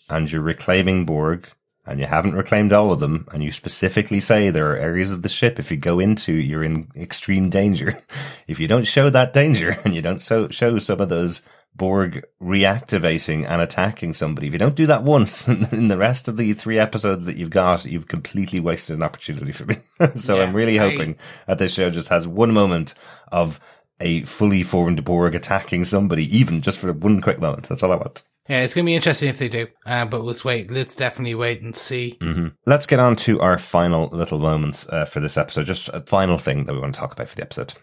and 0.08 0.30
you're 0.30 0.42
reclaiming 0.42 1.06
Borg 1.06 1.48
and 1.86 2.00
you 2.00 2.06
haven't 2.06 2.34
reclaimed 2.34 2.72
all 2.72 2.92
of 2.92 3.00
them 3.00 3.28
and 3.32 3.42
you 3.44 3.52
specifically 3.52 4.20
say 4.20 4.50
there 4.50 4.72
are 4.72 4.76
areas 4.76 5.12
of 5.12 5.22
the 5.22 5.28
ship 5.28 5.58
if 5.58 5.70
you 5.70 5.76
go 5.76 5.98
into, 6.00 6.32
you're 6.32 6.64
in 6.64 6.88
extreme 6.96 7.50
danger. 7.50 7.98
If 8.48 8.60
you 8.60 8.68
don't 8.68 8.86
show 8.86 9.10
that 9.10 9.32
danger 9.32 9.76
and 9.84 9.94
you 9.94 10.00
don't 10.02 10.22
so, 10.22 10.48
show 10.48 10.78
some 10.78 11.00
of 11.00 11.08
those 11.08 11.42
Borg 11.74 12.24
reactivating 12.40 13.44
and 13.48 13.60
attacking 13.60 14.14
somebody. 14.14 14.46
If 14.46 14.52
you 14.52 14.58
don't 14.58 14.74
do 14.76 14.86
that 14.86 15.02
once 15.02 15.46
in 15.72 15.88
the 15.88 15.98
rest 15.98 16.28
of 16.28 16.36
the 16.36 16.52
three 16.54 16.78
episodes 16.78 17.24
that 17.26 17.36
you've 17.36 17.50
got, 17.50 17.84
you've 17.84 18.08
completely 18.08 18.60
wasted 18.60 18.96
an 18.96 19.02
opportunity 19.02 19.52
for 19.52 19.64
me. 19.66 19.76
so 20.14 20.36
Yeah, 20.36 20.42
I'm 20.44 20.54
really 20.54 20.78
I- 20.78 20.90
hoping 20.90 21.16
that 21.46 21.58
this 21.58 21.74
show 21.74 21.90
just 21.90 22.08
has 22.08 22.26
one 22.26 22.52
moment 22.52 22.94
of 23.32 23.60
a 24.00 24.22
fully 24.24 24.62
formed 24.62 25.04
Borg 25.04 25.34
attacking 25.34 25.84
somebody, 25.84 26.24
even 26.36 26.62
just 26.62 26.78
for 26.78 26.92
one 26.92 27.20
quick 27.20 27.40
moment. 27.40 27.68
That's 27.68 27.82
all 27.82 27.92
I 27.92 27.96
want. 27.96 28.22
Yeah, 28.48 28.62
it's 28.62 28.74
gonna 28.74 28.84
be 28.86 28.94
interesting 28.94 29.28
if 29.28 29.38
they 29.38 29.48
do. 29.48 29.66
Uh, 29.84 30.04
but 30.04 30.22
let's 30.22 30.44
wait. 30.44 30.70
Let's 30.70 30.94
definitely 30.94 31.34
wait 31.34 31.62
and 31.62 31.74
see. 31.74 32.16
hmm 32.20 32.48
Let's 32.64 32.86
get 32.86 33.00
on 33.00 33.16
to 33.16 33.40
our 33.40 33.58
final 33.58 34.08
little 34.08 34.38
moments 34.38 34.88
uh, 34.88 35.04
for 35.04 35.20
this 35.20 35.36
episode. 35.36 35.66
Just 35.66 35.88
a 35.88 36.00
final 36.00 36.38
thing 36.38 36.64
that 36.64 36.72
we 36.72 36.78
want 36.80 36.94
to 36.94 37.00
talk 37.00 37.12
about 37.12 37.28
for 37.28 37.36
the 37.36 37.42
episode. 37.42 37.74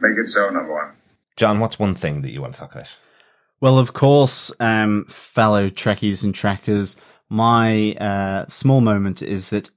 Make 0.00 0.16
it 0.16 0.28
so, 0.28 0.48
number 0.50 0.72
one. 0.72 0.92
John, 1.36 1.60
what's 1.60 1.78
one 1.78 1.94
thing 1.94 2.22
that 2.22 2.30
you 2.30 2.40
want 2.40 2.54
to 2.54 2.60
talk 2.60 2.72
about? 2.72 2.88
Well, 3.60 3.78
of 3.78 3.92
course, 3.92 4.50
um, 4.58 5.04
fellow 5.08 5.68
Trekkies 5.68 6.24
and 6.24 6.34
Trekkers, 6.34 6.96
my 7.28 7.92
uh, 7.92 8.46
small 8.48 8.80
moment 8.80 9.20
is 9.20 9.50
that 9.50 9.70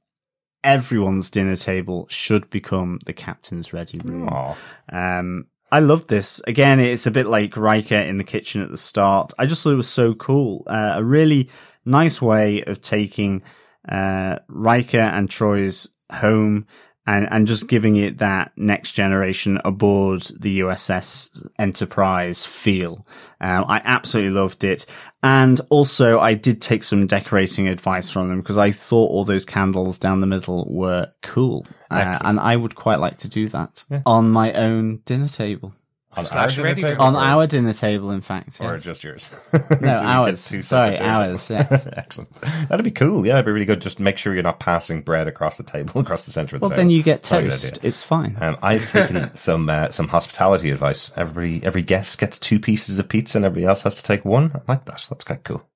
everyone's 0.64 1.30
dinner 1.30 1.58
table 1.58 2.08
should 2.10 2.50
become 2.50 3.00
the 3.06 3.14
captain's 3.14 3.74
ready 3.74 4.00
room. 4.00 4.30
Aw. 4.30 4.56
Um, 4.90 5.48
I 5.74 5.80
love 5.80 6.06
this. 6.06 6.40
Again, 6.46 6.80
it's 6.80 7.08
a 7.08 7.12
bit 7.12 7.26
like 7.26 7.58
Riker 7.58 7.96
in 7.96 8.20
the 8.20 8.24
kitchen 8.24 8.62
at 8.62 8.70
the 8.70 8.78
start. 8.78 9.34
I 9.40 9.48
just 9.48 9.64
thought 9.64 9.74
it 9.74 9.76
was 9.76 9.90
so 9.90 10.14
cool. 10.14 10.62
Uh, 10.68 10.94
a 10.98 11.04
really 11.04 11.50
nice 11.84 12.22
way 12.22 12.62
of 12.62 12.80
taking 12.80 13.42
uh, 13.90 14.38
Riker 14.48 15.00
and 15.00 15.28
Troi's 15.28 15.90
home 16.12 16.68
and, 17.08 17.28
and 17.32 17.48
just 17.48 17.68
giving 17.68 17.96
it 17.96 18.20
that 18.20 18.52
next 18.56 18.92
generation 18.92 19.60
aboard 19.66 20.22
the 20.40 20.60
USS 20.60 21.52
Enterprise 21.58 22.46
feel. 22.46 23.08
Um, 23.42 23.66
I 23.68 23.82
absolutely 23.84 24.40
loved 24.40 24.64
it. 24.64 24.86
And 25.24 25.62
also 25.70 26.20
I 26.20 26.34
did 26.34 26.62
take 26.62 26.84
some 26.84 27.08
decorating 27.08 27.70
advice 27.70 28.10
from 28.10 28.28
them 28.28 28.42
because 28.42 28.58
I 28.58 28.72
thought 28.72 29.10
all 29.10 29.24
those 29.24 29.46
candles 29.46 29.98
down 29.98 30.20
the 30.20 30.28
middle 30.28 30.68
were 30.70 31.08
cool. 31.22 31.66
Uh, 31.90 32.18
and 32.22 32.40
I 32.40 32.56
would 32.58 32.76
quite 32.76 33.00
like 33.00 33.18
to 33.18 33.30
do 33.30 33.48
that 33.50 33.86
on 34.06 34.30
my 34.30 34.52
own 34.54 34.98
dinner 35.06 35.30
table. 35.30 35.74
On 36.16 36.26
Slash 36.26 36.58
our 36.58 36.64
ready 36.64 36.82
dinner 36.82 36.94
table 36.94 37.04
On 37.06 37.16
or- 37.16 37.20
our 37.24 37.48
dinner 37.48 37.74
table, 37.74 38.12
in 38.12 38.22
fact. 38.22 38.60
or 38.62 38.78
just 38.78 39.04
yours? 39.04 39.30
No, 39.54 39.60
Do 39.70 39.76
we 39.76 39.80
get 39.80 40.02
ours. 40.02 40.52
Sorry, 40.68 41.00
ours, 41.00 41.50
yes. 41.50 41.88
Excellent. 41.94 42.32
That'd 42.70 42.84
be 42.84 42.92
cool. 42.92 43.26
Yeah, 43.26 43.34
that'd 43.34 43.46
be 43.46 43.52
really 43.52 43.66
good. 43.66 43.82
Just 43.82 44.00
make 44.00 44.18
sure 44.18 44.34
you're 44.34 44.44
not 44.44 44.60
passing 44.60 45.02
bread 45.02 45.28
across 45.28 45.58
the 45.58 45.64
table, 45.64 46.00
across 46.02 46.26
the 46.26 46.32
center 46.32 46.56
of 46.56 46.60
the 46.60 46.64
Well, 46.66 46.70
table. 46.70 46.78
then 46.82 46.90
you 46.90 47.02
get 47.04 47.24
Probably 47.24 47.48
a 47.48 47.52
good 47.52 47.60
toast. 47.60 47.80
It's 47.84 48.04
fine. 48.04 48.38
Um, 48.40 48.58
I've 48.62 48.90
taken 48.90 49.36
some 49.36 49.70
uh, 49.70 49.90
some 49.90 50.08
hospitality 50.08 50.70
advice. 50.72 51.12
Every 51.18 51.62
every 51.64 51.82
guest 51.82 52.20
gets 52.20 52.38
two 52.40 52.60
pieces 52.60 53.00
of 53.00 53.10
pizza, 53.10 53.38
and 53.38 53.46
everybody 53.46 53.66
else 53.68 53.82
has 53.84 53.96
to 53.96 54.04
take 54.04 54.24
one. 54.26 54.52
I 54.68 54.72
like 54.72 54.86
that. 54.86 55.06
That's 55.10 55.24
quite 55.24 55.44
cool. 55.44 55.68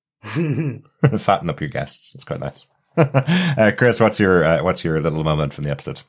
Fatten 1.18 1.50
up 1.50 1.60
your 1.60 1.70
guests. 1.70 2.14
It's 2.14 2.24
quite 2.24 2.40
nice. 2.40 2.66
uh, 2.96 3.72
Chris, 3.76 4.00
what's 4.00 4.18
your 4.20 4.44
uh, 4.44 4.62
what's 4.62 4.84
your 4.84 5.00
little 5.00 5.24
moment 5.24 5.52
from 5.54 5.64
the 5.64 5.70
episode? 5.70 6.02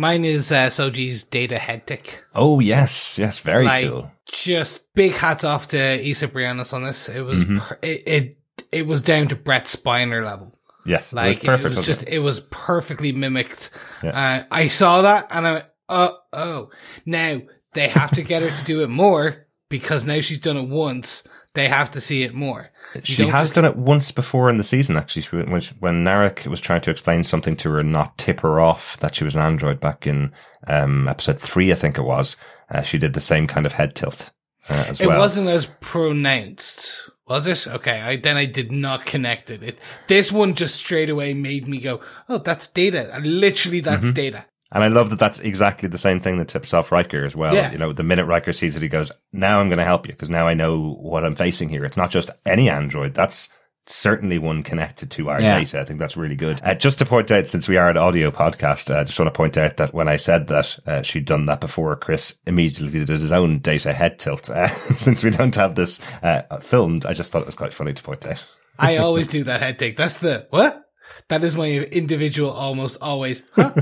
Mine 0.00 0.24
is 0.24 0.50
uh, 0.50 0.68
Soji's 0.68 1.24
data 1.24 1.58
head 1.58 1.86
tick. 1.86 2.24
Oh 2.34 2.58
yes, 2.60 3.18
yes, 3.18 3.38
very 3.40 3.66
like 3.66 3.86
cool. 3.88 4.10
just 4.24 4.92
big 4.94 5.12
hats 5.12 5.44
off 5.44 5.68
to 5.68 6.00
Isa 6.00 6.28
Briones 6.28 6.72
on 6.72 6.84
this. 6.84 7.08
It 7.10 7.20
was 7.20 7.44
Mm-hmm. 7.44 7.58
per- 7.58 7.78
it, 7.82 8.02
it 8.06 8.38
it 8.72 8.86
was 8.86 9.02
down 9.02 9.28
to 9.28 9.36
Brent 9.36 9.64
Spiner 9.64 10.24
level. 10.24 10.56
Yes, 10.86 11.12
Like 11.12 11.44
it 11.44 11.48
was 11.50 11.60
perfect. 11.60 11.74
it 11.74 11.76
was 11.76 11.86
just 11.86 12.08
it 12.08 12.18
was 12.20 12.40
perfectly 12.50 13.12
mimicked. 13.12 13.70
Yeah. 14.02 14.10
Uh, 14.10 14.44
I 14.50 14.68
saw 14.68 15.02
that 15.02 15.26
and 15.30 15.46
I 15.46 15.52
went, 15.52 15.64
oh 15.90 16.16
oh. 16.32 16.70
Now 17.04 17.42
they 17.74 17.88
have 17.88 18.12
to 18.12 18.22
get 18.22 18.42
her 18.42 18.50
to 18.50 18.64
do 18.64 18.82
it 18.82 18.88
more 18.88 19.46
because 19.68 20.06
now 20.06 20.20
she's 20.20 20.38
done 20.40 20.56
it 20.56 20.68
once. 20.68 21.28
They 21.54 21.66
have 21.66 21.90
to 21.92 22.00
see 22.00 22.22
it 22.22 22.32
more. 22.32 22.70
You 22.94 23.00
She 23.02 23.26
has 23.26 23.48
just- 23.48 23.54
done 23.54 23.64
it 23.64 23.76
once 23.76 24.12
before 24.12 24.48
in 24.48 24.58
the 24.58 24.64
season, 24.64 24.96
actually, 24.96 25.22
when, 25.46 25.60
when 25.80 26.04
Narek 26.04 26.46
was 26.46 26.60
trying 26.60 26.80
to 26.82 26.90
explain 26.92 27.24
something 27.24 27.56
to 27.56 27.70
her 27.70 27.80
and 27.80 27.90
not 27.92 28.16
tip 28.18 28.40
her 28.40 28.60
off 28.60 28.96
that 29.00 29.14
she 29.16 29.24
was 29.24 29.34
an 29.34 29.42
android 29.42 29.80
back 29.80 30.06
in 30.06 30.32
um, 30.68 31.08
episode 31.08 31.38
three, 31.40 31.72
I 31.72 31.74
think 31.74 31.98
it 31.98 32.02
was. 32.02 32.36
Uh, 32.70 32.82
she 32.82 32.98
did 32.98 33.14
the 33.14 33.20
same 33.20 33.46
kind 33.48 33.66
of 33.66 33.72
head 33.72 33.96
tilt 33.96 34.30
uh, 34.68 34.84
as 34.88 35.00
It 35.00 35.08
well. 35.08 35.18
wasn't 35.18 35.48
as 35.48 35.66
pronounced, 35.80 37.10
was 37.26 37.46
it? 37.46 37.66
Okay, 37.66 38.00
I 38.00 38.16
then 38.16 38.36
I 38.36 38.44
did 38.44 38.70
not 38.70 39.06
connect 39.06 39.50
it. 39.50 39.62
it. 39.62 39.78
This 40.06 40.30
one 40.30 40.54
just 40.54 40.76
straight 40.76 41.10
away 41.10 41.34
made 41.34 41.66
me 41.66 41.78
go, 41.78 42.00
"Oh, 42.28 42.38
that's 42.38 42.68
data." 42.68 43.18
Literally, 43.22 43.80
that's 43.80 44.04
Mm-hmm. 44.06 44.12
data. 44.14 44.44
And 44.72 44.84
I 44.84 44.88
love 44.88 45.10
that 45.10 45.18
that's 45.18 45.40
exactly 45.40 45.88
the 45.88 45.98
same 45.98 46.20
thing 46.20 46.36
that 46.38 46.48
tips 46.48 46.72
off 46.72 46.92
Riker 46.92 47.24
as 47.24 47.34
well. 47.34 47.54
Yeah. 47.54 47.72
You 47.72 47.78
know, 47.78 47.92
the 47.92 48.04
minute 48.04 48.26
Riker 48.26 48.52
sees 48.52 48.76
it, 48.76 48.82
he 48.82 48.88
goes, 48.88 49.10
now 49.32 49.60
I'm 49.60 49.68
going 49.68 49.78
to 49.78 49.84
help 49.84 50.06
you 50.06 50.12
because 50.12 50.30
now 50.30 50.46
I 50.46 50.54
know 50.54 50.92
what 51.00 51.24
I'm 51.24 51.34
facing 51.34 51.68
here. 51.68 51.84
It's 51.84 51.96
not 51.96 52.10
just 52.10 52.30
any 52.46 52.70
android. 52.70 53.14
That's 53.14 53.48
certainly 53.86 54.38
one 54.38 54.62
connected 54.62 55.10
to 55.10 55.28
our 55.30 55.40
Yeah. 55.40 55.58
data. 55.58 55.80
I 55.80 55.84
think 55.84 55.98
that's 55.98 56.16
really 56.16 56.36
good. 56.36 56.60
Uh, 56.62 56.74
just 56.76 57.00
to 57.00 57.06
point 57.06 57.32
out, 57.32 57.48
since 57.48 57.66
we 57.66 57.76
are 57.78 57.90
an 57.90 57.96
audio 57.96 58.30
podcast, 58.30 58.94
uh, 58.94 59.00
I 59.00 59.04
just 59.04 59.18
want 59.18 59.26
to 59.34 59.36
point 59.36 59.56
out 59.56 59.78
that 59.78 59.92
when 59.92 60.06
I 60.06 60.16
said 60.16 60.46
that 60.48 60.78
uh, 60.86 61.02
she'd 61.02 61.24
done 61.24 61.46
that 61.46 61.60
before, 61.60 61.96
Chris 61.96 62.38
immediately 62.46 63.00
did 63.04 63.08
his 63.08 63.32
own 63.32 63.58
data 63.58 63.92
head 63.92 64.20
tilt. 64.20 64.48
Uh, 64.50 64.68
since 64.94 65.24
we 65.24 65.30
don't 65.30 65.56
have 65.56 65.74
this 65.74 66.00
uh, 66.22 66.42
filmed, 66.60 67.06
I 67.06 67.14
just 67.14 67.32
thought 67.32 67.42
it 67.42 67.46
was 67.46 67.56
quite 67.56 67.74
funny 67.74 67.92
to 67.92 68.02
point 68.04 68.24
out. 68.26 68.44
I 68.78 68.96
always 68.98 69.26
do 69.26 69.42
that 69.44 69.60
head 69.60 69.80
take. 69.80 69.96
That's 69.96 70.20
the 70.20 70.46
what? 70.50 70.84
That 71.30 71.44
is 71.44 71.56
my 71.56 71.68
individual 71.68 72.50
almost 72.50 72.98
always. 73.00 73.44
Huh? 73.52 73.72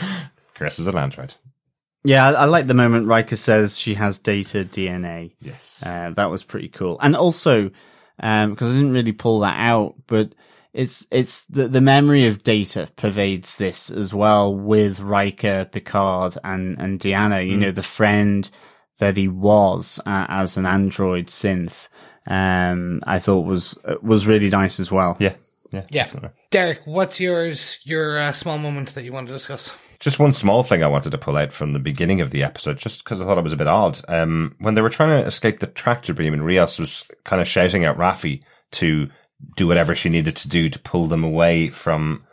Chris 0.54 0.80
is 0.80 0.88
an 0.88 0.98
android. 0.98 1.36
Yeah, 2.02 2.26
I, 2.26 2.32
I 2.32 2.44
like 2.46 2.66
the 2.66 2.74
moment 2.74 3.06
Riker 3.06 3.36
says 3.36 3.78
she 3.78 3.94
has 3.94 4.18
data 4.18 4.64
DNA. 4.64 5.32
Yes. 5.40 5.84
Uh, 5.86 6.10
that 6.16 6.28
was 6.28 6.42
pretty 6.42 6.68
cool. 6.68 6.98
And 7.00 7.14
also, 7.14 7.70
um, 8.18 8.50
because 8.50 8.70
I 8.70 8.76
didn't 8.76 8.94
really 8.94 9.12
pull 9.12 9.38
that 9.40 9.56
out, 9.58 9.94
but 10.08 10.34
it's, 10.72 11.06
it's 11.12 11.42
the, 11.42 11.68
the 11.68 11.80
memory 11.80 12.26
of 12.26 12.42
data 12.42 12.88
pervades 12.96 13.56
this 13.56 13.90
as 13.92 14.12
well 14.12 14.52
with 14.52 14.98
Riker, 14.98 15.66
Picard 15.66 16.36
and, 16.42 16.76
and 16.80 16.98
Deanna, 16.98 17.48
you 17.48 17.56
know, 17.56 17.70
the 17.70 17.82
friend 17.84 18.50
that 18.98 19.16
he 19.16 19.28
was 19.28 20.00
uh, 20.04 20.26
as 20.28 20.56
an 20.56 20.66
android 20.66 21.28
synth. 21.28 21.86
Um, 22.26 23.02
I 23.06 23.20
thought 23.20 23.46
was, 23.46 23.78
uh, 23.84 23.94
was 24.02 24.26
really 24.26 24.50
nice 24.50 24.80
as 24.80 24.90
well. 24.90 25.16
yeah. 25.20 25.34
Yeah. 25.70 25.84
yeah, 25.90 26.30
Derek, 26.50 26.80
what's 26.86 27.20
yours? 27.20 27.80
Your 27.84 28.18
uh, 28.18 28.32
small 28.32 28.58
moment 28.58 28.94
that 28.94 29.04
you 29.04 29.12
want 29.12 29.26
to 29.26 29.32
discuss? 29.32 29.76
Just 30.00 30.18
one 30.18 30.32
small 30.32 30.62
thing 30.62 30.82
I 30.82 30.86
wanted 30.86 31.10
to 31.10 31.18
pull 31.18 31.36
out 31.36 31.52
from 31.52 31.72
the 31.72 31.78
beginning 31.78 32.20
of 32.20 32.30
the 32.30 32.42
episode, 32.42 32.78
just 32.78 33.04
because 33.04 33.20
I 33.20 33.24
thought 33.24 33.38
it 33.38 33.44
was 33.44 33.52
a 33.52 33.56
bit 33.56 33.66
odd. 33.66 34.00
Um, 34.08 34.54
when 34.60 34.74
they 34.74 34.80
were 34.80 34.88
trying 34.88 35.20
to 35.20 35.26
escape 35.26 35.58
the 35.58 35.66
tractor 35.66 36.14
beam 36.14 36.32
and 36.32 36.44
Rios 36.44 36.78
was 36.78 37.06
kind 37.24 37.42
of 37.42 37.48
shouting 37.48 37.84
at 37.84 37.98
Raffi 37.98 38.42
to 38.72 39.08
do 39.56 39.66
whatever 39.66 39.94
she 39.94 40.08
needed 40.08 40.36
to 40.36 40.48
do 40.48 40.68
to 40.68 40.78
pull 40.78 41.06
them 41.06 41.22
away 41.22 41.68
from 41.68 42.24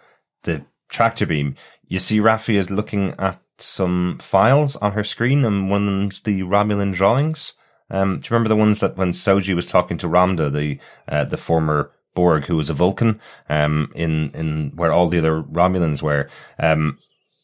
the 0.44 0.66
tractor 0.90 1.26
beam, 1.26 1.56
you 1.88 2.00
see 2.00 2.20
Raffi 2.20 2.56
is 2.56 2.70
looking 2.70 3.16
at 3.20 3.42
some 3.58 4.18
files 4.22 4.76
on 4.78 4.94
her 4.94 5.04
screen 5.04 5.44
and 5.46 5.70
one 5.70 5.88
of 5.88 5.94
them's 5.94 6.22
the 6.22 6.42
Romulan 6.42 6.94
drawings. 6.94 7.54
Um, 7.90 8.20
do 8.20 8.28
you 8.28 8.28
remember 8.32 8.50
the 8.50 8.56
ones 8.56 8.80
that 8.80 8.98
when 8.98 9.12
Soji 9.12 9.56
was 9.56 9.68
talking 9.68 9.98
to 10.00 10.08
Ramdha, 10.08 10.52
the, 10.52 10.80
uh, 11.08 11.26
the 11.26 11.38
former 11.38 11.92
Borg 12.16 12.46
who 12.46 12.56
was 12.56 12.70
a 12.70 12.74
Vulcan, 12.74 13.20
um, 13.50 13.92
in, 13.94 14.32
in 14.32 14.72
where 14.76 14.92
all 14.92 15.08
the 15.08 15.20
other 15.20 15.44
Romulans 15.44 16.02
were, 16.02 16.30
um, 16.58 16.98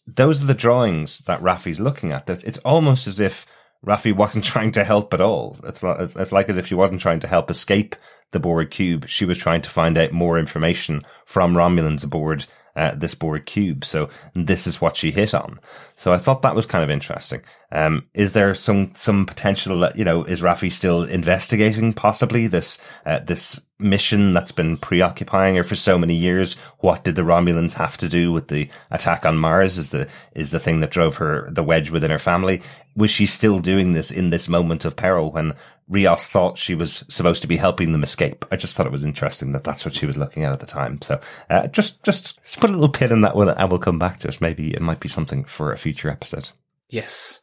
those 0.08 0.42
are 0.42 0.48
the 0.48 0.54
drawings 0.54 1.20
that 1.20 1.42
Raffi's 1.42 1.80
looking 1.80 2.12
at. 2.12 2.26
That 2.26 2.44
it's 2.44 2.58
almost 2.60 3.06
as 3.06 3.20
if 3.20 3.46
Raffi 3.86 4.16
wasn't 4.16 4.46
trying 4.54 4.72
to 4.74 4.84
help 4.84 5.14
at 5.14 5.22
all. 5.22 5.58
It's 5.64 5.84
like, 5.84 6.00
it's 6.00 6.32
like 6.32 6.50
as 6.50 6.58
if 6.58 6.68
she 6.68 6.76
wasn't 6.76 7.02
trying 7.02 7.20
to 7.20 7.28
help 7.28 7.52
escape 7.52 7.96
the 8.32 8.40
Borg 8.40 8.72
cube. 8.72 9.08
She 9.08 9.26
was 9.26 9.38
trying 9.38 9.62
to 9.62 9.70
find 9.70 9.98
out 9.98 10.12
more 10.12 10.38
information 10.38 11.04
from 11.26 11.54
Romulans 11.54 12.04
aboard 12.04 12.46
uh, 12.76 12.96
this 12.96 13.16
Borg 13.16 13.46
cube. 13.46 13.84
So 13.84 14.10
this 14.34 14.66
is 14.66 14.82
what 14.82 14.96
she 14.96 15.12
hit 15.12 15.34
on. 15.34 15.60
So 15.96 16.14
I 16.14 16.18
thought 16.18 16.42
that 16.42 16.56
was 16.56 16.66
kind 16.66 16.84
of 16.84 16.90
interesting. 16.90 17.42
Um, 17.72 18.08
is 18.14 18.34
there 18.34 18.54
some 18.54 18.92
some 18.96 19.26
potential 19.26 19.90
you 19.96 20.04
know 20.04 20.24
is 20.24 20.42
Raffi 20.42 20.72
still 20.72 21.04
investigating 21.04 21.94
possibly 21.94 22.48
this 22.48 22.80
uh, 23.06 23.20
this 23.20 23.62
mission 23.80 24.34
that's 24.34 24.52
been 24.52 24.78
preoccupying 24.78 25.56
her 25.56 25.64
for 25.64 25.76
so 25.76 25.98
many 25.98 26.16
years? 26.16 26.54
What 26.80 27.04
did 27.04 27.16
the 27.16 27.22
Romulans 27.24 27.74
have 27.74 27.98
to 27.98 28.10
do 28.10 28.32
with 28.32 28.48
the 28.48 28.70
attack 28.90 29.26
on 29.26 29.38
Mars? 29.38 29.78
Is 29.78 29.92
the 29.92 30.08
is 30.34 30.52
the 30.52 30.60
thing 30.60 30.80
that 30.82 30.92
drove 30.92 31.18
her 31.18 31.50
the 31.50 31.64
wedge 31.64 31.92
within 31.92 32.12
her 32.12 32.20
family? 32.20 32.62
Was 32.96 33.12
she 33.12 33.26
still 33.26 33.60
doing 33.60 33.94
this 33.94 34.12
in 34.12 34.32
this 34.32 34.50
moment 34.50 34.84
of 34.84 34.98
peril 34.98 35.32
when 35.32 35.54
Rios 35.92 36.30
thought 36.30 36.58
she 36.58 36.74
was 36.74 37.04
supposed 37.10 37.42
to 37.42 37.48
be 37.48 37.58
helping 37.58 37.92
them 37.92 38.02
escape? 38.02 38.46
I 38.50 38.56
just 38.56 38.76
thought 38.76 38.86
it 38.86 38.92
was 38.92 39.04
interesting 39.04 39.52
that 39.52 39.66
that's 39.66 39.84
what 39.84 39.94
she 39.94 40.06
was 40.06 40.16
looking 40.16 40.46
at 40.46 40.54
at 40.54 40.62
the 40.62 40.66
time. 40.66 41.02
So 41.02 41.20
uh, 41.50 41.68
just 41.68 42.02
just 42.04 42.42
just 42.42 42.60
put 42.62 42.70
a 42.70 42.74
little 42.74 42.90
pin 42.90 43.12
in 43.12 43.22
that 43.22 43.36
one, 43.36 43.50
and 43.50 43.70
we'll 43.70 43.80
come 43.80 44.00
back 44.00 44.20
to 44.20 44.30
it. 44.30 44.40
Maybe 44.40 44.74
it 44.74 44.82
might 44.82 45.02
be 45.02 45.10
something 45.10 45.44
for 45.44 45.74
a 45.74 45.78
future 45.78 46.10
episode. 46.10 46.52
Yes. 46.90 47.42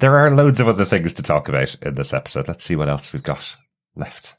There 0.00 0.16
are 0.16 0.30
loads 0.30 0.60
of 0.60 0.68
other 0.68 0.86
things 0.86 1.12
to 1.14 1.22
talk 1.22 1.48
about 1.48 1.76
in 1.82 1.94
this 1.94 2.14
episode. 2.14 2.48
Let's 2.48 2.64
see 2.64 2.74
what 2.74 2.88
else 2.88 3.12
we've 3.12 3.22
got 3.22 3.56
left. 3.94 4.34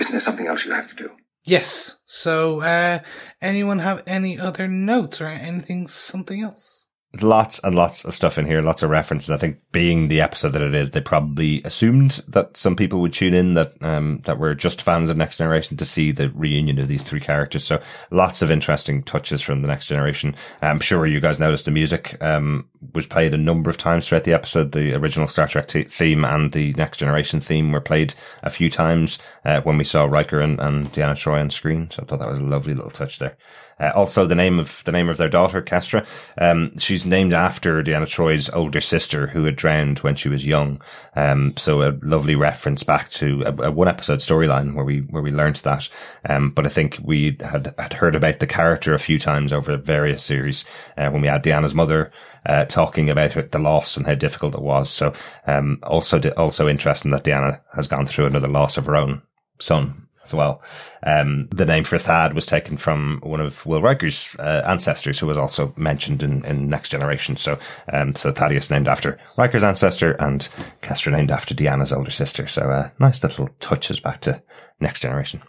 Isn't 0.00 0.10
there 0.10 0.20
something 0.20 0.48
else 0.48 0.66
you 0.66 0.72
have 0.72 0.88
to 0.90 0.96
do? 0.96 1.10
Yes. 1.44 2.00
So, 2.06 2.60
uh, 2.60 2.98
anyone 3.40 3.78
have 3.78 4.02
any 4.04 4.36
other 4.36 4.66
notes 4.66 5.20
or 5.20 5.28
anything, 5.28 5.86
something 5.86 6.42
else? 6.42 6.85
Lots 7.22 7.60
and 7.60 7.74
lots 7.74 8.04
of 8.04 8.14
stuff 8.14 8.36
in 8.36 8.44
here, 8.44 8.60
lots 8.60 8.82
of 8.82 8.90
references. 8.90 9.30
I 9.30 9.38
think 9.38 9.58
being 9.72 10.08
the 10.08 10.20
episode 10.20 10.50
that 10.50 10.60
it 10.60 10.74
is, 10.74 10.90
they 10.90 11.00
probably 11.00 11.62
assumed 11.62 12.22
that 12.28 12.56
some 12.56 12.76
people 12.76 13.00
would 13.00 13.14
tune 13.14 13.32
in 13.32 13.54
that, 13.54 13.72
um, 13.80 14.20
that 14.26 14.38
were 14.38 14.54
just 14.54 14.82
fans 14.82 15.08
of 15.08 15.16
Next 15.16 15.38
Generation 15.38 15.78
to 15.78 15.84
see 15.86 16.12
the 16.12 16.28
reunion 16.30 16.78
of 16.78 16.88
these 16.88 17.04
three 17.04 17.20
characters. 17.20 17.64
So 17.64 17.80
lots 18.10 18.42
of 18.42 18.50
interesting 18.50 19.02
touches 19.02 19.40
from 19.40 19.62
the 19.62 19.68
Next 19.68 19.86
Generation. 19.86 20.34
I'm 20.60 20.80
sure 20.80 21.06
you 21.06 21.20
guys 21.20 21.38
noticed 21.38 21.64
the 21.64 21.70
music, 21.70 22.22
um, 22.22 22.68
was 22.94 23.06
played 23.06 23.34
a 23.34 23.38
number 23.38 23.70
of 23.70 23.76
times 23.76 24.08
throughout 24.08 24.24
the 24.24 24.32
episode. 24.32 24.72
The 24.72 24.94
original 24.94 25.26
Star 25.26 25.48
Trek 25.48 25.68
t- 25.68 25.82
theme 25.82 26.24
and 26.24 26.52
the 26.52 26.72
Next 26.74 26.98
Generation 26.98 27.40
theme 27.40 27.72
were 27.72 27.80
played 27.80 28.14
a 28.42 28.50
few 28.50 28.70
times 28.70 29.18
uh, 29.44 29.60
when 29.62 29.78
we 29.78 29.84
saw 29.84 30.04
Riker 30.04 30.40
and, 30.40 30.58
and 30.60 30.92
Deanna 30.92 31.14
Troi 31.14 31.40
on 31.40 31.50
screen. 31.50 31.90
So 31.90 32.02
I 32.02 32.06
thought 32.06 32.18
that 32.18 32.28
was 32.28 32.38
a 32.38 32.44
lovely 32.44 32.74
little 32.74 32.90
touch 32.90 33.18
there. 33.18 33.36
Uh, 33.78 33.92
also, 33.94 34.24
the 34.24 34.34
name 34.34 34.58
of 34.58 34.82
the 34.84 34.92
name 34.92 35.10
of 35.10 35.18
their 35.18 35.28
daughter, 35.28 35.60
Kestra, 35.60 36.06
um, 36.38 36.78
she's 36.78 37.04
named 37.04 37.34
after 37.34 37.82
Deanna 37.82 38.06
Troi's 38.06 38.48
older 38.50 38.80
sister 38.80 39.26
who 39.26 39.44
had 39.44 39.56
drowned 39.56 39.98
when 39.98 40.14
she 40.14 40.30
was 40.30 40.46
young. 40.46 40.80
Um, 41.14 41.52
so 41.58 41.82
a 41.82 41.98
lovely 42.00 42.34
reference 42.34 42.82
back 42.82 43.10
to 43.10 43.42
a, 43.44 43.64
a 43.64 43.70
one 43.70 43.88
episode 43.88 44.20
storyline 44.20 44.74
where 44.74 44.84
we 44.84 45.00
where 45.00 45.22
we 45.22 45.30
learned 45.30 45.56
that. 45.56 45.90
Um, 46.26 46.52
but 46.52 46.64
I 46.64 46.70
think 46.70 46.98
we 47.02 47.36
had 47.40 47.74
had 47.76 47.92
heard 47.92 48.16
about 48.16 48.38
the 48.38 48.46
character 48.46 48.94
a 48.94 48.98
few 48.98 49.18
times 49.18 49.52
over 49.52 49.76
various 49.76 50.22
series 50.22 50.64
uh, 50.96 51.10
when 51.10 51.20
we 51.20 51.28
had 51.28 51.44
Deanna's 51.44 51.74
mother. 51.74 52.10
Uh, 52.46 52.64
talking 52.64 53.10
about 53.10 53.36
it, 53.36 53.50
the 53.50 53.58
loss 53.58 53.96
and 53.96 54.06
how 54.06 54.14
difficult 54.14 54.54
it 54.54 54.62
was. 54.62 54.88
So, 54.88 55.12
um, 55.48 55.80
also, 55.82 56.20
also 56.36 56.68
interesting 56.68 57.10
that 57.10 57.24
Deanna 57.24 57.60
has 57.74 57.88
gone 57.88 58.06
through 58.06 58.26
another 58.26 58.46
loss 58.46 58.76
of 58.76 58.86
her 58.86 58.94
own 58.94 59.22
son 59.58 60.06
as 60.26 60.32
well. 60.32 60.62
Um, 61.02 61.48
the 61.50 61.66
name 61.66 61.84
for 61.84 61.98
Thad 61.98 62.34
was 62.34 62.46
taken 62.46 62.76
from 62.76 63.20
one 63.22 63.40
of 63.40 63.64
Will 63.66 63.82
Riker's 63.82 64.36
uh, 64.38 64.62
ancestors, 64.66 65.18
who 65.18 65.26
was 65.26 65.36
also 65.36 65.72
mentioned 65.76 66.22
in, 66.22 66.44
in 66.44 66.68
Next 66.68 66.90
Generation. 66.90 67.36
So, 67.36 67.58
um, 67.92 68.14
so 68.14 68.32
Thaddeus 68.32 68.70
named 68.70 68.88
after 68.88 69.18
Riker's 69.36 69.64
ancestor, 69.64 70.12
and 70.12 70.48
Kestra 70.82 71.12
named 71.12 71.30
after 71.30 71.54
Deanna's 71.54 71.92
older 71.92 72.10
sister. 72.10 72.46
So, 72.46 72.70
uh, 72.70 72.90
nice 72.98 73.22
little 73.22 73.48
touches 73.60 74.00
back 74.00 74.20
to 74.22 74.42
Next 74.80 75.00
Generation. 75.00 75.42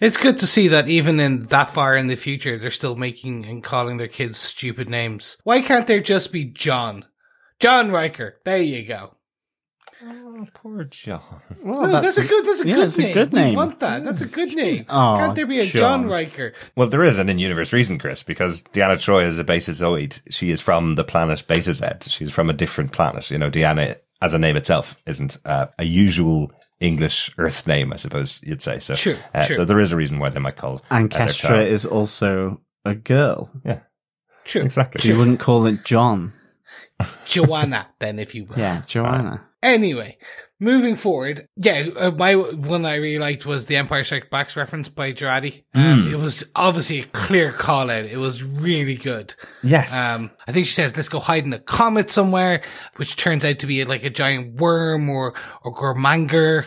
It's 0.00 0.16
good 0.16 0.38
to 0.38 0.46
see 0.46 0.68
that 0.68 0.88
even 0.88 1.18
in 1.20 1.44
that 1.44 1.68
far 1.68 1.96
in 1.96 2.06
the 2.06 2.16
future, 2.16 2.58
they're 2.58 2.70
still 2.70 2.96
making 2.96 3.44
and 3.46 3.62
calling 3.62 3.96
their 3.96 4.08
kids 4.08 4.38
stupid 4.38 4.88
names. 4.88 5.36
Why 5.44 5.60
can't 5.60 5.86
there 5.86 6.00
just 6.00 6.32
be 6.32 6.44
John? 6.44 7.06
John 7.58 7.90
Riker. 7.90 8.36
There 8.44 8.62
you 8.62 8.86
go. 8.86 9.16
Oh, 10.02 10.46
poor 10.54 10.84
John. 10.84 11.20
Well, 11.62 11.82
No, 11.82 12.00
that's, 12.00 12.16
a 12.16 12.24
good. 12.24 12.46
That's 12.46 12.62
a 12.62 12.66
yeah, 12.66 12.74
good 12.76 12.86
it's 12.86 12.96
name. 12.98 13.10
a 13.10 13.14
good 13.14 13.32
We 13.34 13.54
want 13.54 13.80
that. 13.80 14.02
That's 14.02 14.22
a 14.22 14.26
good 14.26 14.54
name. 14.54 14.86
Oh, 14.88 15.16
Can't 15.18 15.34
there 15.34 15.44
be 15.46 15.60
a 15.60 15.66
John 15.66 16.02
John. 16.02 16.06
Riker? 16.08 16.54
Well, 16.74 16.88
there 16.88 17.02
is 17.02 17.18
an 17.18 17.28
in-universe 17.28 17.74
reason, 17.74 17.98
Chris, 17.98 18.22
because 18.22 18.62
Deanna 18.72 18.96
Troi 18.96 19.26
is 19.26 19.38
a 19.38 19.44
Betazoid. 19.44 20.22
She 20.30 20.50
is 20.50 20.62
from 20.62 20.94
the 20.94 21.04
planet 21.04 21.42
Betazed. 21.46 22.08
She's 22.10 22.32
from 22.32 22.48
a 22.48 22.54
different 22.54 22.92
planet. 22.92 23.30
You 23.30 23.36
know, 23.36 23.50
Deanna, 23.50 23.96
as 24.22 24.32
a 24.32 24.38
name 24.38 24.56
itself, 24.56 24.96
isn't 25.06 25.36
uh, 25.44 25.66
a 25.78 25.84
usual 25.84 26.50
English 26.80 27.30
Earth 27.38 27.66
name, 27.66 27.92
I 27.92 27.96
suppose 27.96 28.40
you'd 28.42 28.62
say. 28.62 28.78
So, 28.80 28.94
Sure, 28.94 29.16
uh, 29.34 29.42
sure. 29.42 29.56
so 29.58 29.64
there 29.64 29.78
is 29.80 29.92
a 29.92 29.96
reason 29.96 30.18
why 30.18 30.30
they 30.30 30.40
might 30.40 30.56
call 30.56 30.82
And 30.90 31.12
uh, 31.12 31.18
Kestra 31.18 31.32
child- 31.48 31.68
is 31.68 31.84
also 31.84 32.60
a 32.84 32.94
girl. 32.94 33.50
yeah, 33.64 33.80
True. 34.44 34.62
exactly. 34.62 35.08
You 35.08 35.18
wouldn't 35.18 35.40
call 35.40 35.66
it 35.66 35.84
John. 35.84 36.32
Joanna, 37.24 37.88
then, 37.98 38.18
if 38.18 38.34
you 38.34 38.44
were. 38.44 38.58
Yeah, 38.58 38.82
Joanna. 38.86 39.42
Anyway, 39.62 40.18
moving 40.60 40.94
forward, 40.94 41.48
yeah, 41.56 41.86
uh, 41.96 42.10
my 42.12 42.34
one 42.36 42.84
I 42.84 42.96
really 42.96 43.18
liked 43.18 43.46
was 43.46 43.66
the 43.66 43.76
Empire 43.76 44.04
Strikes 44.04 44.28
Back 44.30 44.54
reference 44.54 44.88
by 44.88 45.12
Jurati. 45.12 45.64
Um, 45.74 46.04
Hmm. 46.04 46.12
It 46.14 46.18
was 46.18 46.44
obviously 46.54 47.00
a 47.00 47.04
clear 47.04 47.50
call 47.52 47.90
out. 47.90 48.04
It 48.04 48.18
was 48.18 48.42
really 48.44 48.94
good. 48.96 49.34
Yes. 49.62 49.92
Um, 49.94 50.30
I 50.46 50.52
think 50.52 50.66
she 50.66 50.72
says, 50.74 50.94
"Let's 50.96 51.08
go 51.08 51.18
hide 51.20 51.44
in 51.44 51.52
a 51.52 51.58
comet 51.58 52.10
somewhere," 52.10 52.62
which 52.96 53.16
turns 53.16 53.44
out 53.44 53.58
to 53.60 53.66
be 53.66 53.84
like 53.84 54.04
a 54.04 54.10
giant 54.10 54.60
worm 54.60 55.08
or 55.08 55.34
or 55.64 55.74
Gormagander. 55.74 56.66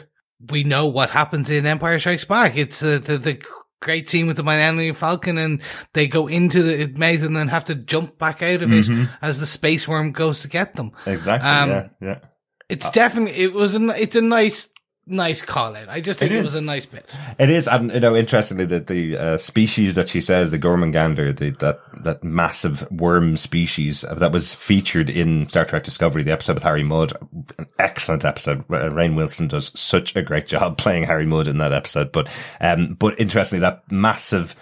We 0.51 0.63
know 0.65 0.87
what 0.87 1.09
happens 1.09 1.49
in 1.49 1.65
Empire 1.65 1.99
Strikes 1.99 2.25
Back. 2.25 2.57
It's 2.57 2.83
uh, 2.83 2.99
the 3.03 3.17
the 3.17 3.41
great 3.81 4.09
scene 4.09 4.27
with 4.27 4.37
the 4.37 4.43
Millennium 4.43 4.95
Falcon, 4.95 5.37
and 5.37 5.61
they 5.93 6.07
go 6.07 6.27
into 6.27 6.63
the 6.63 6.87
mouth 6.97 7.21
and 7.21 7.35
then 7.35 7.49
have 7.49 7.65
to 7.65 7.75
jump 7.75 8.17
back 8.17 8.41
out 8.41 8.61
of 8.61 8.71
it 8.71 9.09
as 9.21 9.39
the 9.39 9.45
space 9.45 9.87
worm 9.87 10.11
goes 10.13 10.41
to 10.41 10.47
get 10.47 10.73
them. 10.75 10.91
exactly. 11.05 11.49
um, 11.49 11.69
yeah. 11.69 11.87
Yeah. 12.01 12.19
It's 12.69 12.89
definitely 12.89 13.41
it 13.43 13.53
was 13.53 13.75
a 13.75 13.79
n- 13.79 13.93
it's 13.97 14.15
a 14.15 14.21
nice 14.21 14.69
nice 15.05 15.41
call 15.41 15.75
out. 15.75 15.89
I 15.89 15.99
just 15.99 16.19
think 16.19 16.31
It 16.31 16.37
it, 16.37 16.41
was 16.41 16.55
a 16.55 16.61
nice 16.61 16.85
bit. 16.85 17.13
It 17.37 17.49
is, 17.49 17.67
and 17.67 17.91
you 17.91 17.99
know, 17.99 18.15
interestingly, 18.15 18.65
that 18.67 18.87
the 18.87 19.17
uh, 19.17 19.37
species 19.37 19.95
that 19.95 20.07
she 20.09 20.21
says, 20.21 20.51
the 20.51 20.59
Gormagander, 20.59 21.35
the, 21.35 21.51
that 21.59 21.79
that 22.03 22.23
massive 22.23 22.89
worm 22.91 23.35
species 23.37 24.03
uh, 24.03 24.15
that 24.15 24.31
was 24.31 24.53
featured 24.53 25.09
in 25.09 25.47
Star 25.49 25.65
Trek 25.65 25.83
Discovery, 25.83 26.23
the 26.23 26.31
episode 26.31 26.53
with 26.53 26.63
Harry 26.63 26.83
Mudd, 26.83 27.13
an 27.57 27.67
excellent 27.79 28.23
episode. 28.25 28.59
Uh, 28.69 28.89
Rainn 28.89 29.15
Wilson 29.15 29.47
does 29.47 29.77
such 29.79 30.15
a 30.15 30.21
great 30.21 30.47
job 30.47 30.77
playing 30.83 31.03
Harry 31.03 31.25
Mudd 31.25 31.47
in 31.47 31.57
that 31.57 31.73
episode. 31.73 32.11
But, 32.11 32.29
um, 32.61 32.95
but 32.95 33.19
interestingly, 33.19 33.59
that 33.61 33.83
massive 33.91 34.55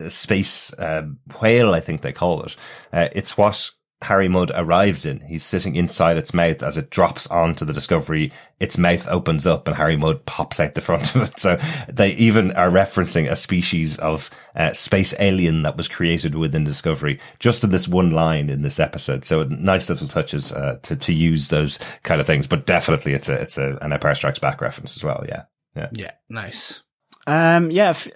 uh, 0.00 0.08
space 0.10 0.72
uh, 0.74 1.06
whale, 1.40 1.72
I 1.74 1.80
think 1.80 2.02
they 2.02 2.12
call 2.12 2.42
it, 2.42 2.56
uh, 2.92 3.08
it's 3.12 3.38
what 3.38 3.70
Harry 4.02 4.28
Mudd 4.28 4.52
arrives 4.54 5.04
in. 5.04 5.20
He's 5.20 5.44
sitting 5.44 5.74
inside 5.74 6.16
its 6.16 6.32
mouth 6.32 6.62
as 6.62 6.76
it 6.76 6.88
drops 6.90 7.26
onto 7.26 7.64
the 7.64 7.72
Discovery. 7.72 8.32
Its 8.60 8.78
mouth 8.78 9.08
opens 9.08 9.44
up 9.44 9.66
and 9.66 9.76
Harry 9.76 9.96
Mudd 9.96 10.24
pops 10.24 10.60
out 10.60 10.74
the 10.74 10.80
front 10.80 11.14
of 11.14 11.22
it. 11.22 11.32
So 11.38 11.58
they 11.88 12.10
even 12.12 12.52
are 12.52 12.70
referencing 12.70 13.28
a 13.28 13.34
species 13.34 13.98
of 13.98 14.30
uh, 14.54 14.72
space 14.72 15.14
alien 15.18 15.62
that 15.62 15.76
was 15.76 15.88
created 15.88 16.34
within 16.36 16.62
Discovery 16.64 17.18
just 17.40 17.64
in 17.64 17.70
this 17.70 17.88
one 17.88 18.10
line 18.10 18.50
in 18.50 18.62
this 18.62 18.78
episode. 18.78 19.24
So 19.24 19.42
nice 19.44 19.88
little 19.88 20.08
touches 20.08 20.52
uh, 20.52 20.78
to 20.82 20.96
to 20.96 21.12
use 21.12 21.48
those 21.48 21.78
kind 22.04 22.20
of 22.20 22.26
things. 22.26 22.46
But 22.46 22.66
definitely, 22.66 23.14
it's 23.14 23.28
a 23.28 23.34
it's 23.34 23.58
a 23.58 23.78
an 23.82 23.92
Empire 23.92 24.14
Strikes 24.14 24.38
Back 24.38 24.60
reference 24.60 24.96
as 24.96 25.02
well. 25.02 25.24
Yeah, 25.28 25.42
yeah. 25.76 25.88
Yeah, 25.92 26.12
nice. 26.28 26.82
Um, 27.26 27.70
yeah, 27.70 27.90
f- 27.90 28.08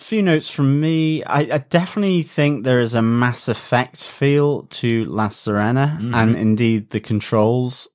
few 0.00 0.22
notes 0.22 0.50
from 0.50 0.80
me. 0.80 1.22
I, 1.24 1.40
I 1.40 1.58
definitely 1.58 2.22
think 2.22 2.64
there 2.64 2.80
is 2.80 2.94
a 2.94 3.02
Mass 3.02 3.48
Effect 3.48 4.02
feel 4.04 4.62
to 4.64 5.04
La 5.04 5.28
Sirena, 5.28 6.14
and 6.14 6.36
indeed 6.36 6.90
the 6.90 7.00
controls 7.00 7.88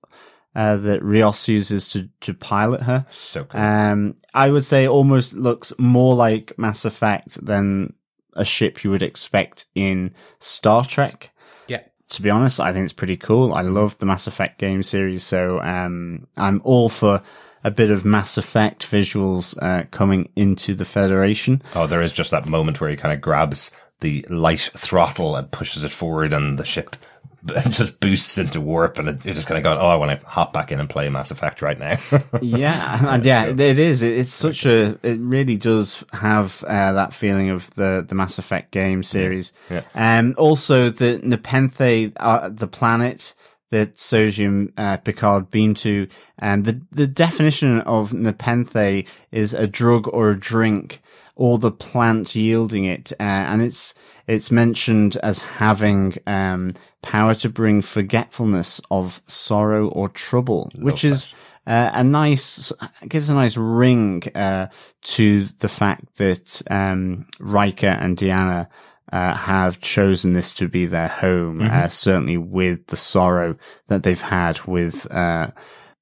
uh, 0.56 0.78
that 0.78 1.04
Rios 1.04 1.48
uses 1.48 1.90
to 1.90 2.10
to 2.22 2.34
pilot 2.34 2.84
her. 2.84 3.06
So 3.12 3.44
cool. 3.44 3.60
Um, 3.60 4.16
I 4.34 4.50
would 4.50 4.64
say 4.64 4.88
almost 4.88 5.34
looks 5.34 5.74
more 5.78 6.16
like 6.16 6.58
Mass 6.58 6.86
Effect 6.86 7.44
than 7.46 7.94
a 8.34 8.46
ship 8.46 8.84
you 8.84 8.90
would 8.90 9.04
expect 9.04 9.66
in 9.76 10.14
Star 10.40 10.86
Trek. 10.86 11.32
Yeah. 11.68 11.82
To 12.10 12.22
be 12.22 12.30
honest, 12.30 12.60
I 12.60 12.72
think 12.72 12.86
it's 12.86 12.94
pretty 12.94 13.18
cool. 13.18 13.54
I 13.54 13.62
love 13.62 13.98
the 13.98 14.06
Mass 14.06 14.28
Effect 14.28 14.58
game 14.58 14.84
series, 14.84 15.24
so 15.24 15.60
um, 15.62 16.28
I'm 16.38 16.62
all 16.64 16.90
for 16.90 17.22
a 17.66 17.72
bit 17.72 17.90
of 17.90 18.06
Mass 18.06 18.38
Effect 18.38 18.90
visuals 18.90 19.58
uh, 19.62 19.86
coming 19.90 20.30
into 20.36 20.76
the 20.76 20.86
Federation. 20.86 21.64
Oh, 21.74 21.88
there 21.88 22.04
is 22.04 22.14
just 22.14 22.30
that 22.30 22.46
moment 22.46 22.80
where 22.80 22.92
he 22.92 22.96
kind 22.96 23.12
of 23.12 23.22
grabs 23.22 23.72
the 24.02 24.24
light 24.30 24.70
throttle 24.78 25.36
and 25.36 25.50
pushes 25.50 25.84
it 25.84 25.92
forward, 25.92 26.32
and 26.32 26.60
the 26.60 26.64
ship 26.64 26.96
just 27.70 28.00
boosts 28.00 28.38
into 28.38 28.62
warp, 28.62 29.00
and 29.00 29.10
it, 29.10 29.26
you're 29.26 29.34
just 29.34 29.48
kind 29.48 29.58
of 29.58 29.64
going, 29.64 29.80
"Oh, 29.80 29.88
I 29.88 29.96
want 29.96 30.22
to 30.22 30.28
hop 30.28 30.54
back 30.54 30.72
in 30.72 30.80
and 30.80 30.88
play 30.88 31.10
Mass 31.10 31.32
Effect 31.32 31.64
right 31.64 31.80
now." 31.80 31.98
yeah, 32.42 33.14
and 33.16 33.26
yeah, 33.26 33.46
it 33.46 33.60
is. 33.80 34.04
It's 34.04 34.32
such 34.32 34.68
a. 34.68 35.00
It 35.02 35.20
really 35.20 35.58
does 35.58 36.04
have 36.14 36.64
uh, 36.68 36.94
that 36.94 37.16
feeling 37.16 37.50
of 37.50 37.72
the 37.72 38.06
the 38.08 38.14
Mass 38.14 38.38
Effect 38.38 38.70
game 38.70 39.02
series. 39.02 39.54
Yeah. 39.72 39.82
Um. 39.96 40.36
Also, 40.38 40.92
the 40.92 41.20
Nepenthe, 41.24 42.14
uh, 42.18 42.50
the 42.50 42.68
planet 42.68 43.34
that 43.72 43.96
Sojium 43.98 44.72
uh, 44.78 44.98
Picard 44.98 45.50
beamed 45.50 45.78
to, 45.78 46.08
and 46.38 46.66
the 46.66 46.82
the 46.92 47.08
definition 47.08 47.82
of 47.82 48.14
Nepenthe 48.14 49.06
is 49.32 49.54
a 49.54 49.68
drug 49.68 50.08
or 50.08 50.32
a 50.32 50.40
drink, 50.40 51.02
or 51.36 51.58
the 51.58 51.72
plant 51.72 52.36
yielding 52.36 52.86
it, 52.86 53.12
uh, 53.20 53.24
and 53.24 53.62
it's 53.62 53.94
it's 54.28 54.52
mentioned 54.52 55.18
as 55.18 55.40
having 55.40 56.18
um 56.28 56.74
power 57.02 57.36
to 57.36 57.48
bring 57.48 57.82
forgetfulness 57.82 58.82
of 58.90 59.22
sorrow 59.28 59.88
or 59.90 60.10
trouble, 60.10 60.72
which 60.76 61.04
is 61.04 61.34
uh, 61.68 61.92
a 61.94 62.04
nice 62.04 62.72
gives 63.08 63.30
a 63.30 63.34
nice 63.34 63.58
ring 63.58 64.24
uh, 64.36 64.68
to 65.02 65.46
the 65.60 65.70
fact 65.70 66.16
that 66.18 66.62
um, 66.70 67.28
Riker 67.40 67.88
and 67.88 68.18
Deanna 68.18 68.68
uh, 69.12 69.34
have 69.34 69.82
chosen 69.82 70.34
this 70.34 70.54
to 70.56 70.68
be 70.68 70.86
their 70.86 71.08
home. 71.08 71.62
Uh, 71.62 71.88
certainly, 71.88 72.38
with 72.38 72.88
the 72.88 72.98
sorrow 72.98 73.58
that 73.88 74.04
they've 74.04 74.22
had 74.22 74.62
with 74.62 75.10
uh, 75.12 75.52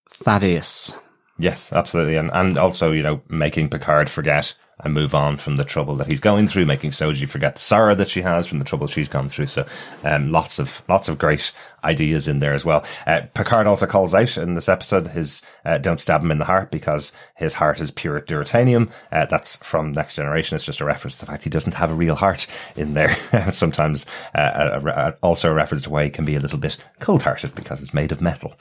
Thaddeus. 0.10 0.96
yes, 1.38 1.74
absolutely, 1.74 2.16
and 2.16 2.32
and 2.34 2.58
also 2.58 2.92
you 2.92 3.04
know 3.04 3.22
making 3.30 3.70
Picard 3.70 4.10
forget 4.10 4.56
and 4.80 4.94
move 4.94 5.16
on 5.16 5.38
from 5.38 5.56
the 5.56 5.64
trouble 5.64 5.96
that 5.96 6.08
he's 6.08 6.20
going 6.20 6.48
through, 6.48 6.66
making 6.66 6.92
Soji 6.92 7.28
forget 7.28 7.56
the 7.56 7.62
sorrow 7.62 7.96
that 7.96 8.10
she 8.10 8.22
has 8.22 8.48
from 8.48 8.60
the 8.60 8.66
trouble 8.66 8.88
she's 8.88 9.08
gone 9.08 9.30
through. 9.30 9.46
So, 9.48 9.66
um, 10.04 10.32
lots 10.32 10.60
of 10.60 10.82
lots 10.90 11.08
of 11.08 11.18
great 11.18 11.52
ideas 11.84 12.28
in 12.28 12.40
there 12.40 12.54
as 12.54 12.66
well. 12.66 12.86
Uh, 13.06 13.22
Picard 13.34 13.68
also 13.68 13.86
calls 13.86 14.14
out 14.16 14.38
in 14.38 14.56
this 14.56 14.70
episode 14.70 15.08
his 15.10 15.42
uh, 15.66 15.78
"Don't 15.78 16.00
stab 16.00 16.22
him 16.22 16.32
in 16.32 16.40
the 16.40 16.46
heart" 16.46 16.72
because 16.72 17.12
his 17.36 17.54
heart 17.54 17.80
is 17.80 17.92
pure 17.92 18.22
duratanium. 18.22 18.92
Uh, 19.12 19.26
that's 19.26 19.58
from 19.58 19.92
Next 19.92 20.16
Generation. 20.16 20.56
It's 20.56 20.66
just 20.66 20.82
a 20.82 20.86
reference 20.86 21.16
to 21.16 21.26
the 21.26 21.32
fact 21.32 21.44
he 21.44 21.50
doesn't 21.50 21.76
have 21.76 21.92
a 21.92 21.96
real 21.96 22.16
heart 22.16 22.48
in 22.76 22.94
there. 22.94 23.16
Sometimes 23.52 24.06
uh, 24.36 24.80
a, 24.84 24.88
a, 24.88 25.18
also 25.22 25.52
a 25.52 25.54
reference 25.54 25.84
to 25.84 25.90
why 25.90 26.06
he 26.06 26.10
can 26.10 26.26
be 26.26 26.36
a 26.36 26.40
little 26.40 26.60
bit 26.60 26.78
cold-hearted 27.00 27.56
because 27.56 27.82
it's 27.82 27.94
made 27.94 28.12
of 28.12 28.22
metal. 28.22 28.56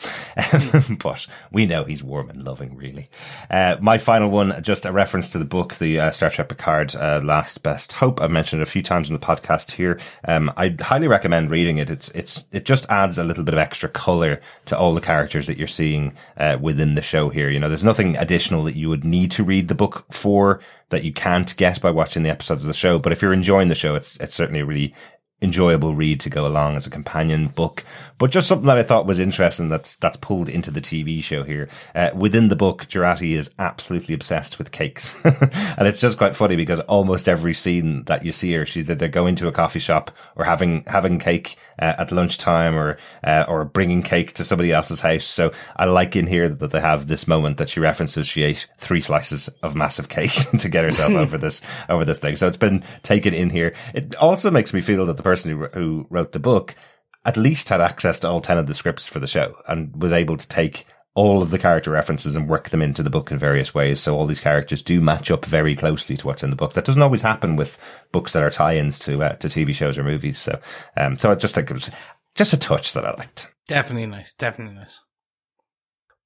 but 1.03 1.27
we 1.51 1.67
know 1.67 1.85
he's 1.85 2.03
warm 2.03 2.31
and 2.31 2.45
loving, 2.45 2.77
really. 2.77 3.09
Uh, 3.51 3.77
my 3.81 3.99
final 3.99 4.31
one, 4.31 4.63
just 4.63 4.87
a 4.87 4.93
reference 4.93 5.31
to 5.31 5.39
the 5.39 5.45
book, 5.45 5.75
the 5.75 5.99
uh, 5.99 6.11
Star 6.11 6.31
Trek 6.31 6.49
Picard 6.49 6.95
Last 6.95 7.63
Best 7.63 7.93
Hope. 7.95 8.21
I've 8.21 8.31
mentioned 8.31 8.61
it 8.61 8.69
a 8.69 8.71
few 8.71 8.83
times 8.83 9.09
in 9.09 9.15
the 9.15 9.25
podcast 9.25 9.73
here. 9.73 9.99
Um, 10.25 10.53
I 10.57 10.77
highly 10.81 11.09
recommend 11.09 11.51
reading 11.51 11.79
it. 11.79 11.91
It's 11.91 12.09
it's 12.11 12.45
it 12.53 12.65
just 12.65 12.89
adds 12.89 13.12
adds 13.13 13.19
a 13.19 13.25
little 13.25 13.45
bit 13.45 13.55
of 13.55 13.61
extra 13.61 13.91
color 13.91 14.41
to 14.65 14.79
all 14.79 14.95
the 14.95 15.01
characters 15.01 15.47
that 15.47 15.59
you're 15.59 15.69
seeing 15.69 16.15
uh, 16.39 16.57
within 16.61 16.95
the 16.95 17.03
show 17.03 17.29
here. 17.29 17.51
You 17.51 17.61
know, 17.61 17.69
there's 17.69 17.85
nothing 17.85 18.17
additional 18.17 18.65
that 18.65 18.77
you 18.77 18.89
would 18.89 19.05
need 19.05 19.31
to 19.33 19.45
read 19.45 19.69
the 19.69 19.75
book 19.75 20.07
for 20.11 20.61
that 20.89 21.05
you 21.05 21.13
can't 21.13 21.55
get 21.57 21.81
by 21.83 21.91
watching 21.91 22.23
the 22.23 22.31
episodes 22.31 22.63
of 22.63 22.69
the 22.69 22.75
show. 22.75 22.99
But 22.99 23.13
if 23.13 23.21
you're 23.21 23.35
enjoying 23.35 23.69
the 23.69 23.75
show, 23.75 23.95
it's 23.95 24.17
it's 24.19 24.35
certainly 24.35 24.61
a 24.61 24.65
really 24.65 24.95
enjoyable 25.43 25.95
read 25.95 26.21
to 26.21 26.31
go 26.31 26.47
along 26.47 26.77
as 26.77 26.87
a 26.87 26.91
companion 26.91 27.49
book. 27.49 27.85
But 28.17 28.31
just 28.31 28.47
something 28.47 28.69
that 28.69 28.79
I 28.79 28.85
thought 28.85 29.07
was 29.07 29.19
interesting 29.19 29.69
that's 29.69 29.97
that's 29.97 30.17
pulled 30.17 30.49
into 30.49 30.71
the 30.71 30.81
TV 30.81 31.23
show 31.23 31.43
here. 31.43 31.69
Uh, 31.95 32.11
within 32.15 32.49
the 32.49 32.57
book, 32.57 32.87
Jurati 32.89 33.33
is 33.33 33.51
absolutely 33.59 34.15
obsessed 34.15 34.59
with 34.59 34.71
cakes, 34.71 35.17
and 35.25 35.89
it's 35.89 36.01
just 36.01 36.19
quite 36.19 36.37
funny 36.37 36.57
because 36.57 36.81
almost 36.81 37.29
every 37.29 37.53
scene 37.53 38.05
that 38.05 38.25
you 38.25 38.33
see 38.33 38.53
her, 38.55 38.65
she's 38.65 38.89
either 38.89 39.09
going 39.09 39.35
to 39.37 39.49
a 39.49 39.53
coffee 39.53 39.81
shop 39.81 40.13
or 40.37 40.45
having 40.45 40.85
having 40.87 41.19
cake 41.19 41.57
uh, 41.83 41.97
at 41.99 42.13
lunchtime, 42.13 42.77
or 42.77 42.97
uh, 43.25 43.45
or 43.49 43.65
bringing 43.65 44.03
cake 44.03 44.33
to 44.35 44.45
somebody 44.45 44.73
else's 44.73 45.01
house. 45.01 45.25
So 45.25 45.53
I 45.77 45.87
like 45.87 46.15
in 46.15 46.29
here 46.29 46.49
that 46.49 46.71
they 46.71 46.81
have 46.81 47.09
this 47.09 47.27
moment 47.27 47.57
that 47.57 47.69
she 47.69 47.81
references 47.81 48.29
she 48.29 48.45
ate 48.45 48.69
three 48.79 49.01
slices 49.01 49.49
of 49.63 49.75
massive 49.75 50.09
cake 50.09 50.31
to 50.59 50.69
get 50.69 50.85
herself 50.85 51.13
over 51.13 51.37
this 51.37 51.61
over 51.89 52.05
this 52.05 52.19
thing. 52.19 52.37
So 52.37 52.47
it's 52.47 52.57
been 52.57 52.85
taken 53.03 53.35
in 53.35 53.51
here. 53.51 53.75
It 53.95 54.15
also 54.17 54.51
makes 54.51 54.73
me 54.73 54.81
feel 54.81 55.07
that 55.07 55.17
the 55.17 55.23
person 55.23 55.51
who, 55.51 55.67
who 55.67 56.07
wrote 56.09 56.33
the 56.33 56.39
book 56.39 56.77
at 57.25 57.37
least 57.37 57.69
had 57.69 57.81
access 57.81 58.19
to 58.21 58.29
all 58.29 58.41
10 58.41 58.59
of 58.59 58.67
the 58.67 58.75
scripts 58.75 59.09
for 59.09 59.19
the 59.19 59.27
show 59.27 59.55
and 59.69 60.01
was 60.01 60.13
able 60.13 60.37
to 60.37 60.49
take 60.49 60.87
all 61.15 61.43
of 61.43 61.51
the 61.51 61.59
character 61.59 61.91
references 61.91 62.35
and 62.35 62.49
work 62.49 62.71
them 62.71 62.81
into 62.81 63.03
the 63.03 63.11
book 63.11 63.31
in 63.31 63.39
various 63.39 63.75
ways. 63.75 64.01
So 64.01 64.17
all 64.17 64.27
these 64.27 64.41
characters 64.41 64.83
do 64.83 65.01
match 65.01 65.31
up 65.31 65.45
very 65.45 65.77
closely 65.77 66.17
to 66.17 66.27
what's 66.27 66.43
in 66.43 66.51
the 66.51 66.57
book. 66.57 66.73
That 66.73 66.85
doesn't 66.85 67.03
always 67.03 67.23
happen 67.23 67.57
with 67.57 67.79
books 68.13 68.33
that 68.33 68.43
are 68.43 68.51
tie-ins 68.51 68.99
to 69.01 69.23
uh, 69.23 69.35
to 69.37 69.49
TV 69.49 69.75
shows 69.75 69.99
or 69.99 70.05
movies. 70.05 70.39
So, 70.39 70.59
um, 70.97 71.19
so 71.19 71.31
I 71.31 71.35
just 71.35 71.55
think 71.55 71.71
it 71.71 71.75
was 71.75 71.91
just 72.35 72.55
a 72.55 72.59
touch 72.59 72.95
that 72.95 73.05
I 73.05 73.15
liked. 73.15 73.53
Definitely 73.69 74.07
nice. 74.07 74.33
Definitely 74.35 74.77
nice. 74.77 75.03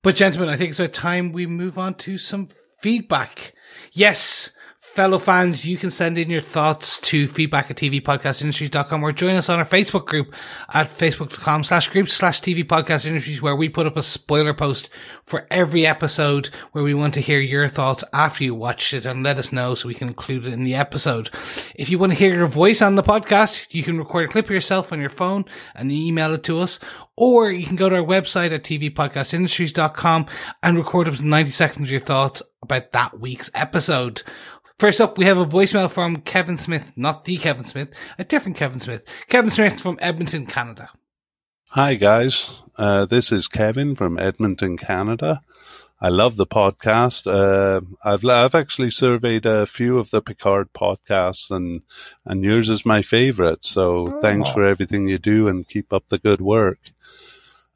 But 0.02 0.14
gentlemen, 0.14 0.54
I 0.54 0.56
think 0.56 0.70
it's 0.70 0.78
about 0.78 0.92
time 0.92 1.32
we 1.32 1.46
move 1.46 1.78
on 1.78 1.94
to 1.94 2.16
some 2.16 2.48
feedback. 2.80 3.54
Yes, 3.92 4.52
fellow 4.96 5.18
fans, 5.18 5.66
you 5.66 5.76
can 5.76 5.90
send 5.90 6.16
in 6.16 6.30
your 6.30 6.40
thoughts 6.40 6.98
to 7.00 7.28
feedback 7.28 7.70
at 7.70 7.76
tvpodcastindustries.com 7.76 9.02
or 9.02 9.12
join 9.12 9.36
us 9.36 9.50
on 9.50 9.58
our 9.58 9.64
Facebook 9.66 10.06
group 10.06 10.34
at 10.72 10.86
facebook.com 10.86 11.62
slash 11.64 11.90
group 11.90 12.08
slash 12.08 12.40
TV 12.40 12.64
Podcast 12.64 13.04
Industries 13.04 13.42
where 13.42 13.54
we 13.54 13.68
put 13.68 13.86
up 13.86 13.98
a 13.98 14.02
spoiler 14.02 14.54
post 14.54 14.88
for 15.22 15.46
every 15.50 15.86
episode 15.86 16.46
where 16.72 16.82
we 16.82 16.94
want 16.94 17.12
to 17.12 17.20
hear 17.20 17.40
your 17.40 17.68
thoughts 17.68 18.04
after 18.14 18.42
you 18.42 18.54
watched 18.54 18.94
it 18.94 19.04
and 19.04 19.22
let 19.22 19.38
us 19.38 19.52
know 19.52 19.74
so 19.74 19.86
we 19.86 19.94
can 19.94 20.08
include 20.08 20.46
it 20.46 20.54
in 20.54 20.64
the 20.64 20.74
episode. 20.74 21.28
If 21.74 21.90
you 21.90 21.98
want 21.98 22.12
to 22.12 22.18
hear 22.18 22.34
your 22.34 22.46
voice 22.46 22.80
on 22.80 22.94
the 22.94 23.02
podcast, 23.02 23.66
you 23.72 23.82
can 23.82 23.98
record 23.98 24.24
a 24.24 24.28
clip 24.28 24.46
of 24.46 24.50
yourself 24.50 24.94
on 24.94 25.00
your 25.00 25.10
phone 25.10 25.44
and 25.74 25.92
email 25.92 26.32
it 26.32 26.42
to 26.44 26.60
us 26.60 26.80
or 27.16 27.50
you 27.50 27.66
can 27.66 27.76
go 27.76 27.88
to 27.88 27.96
our 27.96 28.02
website 28.02 28.52
at 28.52 28.62
tvpodcastindustries.com 28.62 30.26
and 30.62 30.78
record 30.78 31.08
up 31.08 31.16
to 31.16 31.26
90 31.26 31.50
seconds 31.50 31.88
of 31.88 31.90
your 31.90 32.00
thoughts 32.00 32.42
about 32.62 32.92
that 32.92 33.18
week's 33.20 33.50
episode. 33.54 34.22
First 34.78 35.00
up, 35.00 35.16
we 35.16 35.24
have 35.24 35.38
a 35.38 35.46
voicemail 35.46 35.90
from 35.90 36.18
Kevin 36.18 36.58
Smith, 36.58 36.92
not 36.96 37.24
the 37.24 37.38
Kevin 37.38 37.64
Smith, 37.64 37.94
a 38.18 38.24
different 38.24 38.58
Kevin 38.58 38.78
Smith. 38.78 39.06
Kevin 39.26 39.50
Smith 39.50 39.80
from 39.80 39.98
Edmonton, 40.02 40.44
Canada. 40.44 40.90
Hi, 41.68 41.94
guys. 41.94 42.50
Uh, 42.76 43.06
this 43.06 43.32
is 43.32 43.48
Kevin 43.48 43.96
from 43.96 44.18
Edmonton, 44.18 44.76
Canada. 44.76 45.40
I 45.98 46.10
love 46.10 46.36
the 46.36 46.46
podcast. 46.46 47.26
Uh, 47.26 47.80
I've 48.04 48.22
I've 48.22 48.54
actually 48.54 48.90
surveyed 48.90 49.46
a 49.46 49.64
few 49.64 49.98
of 49.98 50.10
the 50.10 50.20
Picard 50.20 50.68
podcasts, 50.74 51.50
and 51.50 51.80
and 52.26 52.44
yours 52.44 52.68
is 52.68 52.84
my 52.84 53.00
favorite. 53.00 53.64
So 53.64 54.04
oh. 54.06 54.20
thanks 54.20 54.50
for 54.50 54.62
everything 54.62 55.08
you 55.08 55.16
do, 55.16 55.48
and 55.48 55.66
keep 55.66 55.90
up 55.90 56.04
the 56.08 56.18
good 56.18 56.42
work. 56.42 56.80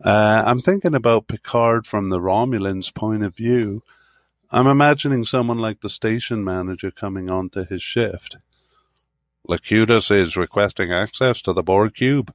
Uh, 0.05 0.43
I'm 0.44 0.60
thinking 0.60 0.94
about 0.94 1.28
Picard 1.28 1.86
from 1.86 2.10
the 2.10 2.20
Romulans' 2.20 2.94
point 2.94 3.22
of 3.22 3.35
view. 3.35 3.82
I'm 4.52 4.66
imagining 4.66 5.24
someone 5.24 5.59
like 5.59 5.81
the 5.81 5.89
station 5.89 6.43
manager 6.43 6.90
coming 6.90 7.31
onto 7.31 7.64
his 7.64 7.82
shift. 7.82 8.36
Locutus 9.47 10.10
is 10.10 10.36
requesting 10.36 10.93
access 10.93 11.40
to 11.43 11.52
the 11.52 11.62
Borg 11.62 11.94
cube. 11.94 12.35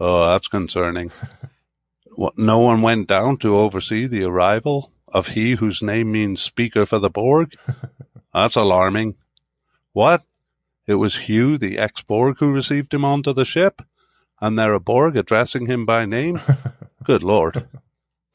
Oh, 0.00 0.30
that's 0.30 0.48
concerning. 0.48 1.10
what, 2.14 2.38
no 2.38 2.60
one 2.60 2.80
went 2.80 3.06
down 3.06 3.36
to 3.38 3.58
oversee 3.58 4.06
the 4.06 4.24
arrival 4.24 4.92
of 5.08 5.28
he 5.28 5.56
whose 5.56 5.82
name 5.82 6.10
means 6.10 6.40
speaker 6.40 6.86
for 6.86 6.98
the 6.98 7.10
Borg? 7.10 7.54
That's 8.34 8.56
alarming. 8.56 9.16
What? 9.92 10.22
It 10.86 10.94
was 10.94 11.16
Hugh, 11.16 11.58
the 11.58 11.78
ex-Borg, 11.78 12.38
who 12.38 12.50
received 12.50 12.94
him 12.94 13.04
onto 13.04 13.34
the 13.34 13.44
ship? 13.44 13.82
And 14.40 14.58
there 14.58 14.72
a 14.72 14.80
Borg 14.80 15.18
addressing 15.18 15.66
him 15.66 15.84
by 15.84 16.06
name? 16.06 16.40
Good 17.04 17.22
lord. 17.22 17.68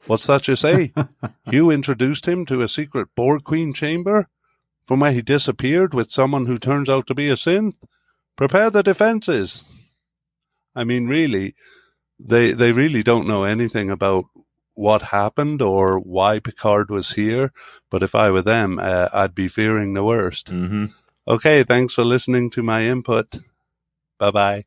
What's 0.06 0.26
that 0.26 0.48
you 0.48 0.56
say? 0.56 0.92
you 1.50 1.70
introduced 1.70 2.26
him 2.26 2.46
to 2.46 2.62
a 2.62 2.68
secret 2.68 3.08
Borg 3.14 3.44
Queen 3.44 3.72
chamber, 3.72 4.28
from 4.86 5.00
where 5.00 5.12
he 5.12 5.22
disappeared 5.22 5.92
with 5.92 6.10
someone 6.10 6.46
who 6.46 6.58
turns 6.58 6.88
out 6.88 7.06
to 7.08 7.14
be 7.14 7.28
a 7.28 7.34
synth? 7.34 7.74
Prepare 8.36 8.70
the 8.70 8.82
defenses. 8.82 9.64
I 10.74 10.84
mean, 10.84 11.06
really, 11.08 11.54
they 12.18 12.52
they 12.52 12.72
really 12.72 13.02
don't 13.02 13.26
know 13.26 13.44
anything 13.44 13.90
about 13.90 14.26
what 14.74 15.02
happened 15.02 15.60
or 15.60 15.98
why 15.98 16.38
Picard 16.38 16.88
was 16.88 17.12
here. 17.12 17.52
But 17.90 18.04
if 18.04 18.14
I 18.14 18.30
were 18.30 18.42
them, 18.42 18.78
uh, 18.78 19.08
I'd 19.12 19.34
be 19.34 19.48
fearing 19.48 19.94
the 19.94 20.04
worst. 20.04 20.46
Mm-hmm. 20.46 20.86
Okay, 21.26 21.64
thanks 21.64 21.94
for 21.94 22.04
listening 22.04 22.50
to 22.50 22.62
my 22.62 22.82
input. 22.82 23.40
Bye 24.18 24.30
bye. 24.30 24.64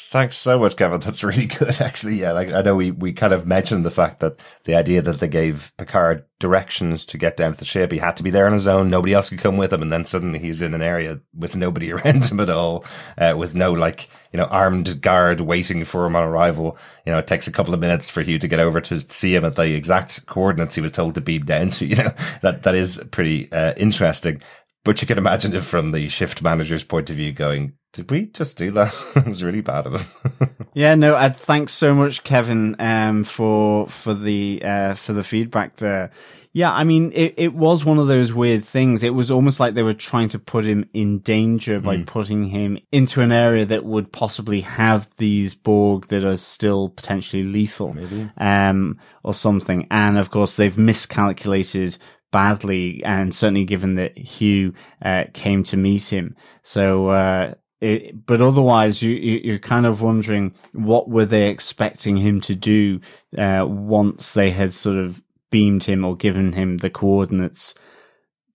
Thanks 0.00 0.36
so 0.36 0.60
much, 0.60 0.76
Kevin. 0.76 1.00
That's 1.04 1.24
really 1.24 1.46
good, 1.46 1.80
actually. 1.80 2.20
Yeah, 2.20 2.32
like 2.32 2.52
I 2.52 2.62
know 2.62 2.76
we, 2.76 2.92
we 2.92 3.12
kind 3.12 3.32
of 3.32 3.46
mentioned 3.46 3.84
the 3.84 3.90
fact 3.90 4.20
that 4.20 4.38
the 4.64 4.76
idea 4.76 5.02
that 5.02 5.18
they 5.18 5.28
gave 5.28 5.72
Picard 5.76 6.24
directions 6.38 7.04
to 7.06 7.18
get 7.18 7.36
down 7.36 7.52
to 7.52 7.58
the 7.58 7.64
ship, 7.64 7.90
he 7.90 7.98
had 7.98 8.16
to 8.16 8.22
be 8.22 8.30
there 8.30 8.46
on 8.46 8.52
his 8.52 8.68
own. 8.68 8.90
Nobody 8.90 9.12
else 9.12 9.28
could 9.28 9.40
come 9.40 9.56
with 9.56 9.72
him. 9.72 9.82
And 9.82 9.92
then 9.92 10.04
suddenly 10.04 10.38
he's 10.38 10.62
in 10.62 10.72
an 10.72 10.82
area 10.82 11.20
with 11.34 11.56
nobody 11.56 11.92
around 11.94 12.24
him 12.24 12.38
at 12.38 12.48
all, 12.48 12.84
uh, 13.18 13.34
with 13.36 13.54
no 13.54 13.72
like, 13.72 14.08
you 14.32 14.38
know, 14.38 14.46
armed 14.46 15.00
guard 15.00 15.40
waiting 15.40 15.84
for 15.84 16.06
him 16.06 16.14
on 16.14 16.22
arrival. 16.22 16.78
You 17.04 17.12
know, 17.12 17.18
it 17.18 17.26
takes 17.26 17.48
a 17.48 17.52
couple 17.52 17.74
of 17.74 17.80
minutes 17.80 18.08
for 18.08 18.22
Hugh 18.22 18.38
to 18.38 18.48
get 18.48 18.60
over 18.60 18.80
to 18.80 19.00
see 19.00 19.34
him 19.34 19.44
at 19.44 19.56
the 19.56 19.74
exact 19.74 20.26
coordinates 20.26 20.76
he 20.76 20.80
was 20.80 20.92
told 20.92 21.16
to 21.16 21.20
beam 21.20 21.44
down 21.44 21.70
to. 21.70 21.86
You 21.88 21.96
know, 21.96 22.12
that, 22.42 22.62
that 22.62 22.74
is 22.74 23.02
pretty, 23.10 23.50
uh, 23.50 23.74
interesting. 23.76 24.42
But 24.84 25.02
you 25.02 25.06
can 25.08 25.18
imagine 25.18 25.54
it 25.54 25.64
from 25.64 25.90
the 25.90 26.08
shift 26.08 26.40
manager's 26.40 26.84
point 26.84 27.10
of 27.10 27.16
view 27.16 27.32
going, 27.32 27.74
did 27.92 28.10
we 28.10 28.26
just 28.26 28.58
do 28.58 28.70
that? 28.72 28.94
it 29.16 29.26
was 29.26 29.42
really 29.42 29.60
bad 29.60 29.86
of 29.86 29.94
us. 29.94 30.14
yeah, 30.74 30.94
no, 30.94 31.14
uh, 31.14 31.30
thanks 31.30 31.72
so 31.72 31.94
much, 31.94 32.24
Kevin, 32.24 32.76
um, 32.78 33.24
for, 33.24 33.88
for 33.88 34.14
the, 34.14 34.60
uh, 34.62 34.94
for 34.94 35.12
the 35.12 35.24
feedback 35.24 35.76
there. 35.76 36.10
Yeah, 36.52 36.72
I 36.72 36.84
mean, 36.84 37.12
it, 37.14 37.34
it 37.36 37.54
was 37.54 37.84
one 37.84 37.98
of 37.98 38.08
those 38.08 38.32
weird 38.32 38.64
things. 38.64 39.02
It 39.02 39.14
was 39.14 39.30
almost 39.30 39.60
like 39.60 39.74
they 39.74 39.82
were 39.82 39.94
trying 39.94 40.28
to 40.30 40.38
put 40.38 40.64
him 40.64 40.88
in 40.92 41.20
danger 41.20 41.78
by 41.78 41.98
mm. 41.98 42.06
putting 42.06 42.44
him 42.44 42.78
into 42.90 43.20
an 43.20 43.30
area 43.32 43.64
that 43.66 43.84
would 43.84 44.12
possibly 44.12 44.62
have 44.62 45.08
these 45.18 45.54
Borg 45.54 46.08
that 46.08 46.24
are 46.24 46.36
still 46.36 46.88
potentially 46.88 47.44
lethal, 47.44 47.94
Maybe. 47.94 48.30
um, 48.38 48.98
or 49.22 49.34
something. 49.34 49.86
And 49.90 50.18
of 50.18 50.30
course, 50.30 50.56
they've 50.56 50.76
miscalculated 50.76 51.98
badly, 52.32 53.02
and 53.04 53.34
certainly 53.34 53.64
given 53.64 53.94
that 53.94 54.16
Hugh 54.16 54.74
uh, 55.02 55.24
came 55.32 55.62
to 55.64 55.76
meet 55.76 56.12
him. 56.12 56.34
So, 56.62 57.08
uh, 57.08 57.54
it, 57.80 58.26
but 58.26 58.40
otherwise, 58.40 59.02
you, 59.02 59.10
you 59.10 59.54
are 59.54 59.58
kind 59.58 59.86
of 59.86 60.02
wondering 60.02 60.54
what 60.72 61.08
were 61.08 61.24
they 61.24 61.48
expecting 61.48 62.16
him 62.16 62.40
to 62.42 62.54
do 62.54 63.00
uh, 63.36 63.64
once 63.68 64.32
they 64.32 64.50
had 64.50 64.74
sort 64.74 64.96
of 64.96 65.22
beamed 65.50 65.84
him 65.84 66.04
or 66.04 66.16
given 66.16 66.52
him 66.52 66.78
the 66.78 66.90
coordinates 66.90 67.74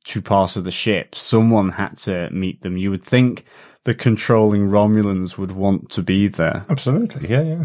to 0.06 0.22
part 0.22 0.56
of 0.56 0.66
the 0.66 0.72
ship. 0.72 1.16
Someone 1.16 1.70
had 1.70 1.98
to 2.00 2.30
meet 2.32 2.62
them. 2.62 2.78
You 2.78 2.92
would 2.92 3.04
think 3.04 3.46
the 3.84 3.96
controlling 3.96 4.70
Romulans 4.70 5.38
would 5.38 5.52
want 5.52 5.90
to 5.92 6.04
be 6.04 6.28
there. 6.28 6.66
Absolutely, 6.70 7.30
yeah, 7.30 7.42
yeah. 7.42 7.64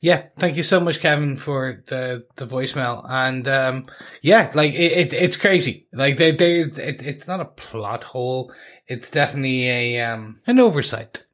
Yeah, 0.00 0.26
thank 0.38 0.56
you 0.56 0.62
so 0.62 0.78
much, 0.78 1.00
Kevin, 1.00 1.36
for 1.36 1.82
the 1.86 2.26
the 2.36 2.46
voicemail. 2.46 3.04
And 3.08 3.48
um, 3.48 3.82
yeah, 4.22 4.50
like 4.54 4.74
it, 4.74 4.92
it 4.92 5.12
it's 5.14 5.36
crazy. 5.36 5.88
Like 5.92 6.18
there, 6.18 6.32
there's 6.32 6.78
it, 6.78 7.02
it's 7.02 7.26
not 7.26 7.40
a 7.40 7.46
plot 7.46 8.04
hole. 8.04 8.52
It's 8.86 9.10
definitely 9.10 9.68
a 9.68 10.00
um 10.02 10.40
an 10.46 10.60
oversight 10.60 11.24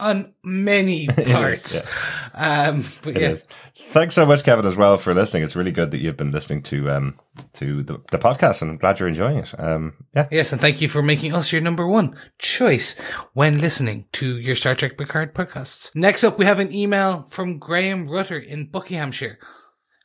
on 0.00 0.34
many 0.42 1.06
parts. 1.30 1.76
Is, 1.76 1.94
yeah. 2.34 2.68
Um, 2.68 2.84
but 3.02 3.16
it 3.16 3.20
yeah. 3.20 3.30
Is. 3.30 3.46
Thanks 3.76 4.14
so 4.14 4.24
much, 4.24 4.44
Kevin, 4.44 4.66
as 4.66 4.76
well 4.76 4.96
for 4.96 5.14
listening. 5.14 5.42
It's 5.42 5.56
really 5.56 5.72
good 5.72 5.90
that 5.90 5.98
you've 5.98 6.16
been 6.16 6.30
listening 6.30 6.62
to 6.64 6.90
um 6.90 7.18
to 7.54 7.82
the, 7.82 7.98
the 8.10 8.18
podcast, 8.18 8.62
and 8.62 8.70
I'm 8.70 8.76
glad 8.76 8.98
you're 8.98 9.08
enjoying 9.08 9.38
it. 9.38 9.54
Um, 9.58 9.94
yeah. 10.14 10.28
Yes, 10.30 10.52
and 10.52 10.60
thank 10.60 10.80
you 10.80 10.88
for 10.88 11.02
making 11.02 11.34
us 11.34 11.52
your 11.52 11.60
number 11.60 11.86
one 11.86 12.16
choice 12.38 12.98
when 13.34 13.58
listening 13.58 14.06
to 14.12 14.38
your 14.38 14.56
Star 14.56 14.74
Trek 14.74 14.96
Picard 14.96 15.34
podcasts. 15.34 15.94
Next 15.94 16.24
up, 16.24 16.38
we 16.38 16.44
have 16.44 16.60
an 16.60 16.72
email 16.72 17.24
from 17.28 17.58
Graham 17.58 18.08
Rutter 18.08 18.38
in 18.38 18.66
Buckinghamshire. 18.66 19.38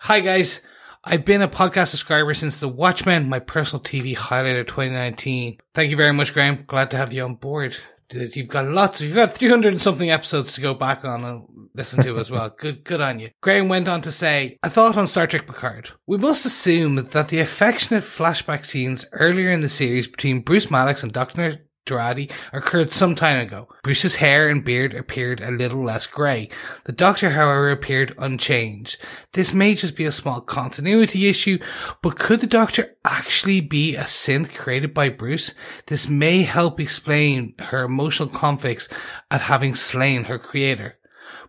Hi, 0.01 0.19
guys. 0.19 0.61
I've 1.07 1.23
been 1.23 1.43
a 1.43 1.47
podcast 1.47 1.89
subscriber 1.89 2.33
since 2.33 2.59
The 2.59 2.67
Watchmen, 2.67 3.29
my 3.29 3.37
personal 3.37 3.83
TV 3.83 4.15
highlight 4.15 4.55
of 4.55 4.65
2019. 4.65 5.59
Thank 5.75 5.91
you 5.91 5.97
very 5.97 6.13
much, 6.13 6.33
Graham. 6.33 6.63
Glad 6.65 6.89
to 6.91 6.97
have 6.97 7.13
you 7.13 7.23
on 7.23 7.35
board. 7.35 7.77
You've 8.11 8.47
got 8.47 8.65
lots. 8.65 9.01
You've 9.01 9.15
got 9.15 9.33
300 9.33 9.73
and 9.73 9.81
something 9.81 10.11
episodes 10.11 10.53
to 10.53 10.61
go 10.61 10.73
back 10.73 11.03
on. 11.03 11.23
And 11.23 11.47
listen 11.73 12.03
to 12.03 12.17
as 12.17 12.31
well. 12.31 12.49
Good, 12.59 12.83
good 12.83 13.01
on 13.01 13.19
you. 13.19 13.29
Graham 13.41 13.67
went 13.67 13.87
on 13.87 14.01
to 14.01 14.11
say, 14.11 14.57
a 14.63 14.69
thought 14.69 14.97
on 14.97 15.07
Star 15.07 15.27
Trek 15.27 15.45
Picard. 15.45 15.91
We 16.07 16.17
must 16.17 16.45
assume 16.45 16.95
that 16.95 17.29
the 17.29 17.39
affectionate 17.39 18.03
flashback 18.03 18.65
scenes 18.65 19.05
earlier 19.11 19.51
in 19.51 19.61
the 19.61 19.69
series 19.69 20.07
between 20.07 20.41
Bruce 20.41 20.71
Maddox 20.71 21.03
and 21.03 21.11
Dr. 21.11 21.64
Jurati 21.85 22.31
occurred 22.51 22.91
some 22.91 23.13
time 23.13 23.45
ago. 23.45 23.67
Bruce's 23.83 24.15
hair 24.15 24.49
and 24.49 24.65
beard 24.65 24.95
appeared 24.95 25.39
a 25.39 25.51
little 25.51 25.83
less 25.83 26.07
grey. 26.07 26.49
The 26.85 26.91
Doctor, 26.91 27.31
however, 27.31 27.69
appeared 27.69 28.15
unchanged. 28.17 28.97
This 29.33 29.53
may 29.53 29.75
just 29.75 29.95
be 29.95 30.05
a 30.05 30.11
small 30.11 30.41
continuity 30.41 31.27
issue, 31.27 31.59
but 32.01 32.17
could 32.17 32.39
the 32.39 32.47
Doctor 32.47 32.95
actually 33.05 33.61
be 33.61 33.95
a 33.95 34.03
synth 34.03 34.53
created 34.55 34.95
by 34.95 35.09
Bruce? 35.09 35.53
This 35.85 36.09
may 36.09 36.41
help 36.41 36.79
explain 36.79 37.53
her 37.59 37.83
emotional 37.83 38.29
conflicts 38.29 38.89
at 39.29 39.41
having 39.41 39.75
slain 39.75 40.23
her 40.23 40.39
creator. 40.39 40.97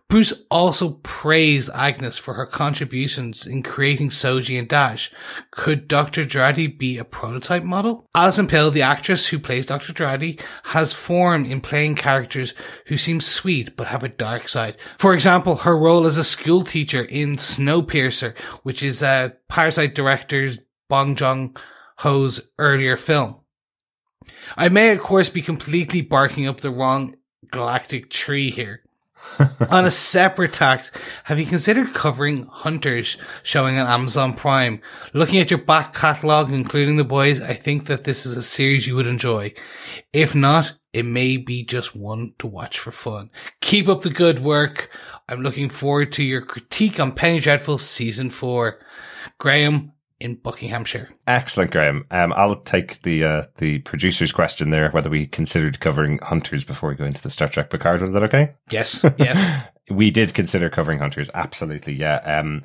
Bruce 0.09 0.45
also 0.49 0.91
praised 1.03 1.69
Agnes 1.73 2.17
for 2.17 2.35
her 2.35 2.45
contributions 2.45 3.45
in 3.45 3.61
creating 3.61 4.09
Soji 4.09 4.57
and 4.57 4.69
Dahj. 4.69 5.11
Could 5.51 5.89
Dr. 5.89 6.23
Jurati 6.23 6.77
be 6.77 6.97
a 6.97 7.03
prototype 7.03 7.63
model? 7.63 8.07
Alison 8.15 8.47
Pill, 8.47 8.71
the 8.71 8.81
actress 8.81 9.27
who 9.27 9.37
plays 9.37 9.65
Dr. 9.65 9.91
Jurati, 9.91 10.39
has 10.65 10.93
form 10.93 11.43
in 11.43 11.59
playing 11.59 11.95
characters 11.95 12.53
who 12.85 12.97
seem 12.97 13.19
sweet 13.19 13.75
but 13.75 13.87
have 13.87 14.01
a 14.01 14.07
dark 14.09 14.47
side. 14.47 14.77
For 14.97 15.13
example, 15.13 15.57
her 15.57 15.77
role 15.77 16.05
as 16.05 16.17
a 16.17 16.23
school 16.23 16.63
teacher 16.63 17.03
in 17.03 17.35
Snowpiercer, 17.35 18.37
which 18.63 18.81
is 18.81 19.03
uh, 19.03 19.31
Parasite 19.49 19.93
director 19.93 20.51
Bong 20.87 21.17
Joon 21.17 21.53
Ho's 21.97 22.49
earlier 22.57 22.95
film. 22.95 23.41
I 24.55 24.69
may, 24.69 24.91
of 24.91 25.01
course, 25.01 25.29
be 25.29 25.41
completely 25.41 25.99
barking 25.99 26.47
up 26.47 26.61
the 26.61 26.71
wrong 26.71 27.15
galactic 27.51 28.09
tree 28.09 28.51
here. 28.51 28.83
On 29.69 29.85
a 29.85 29.91
separate 29.91 30.53
tax, 30.53 30.91
have 31.25 31.39
you 31.39 31.45
considered 31.45 31.93
covering 31.93 32.45
Hunters 32.47 33.17
showing 33.43 33.77
on 33.77 33.87
Amazon 33.87 34.33
Prime? 34.33 34.81
Looking 35.13 35.39
at 35.39 35.51
your 35.51 35.61
back 35.61 35.93
catalogue, 35.93 36.51
including 36.51 36.97
the 36.97 37.03
boys, 37.03 37.41
I 37.41 37.53
think 37.53 37.85
that 37.85 38.03
this 38.03 38.25
is 38.25 38.37
a 38.37 38.43
series 38.43 38.87
you 38.87 38.95
would 38.95 39.07
enjoy. 39.07 39.53
If 40.13 40.33
not, 40.33 40.73
it 40.93 41.03
may 41.03 41.37
be 41.37 41.63
just 41.63 41.95
one 41.95 42.33
to 42.39 42.47
watch 42.47 42.79
for 42.79 42.91
fun. 42.91 43.29
Keep 43.61 43.87
up 43.87 44.01
the 44.01 44.09
good 44.09 44.39
work. 44.39 44.89
I'm 45.29 45.41
looking 45.41 45.69
forward 45.69 46.11
to 46.13 46.23
your 46.23 46.41
critique 46.41 46.99
on 46.99 47.11
Penny 47.11 47.39
Dreadful 47.39 47.77
season 47.77 48.29
four. 48.29 48.79
Graham, 49.37 49.91
in 50.19 50.35
Buckinghamshire. 50.35 51.09
Excellent, 51.27 51.71
Graham. 51.71 52.05
Um, 52.11 52.33
I'll 52.35 52.61
take 52.61 53.01
the 53.03 53.23
uh, 53.23 53.43
the 53.57 53.79
producer's 53.79 54.31
question 54.31 54.69
there, 54.69 54.89
whether 54.91 55.09
we 55.09 55.27
considered 55.27 55.79
covering 55.79 56.19
Hunters 56.19 56.65
before 56.65 56.89
we 56.89 56.95
go 56.95 57.05
into 57.05 57.21
the 57.21 57.29
Star 57.29 57.47
Trek 57.49 57.69
Picard. 57.69 58.01
Was 58.01 58.13
that 58.13 58.23
okay? 58.23 58.53
Yes, 58.71 59.05
yes. 59.17 59.67
we 59.89 60.11
did 60.11 60.33
consider 60.33 60.69
covering 60.69 60.99
Hunters. 60.99 61.29
Absolutely, 61.33 61.93
yeah. 61.93 62.17
Um, 62.17 62.63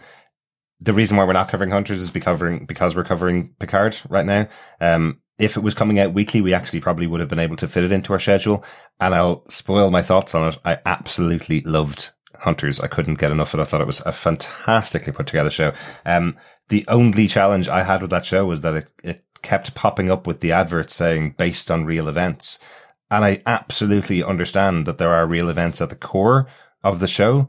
the 0.80 0.94
reason 0.94 1.16
why 1.16 1.24
we're 1.24 1.32
not 1.32 1.48
covering 1.48 1.70
Hunters 1.70 2.00
is 2.00 2.10
because 2.10 2.24
covering 2.24 2.66
because 2.66 2.96
we're 2.96 3.04
covering 3.04 3.54
Picard 3.58 3.96
right 4.08 4.26
now. 4.26 4.48
Um, 4.80 5.20
if 5.38 5.56
it 5.56 5.62
was 5.62 5.74
coming 5.74 5.98
out 5.98 6.14
weekly, 6.14 6.40
we 6.40 6.54
actually 6.54 6.80
probably 6.80 7.06
would 7.06 7.20
have 7.20 7.28
been 7.28 7.38
able 7.38 7.56
to 7.56 7.68
fit 7.68 7.84
it 7.84 7.92
into 7.92 8.12
our 8.12 8.18
schedule. 8.18 8.64
And 9.00 9.14
I'll 9.14 9.48
spoil 9.48 9.90
my 9.90 10.02
thoughts 10.02 10.34
on 10.34 10.52
it. 10.52 10.58
I 10.64 10.78
absolutely 10.86 11.62
loved 11.62 12.12
Hunters. 12.34 12.80
I 12.80 12.86
couldn't 12.86 13.18
get 13.18 13.30
enough 13.30 13.54
of 13.54 13.60
it. 13.60 13.62
I 13.62 13.66
thought 13.66 13.80
it 13.80 13.86
was 13.86 14.00
a 14.00 14.12
fantastically 14.12 15.12
put 15.12 15.26
together 15.26 15.50
show. 15.50 15.72
Um, 16.04 16.36
the 16.72 16.86
only 16.88 17.28
challenge 17.28 17.68
I 17.68 17.82
had 17.82 18.00
with 18.00 18.08
that 18.12 18.24
show 18.24 18.46
was 18.46 18.62
that 18.62 18.72
it, 18.72 18.90
it 19.04 19.24
kept 19.42 19.74
popping 19.74 20.10
up 20.10 20.26
with 20.26 20.40
the 20.40 20.52
adverts 20.52 20.94
saying 20.94 21.34
based 21.36 21.70
on 21.70 21.84
real 21.84 22.08
events. 22.08 22.58
And 23.10 23.26
I 23.26 23.42
absolutely 23.44 24.22
understand 24.22 24.86
that 24.86 24.96
there 24.96 25.12
are 25.12 25.26
real 25.26 25.50
events 25.50 25.82
at 25.82 25.90
the 25.90 25.96
core 25.96 26.46
of 26.82 26.98
the 26.98 27.06
show. 27.06 27.46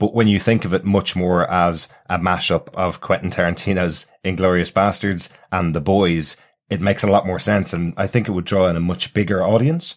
But 0.00 0.12
when 0.12 0.26
you 0.26 0.40
think 0.40 0.64
of 0.64 0.74
it 0.74 0.84
much 0.84 1.14
more 1.14 1.48
as 1.48 1.86
a 2.10 2.18
mashup 2.18 2.68
of 2.74 3.00
Quentin 3.00 3.30
Tarantino's 3.30 4.06
Inglourious 4.24 4.72
Basterds 4.72 5.28
and 5.52 5.72
The 5.72 5.80
Boys, 5.80 6.36
it 6.68 6.80
makes 6.80 7.04
a 7.04 7.10
lot 7.10 7.28
more 7.28 7.38
sense. 7.38 7.72
And 7.72 7.94
I 7.96 8.08
think 8.08 8.26
it 8.26 8.32
would 8.32 8.44
draw 8.44 8.66
in 8.66 8.74
a 8.74 8.80
much 8.80 9.14
bigger 9.14 9.40
audience 9.40 9.94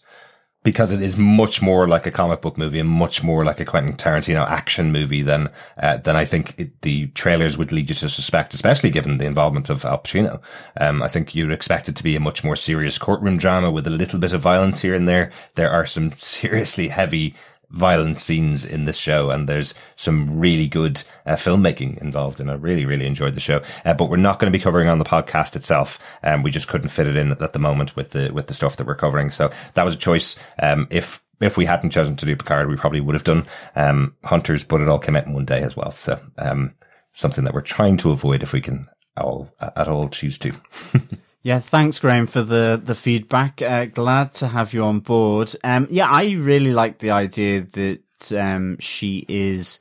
because 0.64 0.92
it 0.92 1.02
is 1.02 1.18
much 1.18 1.62
more 1.62 1.88
like 1.88 2.06
a 2.06 2.12
comic 2.12 2.42
book 2.42 2.58
movie 2.58 2.80
and 2.80 2.90
much 2.90 3.24
more 3.24 3.44
like 3.44 3.60
a 3.60 3.66
Quentin 3.66 3.94
Tarantino 3.94 4.48
action 4.48 4.92
movie 4.92 5.24
than 5.24 5.50
uh, 5.78 5.98
than 5.98 6.16
I 6.16 6.26
think 6.26 6.54
it, 6.58 6.82
the 6.82 7.08
trailers 7.08 7.58
would 7.58 7.72
lead 7.72 7.90
you 7.90 7.96
to 7.96 8.10
suspect, 8.10 8.54
especially 8.54 8.92
given 8.92 9.18
the 9.18 9.26
involvement 9.26 9.70
of 9.70 9.84
Al 9.86 10.00
Pacino. 10.00 10.42
Um, 10.80 11.02
I 11.02 11.08
think 11.08 11.34
you'd 11.34 11.52
expect 11.52 11.90
it 11.90 11.96
to 11.96 12.04
be 12.04 12.16
a 12.16 12.20
much 12.20 12.44
more 12.44 12.56
serious 12.56 12.98
courtroom 12.98 13.38
drama 13.38 13.72
with 13.72 13.88
a 13.88 13.92
little 13.92 14.20
bit 14.20 14.34
of 14.34 14.42
violence 14.42 14.82
here 14.82 14.94
and 14.94 15.08
there. 15.08 15.32
There 15.56 15.72
are 15.72 15.88
some 15.88 16.12
seriously 16.16 16.90
heavy 16.90 17.36
violent 17.72 18.20
scenes 18.20 18.66
in 18.66 18.86
this 18.86 18.98
show 18.98 19.30
and 19.30 19.48
there's 19.48 19.74
some 19.96 20.40
really 20.40 20.68
good 20.68 21.04
uh, 21.26 21.36
filmmaking 21.36 21.98
involved 22.02 22.40
and 22.40 22.52
I 22.52 22.56
really, 22.56 22.86
really 22.86 23.08
enjoyed 23.08 23.34
the 23.34 23.40
show. 23.40 23.62
Uh, 23.86 23.94
but 23.94 24.10
we're 24.10 24.18
not 24.18 24.40
going 24.40 24.52
to 24.52 24.58
be 24.58 24.62
covering 24.62 24.88
on 24.88 25.00
the 25.00 25.06
podcast 25.06 25.56
itself. 25.56 26.00
Um, 26.24 26.44
we 26.44 26.52
just 26.52 26.68
couldn't 26.68 26.90
fit 26.90 27.08
it 27.08 27.16
in 27.16 27.32
at 27.32 27.54
the 27.54 27.60
moment 27.60 27.96
with 27.96 28.12
the, 28.12 28.32
with 28.34 28.48
the 28.48 28.54
stuff 28.54 28.78
that 28.78 28.88
we're 28.88 28.96
covering. 28.96 29.32
So 29.32 29.52
that 29.74 29.86
was 29.86 29.96
a 29.96 29.98
choice. 30.00 30.38
Um, 30.62 30.88
if, 30.90 31.22
if 31.40 31.58
we 31.58 31.66
hadn't 31.66 31.92
chosen 31.92 32.16
to 32.18 32.26
do 32.26 32.36
Picard, 32.36 32.70
we 32.70 32.76
probably 32.76 33.02
would 33.02 33.16
have 33.16 33.24
done, 33.24 33.46
um, 33.76 34.16
Hunters, 34.24 34.64
but 34.64 34.82
it 34.82 34.90
all 34.90 35.00
came 35.00 35.16
out 35.16 35.26
in 35.26 35.34
one 35.34 35.46
day 35.46 35.62
as 35.62 35.76
well. 35.76 35.92
So, 35.92 36.20
um, 36.38 36.76
something 37.14 37.44
that 37.44 37.54
we're 37.54 37.62
trying 37.62 37.98
to 37.98 38.12
avoid 38.12 38.44
if 38.44 38.54
we 38.54 38.62
can 38.62 38.88
all, 39.18 39.54
at 39.60 39.88
all 39.88 40.08
choose 40.10 40.38
to. 40.40 40.54
Yeah, 41.44 41.60
thanks, 41.60 41.98
Graham, 41.98 42.28
for 42.28 42.44
the 42.44 42.80
the 42.84 42.94
feedback. 42.94 43.62
Uh, 43.62 43.86
glad 43.86 44.34
to 44.36 44.48
have 44.48 44.74
you 44.74 44.84
on 44.84 45.00
board. 45.00 45.56
Um, 45.64 45.88
yeah, 45.90 46.08
I 46.08 46.32
really 46.34 46.72
like 46.72 47.00
the 47.00 47.12
idea 47.12 47.62
that 47.62 48.32
um, 48.32 48.78
she 48.80 49.26
is 49.28 49.80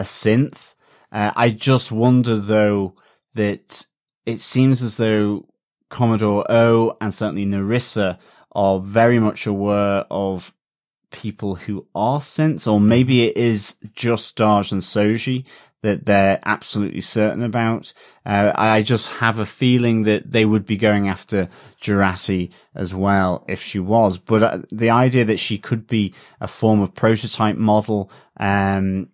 a 0.00 0.04
synth. 0.04 0.72
Uh, 1.12 1.32
I 1.36 1.50
just 1.50 1.92
wonder 1.92 2.36
though 2.36 2.94
that 3.34 3.84
it 4.24 4.40
seems 4.40 4.82
as 4.82 4.96
though 4.96 5.46
Commodore 5.90 6.50
O 6.50 6.96
and 7.00 7.14
certainly 7.14 7.44
Narissa 7.44 8.18
are 8.52 8.80
very 8.80 9.20
much 9.20 9.46
aware 9.46 10.06
of 10.10 10.54
people 11.10 11.56
who 11.56 11.86
are 11.94 12.20
synths, 12.20 12.70
or 12.70 12.80
maybe 12.80 13.24
it 13.24 13.36
is 13.36 13.76
just 13.94 14.36
Dahj 14.38 14.72
and 14.72 14.82
Soji 14.82 15.44
that 15.86 16.04
they're 16.04 16.40
absolutely 16.44 17.00
certain 17.00 17.42
about. 17.44 17.92
Uh, 18.24 18.52
I 18.54 18.82
just 18.82 19.08
have 19.08 19.38
a 19.38 19.46
feeling 19.46 20.02
that 20.02 20.30
they 20.30 20.44
would 20.44 20.66
be 20.66 20.76
going 20.76 21.08
after 21.08 21.48
Jurati 21.80 22.50
as 22.74 22.92
well 22.92 23.44
if 23.48 23.62
she 23.62 23.78
was. 23.78 24.18
But 24.18 24.42
uh, 24.42 24.58
the 24.72 24.90
idea 24.90 25.24
that 25.24 25.38
she 25.38 25.58
could 25.58 25.86
be 25.86 26.12
a 26.40 26.48
form 26.48 26.80
of 26.80 26.94
prototype 26.94 27.56
model, 27.56 28.10
um, 28.38 29.08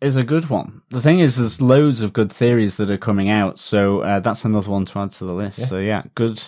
is 0.00 0.16
a 0.16 0.22
good 0.22 0.48
one. 0.48 0.82
The 0.90 1.02
thing 1.02 1.18
is, 1.18 1.36
there's 1.36 1.60
loads 1.60 2.02
of 2.02 2.12
good 2.12 2.30
theories 2.30 2.76
that 2.76 2.90
are 2.90 2.98
coming 2.98 3.28
out, 3.28 3.58
so 3.58 4.00
uh, 4.02 4.20
that's 4.20 4.44
another 4.44 4.70
one 4.70 4.84
to 4.84 4.98
add 5.00 5.12
to 5.14 5.24
the 5.24 5.32
list. 5.32 5.58
Yeah. 5.58 5.64
So 5.64 5.78
yeah, 5.78 6.02
good, 6.14 6.40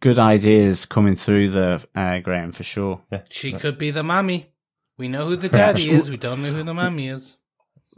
good 0.00 0.18
ideas 0.18 0.86
coming 0.86 1.14
through 1.14 1.50
the 1.50 1.86
uh, 1.94 2.18
Graham 2.18 2.52
for 2.52 2.64
sure. 2.64 3.00
Yeah. 3.12 3.22
She 3.30 3.52
could 3.52 3.78
be 3.78 3.92
the 3.92 4.02
mommy. 4.02 4.50
We 4.98 5.08
know 5.08 5.26
who 5.26 5.36
the 5.36 5.48
daddy 5.48 5.90
is. 5.90 6.10
We 6.10 6.16
don't 6.16 6.42
know 6.42 6.52
who 6.52 6.62
the 6.62 6.74
mommy 6.74 7.08
is. 7.08 7.38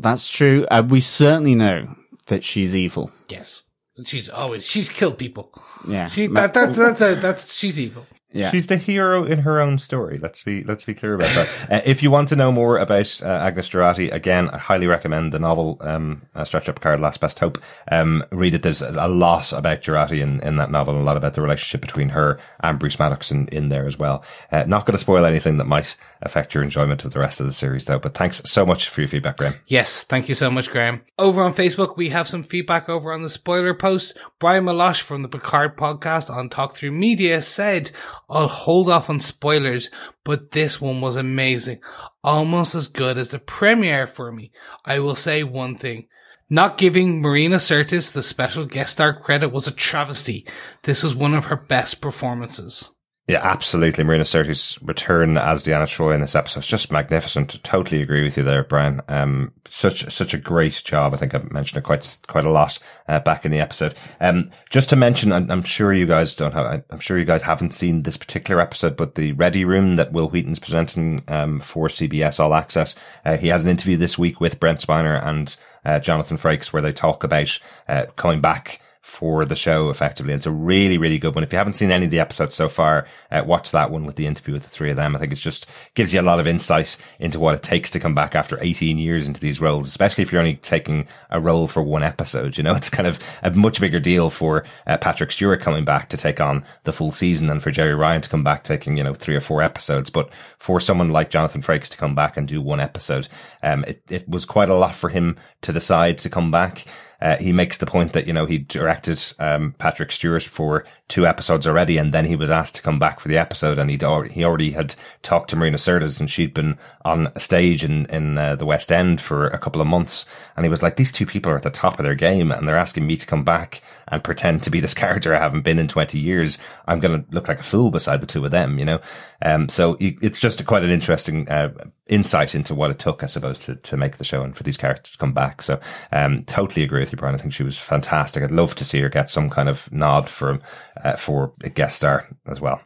That's 0.02 0.28
true. 0.28 0.66
Uh, 0.70 0.82
we 0.86 1.00
certainly 1.00 1.54
know 1.54 1.94
that 2.26 2.44
she's 2.44 2.74
evil. 2.74 3.10
Yes, 3.28 3.62
she's 4.04 4.28
always 4.28 4.66
she's 4.66 4.88
killed 4.88 5.18
people. 5.18 5.52
Yeah, 5.88 6.08
she 6.08 6.26
that, 6.28 6.54
that 6.54 6.74
that's 6.74 6.98
that's, 6.98 7.22
that's 7.22 7.54
she's 7.54 7.78
evil. 7.78 8.06
Yeah. 8.32 8.50
She's 8.50 8.66
the 8.66 8.76
hero 8.76 9.24
in 9.24 9.40
her 9.40 9.60
own 9.60 9.78
story. 9.78 10.18
Let's 10.18 10.42
be 10.42 10.64
let's 10.64 10.84
be 10.84 10.94
clear 10.94 11.14
about 11.14 11.34
that. 11.34 11.48
uh, 11.70 11.80
if 11.84 12.02
you 12.02 12.10
want 12.10 12.28
to 12.30 12.36
know 12.36 12.50
more 12.50 12.78
about 12.78 13.22
uh, 13.22 13.26
Agnes 13.26 13.68
Jurati, 13.68 14.12
again, 14.12 14.48
I 14.50 14.58
highly 14.58 14.86
recommend 14.86 15.32
the 15.32 15.38
novel 15.38 15.78
um, 15.80 16.22
uh, 16.34 16.44
Star 16.44 16.60
Trek 16.60 16.76
Picard 16.76 17.00
Last 17.00 17.20
Best 17.20 17.38
Hope. 17.38 17.62
Um, 17.90 18.24
read 18.32 18.54
it. 18.54 18.62
There's 18.62 18.82
a 18.82 19.08
lot 19.08 19.52
about 19.52 19.82
Jurati 19.82 20.20
in, 20.20 20.40
in 20.40 20.56
that 20.56 20.70
novel, 20.70 20.94
and 20.94 21.02
a 21.02 21.06
lot 21.06 21.16
about 21.16 21.34
the 21.34 21.42
relationship 21.42 21.80
between 21.80 22.10
her 22.10 22.38
and 22.60 22.78
Bruce 22.78 22.98
Maddox 22.98 23.30
in, 23.30 23.48
in 23.48 23.68
there 23.68 23.86
as 23.86 23.98
well. 23.98 24.24
Uh, 24.50 24.64
not 24.66 24.86
going 24.86 24.94
to 24.94 24.98
spoil 24.98 25.24
anything 25.24 25.58
that 25.58 25.66
might 25.66 25.96
affect 26.22 26.54
your 26.54 26.62
enjoyment 26.62 27.04
of 27.04 27.12
the 27.12 27.18
rest 27.18 27.40
of 27.40 27.46
the 27.46 27.52
series, 27.52 27.84
though. 27.84 27.98
But 27.98 28.14
thanks 28.14 28.42
so 28.44 28.64
much 28.64 28.88
for 28.88 29.00
your 29.00 29.08
feedback, 29.08 29.36
Graham. 29.36 29.54
Yes, 29.66 30.04
thank 30.04 30.28
you 30.28 30.34
so 30.34 30.50
much, 30.50 30.70
Graham. 30.70 31.02
Over 31.18 31.42
on 31.42 31.54
Facebook, 31.54 31.96
we 31.96 32.10
have 32.10 32.28
some 32.28 32.42
feedback 32.42 32.88
over 32.88 33.12
on 33.12 33.22
the 33.22 33.28
spoiler 33.28 33.74
post. 33.74 34.16
Brian 34.38 34.64
Malosh 34.64 35.02
from 35.02 35.22
the 35.22 35.28
Picard 35.28 35.76
podcast 35.76 36.30
on 36.30 36.48
Talk 36.48 36.74
Through 36.74 36.92
Media 36.92 37.42
said, 37.42 37.90
"I'll 38.32 38.48
hold 38.48 38.88
off." 38.88 39.10
on 39.10 39.20
spoilers, 39.20 39.90
but 40.24 40.52
this 40.52 40.80
one 40.80 41.00
was 41.02 41.16
amazing. 41.16 41.80
Almost 42.24 42.74
as 42.74 42.88
good 42.88 43.18
as 43.18 43.30
the 43.30 43.38
premiere 43.38 44.06
for 44.06 44.32
me. 44.32 44.50
I 44.84 44.98
will 45.00 45.14
say 45.14 45.42
one 45.42 45.76
thing. 45.76 46.08
Not 46.48 46.78
giving 46.78 47.20
Marina 47.20 47.56
Sirtis 47.56 48.10
the 48.10 48.22
special 48.22 48.64
guest 48.64 48.94
star 48.94 49.18
credit 49.18 49.50
was 49.50 49.66
a 49.66 49.70
travesty. 49.70 50.46
This 50.82 51.02
was 51.02 51.14
one 51.14 51.34
of 51.34 51.46
her 51.46 51.56
best 51.56 52.00
performances. 52.00 52.90
Yeah, 53.28 53.38
absolutely. 53.40 54.02
Marina 54.02 54.24
Sirtis's 54.24 54.82
return 54.82 55.36
as 55.36 55.64
Deanna 55.64 55.86
Troi 55.86 56.12
in 56.12 56.20
this 56.20 56.34
episode 56.34 56.60
is 56.60 56.66
just 56.66 56.90
magnificent. 56.90 57.62
Totally 57.62 58.02
agree 58.02 58.24
with 58.24 58.36
you 58.36 58.42
there, 58.42 58.64
Brian. 58.64 59.00
Um, 59.06 59.52
such 59.68 60.12
such 60.12 60.34
a 60.34 60.38
great 60.38 60.82
job. 60.84 61.14
I 61.14 61.18
think 61.18 61.32
I've 61.32 61.52
mentioned 61.52 61.78
it 61.78 61.84
quite 61.84 62.18
quite 62.26 62.44
a 62.44 62.50
lot 62.50 62.80
uh, 63.06 63.20
back 63.20 63.44
in 63.44 63.52
the 63.52 63.60
episode. 63.60 63.94
Um, 64.20 64.50
just 64.70 64.90
to 64.90 64.96
mention, 64.96 65.30
I'm, 65.30 65.48
I'm, 65.52 65.62
sure 65.62 65.92
you 65.92 66.04
guys 66.04 66.34
don't 66.34 66.50
have. 66.50 66.82
I'm 66.90 66.98
sure 66.98 67.16
you 67.16 67.24
guys 67.24 67.42
haven't 67.42 67.74
seen 67.74 68.02
this 68.02 68.16
particular 68.16 68.60
episode, 68.60 68.96
but 68.96 69.14
the 69.14 69.30
Ready 69.32 69.64
Room 69.64 69.94
that 69.96 70.12
Wil 70.12 70.28
Wheaton's 70.28 70.58
presenting 70.58 71.22
um, 71.28 71.60
for 71.60 71.86
CBS 71.86 72.40
All 72.40 72.54
Access. 72.54 72.96
Uh, 73.24 73.36
he 73.36 73.48
has 73.48 73.62
an 73.62 73.70
interview 73.70 73.96
this 73.96 74.18
week 74.18 74.40
with 74.40 74.58
Brent 74.58 74.80
Spiner 74.80 75.24
and 75.24 75.56
uh, 75.84 76.00
Jonathan 76.00 76.38
Frakes 76.38 76.72
where 76.72 76.82
they 76.82 76.92
talk 76.92 77.22
about 77.22 77.60
uh, 77.88 78.06
coming 78.16 78.40
back 78.40 78.80
for 79.02 79.44
the 79.44 79.56
show 79.56 79.90
effectively. 79.90 80.32
It's 80.32 80.46
a 80.46 80.50
really, 80.50 80.96
really 80.96 81.18
good 81.18 81.34
one. 81.34 81.42
If 81.42 81.52
you 81.52 81.58
haven't 81.58 81.74
seen 81.74 81.90
any 81.90 82.04
of 82.04 82.12
the 82.12 82.20
episodes 82.20 82.54
so 82.54 82.68
far, 82.68 83.06
uh, 83.32 83.42
watch 83.44 83.72
that 83.72 83.90
one 83.90 84.06
with 84.06 84.14
the 84.14 84.26
interview 84.26 84.54
with 84.54 84.62
the 84.62 84.68
three 84.68 84.90
of 84.90 84.96
them. 84.96 85.16
I 85.16 85.18
think 85.18 85.32
it 85.32 85.36
just 85.36 85.66
gives 85.94 86.14
you 86.14 86.20
a 86.20 86.22
lot 86.22 86.38
of 86.38 86.46
insight 86.46 86.96
into 87.18 87.40
what 87.40 87.56
it 87.56 87.64
takes 87.64 87.90
to 87.90 88.00
come 88.00 88.14
back 88.14 88.36
after 88.36 88.58
18 88.60 88.98
years 88.98 89.26
into 89.26 89.40
these 89.40 89.60
roles, 89.60 89.88
especially 89.88 90.22
if 90.22 90.30
you're 90.30 90.40
only 90.40 90.54
taking 90.56 91.08
a 91.30 91.40
role 91.40 91.66
for 91.66 91.82
one 91.82 92.04
episode. 92.04 92.56
You 92.56 92.62
know, 92.62 92.74
it's 92.76 92.90
kind 92.90 93.08
of 93.08 93.18
a 93.42 93.50
much 93.50 93.80
bigger 93.80 93.98
deal 93.98 94.30
for 94.30 94.64
uh, 94.86 94.96
Patrick 94.98 95.32
Stewart 95.32 95.60
coming 95.60 95.84
back 95.84 96.08
to 96.10 96.16
take 96.16 96.40
on 96.40 96.64
the 96.84 96.92
full 96.92 97.10
season 97.10 97.48
than 97.48 97.58
for 97.58 97.72
Jeri 97.72 97.98
Ryan 97.98 98.22
to 98.22 98.28
come 98.28 98.44
back 98.44 98.62
taking, 98.62 98.96
you 98.96 99.02
know, 99.02 99.14
three 99.14 99.34
or 99.34 99.40
four 99.40 99.62
episodes. 99.62 100.10
But 100.10 100.30
for 100.58 100.78
someone 100.78 101.10
like 101.10 101.30
Jonathan 101.30 101.60
Frakes 101.60 101.88
to 101.88 101.96
come 101.96 102.14
back 102.14 102.36
and 102.36 102.46
do 102.46 102.62
one 102.62 102.78
episode, 102.78 103.26
um, 103.64 103.84
it, 103.84 104.02
it 104.08 104.28
was 104.28 104.44
quite 104.44 104.68
a 104.68 104.74
lot 104.74 104.94
for 104.94 105.08
him 105.08 105.36
to 105.62 105.72
decide 105.72 106.18
to 106.18 106.30
come 106.30 106.52
back. 106.52 106.86
Uh, 107.22 107.36
he 107.36 107.52
makes 107.52 107.78
the 107.78 107.86
point 107.86 108.14
that, 108.14 108.26
you 108.26 108.32
know, 108.32 108.46
he 108.46 108.58
directed, 108.58 109.22
um, 109.38 109.76
Patrick 109.78 110.10
Stewart 110.10 110.42
for 110.42 110.84
two 111.06 111.24
episodes 111.24 111.68
already. 111.68 111.96
And 111.96 112.12
then 112.12 112.24
he 112.24 112.34
was 112.34 112.50
asked 112.50 112.74
to 112.74 112.82
come 112.82 112.98
back 112.98 113.20
for 113.20 113.28
the 113.28 113.38
episode 113.38 113.78
and 113.78 113.88
he'd 113.88 114.02
already, 114.02 114.34
he 114.34 114.44
already 114.44 114.72
had 114.72 114.96
talked 115.22 115.50
to 115.50 115.56
Marina 115.56 115.76
Sirtis 115.76 116.18
and 116.18 116.28
she'd 116.28 116.52
been 116.52 116.76
on 117.04 117.28
a 117.36 117.38
stage 117.38 117.84
in, 117.84 118.06
in 118.06 118.36
uh, 118.36 118.56
the 118.56 118.66
West 118.66 118.90
End 118.90 119.20
for 119.20 119.46
a 119.46 119.58
couple 119.58 119.80
of 119.80 119.86
months. 119.86 120.26
And 120.56 120.64
he 120.64 120.70
was 120.70 120.82
like, 120.82 120.96
these 120.96 121.12
two 121.12 121.24
people 121.24 121.52
are 121.52 121.56
at 121.56 121.62
the 121.62 121.70
top 121.70 122.00
of 122.00 122.04
their 122.04 122.16
game 122.16 122.50
and 122.50 122.66
they're 122.66 122.76
asking 122.76 123.06
me 123.06 123.16
to 123.16 123.26
come 123.26 123.44
back 123.44 123.82
and 124.08 124.24
pretend 124.24 124.64
to 124.64 124.70
be 124.70 124.80
this 124.80 124.94
character 125.02 125.32
I 125.32 125.38
haven't 125.38 125.62
been 125.62 125.78
in 125.78 125.86
20 125.86 126.18
years. 126.18 126.58
I'm 126.88 126.98
going 126.98 127.22
to 127.22 127.30
look 127.32 127.46
like 127.46 127.60
a 127.60 127.64
fool 127.64 127.92
beside 127.92 128.20
the 128.20 128.26
two 128.26 128.44
of 128.44 128.50
them, 128.50 128.80
you 128.80 128.84
know? 128.84 129.00
Um, 129.40 129.68
so 129.68 129.96
it's 130.00 130.40
just 130.40 130.60
a, 130.60 130.64
quite 130.64 130.82
an 130.82 130.90
interesting, 130.90 131.48
uh, 131.48 131.72
insight 132.06 132.54
into 132.54 132.74
what 132.74 132.90
it 132.90 132.98
took, 132.98 133.22
I 133.22 133.26
suppose, 133.26 133.58
to, 133.60 133.76
to 133.76 133.96
make 133.96 134.16
the 134.16 134.24
show 134.24 134.42
and 134.42 134.56
for 134.56 134.62
these 134.62 134.76
characters 134.76 135.12
to 135.12 135.18
come 135.18 135.32
back. 135.32 135.62
So, 135.62 135.80
um, 136.10 136.44
totally 136.44 136.82
agree 136.84 137.00
with 137.00 137.12
you, 137.12 137.18
Brian. 137.18 137.34
I 137.34 137.38
think 137.38 137.52
she 137.52 137.62
was 137.62 137.78
fantastic. 137.78 138.42
I'd 138.42 138.50
love 138.50 138.74
to 138.76 138.84
see 138.84 139.00
her 139.00 139.08
get 139.08 139.30
some 139.30 139.48
kind 139.48 139.68
of 139.68 139.90
nod 139.92 140.28
for, 140.28 140.60
uh, 141.02 141.16
for 141.16 141.52
a 141.62 141.70
guest 141.70 141.96
star 141.96 142.28
as 142.46 142.60
well. 142.60 142.80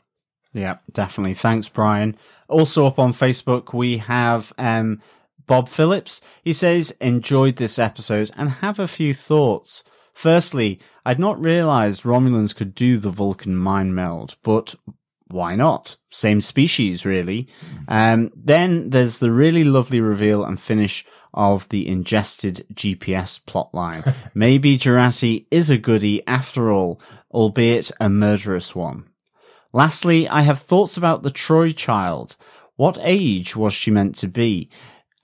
Yeah, 0.52 0.76
definitely. 0.92 1.34
Thanks, 1.34 1.68
Brian. 1.68 2.16
Also 2.48 2.86
up 2.86 2.98
on 2.98 3.12
Facebook, 3.12 3.72
we 3.72 3.98
have, 3.98 4.52
um, 4.58 5.00
Bob 5.46 5.68
Phillips. 5.68 6.20
He 6.42 6.52
says, 6.52 6.90
enjoyed 7.00 7.56
this 7.56 7.78
episode 7.78 8.30
and 8.36 8.50
have 8.50 8.78
a 8.78 8.88
few 8.88 9.14
thoughts. 9.14 9.84
Firstly, 10.12 10.80
I'd 11.04 11.18
not 11.18 11.40
realized 11.40 12.02
Romulans 12.02 12.54
could 12.54 12.74
do 12.74 12.98
the 12.98 13.10
Vulcan 13.10 13.54
mind 13.56 13.94
meld, 13.94 14.36
but 14.42 14.74
why 15.28 15.56
not? 15.56 15.96
Same 16.10 16.40
species, 16.40 17.04
really. 17.04 17.48
Um, 17.88 18.30
then 18.36 18.90
there's 18.90 19.18
the 19.18 19.32
really 19.32 19.64
lovely 19.64 20.00
reveal 20.00 20.44
and 20.44 20.60
finish 20.60 21.04
of 21.34 21.68
the 21.68 21.86
ingested 21.86 22.66
GPS 22.72 23.42
plotline. 23.44 24.14
Maybe 24.34 24.78
Jurati 24.78 25.46
is 25.50 25.68
a 25.68 25.78
goody 25.78 26.26
after 26.26 26.70
all, 26.72 27.00
albeit 27.30 27.90
a 28.00 28.08
murderous 28.08 28.74
one. 28.74 29.06
Lastly, 29.72 30.28
I 30.28 30.42
have 30.42 30.60
thoughts 30.60 30.96
about 30.96 31.22
the 31.22 31.30
Troi 31.30 31.76
child. 31.76 32.36
What 32.76 32.98
age 33.00 33.56
was 33.56 33.74
she 33.74 33.90
meant 33.90 34.16
to 34.16 34.28
be? 34.28 34.70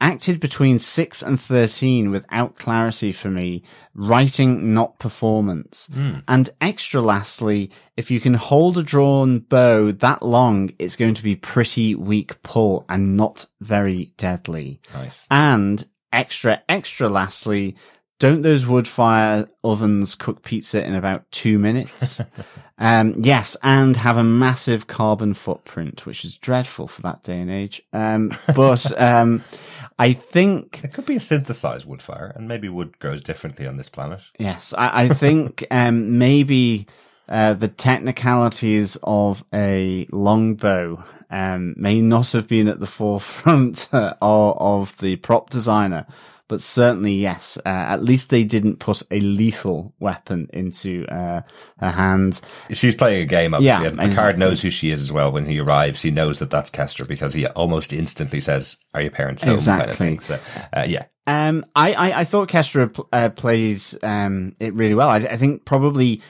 Acted 0.02 0.40
between 0.40 0.80
6 0.80 1.22
and 1.22 1.40
13 1.40 2.10
without 2.10 2.56
clarity 2.56 3.12
for 3.12 3.30
me, 3.30 3.62
writing 3.94 4.74
not 4.74 4.98
performance. 4.98 5.88
Mm. 5.94 6.24
And 6.26 6.50
extra 6.60 7.00
lastly, 7.00 7.70
if 7.96 8.10
you 8.10 8.20
can 8.20 8.34
hold 8.34 8.76
a 8.76 8.82
drawn 8.82 9.38
bow 9.38 9.92
that 9.92 10.22
long, 10.22 10.72
it's 10.78 10.96
going 10.96 11.14
to 11.14 11.22
be 11.22 11.36
pretty 11.36 11.94
weak 11.94 12.42
pull 12.42 12.84
and 12.88 13.16
not 13.16 13.46
very 13.60 14.12
deadly. 14.16 14.80
Nice. 14.92 15.24
And 15.30 15.86
extra, 16.12 16.60
extra 16.68 17.08
lastly, 17.08 17.76
don't 18.18 18.42
those 18.42 18.66
wood 18.66 18.88
fire 18.88 19.48
ovens 19.62 20.16
cook 20.16 20.42
pizza 20.42 20.84
in 20.84 20.96
about 20.96 21.30
two 21.30 21.60
minutes? 21.60 22.20
um, 22.78 23.14
yes, 23.22 23.56
and 23.62 23.96
have 23.96 24.16
a 24.16 24.24
massive 24.24 24.88
carbon 24.88 25.34
footprint, 25.34 26.06
which 26.06 26.24
is 26.24 26.36
dreadful 26.36 26.88
for 26.88 27.02
that 27.02 27.22
day 27.22 27.38
and 27.38 27.50
age. 27.50 27.82
Um, 27.92 28.32
but, 28.54 29.00
um, 29.00 29.44
I 30.02 30.14
think 30.14 30.80
it 30.82 30.92
could 30.92 31.06
be 31.06 31.14
a 31.14 31.20
synthesized 31.20 31.86
wood 31.86 32.02
fire, 32.02 32.32
and 32.34 32.48
maybe 32.48 32.68
wood 32.68 32.98
grows 32.98 33.22
differently 33.22 33.68
on 33.68 33.76
this 33.76 33.88
planet. 33.88 34.20
Yes, 34.36 34.74
I, 34.76 35.04
I 35.04 35.08
think 35.08 35.64
um, 35.70 36.18
maybe 36.18 36.88
uh, 37.28 37.54
the 37.54 37.68
technicalities 37.68 38.98
of 39.04 39.44
a 39.54 40.08
longbow 40.10 41.04
um, 41.30 41.74
may 41.76 42.00
not 42.00 42.32
have 42.32 42.48
been 42.48 42.66
at 42.66 42.80
the 42.80 42.88
forefront 42.88 43.88
uh, 43.92 44.14
of, 44.20 44.56
of 44.90 44.98
the 44.98 45.14
prop 45.16 45.50
designer, 45.50 46.04
but 46.52 46.60
certainly 46.60 47.14
yes. 47.14 47.56
Uh, 47.64 47.70
at 47.70 48.04
least 48.04 48.28
they 48.28 48.44
didn't 48.44 48.76
put 48.76 49.02
a 49.10 49.20
lethal 49.20 49.94
weapon 50.00 50.50
into 50.52 51.06
uh, 51.06 51.40
her 51.78 51.90
hands. 51.90 52.42
She's 52.70 52.94
playing 52.94 53.22
a 53.22 53.24
game, 53.24 53.54
obviously. 53.54 53.84
Yeah, 53.84 53.88
and 53.88 53.96
Picard 53.96 54.10
exactly. 54.10 54.40
knows 54.40 54.60
who 54.60 54.68
she 54.68 54.90
is 54.90 55.00
as 55.00 55.10
well. 55.10 55.32
When 55.32 55.46
he 55.46 55.58
arrives, 55.60 56.02
he 56.02 56.10
knows 56.10 56.40
that 56.40 56.50
that's 56.50 56.68
Kestra 56.68 57.08
because 57.08 57.32
he 57.32 57.46
almost 57.46 57.90
instantly 57.90 58.38
says, 58.40 58.76
"Are 58.92 59.00
your 59.00 59.12
parents 59.12 59.42
home?" 59.42 59.54
Exactly. 59.54 59.96
Kind 59.96 60.18
of 60.18 60.24
so, 60.26 60.40
uh, 60.74 60.84
yeah. 60.86 61.06
Um, 61.26 61.64
I, 61.74 61.94
I, 61.94 62.20
I 62.20 62.24
thought 62.24 62.50
Kestra 62.50 63.02
uh, 63.14 63.30
plays 63.30 63.96
um 64.02 64.54
it 64.60 64.74
really 64.74 64.94
well. 64.94 65.08
I, 65.08 65.20
I 65.20 65.38
think 65.38 65.64
probably 65.64 66.20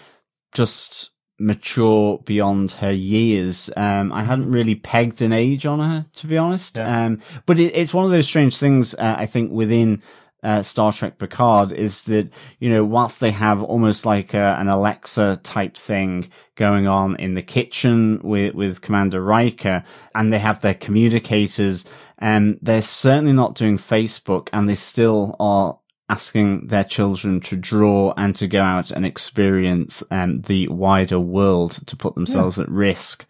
just 0.54 1.10
mature 1.42 2.18
beyond 2.24 2.72
her 2.72 2.92
years. 2.92 3.68
Um, 3.76 4.12
I 4.12 4.24
hadn't 4.24 4.52
really 4.52 4.76
pegged 4.76 5.20
an 5.20 5.32
age 5.32 5.66
on 5.66 5.80
her, 5.80 6.06
to 6.16 6.26
be 6.26 6.38
honest. 6.38 6.76
Yeah. 6.76 7.06
Um, 7.06 7.20
but 7.44 7.58
it, 7.58 7.74
it's 7.74 7.92
one 7.92 8.04
of 8.04 8.10
those 8.10 8.26
strange 8.26 8.56
things, 8.56 8.94
uh, 8.94 9.16
I 9.18 9.26
think 9.26 9.50
within, 9.50 10.02
uh, 10.44 10.62
Star 10.62 10.92
Trek 10.92 11.18
Picard 11.18 11.70
is 11.70 12.02
that, 12.04 12.28
you 12.58 12.68
know, 12.68 12.84
whilst 12.84 13.20
they 13.20 13.30
have 13.30 13.62
almost 13.62 14.04
like 14.04 14.34
a, 14.34 14.56
an 14.58 14.68
Alexa 14.68 15.38
type 15.44 15.76
thing 15.76 16.30
going 16.56 16.88
on 16.88 17.14
in 17.16 17.34
the 17.34 17.42
kitchen 17.42 18.20
with, 18.24 18.54
with 18.54 18.80
Commander 18.80 19.22
Riker 19.22 19.84
and 20.14 20.32
they 20.32 20.40
have 20.40 20.60
their 20.60 20.74
communicators 20.74 21.84
and 22.18 22.58
they're 22.60 22.82
certainly 22.82 23.32
not 23.32 23.54
doing 23.54 23.78
Facebook 23.78 24.48
and 24.52 24.68
they 24.68 24.74
still 24.74 25.36
are 25.38 25.78
asking 26.12 26.66
their 26.66 26.84
children 26.84 27.40
to 27.40 27.56
draw 27.56 28.12
and 28.18 28.36
to 28.36 28.46
go 28.46 28.62
out 28.62 28.90
and 28.90 29.06
experience 29.06 30.02
um, 30.10 30.42
the 30.42 30.68
wider 30.68 31.18
world 31.18 31.72
to 31.86 31.96
put 31.96 32.14
themselves 32.14 32.58
yeah. 32.58 32.64
at 32.64 32.70
risk 32.70 33.24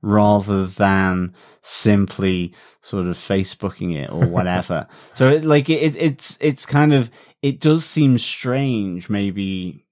rather 0.00 0.64
than 0.64 1.34
simply 1.60 2.54
sort 2.82 3.06
of 3.08 3.16
Facebooking 3.16 3.96
it 3.96 4.10
or 4.10 4.26
whatever. 4.28 4.86
so 5.14 5.28
it, 5.28 5.44
like 5.44 5.68
it, 5.68 5.96
it's, 5.96 6.38
it's 6.40 6.64
kind 6.64 6.94
of, 6.94 7.10
it 7.42 7.58
does 7.58 7.84
seem 7.84 8.16
strange 8.16 9.10
maybe 9.10 9.84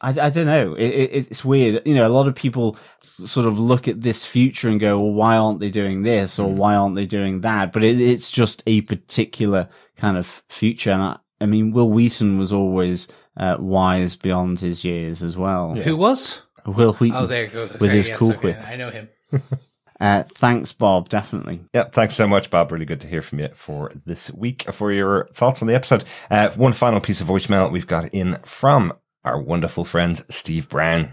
I, 0.00 0.10
I 0.10 0.30
don't 0.30 0.46
know. 0.46 0.74
It, 0.74 0.88
it, 0.88 1.26
it's 1.30 1.44
weird. 1.44 1.86
You 1.86 1.94
know, 1.94 2.06
a 2.06 2.10
lot 2.10 2.28
of 2.28 2.34
people 2.34 2.76
sort 3.00 3.46
of 3.46 3.58
look 3.58 3.88
at 3.88 4.02
this 4.02 4.26
future 4.26 4.68
and 4.68 4.78
go, 4.78 5.00
well, 5.00 5.12
why 5.12 5.36
aren't 5.38 5.60
they 5.60 5.70
doing 5.70 6.02
this 6.02 6.38
or 6.38 6.50
mm. 6.50 6.54
why 6.54 6.74
aren't 6.74 6.96
they 6.96 7.06
doing 7.06 7.40
that? 7.40 7.72
But 7.72 7.82
it, 7.82 7.98
it's 7.98 8.30
just 8.30 8.62
a 8.66 8.82
particular 8.82 9.70
kind 9.96 10.18
of 10.18 10.42
future. 10.50 10.90
And 10.90 11.02
I, 11.02 11.16
I 11.40 11.46
mean, 11.46 11.72
Wil 11.72 11.90
Wheaton 11.90 12.38
was 12.38 12.52
always 12.52 13.08
uh, 13.36 13.56
wise 13.58 14.16
beyond 14.16 14.60
his 14.60 14.84
years 14.84 15.22
as 15.22 15.36
well. 15.36 15.74
Yeah. 15.76 15.82
Who 15.84 15.96
was? 15.96 16.42
Wil 16.66 16.94
Wheaton. 16.94 17.16
Oh, 17.16 17.26
there 17.26 17.44
you 17.44 17.50
go. 17.50 17.68
With 17.80 17.90
his 17.90 18.08
yes, 18.08 18.18
cool 18.18 18.32
okay. 18.32 18.48
whip. 18.48 18.60
I 18.66 18.76
know 18.76 18.90
him. 18.90 19.08
uh, 20.00 20.22
thanks, 20.24 20.72
Bob. 20.72 21.08
Definitely. 21.08 21.60
Yeah, 21.74 21.84
thanks 21.84 22.14
so 22.14 22.26
much, 22.26 22.50
Bob. 22.50 22.72
Really 22.72 22.86
good 22.86 23.02
to 23.02 23.08
hear 23.08 23.22
from 23.22 23.40
you 23.40 23.48
for 23.54 23.92
this 24.04 24.32
week 24.32 24.72
for 24.72 24.90
your 24.90 25.26
thoughts 25.26 25.62
on 25.62 25.68
the 25.68 25.74
episode. 25.74 26.04
Uh, 26.30 26.50
one 26.50 26.72
final 26.72 27.00
piece 27.00 27.20
of 27.20 27.28
voicemail 27.28 27.70
we've 27.70 27.86
got 27.86 28.12
in 28.14 28.38
from 28.44 28.92
our 29.24 29.40
wonderful 29.40 29.84
friend 29.84 30.24
Steve 30.28 30.68
Brown. 30.68 31.12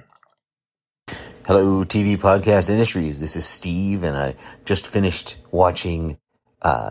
Hello, 1.45 1.83
TV 1.83 2.15
podcast 2.15 2.69
industries. 2.69 3.19
This 3.19 3.35
is 3.35 3.45
Steve, 3.45 4.03
and 4.03 4.15
I 4.15 4.35
just 4.63 4.87
finished 4.87 5.37
watching 5.51 6.17
uh, 6.63 6.89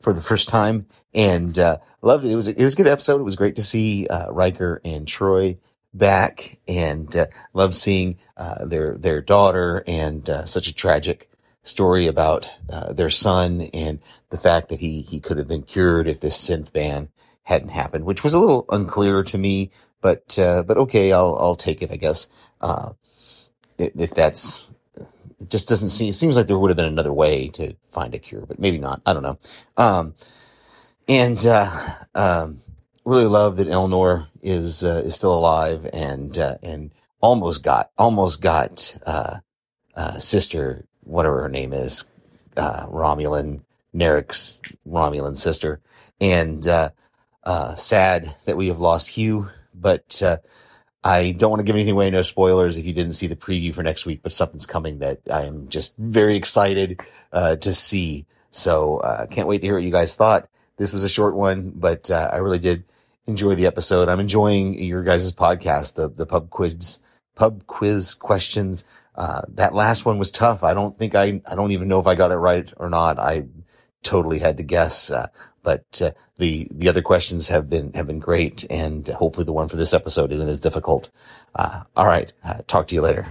for 0.00 0.12
the 0.12 0.24
first 0.24 0.48
time 0.48 0.86
and, 1.14 1.58
uh, 1.58 1.78
loved 2.02 2.24
it. 2.24 2.30
It 2.30 2.36
was, 2.36 2.48
it 2.48 2.62
was 2.62 2.74
a 2.74 2.76
good 2.76 2.86
episode. 2.86 3.20
It 3.20 3.24
was 3.24 3.36
great 3.36 3.56
to 3.56 3.62
see, 3.62 4.06
uh, 4.08 4.30
Riker 4.30 4.80
and 4.84 5.06
Troi 5.06 5.58
back 5.94 6.58
and, 6.68 7.14
uh, 7.16 7.26
loved 7.52 7.74
seeing, 7.74 8.16
uh, 8.36 8.64
their, 8.64 8.96
their 8.96 9.20
daughter 9.20 9.82
and, 9.86 10.28
uh, 10.28 10.44
such 10.44 10.68
a 10.68 10.74
tragic 10.74 11.28
story 11.62 12.06
about, 12.06 12.48
uh, 12.72 12.92
their 12.92 13.10
son 13.10 13.62
and 13.74 14.00
the 14.30 14.38
fact 14.38 14.68
that 14.68 14.80
he, 14.80 15.02
he 15.02 15.20
could 15.20 15.38
have 15.38 15.48
been 15.48 15.62
cured 15.62 16.06
if 16.06 16.20
this 16.20 16.40
synth 16.40 16.72
ban 16.72 17.08
hadn't 17.44 17.70
happened, 17.70 18.04
which 18.04 18.22
was 18.22 18.32
a 18.34 18.38
little 18.38 18.64
unclear 18.70 19.22
to 19.24 19.38
me 19.38 19.70
but 20.00 20.38
uh, 20.38 20.62
but 20.62 20.76
okay, 20.78 21.12
I'll 21.12 21.36
I'll 21.38 21.56
take 21.56 21.82
it. 21.82 21.90
I 21.92 21.96
guess 21.96 22.26
uh, 22.60 22.92
if 23.78 24.10
that's 24.10 24.69
it 25.40 25.50
just 25.50 25.68
doesn't 25.68 25.88
seem. 25.88 26.10
It 26.10 26.14
seems 26.14 26.36
like 26.36 26.46
there 26.46 26.58
would 26.58 26.70
have 26.70 26.76
been 26.76 26.86
another 26.86 27.12
way 27.12 27.48
to 27.48 27.74
find 27.90 28.14
a 28.14 28.18
cure, 28.18 28.46
but 28.46 28.58
maybe 28.58 28.78
not. 28.78 29.00
I 29.06 29.12
don't 29.12 29.22
know. 29.22 29.38
Um, 29.76 30.14
and 31.08 31.44
uh, 31.46 31.70
um, 32.14 32.60
really 33.04 33.24
love 33.24 33.56
that 33.56 33.68
Elnor 33.68 34.28
is 34.42 34.84
uh, 34.84 35.02
is 35.04 35.14
still 35.14 35.34
alive 35.34 35.88
and 35.92 36.38
uh, 36.38 36.56
and 36.62 36.92
almost 37.20 37.62
got 37.62 37.90
almost 37.98 38.40
got 38.40 38.96
uh, 39.06 39.38
uh, 39.96 40.18
sister 40.18 40.84
whatever 41.04 41.42
her 41.42 41.48
name 41.48 41.72
is 41.72 42.06
uh, 42.56 42.86
Romulan 42.86 43.62
Narek's 43.94 44.62
Romulan 44.86 45.36
sister 45.36 45.80
and 46.20 46.66
uh, 46.66 46.90
uh, 47.44 47.74
sad 47.74 48.36
that 48.44 48.56
we 48.56 48.68
have 48.68 48.78
lost 48.78 49.10
Hugh 49.10 49.48
but 49.74 50.22
uh, 50.22 50.38
I 51.02 51.32
don't 51.32 51.50
want 51.50 51.60
to 51.60 51.64
give 51.64 51.76
anything 51.76 51.94
away 51.94 52.10
no 52.10 52.22
spoilers 52.22 52.76
if 52.76 52.84
you 52.84 52.92
didn't 52.92 53.14
see 53.14 53.26
the 53.26 53.36
preview 53.36 53.74
for 53.74 53.82
next 53.82 54.06
week 54.06 54.20
but 54.22 54.32
something's 54.32 54.66
coming 54.66 54.98
that 54.98 55.20
I 55.30 55.44
am 55.44 55.68
just 55.68 55.96
very 55.96 56.36
excited 56.36 57.00
uh, 57.32 57.56
to 57.56 57.72
see 57.72 58.26
so 58.50 58.98
uh, 58.98 59.26
can't 59.26 59.48
wait 59.48 59.60
to 59.62 59.66
hear 59.66 59.74
what 59.74 59.84
you 59.84 59.90
guys 59.90 60.16
thought 60.16 60.48
this 60.76 60.92
was 60.92 61.04
a 61.04 61.08
short 61.08 61.34
one 61.34 61.72
but 61.74 62.10
uh, 62.10 62.28
I 62.32 62.36
really 62.36 62.58
did 62.58 62.84
enjoy 63.30 63.54
the 63.54 63.66
episode. 63.66 64.08
I'm 64.08 64.20
enjoying 64.20 64.74
your 64.74 65.02
guys' 65.02 65.32
podcast, 65.32 65.94
the, 65.94 66.08
the 66.08 66.26
pub 66.26 66.50
quiz, 66.50 67.00
pub 67.34 67.66
quiz 67.66 68.14
questions. 68.14 68.84
Uh, 69.14 69.42
that 69.48 69.74
last 69.74 70.04
one 70.04 70.18
was 70.18 70.30
tough. 70.30 70.62
I 70.62 70.74
don't 70.74 70.98
think 70.98 71.14
I, 71.14 71.40
I 71.50 71.54
don't 71.54 71.72
even 71.72 71.88
know 71.88 72.00
if 72.00 72.06
I 72.06 72.14
got 72.14 72.30
it 72.30 72.36
right 72.36 72.70
or 72.76 72.90
not. 72.90 73.18
I 73.18 73.46
totally 74.02 74.38
had 74.38 74.56
to 74.58 74.62
guess. 74.62 75.10
But, 75.62 76.02
uh, 76.02 76.10
the, 76.38 76.68
the 76.70 76.88
other 76.88 77.02
questions 77.02 77.48
have 77.48 77.68
been, 77.68 77.92
have 77.92 78.06
been 78.06 78.18
great. 78.18 78.64
And 78.70 79.06
hopefully 79.08 79.44
the 79.44 79.52
one 79.52 79.68
for 79.68 79.76
this 79.76 79.92
episode 79.92 80.32
isn't 80.32 80.48
as 80.48 80.60
difficult. 80.60 81.10
Uh, 81.54 81.82
all 81.96 82.06
right. 82.06 82.32
Uh, 82.44 82.62
talk 82.66 82.86
to 82.88 82.94
you 82.94 83.02
later. 83.02 83.26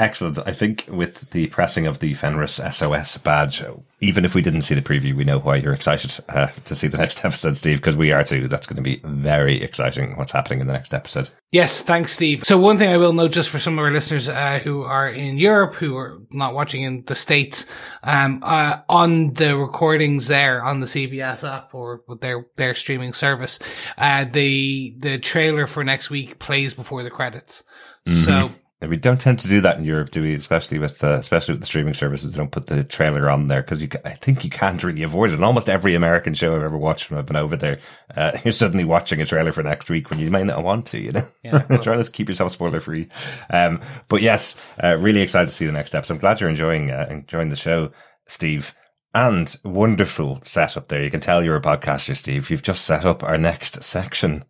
Excellent. 0.00 0.38
I 0.38 0.54
think 0.54 0.86
with 0.88 1.28
the 1.32 1.48
pressing 1.48 1.86
of 1.86 1.98
the 1.98 2.14
Fenris 2.14 2.54
SOS 2.70 3.18
badge, 3.18 3.62
even 4.00 4.24
if 4.24 4.34
we 4.34 4.40
didn't 4.40 4.62
see 4.62 4.74
the 4.74 4.80
preview, 4.80 5.14
we 5.14 5.24
know 5.24 5.38
why 5.38 5.56
you're 5.56 5.74
excited 5.74 6.24
uh, 6.30 6.46
to 6.64 6.74
see 6.74 6.86
the 6.86 6.96
next 6.96 7.22
episode, 7.24 7.58
Steve, 7.58 7.76
because 7.76 7.96
we 7.96 8.10
are 8.10 8.24
too. 8.24 8.48
That's 8.48 8.66
going 8.66 8.78
to 8.78 8.82
be 8.82 9.02
very 9.04 9.62
exciting 9.62 10.16
what's 10.16 10.32
happening 10.32 10.60
in 10.60 10.66
the 10.66 10.72
next 10.72 10.94
episode. 10.94 11.28
Yes, 11.50 11.82
thanks, 11.82 12.14
Steve. 12.14 12.44
So 12.46 12.56
one 12.56 12.78
thing 12.78 12.88
I 12.88 12.96
will 12.96 13.12
note 13.12 13.32
just 13.32 13.50
for 13.50 13.58
some 13.58 13.78
of 13.78 13.84
our 13.84 13.90
listeners 13.90 14.26
uh, 14.26 14.58
who 14.60 14.84
are 14.84 15.10
in 15.10 15.36
Europe, 15.36 15.74
who 15.74 15.98
are 15.98 16.22
not 16.30 16.54
watching 16.54 16.82
in 16.82 17.04
the 17.04 17.14
States, 17.14 17.66
um, 18.02 18.40
uh, 18.42 18.78
on 18.88 19.34
the 19.34 19.54
recordings 19.54 20.28
there 20.28 20.62
on 20.62 20.80
the 20.80 20.86
CBS 20.86 21.46
app 21.46 21.74
or 21.74 22.00
with 22.08 22.22
their, 22.22 22.46
their 22.56 22.74
streaming 22.74 23.12
service, 23.12 23.58
uh, 23.98 24.24
the, 24.24 24.94
the 24.96 25.18
trailer 25.18 25.66
for 25.66 25.84
next 25.84 26.08
week 26.08 26.38
plays 26.38 26.72
before 26.72 27.02
the 27.02 27.10
credits. 27.10 27.64
So 28.06 28.32
And 28.32 28.54
we 28.88 28.96
don't 28.96 29.20
tend 29.20 29.38
to 29.40 29.48
do 29.48 29.60
that 29.60 29.76
in 29.76 29.84
Europe, 29.84 30.08
do 30.08 30.22
we? 30.22 30.34
Especially 30.34 30.78
with 30.78 31.04
uh, 31.04 31.18
especially 31.18 31.52
with 31.52 31.60
the 31.60 31.66
streaming 31.66 31.92
services, 31.92 32.32
they 32.32 32.38
don't 32.38 32.50
put 32.50 32.66
the 32.66 32.82
trailer 32.82 33.28
on 33.28 33.48
there 33.48 33.60
because 33.60 33.82
you. 33.82 33.88
I 34.06 34.14
think 34.14 34.42
you 34.42 34.48
can't 34.48 34.82
really 34.82 35.02
avoid 35.02 35.30
it. 35.30 35.34
And 35.34 35.44
almost 35.44 35.68
every 35.68 35.94
American 35.94 36.32
show 36.32 36.56
I've 36.56 36.62
ever 36.62 36.78
watched 36.78 37.10
when 37.10 37.18
I've 37.18 37.26
been 37.26 37.36
over 37.36 37.56
there, 37.56 37.78
uh, 38.16 38.38
you're 38.44 38.52
suddenly 38.52 38.84
watching 38.84 39.20
a 39.20 39.26
trailer 39.26 39.52
for 39.52 39.62
next 39.62 39.90
week 39.90 40.08
when 40.08 40.18
you 40.18 40.30
may 40.30 40.44
not 40.44 40.64
want 40.64 40.86
to. 40.86 41.00
You 41.00 41.12
know, 41.12 41.28
Yeah, 41.42 41.62
trying 41.82 42.02
to 42.02 42.10
keep 42.10 42.28
yourself 42.28 42.52
spoiler 42.52 42.80
free. 42.80 43.08
Um, 43.50 43.82
but 44.08 44.22
yes, 44.22 44.58
uh, 44.82 44.96
really 44.96 45.20
excited 45.20 45.50
to 45.50 45.54
see 45.54 45.66
the 45.66 45.72
next 45.72 45.94
episode. 45.94 46.14
I'm 46.14 46.20
glad 46.20 46.40
you're 46.40 46.48
enjoying 46.48 46.90
uh, 46.90 47.06
enjoying 47.10 47.50
the 47.50 47.56
show, 47.56 47.92
Steve. 48.26 48.74
And 49.12 49.54
wonderful 49.64 50.38
setup 50.44 50.86
there. 50.86 51.02
You 51.02 51.10
can 51.10 51.20
tell 51.20 51.44
you're 51.44 51.56
a 51.56 51.60
podcaster, 51.60 52.16
Steve. 52.16 52.48
You've 52.48 52.62
just 52.62 52.84
set 52.84 53.04
up 53.04 53.24
our 53.24 53.36
next 53.36 53.82
section. 53.82 54.44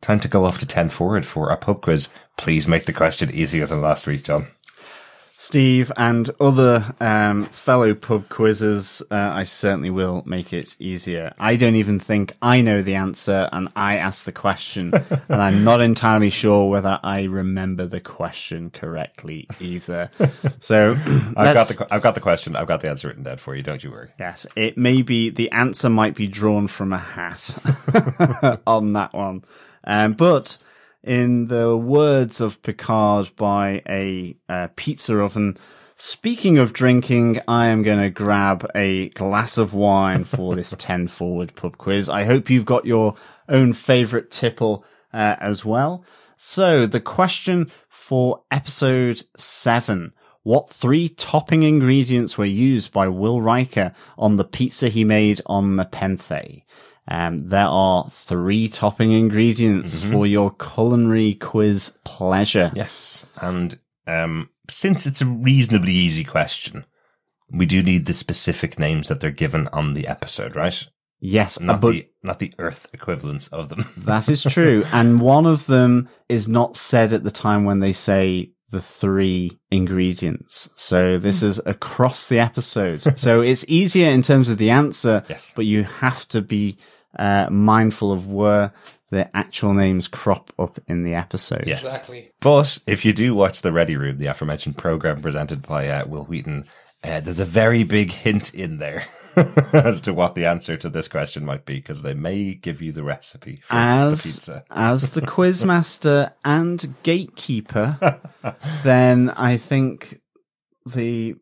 Time 0.00 0.20
to 0.20 0.28
go 0.28 0.44
off 0.44 0.58
to 0.58 0.66
10 0.66 0.90
forward 0.90 1.26
for 1.26 1.50
a 1.50 1.56
pub 1.56 1.82
quiz. 1.82 2.08
Please 2.36 2.68
make 2.68 2.84
the 2.84 2.92
question 2.92 3.30
easier 3.30 3.66
than 3.66 3.80
last 3.80 4.06
week, 4.06 4.24
John. 4.24 4.46
Steve 5.38 5.92
and 5.98 6.30
other 6.40 6.94
um, 6.98 7.44
fellow 7.44 7.94
pub 7.94 8.28
quizzes, 8.28 9.02
uh, 9.10 9.14
I 9.14 9.44
certainly 9.44 9.90
will 9.90 10.22
make 10.24 10.52
it 10.52 10.76
easier. 10.80 11.34
I 11.38 11.56
don't 11.56 11.76
even 11.76 11.98
think 11.98 12.32
I 12.40 12.62
know 12.62 12.82
the 12.82 12.94
answer, 12.94 13.48
and 13.52 13.68
I 13.76 13.96
asked 13.98 14.24
the 14.24 14.32
question, 14.32 14.92
and 15.28 15.42
I'm 15.42 15.62
not 15.62 15.82
entirely 15.82 16.30
sure 16.30 16.70
whether 16.70 16.98
I 17.02 17.24
remember 17.24 17.86
the 17.86 18.00
question 18.00 18.70
correctly 18.70 19.46
either. 19.60 20.10
So 20.58 20.92
I've 21.36 21.54
got 21.54 21.68
the 21.68 21.86
I've 21.90 22.02
got 22.02 22.14
the 22.14 22.20
question. 22.20 22.56
I've 22.56 22.66
got 22.66 22.80
the 22.80 22.88
answer 22.88 23.08
written 23.08 23.22
down 23.22 23.36
for 23.36 23.54
you. 23.54 23.62
Don't 23.62 23.84
you 23.84 23.90
worry. 23.90 24.10
Yes, 24.18 24.46
it 24.56 24.76
may 24.76 25.02
be 25.02 25.30
the 25.30 25.50
answer 25.52 25.88
might 25.88 26.14
be 26.14 26.26
drawn 26.26 26.66
from 26.66 26.92
a 26.92 26.98
hat 26.98 28.60
on 28.66 28.94
that 28.94 29.12
one. 29.12 29.44
Um, 29.86 30.14
but 30.14 30.58
in 31.02 31.46
the 31.46 31.76
words 31.76 32.40
of 32.40 32.62
Picard 32.62 33.30
by 33.36 33.82
a 33.88 34.36
uh, 34.48 34.68
pizza 34.76 35.18
oven, 35.18 35.56
speaking 35.94 36.58
of 36.58 36.72
drinking, 36.72 37.40
I 37.46 37.66
am 37.66 37.82
going 37.82 38.00
to 38.00 38.10
grab 38.10 38.68
a 38.74 39.10
glass 39.10 39.56
of 39.56 39.72
wine 39.72 40.24
for 40.24 40.56
this 40.56 40.74
10 40.78 41.08
forward 41.08 41.54
pub 41.54 41.78
quiz. 41.78 42.08
I 42.08 42.24
hope 42.24 42.50
you've 42.50 42.64
got 42.64 42.86
your 42.86 43.14
own 43.48 43.72
favorite 43.72 44.30
tipple 44.30 44.84
uh, 45.12 45.36
as 45.38 45.64
well. 45.64 46.04
So 46.36 46.86
the 46.86 47.00
question 47.00 47.70
for 47.88 48.42
episode 48.50 49.22
seven. 49.36 50.12
What 50.42 50.68
three 50.68 51.08
topping 51.08 51.64
ingredients 51.64 52.38
were 52.38 52.44
used 52.44 52.92
by 52.92 53.08
Will 53.08 53.40
Riker 53.40 53.92
on 54.16 54.36
the 54.36 54.44
pizza 54.44 54.88
he 54.88 55.02
made 55.02 55.40
on 55.46 55.74
Nepenthe? 55.74 56.62
Um, 57.08 57.48
there 57.48 57.66
are 57.66 58.08
three 58.10 58.68
topping 58.68 59.12
ingredients 59.12 60.02
for 60.02 60.26
your 60.26 60.50
culinary 60.52 61.34
quiz 61.34 61.92
pleasure. 62.04 62.72
Yes, 62.74 63.26
and 63.40 63.78
um, 64.06 64.50
since 64.68 65.06
it's 65.06 65.20
a 65.20 65.26
reasonably 65.26 65.92
easy 65.92 66.24
question, 66.24 66.84
we 67.50 67.64
do 67.66 67.82
need 67.82 68.06
the 68.06 68.12
specific 68.14 68.78
names 68.78 69.06
that 69.08 69.20
they're 69.20 69.30
given 69.30 69.68
on 69.72 69.94
the 69.94 70.08
episode, 70.08 70.56
right? 70.56 70.84
Yes, 71.20 71.60
Not 71.60 71.80
but 71.80 71.92
the 71.92 72.08
not 72.22 72.40
the 72.40 72.52
Earth 72.58 72.88
equivalents 72.92 73.48
of 73.48 73.68
them. 73.68 73.86
that 73.98 74.28
is 74.28 74.42
true. 74.42 74.84
and 74.92 75.20
one 75.20 75.46
of 75.46 75.66
them 75.66 76.08
is 76.28 76.48
not 76.48 76.76
said 76.76 77.12
at 77.12 77.22
the 77.24 77.30
time 77.30 77.64
when 77.64 77.78
they 77.80 77.92
say 77.92 78.50
the 78.70 78.82
three 78.82 79.58
ingredients. 79.70 80.68
So 80.76 81.18
this 81.18 81.42
is 81.42 81.60
across 81.64 82.26
the 82.28 82.40
episode. 82.40 83.18
so 83.18 83.40
it's 83.40 83.64
easier 83.68 84.10
in 84.10 84.22
terms 84.22 84.48
of 84.48 84.58
the 84.58 84.70
answer, 84.70 85.22
Yes. 85.28 85.52
but 85.54 85.64
you 85.64 85.84
have 85.84 86.26
to 86.28 86.42
be 86.42 86.76
uh, 87.18 87.48
mindful 87.50 88.12
of 88.12 88.26
where 88.26 88.72
the 89.10 89.34
actual 89.36 89.72
names 89.72 90.08
crop 90.08 90.52
up 90.58 90.78
in 90.88 91.04
the 91.04 91.14
episode. 91.14 91.64
Yes. 91.66 91.82
exactly. 91.82 92.32
But 92.40 92.78
if 92.86 93.04
you 93.04 93.12
do 93.12 93.34
watch 93.34 93.62
the 93.62 93.72
Ready 93.72 93.96
Room, 93.96 94.18
the 94.18 94.26
aforementioned 94.26 94.76
program 94.76 95.22
presented 95.22 95.62
by 95.62 95.88
uh, 95.88 96.06
Wil 96.06 96.24
Wheaton, 96.24 96.66
uh, 97.04 97.20
there's 97.20 97.40
a 97.40 97.44
very 97.44 97.84
big 97.84 98.10
hint 98.10 98.52
in 98.52 98.78
there 98.78 99.04
as 99.72 100.00
to 100.02 100.12
what 100.12 100.34
the 100.34 100.46
answer 100.46 100.76
to 100.76 100.88
this 100.88 101.06
question 101.06 101.44
might 101.44 101.64
be, 101.64 101.74
because 101.74 102.02
they 102.02 102.14
may 102.14 102.54
give 102.54 102.82
you 102.82 102.90
the 102.90 103.04
recipe 103.04 103.62
for 103.64 103.74
the 103.74 103.78
As 103.80 104.22
pizza. 104.22 104.64
as 104.70 105.10
the 105.10 105.20
quizmaster 105.22 106.32
and 106.44 106.94
gatekeeper, 107.04 108.20
then 108.82 109.30
I 109.30 109.56
think 109.56 110.20
the 110.84 111.36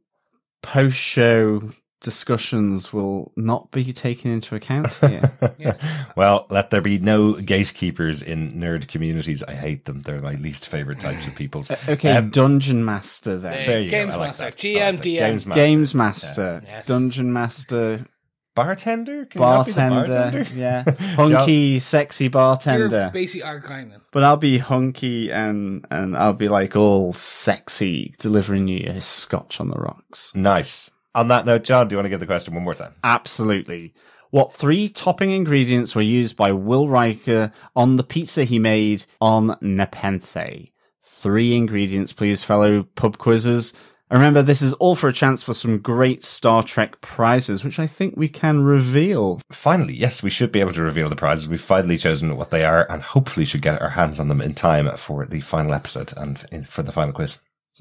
post 0.62 0.98
show 0.98 1.70
discussions 2.04 2.92
will 2.92 3.32
not 3.34 3.70
be 3.72 3.92
taken 3.92 4.30
into 4.30 4.54
account 4.54 4.94
here. 4.94 5.32
Well, 6.16 6.46
let 6.48 6.70
there 6.70 6.80
be 6.80 6.98
no 6.98 7.32
gatekeepers 7.32 8.22
in 8.22 8.52
nerd 8.54 8.86
communities. 8.86 9.42
I 9.42 9.54
hate 9.54 9.84
them. 9.86 10.02
They're 10.02 10.20
my 10.20 10.34
least 10.34 10.68
favorite 10.68 11.00
types 11.00 11.26
of 11.26 11.34
people. 11.34 11.64
Okay, 11.88 12.16
Um, 12.16 12.30
dungeon 12.30 12.84
master 12.84 13.36
then. 13.36 13.66
there 13.66 13.80
you 13.80 13.90
Games 13.90 14.10
go. 14.14 14.16
I 14.16 14.20
like 14.20 14.28
Master. 14.28 14.44
GM, 14.52 14.80
I 14.82 14.90
like 14.90 15.02
that. 15.02 15.04
DM. 15.04 15.18
Games 15.18 15.46
master. 15.46 15.60
Games 15.60 15.94
master, 15.94 16.60
Yes. 16.64 16.86
dungeon 16.86 17.32
master, 17.32 18.06
bartender, 18.54 19.24
Can 19.26 19.40
you 19.42 19.46
not 19.46 19.66
be 19.66 19.72
the 19.72 19.76
bartender, 19.78 20.12
bartender? 20.12 20.46
yeah, 20.54 20.84
hunky, 21.16 21.78
sexy 21.80 22.24
You're 22.24 22.30
bartender. 22.30 23.10
basically 23.12 23.48
a 23.50 23.60
Guinan. 23.60 24.00
But 24.12 24.22
I'll 24.24 24.36
be 24.36 24.58
hunky 24.58 25.32
and 25.32 25.84
and 25.90 26.16
I'll 26.16 26.32
be 26.34 26.48
like 26.48 26.76
all 26.76 27.12
sexy, 27.12 28.14
delivering 28.18 28.68
you 28.68 28.88
a 28.90 29.00
scotch 29.00 29.60
on 29.60 29.68
the 29.68 29.76
rocks. 29.76 30.32
Nice. 30.36 30.90
On 31.14 31.28
that 31.28 31.46
note, 31.46 31.64
John, 31.64 31.86
do 31.88 31.94
you 31.94 31.98
want 31.98 32.06
to 32.06 32.10
give 32.10 32.20
the 32.20 32.26
question 32.26 32.54
one 32.54 32.64
more 32.64 32.74
time? 32.74 32.94
Absolutely. 33.04 33.94
What 34.30 34.52
three 34.52 34.88
topping 34.88 35.30
ingredients 35.30 35.94
were 35.94 36.02
used 36.02 36.36
by 36.36 36.50
Will 36.50 36.88
Riker 36.88 37.52
on 37.76 37.96
the 37.96 38.02
pizza 38.02 38.42
he 38.42 38.58
made 38.58 39.04
on 39.20 39.56
Nepenthe? 39.60 40.72
Three 41.02 41.54
ingredients, 41.54 42.12
please, 42.12 42.42
fellow 42.42 42.82
pub 42.82 43.16
quizzers. 43.16 43.72
And 44.10 44.18
Remember, 44.18 44.42
this 44.42 44.60
is 44.60 44.72
all 44.74 44.96
for 44.96 45.08
a 45.08 45.12
chance 45.12 45.42
for 45.42 45.54
some 45.54 45.78
great 45.78 46.24
Star 46.24 46.62
Trek 46.62 47.00
prizes, 47.00 47.62
which 47.64 47.78
I 47.78 47.86
think 47.86 48.16
we 48.16 48.28
can 48.28 48.64
reveal. 48.64 49.40
Finally, 49.52 49.94
yes, 49.94 50.22
we 50.22 50.30
should 50.30 50.50
be 50.50 50.60
able 50.60 50.72
to 50.72 50.82
reveal 50.82 51.08
the 51.08 51.16
prizes. 51.16 51.48
We've 51.48 51.60
finally 51.60 51.96
chosen 51.96 52.36
what 52.36 52.50
they 52.50 52.64
are 52.64 52.90
and 52.90 53.02
hopefully 53.02 53.46
should 53.46 53.62
get 53.62 53.80
our 53.80 53.90
hands 53.90 54.18
on 54.18 54.28
them 54.28 54.40
in 54.40 54.54
time 54.54 54.94
for 54.96 55.26
the 55.26 55.40
final 55.40 55.74
episode 55.74 56.12
and 56.16 56.66
for 56.68 56.82
the 56.82 56.92
final 56.92 57.12
quiz. 57.12 57.38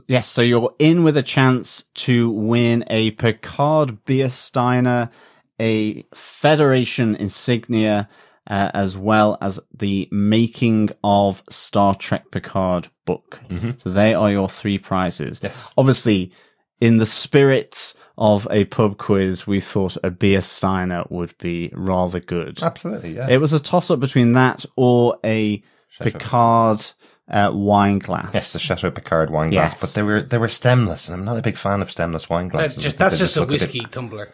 Yes, 0.08 0.28
so 0.28 0.42
you're 0.42 0.74
in 0.80 1.04
with 1.04 1.18
a 1.18 1.24
chance 1.24 1.84
to 1.96 2.32
win 2.32 2.84
a 2.88 3.12
Picard 3.12 4.04
beer 4.06 4.30
steiner, 4.30 5.12
a 5.60 6.04
Federation 6.16 7.16
insignia, 7.16 8.10
uh, 8.48 8.72
as 8.74 8.98
well 8.98 9.38
as 9.40 9.60
the 9.74 10.10
making 10.12 10.90
of 11.04 11.44
Star 11.50 11.96
Trek 11.96 12.32
Picard 12.32 12.90
book. 13.06 13.40
So 13.78 13.92
they 13.92 14.14
are 14.14 14.32
your 14.32 14.50
three 14.50 14.80
prizes. 14.80 15.40
Yes. 15.44 15.72
Obviously, 15.78 16.32
in 16.82 16.98
the 16.98 17.06
spirit 17.06 17.94
of 18.18 18.48
a 18.50 18.66
pub 18.66 18.98
quiz, 18.98 19.46
we 19.46 19.62
thought 19.62 19.96
a 20.04 20.10
beer 20.10 20.42
Steiner 20.42 21.04
would 21.10 21.38
be 21.38 21.72
rather 21.74 22.20
good. 22.20 22.62
Absolutely, 22.64 23.16
yeah. 23.16 23.28
It 23.30 23.40
was 23.40 23.54
a 23.54 23.60
toss 23.60 23.92
up 23.92 24.00
between 24.00 24.32
that 24.34 24.66
or 24.76 25.20
a. 25.24 25.64
Picard 26.00 26.84
uh, 27.30 27.52
wine 27.54 28.00
glass. 28.00 28.32
Yes, 28.34 28.54
the 28.54 28.60
Chateau 28.60 28.92
Picard 28.92 29.30
wine 29.30 29.50
glass, 29.52 29.72
Yes. 29.74 29.82
but 29.82 29.94
they 29.94 30.04
were 30.04 30.22
they 30.22 30.38
were 30.38 30.48
stemless, 30.50 31.08
and 31.10 31.18
I'm 31.18 31.26
not 31.26 31.38
a 31.38 31.42
big 31.42 31.58
fan 31.58 31.82
of 31.82 31.90
stemless 31.92 32.30
wine 32.30 32.48
That's 32.50 32.52
glasses. 32.76 32.84
just 32.84 32.98
that's 32.98 33.16
they 33.16 33.20
just 33.26 33.38
a 33.38 33.42
look 33.42 33.50
bit- 33.50 33.62
whiskey 33.62 33.80
tumbler. 33.82 34.30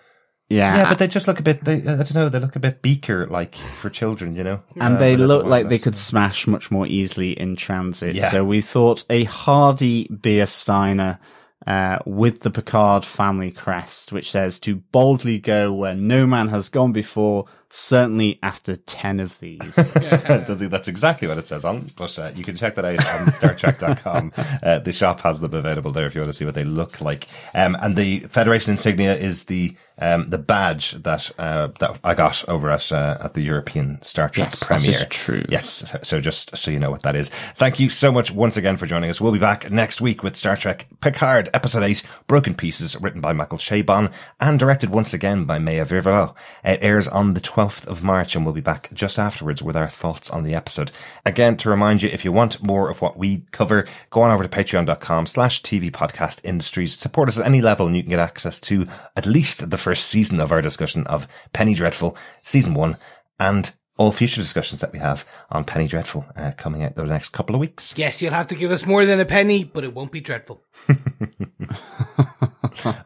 yeah. 0.49 0.75
yeah, 0.77 0.89
but 0.89 0.97
they 0.99 1.07
just 1.07 1.27
look 1.27 1.39
a 1.39 1.43
bit. 1.43 1.63
They, 1.63 1.75
I 1.75 1.95
don't 1.97 2.15
know. 2.15 2.29
They 2.29 2.39
look 2.39 2.55
a 2.55 2.59
bit 2.59 2.81
beaker 2.81 3.27
like 3.27 3.55
for 3.79 3.89
children, 3.91 4.35
you 4.35 4.43
know. 4.43 4.61
and 4.79 4.95
Uh, 4.95 4.99
they 4.99 5.15
look 5.17 5.43
wine 5.43 5.51
like 5.51 5.69
they 5.69 5.77
could 5.79 5.97
smash 5.97 6.47
much 6.47 6.71
more 6.71 6.87
easily 6.87 7.39
in 7.39 7.55
transit. 7.55 8.15
Yeah. 8.15 8.29
So 8.31 8.43
we 8.43 8.61
thought 8.61 9.05
a 9.09 9.25
hardy 9.25 10.07
beer 10.07 10.47
Steiner 10.47 11.19
uh, 11.67 11.99
with 12.07 12.39
the 12.41 12.49
Picard 12.49 13.05
family 13.05 13.51
crest, 13.51 14.11
which 14.11 14.31
says 14.31 14.59
to 14.61 14.77
boldly 14.77 15.37
go 15.37 15.71
where 15.71 15.93
no 15.93 16.25
man 16.25 16.47
has 16.47 16.69
gone 16.69 16.91
before, 16.93 17.45
certainly 17.69 18.39
after 18.41 18.75
10 18.75 19.19
of 19.19 19.39
these. 19.39 19.77
I 19.77 20.43
don't 20.45 20.57
think 20.57 20.71
that's 20.71 20.87
exactly 20.87 21.27
what 21.27 21.37
it 21.37 21.45
says 21.47 21.65
on, 21.65 21.89
but 21.95 22.17
uh, 22.17 22.31
you 22.35 22.43
can 22.43 22.55
check 22.55 22.75
that 22.75 22.85
out 22.85 23.05
on 23.05 23.27
StarTrek.com. 23.27 24.31
uh, 24.63 24.79
the 24.79 24.91
shop 24.91 25.21
has 25.21 25.39
them 25.39 25.53
available 25.53 25.91
there 25.91 26.07
if 26.07 26.15
you 26.15 26.21
want 26.21 26.29
to 26.31 26.37
see 26.37 26.45
what 26.45 26.55
they 26.55 26.63
look 26.63 27.01
like. 27.01 27.27
Um, 27.53 27.77
and 27.81 27.95
the 27.95 28.21
Federation 28.21 28.71
insignia 28.71 29.15
is 29.15 29.45
the 29.45 29.75
um, 30.01 30.29
the 30.29 30.37
badge 30.37 30.91
that 30.91 31.29
uh, 31.37 31.67
that 31.79 31.99
I 32.05 32.13
got 32.13 32.47
over 32.47 32.69
at 32.69 32.89
uh, 32.91 33.17
at 33.21 33.33
the 33.33 33.41
European 33.41 34.01
Star 34.01 34.29
Trek 34.29 34.47
Yes, 34.47 34.59
that 34.69 34.79
premiere. 34.79 35.01
is 35.01 35.07
true. 35.09 35.43
Yes, 35.49 35.93
so 36.03 36.21
just 36.21 36.55
so 36.55 36.71
you 36.71 36.79
know 36.79 36.89
what 36.89 37.03
that 37.03 37.17
is. 37.17 37.27
Thank 37.29 37.81
you 37.81 37.89
so 37.89 38.09
much 38.09 38.31
once 38.31 38.55
again 38.55 38.77
for 38.77 38.85
joining 38.85 39.09
us. 39.09 39.19
We'll 39.19 39.33
be 39.33 39.39
back 39.39 39.69
next 39.69 39.99
week 39.99 40.23
with 40.23 40.37
Star 40.37 40.55
Trek 40.55 40.87
Picard 41.01 41.49
Episode 41.53 41.83
8, 41.83 42.03
Broken 42.27 42.55
Pieces, 42.55 42.99
written 43.01 43.19
by 43.19 43.33
Michael 43.33 43.57
Chabon 43.57 44.11
and 44.39 44.57
directed 44.57 44.89
once 44.89 45.13
again 45.13 45.43
by 45.43 45.59
Maja 45.59 45.83
Vrvilo. 45.83 46.33
It 46.63 46.79
airs 46.81 47.09
on 47.09 47.33
the 47.33 47.41
12th 47.59 47.87
of 47.87 48.01
March 48.01 48.37
and 48.37 48.45
we'll 48.45 48.53
be 48.53 48.61
back 48.61 48.89
just 48.93 49.19
afterwards 49.19 49.61
with 49.61 49.75
our 49.75 49.89
thoughts 49.89 50.29
on 50.29 50.43
the 50.43 50.55
episode. 50.55 50.93
Again, 51.25 51.57
to 51.57 51.69
remind 51.69 52.01
you, 52.01 52.07
if 52.07 52.23
you 52.23 52.31
want 52.31 52.63
more 52.63 52.89
of 52.89 53.01
what 53.01 53.17
we 53.17 53.43
cover, 53.51 53.85
go 54.11 54.21
on 54.21 54.31
over 54.31 54.43
to 54.43 54.49
patreon.com 54.49 55.25
slash 55.25 55.61
TV 55.61 55.91
podcast 55.91 56.39
industries. 56.45 56.97
Support 56.97 57.27
us 57.27 57.37
at 57.37 57.45
any 57.45 57.61
level 57.61 57.85
and 57.85 57.97
you 57.97 58.03
can 58.03 58.11
get 58.11 58.19
access 58.19 58.61
to 58.61 58.87
at 59.17 59.25
least 59.25 59.69
the 59.69 59.77
first 59.77 60.07
season 60.07 60.39
of 60.39 60.53
our 60.53 60.61
discussion 60.61 61.05
of 61.07 61.27
Penny 61.51 61.73
Dreadful, 61.73 62.15
season 62.43 62.73
one, 62.73 62.95
and 63.41 63.73
all 63.99 64.13
future 64.13 64.39
discussions 64.39 64.79
that 64.79 64.93
we 64.93 64.99
have 64.99 65.25
on 65.51 65.65
Penny 65.65 65.85
Dreadful 65.85 66.25
uh, 66.37 66.53
coming 66.57 66.83
out 66.83 66.95
the 66.95 67.03
next 67.03 67.29
couple 67.29 67.53
of 67.53 67.59
weeks. 67.59 67.93
Yes, 67.97 68.21
you'll 68.21 68.31
have 68.31 68.47
to 68.47 68.55
give 68.55 68.71
us 68.71 68.85
more 68.85 69.05
than 69.05 69.19
a 69.19 69.25
penny, 69.25 69.65
but 69.65 69.83
it 69.83 69.93
won't 69.93 70.09
be 70.13 70.21
dreadful. 70.21 70.63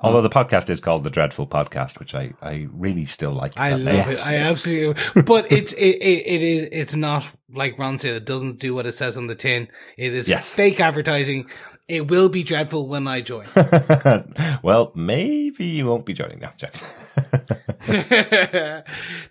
Although 0.02 0.22
the 0.22 0.30
podcast 0.30 0.70
is 0.70 0.80
called 0.80 1.04
the 1.04 1.10
Dreadful 1.10 1.48
Podcast, 1.48 1.98
which 2.00 2.14
I, 2.14 2.34
I 2.44 2.68
really 2.72 3.06
still 3.06 3.32
like. 3.32 3.58
I 3.58 3.72
love 3.72 3.82
name. 3.82 4.10
it. 4.10 4.20
I 4.24 4.36
absolutely. 4.36 5.24
But 5.24 5.52
it's 5.52 5.74
it, 5.78 5.80
it 5.82 6.28
it 6.28 6.42
is 6.44 6.70
it's 6.72 6.96
not 6.96 7.30
like 7.52 7.80
Ron 7.80 7.98
said. 7.98 8.16
It 8.16 8.26
doesn't 8.26 8.60
do 8.60 8.76
what 8.76 8.86
it 8.86 8.94
says 8.94 9.18
on 9.18 9.26
the 9.26 9.34
tin. 9.36 9.70
It 9.98 10.14
is 10.14 10.30
Yes. 10.30 10.54
fake 10.54 10.80
advertising. 10.80 11.50
It 11.88 12.10
will 12.10 12.30
be 12.30 12.44
dreadful 12.44 12.88
when 12.88 13.08
I 13.08 13.22
join. 13.22 13.46
well, 14.64 14.92
maybe 14.96 15.66
you 15.66 15.86
won't 15.86 16.06
be 16.06 16.14
joining 16.14 16.40
now, 16.40 16.54
Jack. 16.56 16.76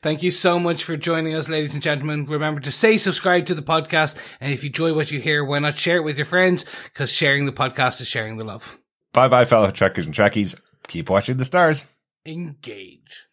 Thank 0.02 0.22
you 0.22 0.30
so 0.30 0.60
much 0.60 0.84
for 0.84 0.98
joining 0.98 1.34
us, 1.34 1.48
ladies 1.48 1.72
and 1.72 1.82
gentlemen. 1.82 2.26
Remember 2.26 2.60
to 2.60 2.70
say 2.70 2.98
subscribe 2.98 3.46
to 3.46 3.54
the 3.54 3.62
podcast, 3.62 4.18
and 4.40 4.52
if 4.52 4.62
you 4.62 4.68
enjoy 4.68 4.92
what 4.92 5.10
you 5.10 5.18
hear, 5.20 5.42
why 5.42 5.60
not 5.60 5.76
share 5.76 5.96
it 5.96 6.04
with 6.04 6.18
your 6.18 6.26
friends? 6.26 6.66
Because 6.84 7.10
sharing 7.10 7.46
the 7.46 7.52
podcast 7.52 8.02
is 8.02 8.08
sharing 8.08 8.36
the 8.36 8.44
love. 8.44 8.78
bye 9.14 9.28
bye, 9.28 9.46
fellow 9.46 9.70
Trekkers 9.70 10.04
and 10.04 10.14
Trekkies. 10.14 10.60
Keep 10.88 11.08
watching 11.08 11.38
the 11.38 11.46
stars. 11.46 11.84
Engage. 12.26 13.28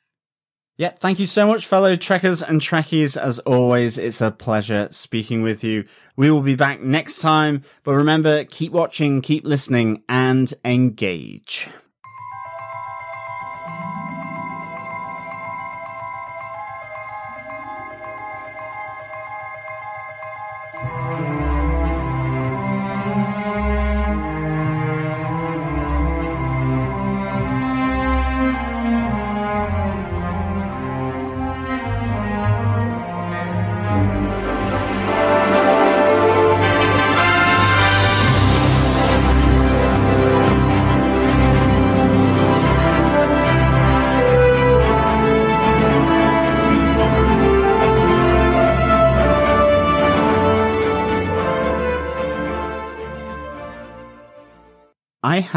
Yeah, 0.79 0.91
thank 0.91 1.19
you 1.19 1.25
so 1.25 1.45
much, 1.45 1.65
fellow 1.65 1.97
Trekkers 1.97 2.41
and 2.41 2.61
Trekkies. 2.61 3.21
As 3.21 3.37
always, 3.39 3.97
it's 3.97 4.21
a 4.21 4.31
pleasure 4.31 4.87
speaking 4.91 5.41
with 5.41 5.61
you. 5.61 5.83
We 6.15 6.31
will 6.31 6.39
be 6.39 6.55
back 6.55 6.79
next 6.79 7.19
time, 7.19 7.63
but 7.83 7.95
remember, 7.95 8.45
keep 8.45 8.71
watching, 8.71 9.19
keep 9.19 9.43
listening, 9.43 10.03
and 10.07 10.53
engage. 10.63 11.67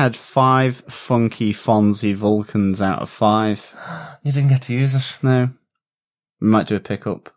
Had 0.03 0.17
five 0.17 0.77
funky 0.89 1.53
Fonzie 1.53 2.15
Vulcans 2.15 2.83
out 2.83 3.03
of 3.03 3.09
five. 3.09 3.73
You 4.25 4.33
didn't 4.33 4.49
get 4.51 4.63
to 4.63 4.75
use 4.75 4.95
it. 4.95 5.19
No. 5.23 5.51
We 6.41 6.49
might 6.49 6.67
do 6.67 6.75
a 6.75 6.81
pickup. 6.81 7.31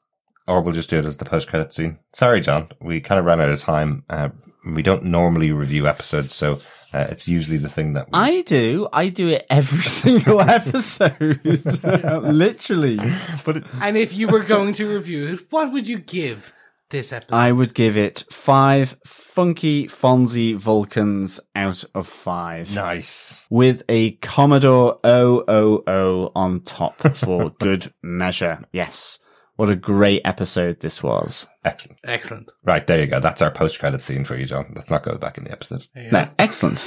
Or 0.47 0.61
we'll 0.61 0.73
just 0.73 0.89
do 0.89 0.97
it 0.97 1.05
as 1.05 1.17
the 1.17 1.25
post 1.25 1.47
credit 1.47 1.73
scene. 1.73 1.99
Sorry, 2.13 2.41
John. 2.41 2.69
We 2.81 3.01
kind 3.01 3.19
of 3.19 3.25
ran 3.25 3.39
out 3.39 3.49
of 3.49 3.59
time. 3.59 4.03
Uh, 4.09 4.29
we 4.65 4.81
don't 4.81 5.03
normally 5.03 5.51
review 5.51 5.87
episodes, 5.87 6.33
so 6.33 6.59
uh, 6.91 7.05
it's 7.09 7.27
usually 7.27 7.57
the 7.57 7.69
thing 7.69 7.93
that 7.93 8.07
we. 8.07 8.11
I 8.13 8.41
do. 8.41 8.87
I 8.91 9.09
do 9.09 9.27
it 9.29 9.45
every 9.49 9.83
single 10.01 10.41
episode. 10.41 11.41
Literally. 11.43 12.99
but 13.43 13.57
it, 13.57 13.63
And 13.79 13.95
if 13.95 14.13
you 14.13 14.27
were 14.27 14.43
going 14.43 14.73
to 14.73 14.87
review 14.91 15.33
it, 15.33 15.51
what 15.51 15.71
would 15.71 15.87
you 15.87 15.99
give 15.99 16.51
this 16.95 17.13
episode? 17.13 17.35
I 17.35 17.51
would 17.51 17.73
give 17.73 17.97
it 17.97 18.23
five 18.31 18.97
funky 19.05 19.87
Fonzie 19.87 20.55
Vulcans 20.55 21.39
out 21.55 21.83
of 21.93 22.07
five. 22.07 22.71
nice. 22.73 23.47
With 23.51 23.83
a 23.89 24.11
Commodore 24.17 24.99
000 25.05 26.31
on 26.35 26.61
top 26.61 27.01
for 27.15 27.49
good 27.59 27.93
measure. 28.01 28.63
Yes. 28.71 29.19
What 29.57 29.69
a 29.69 29.75
great 29.77 30.21
episode 30.25 30.81
this 30.81 31.01
was. 31.01 31.47
Excellent. 31.63 31.99
Excellent. 32.05 32.51
Right, 32.65 32.85
there 32.85 32.99
you 32.99 33.07
go. 33.07 33.19
That's 33.21 33.41
our 33.41 33.51
post 33.51 33.79
credit 33.79 34.01
scene 34.01 34.25
for 34.25 34.35
you, 34.35 34.45
John. 34.45 34.73
Let's 34.75 34.91
not 34.91 35.03
go 35.03 35.17
back 35.17 35.37
in 35.37 35.45
the 35.45 35.51
episode. 35.51 35.85
There 35.93 36.03
you 36.03 36.11
No, 36.11 36.25
go. 36.25 36.31
excellent. 36.39 36.83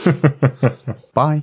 Bye. 1.15 1.43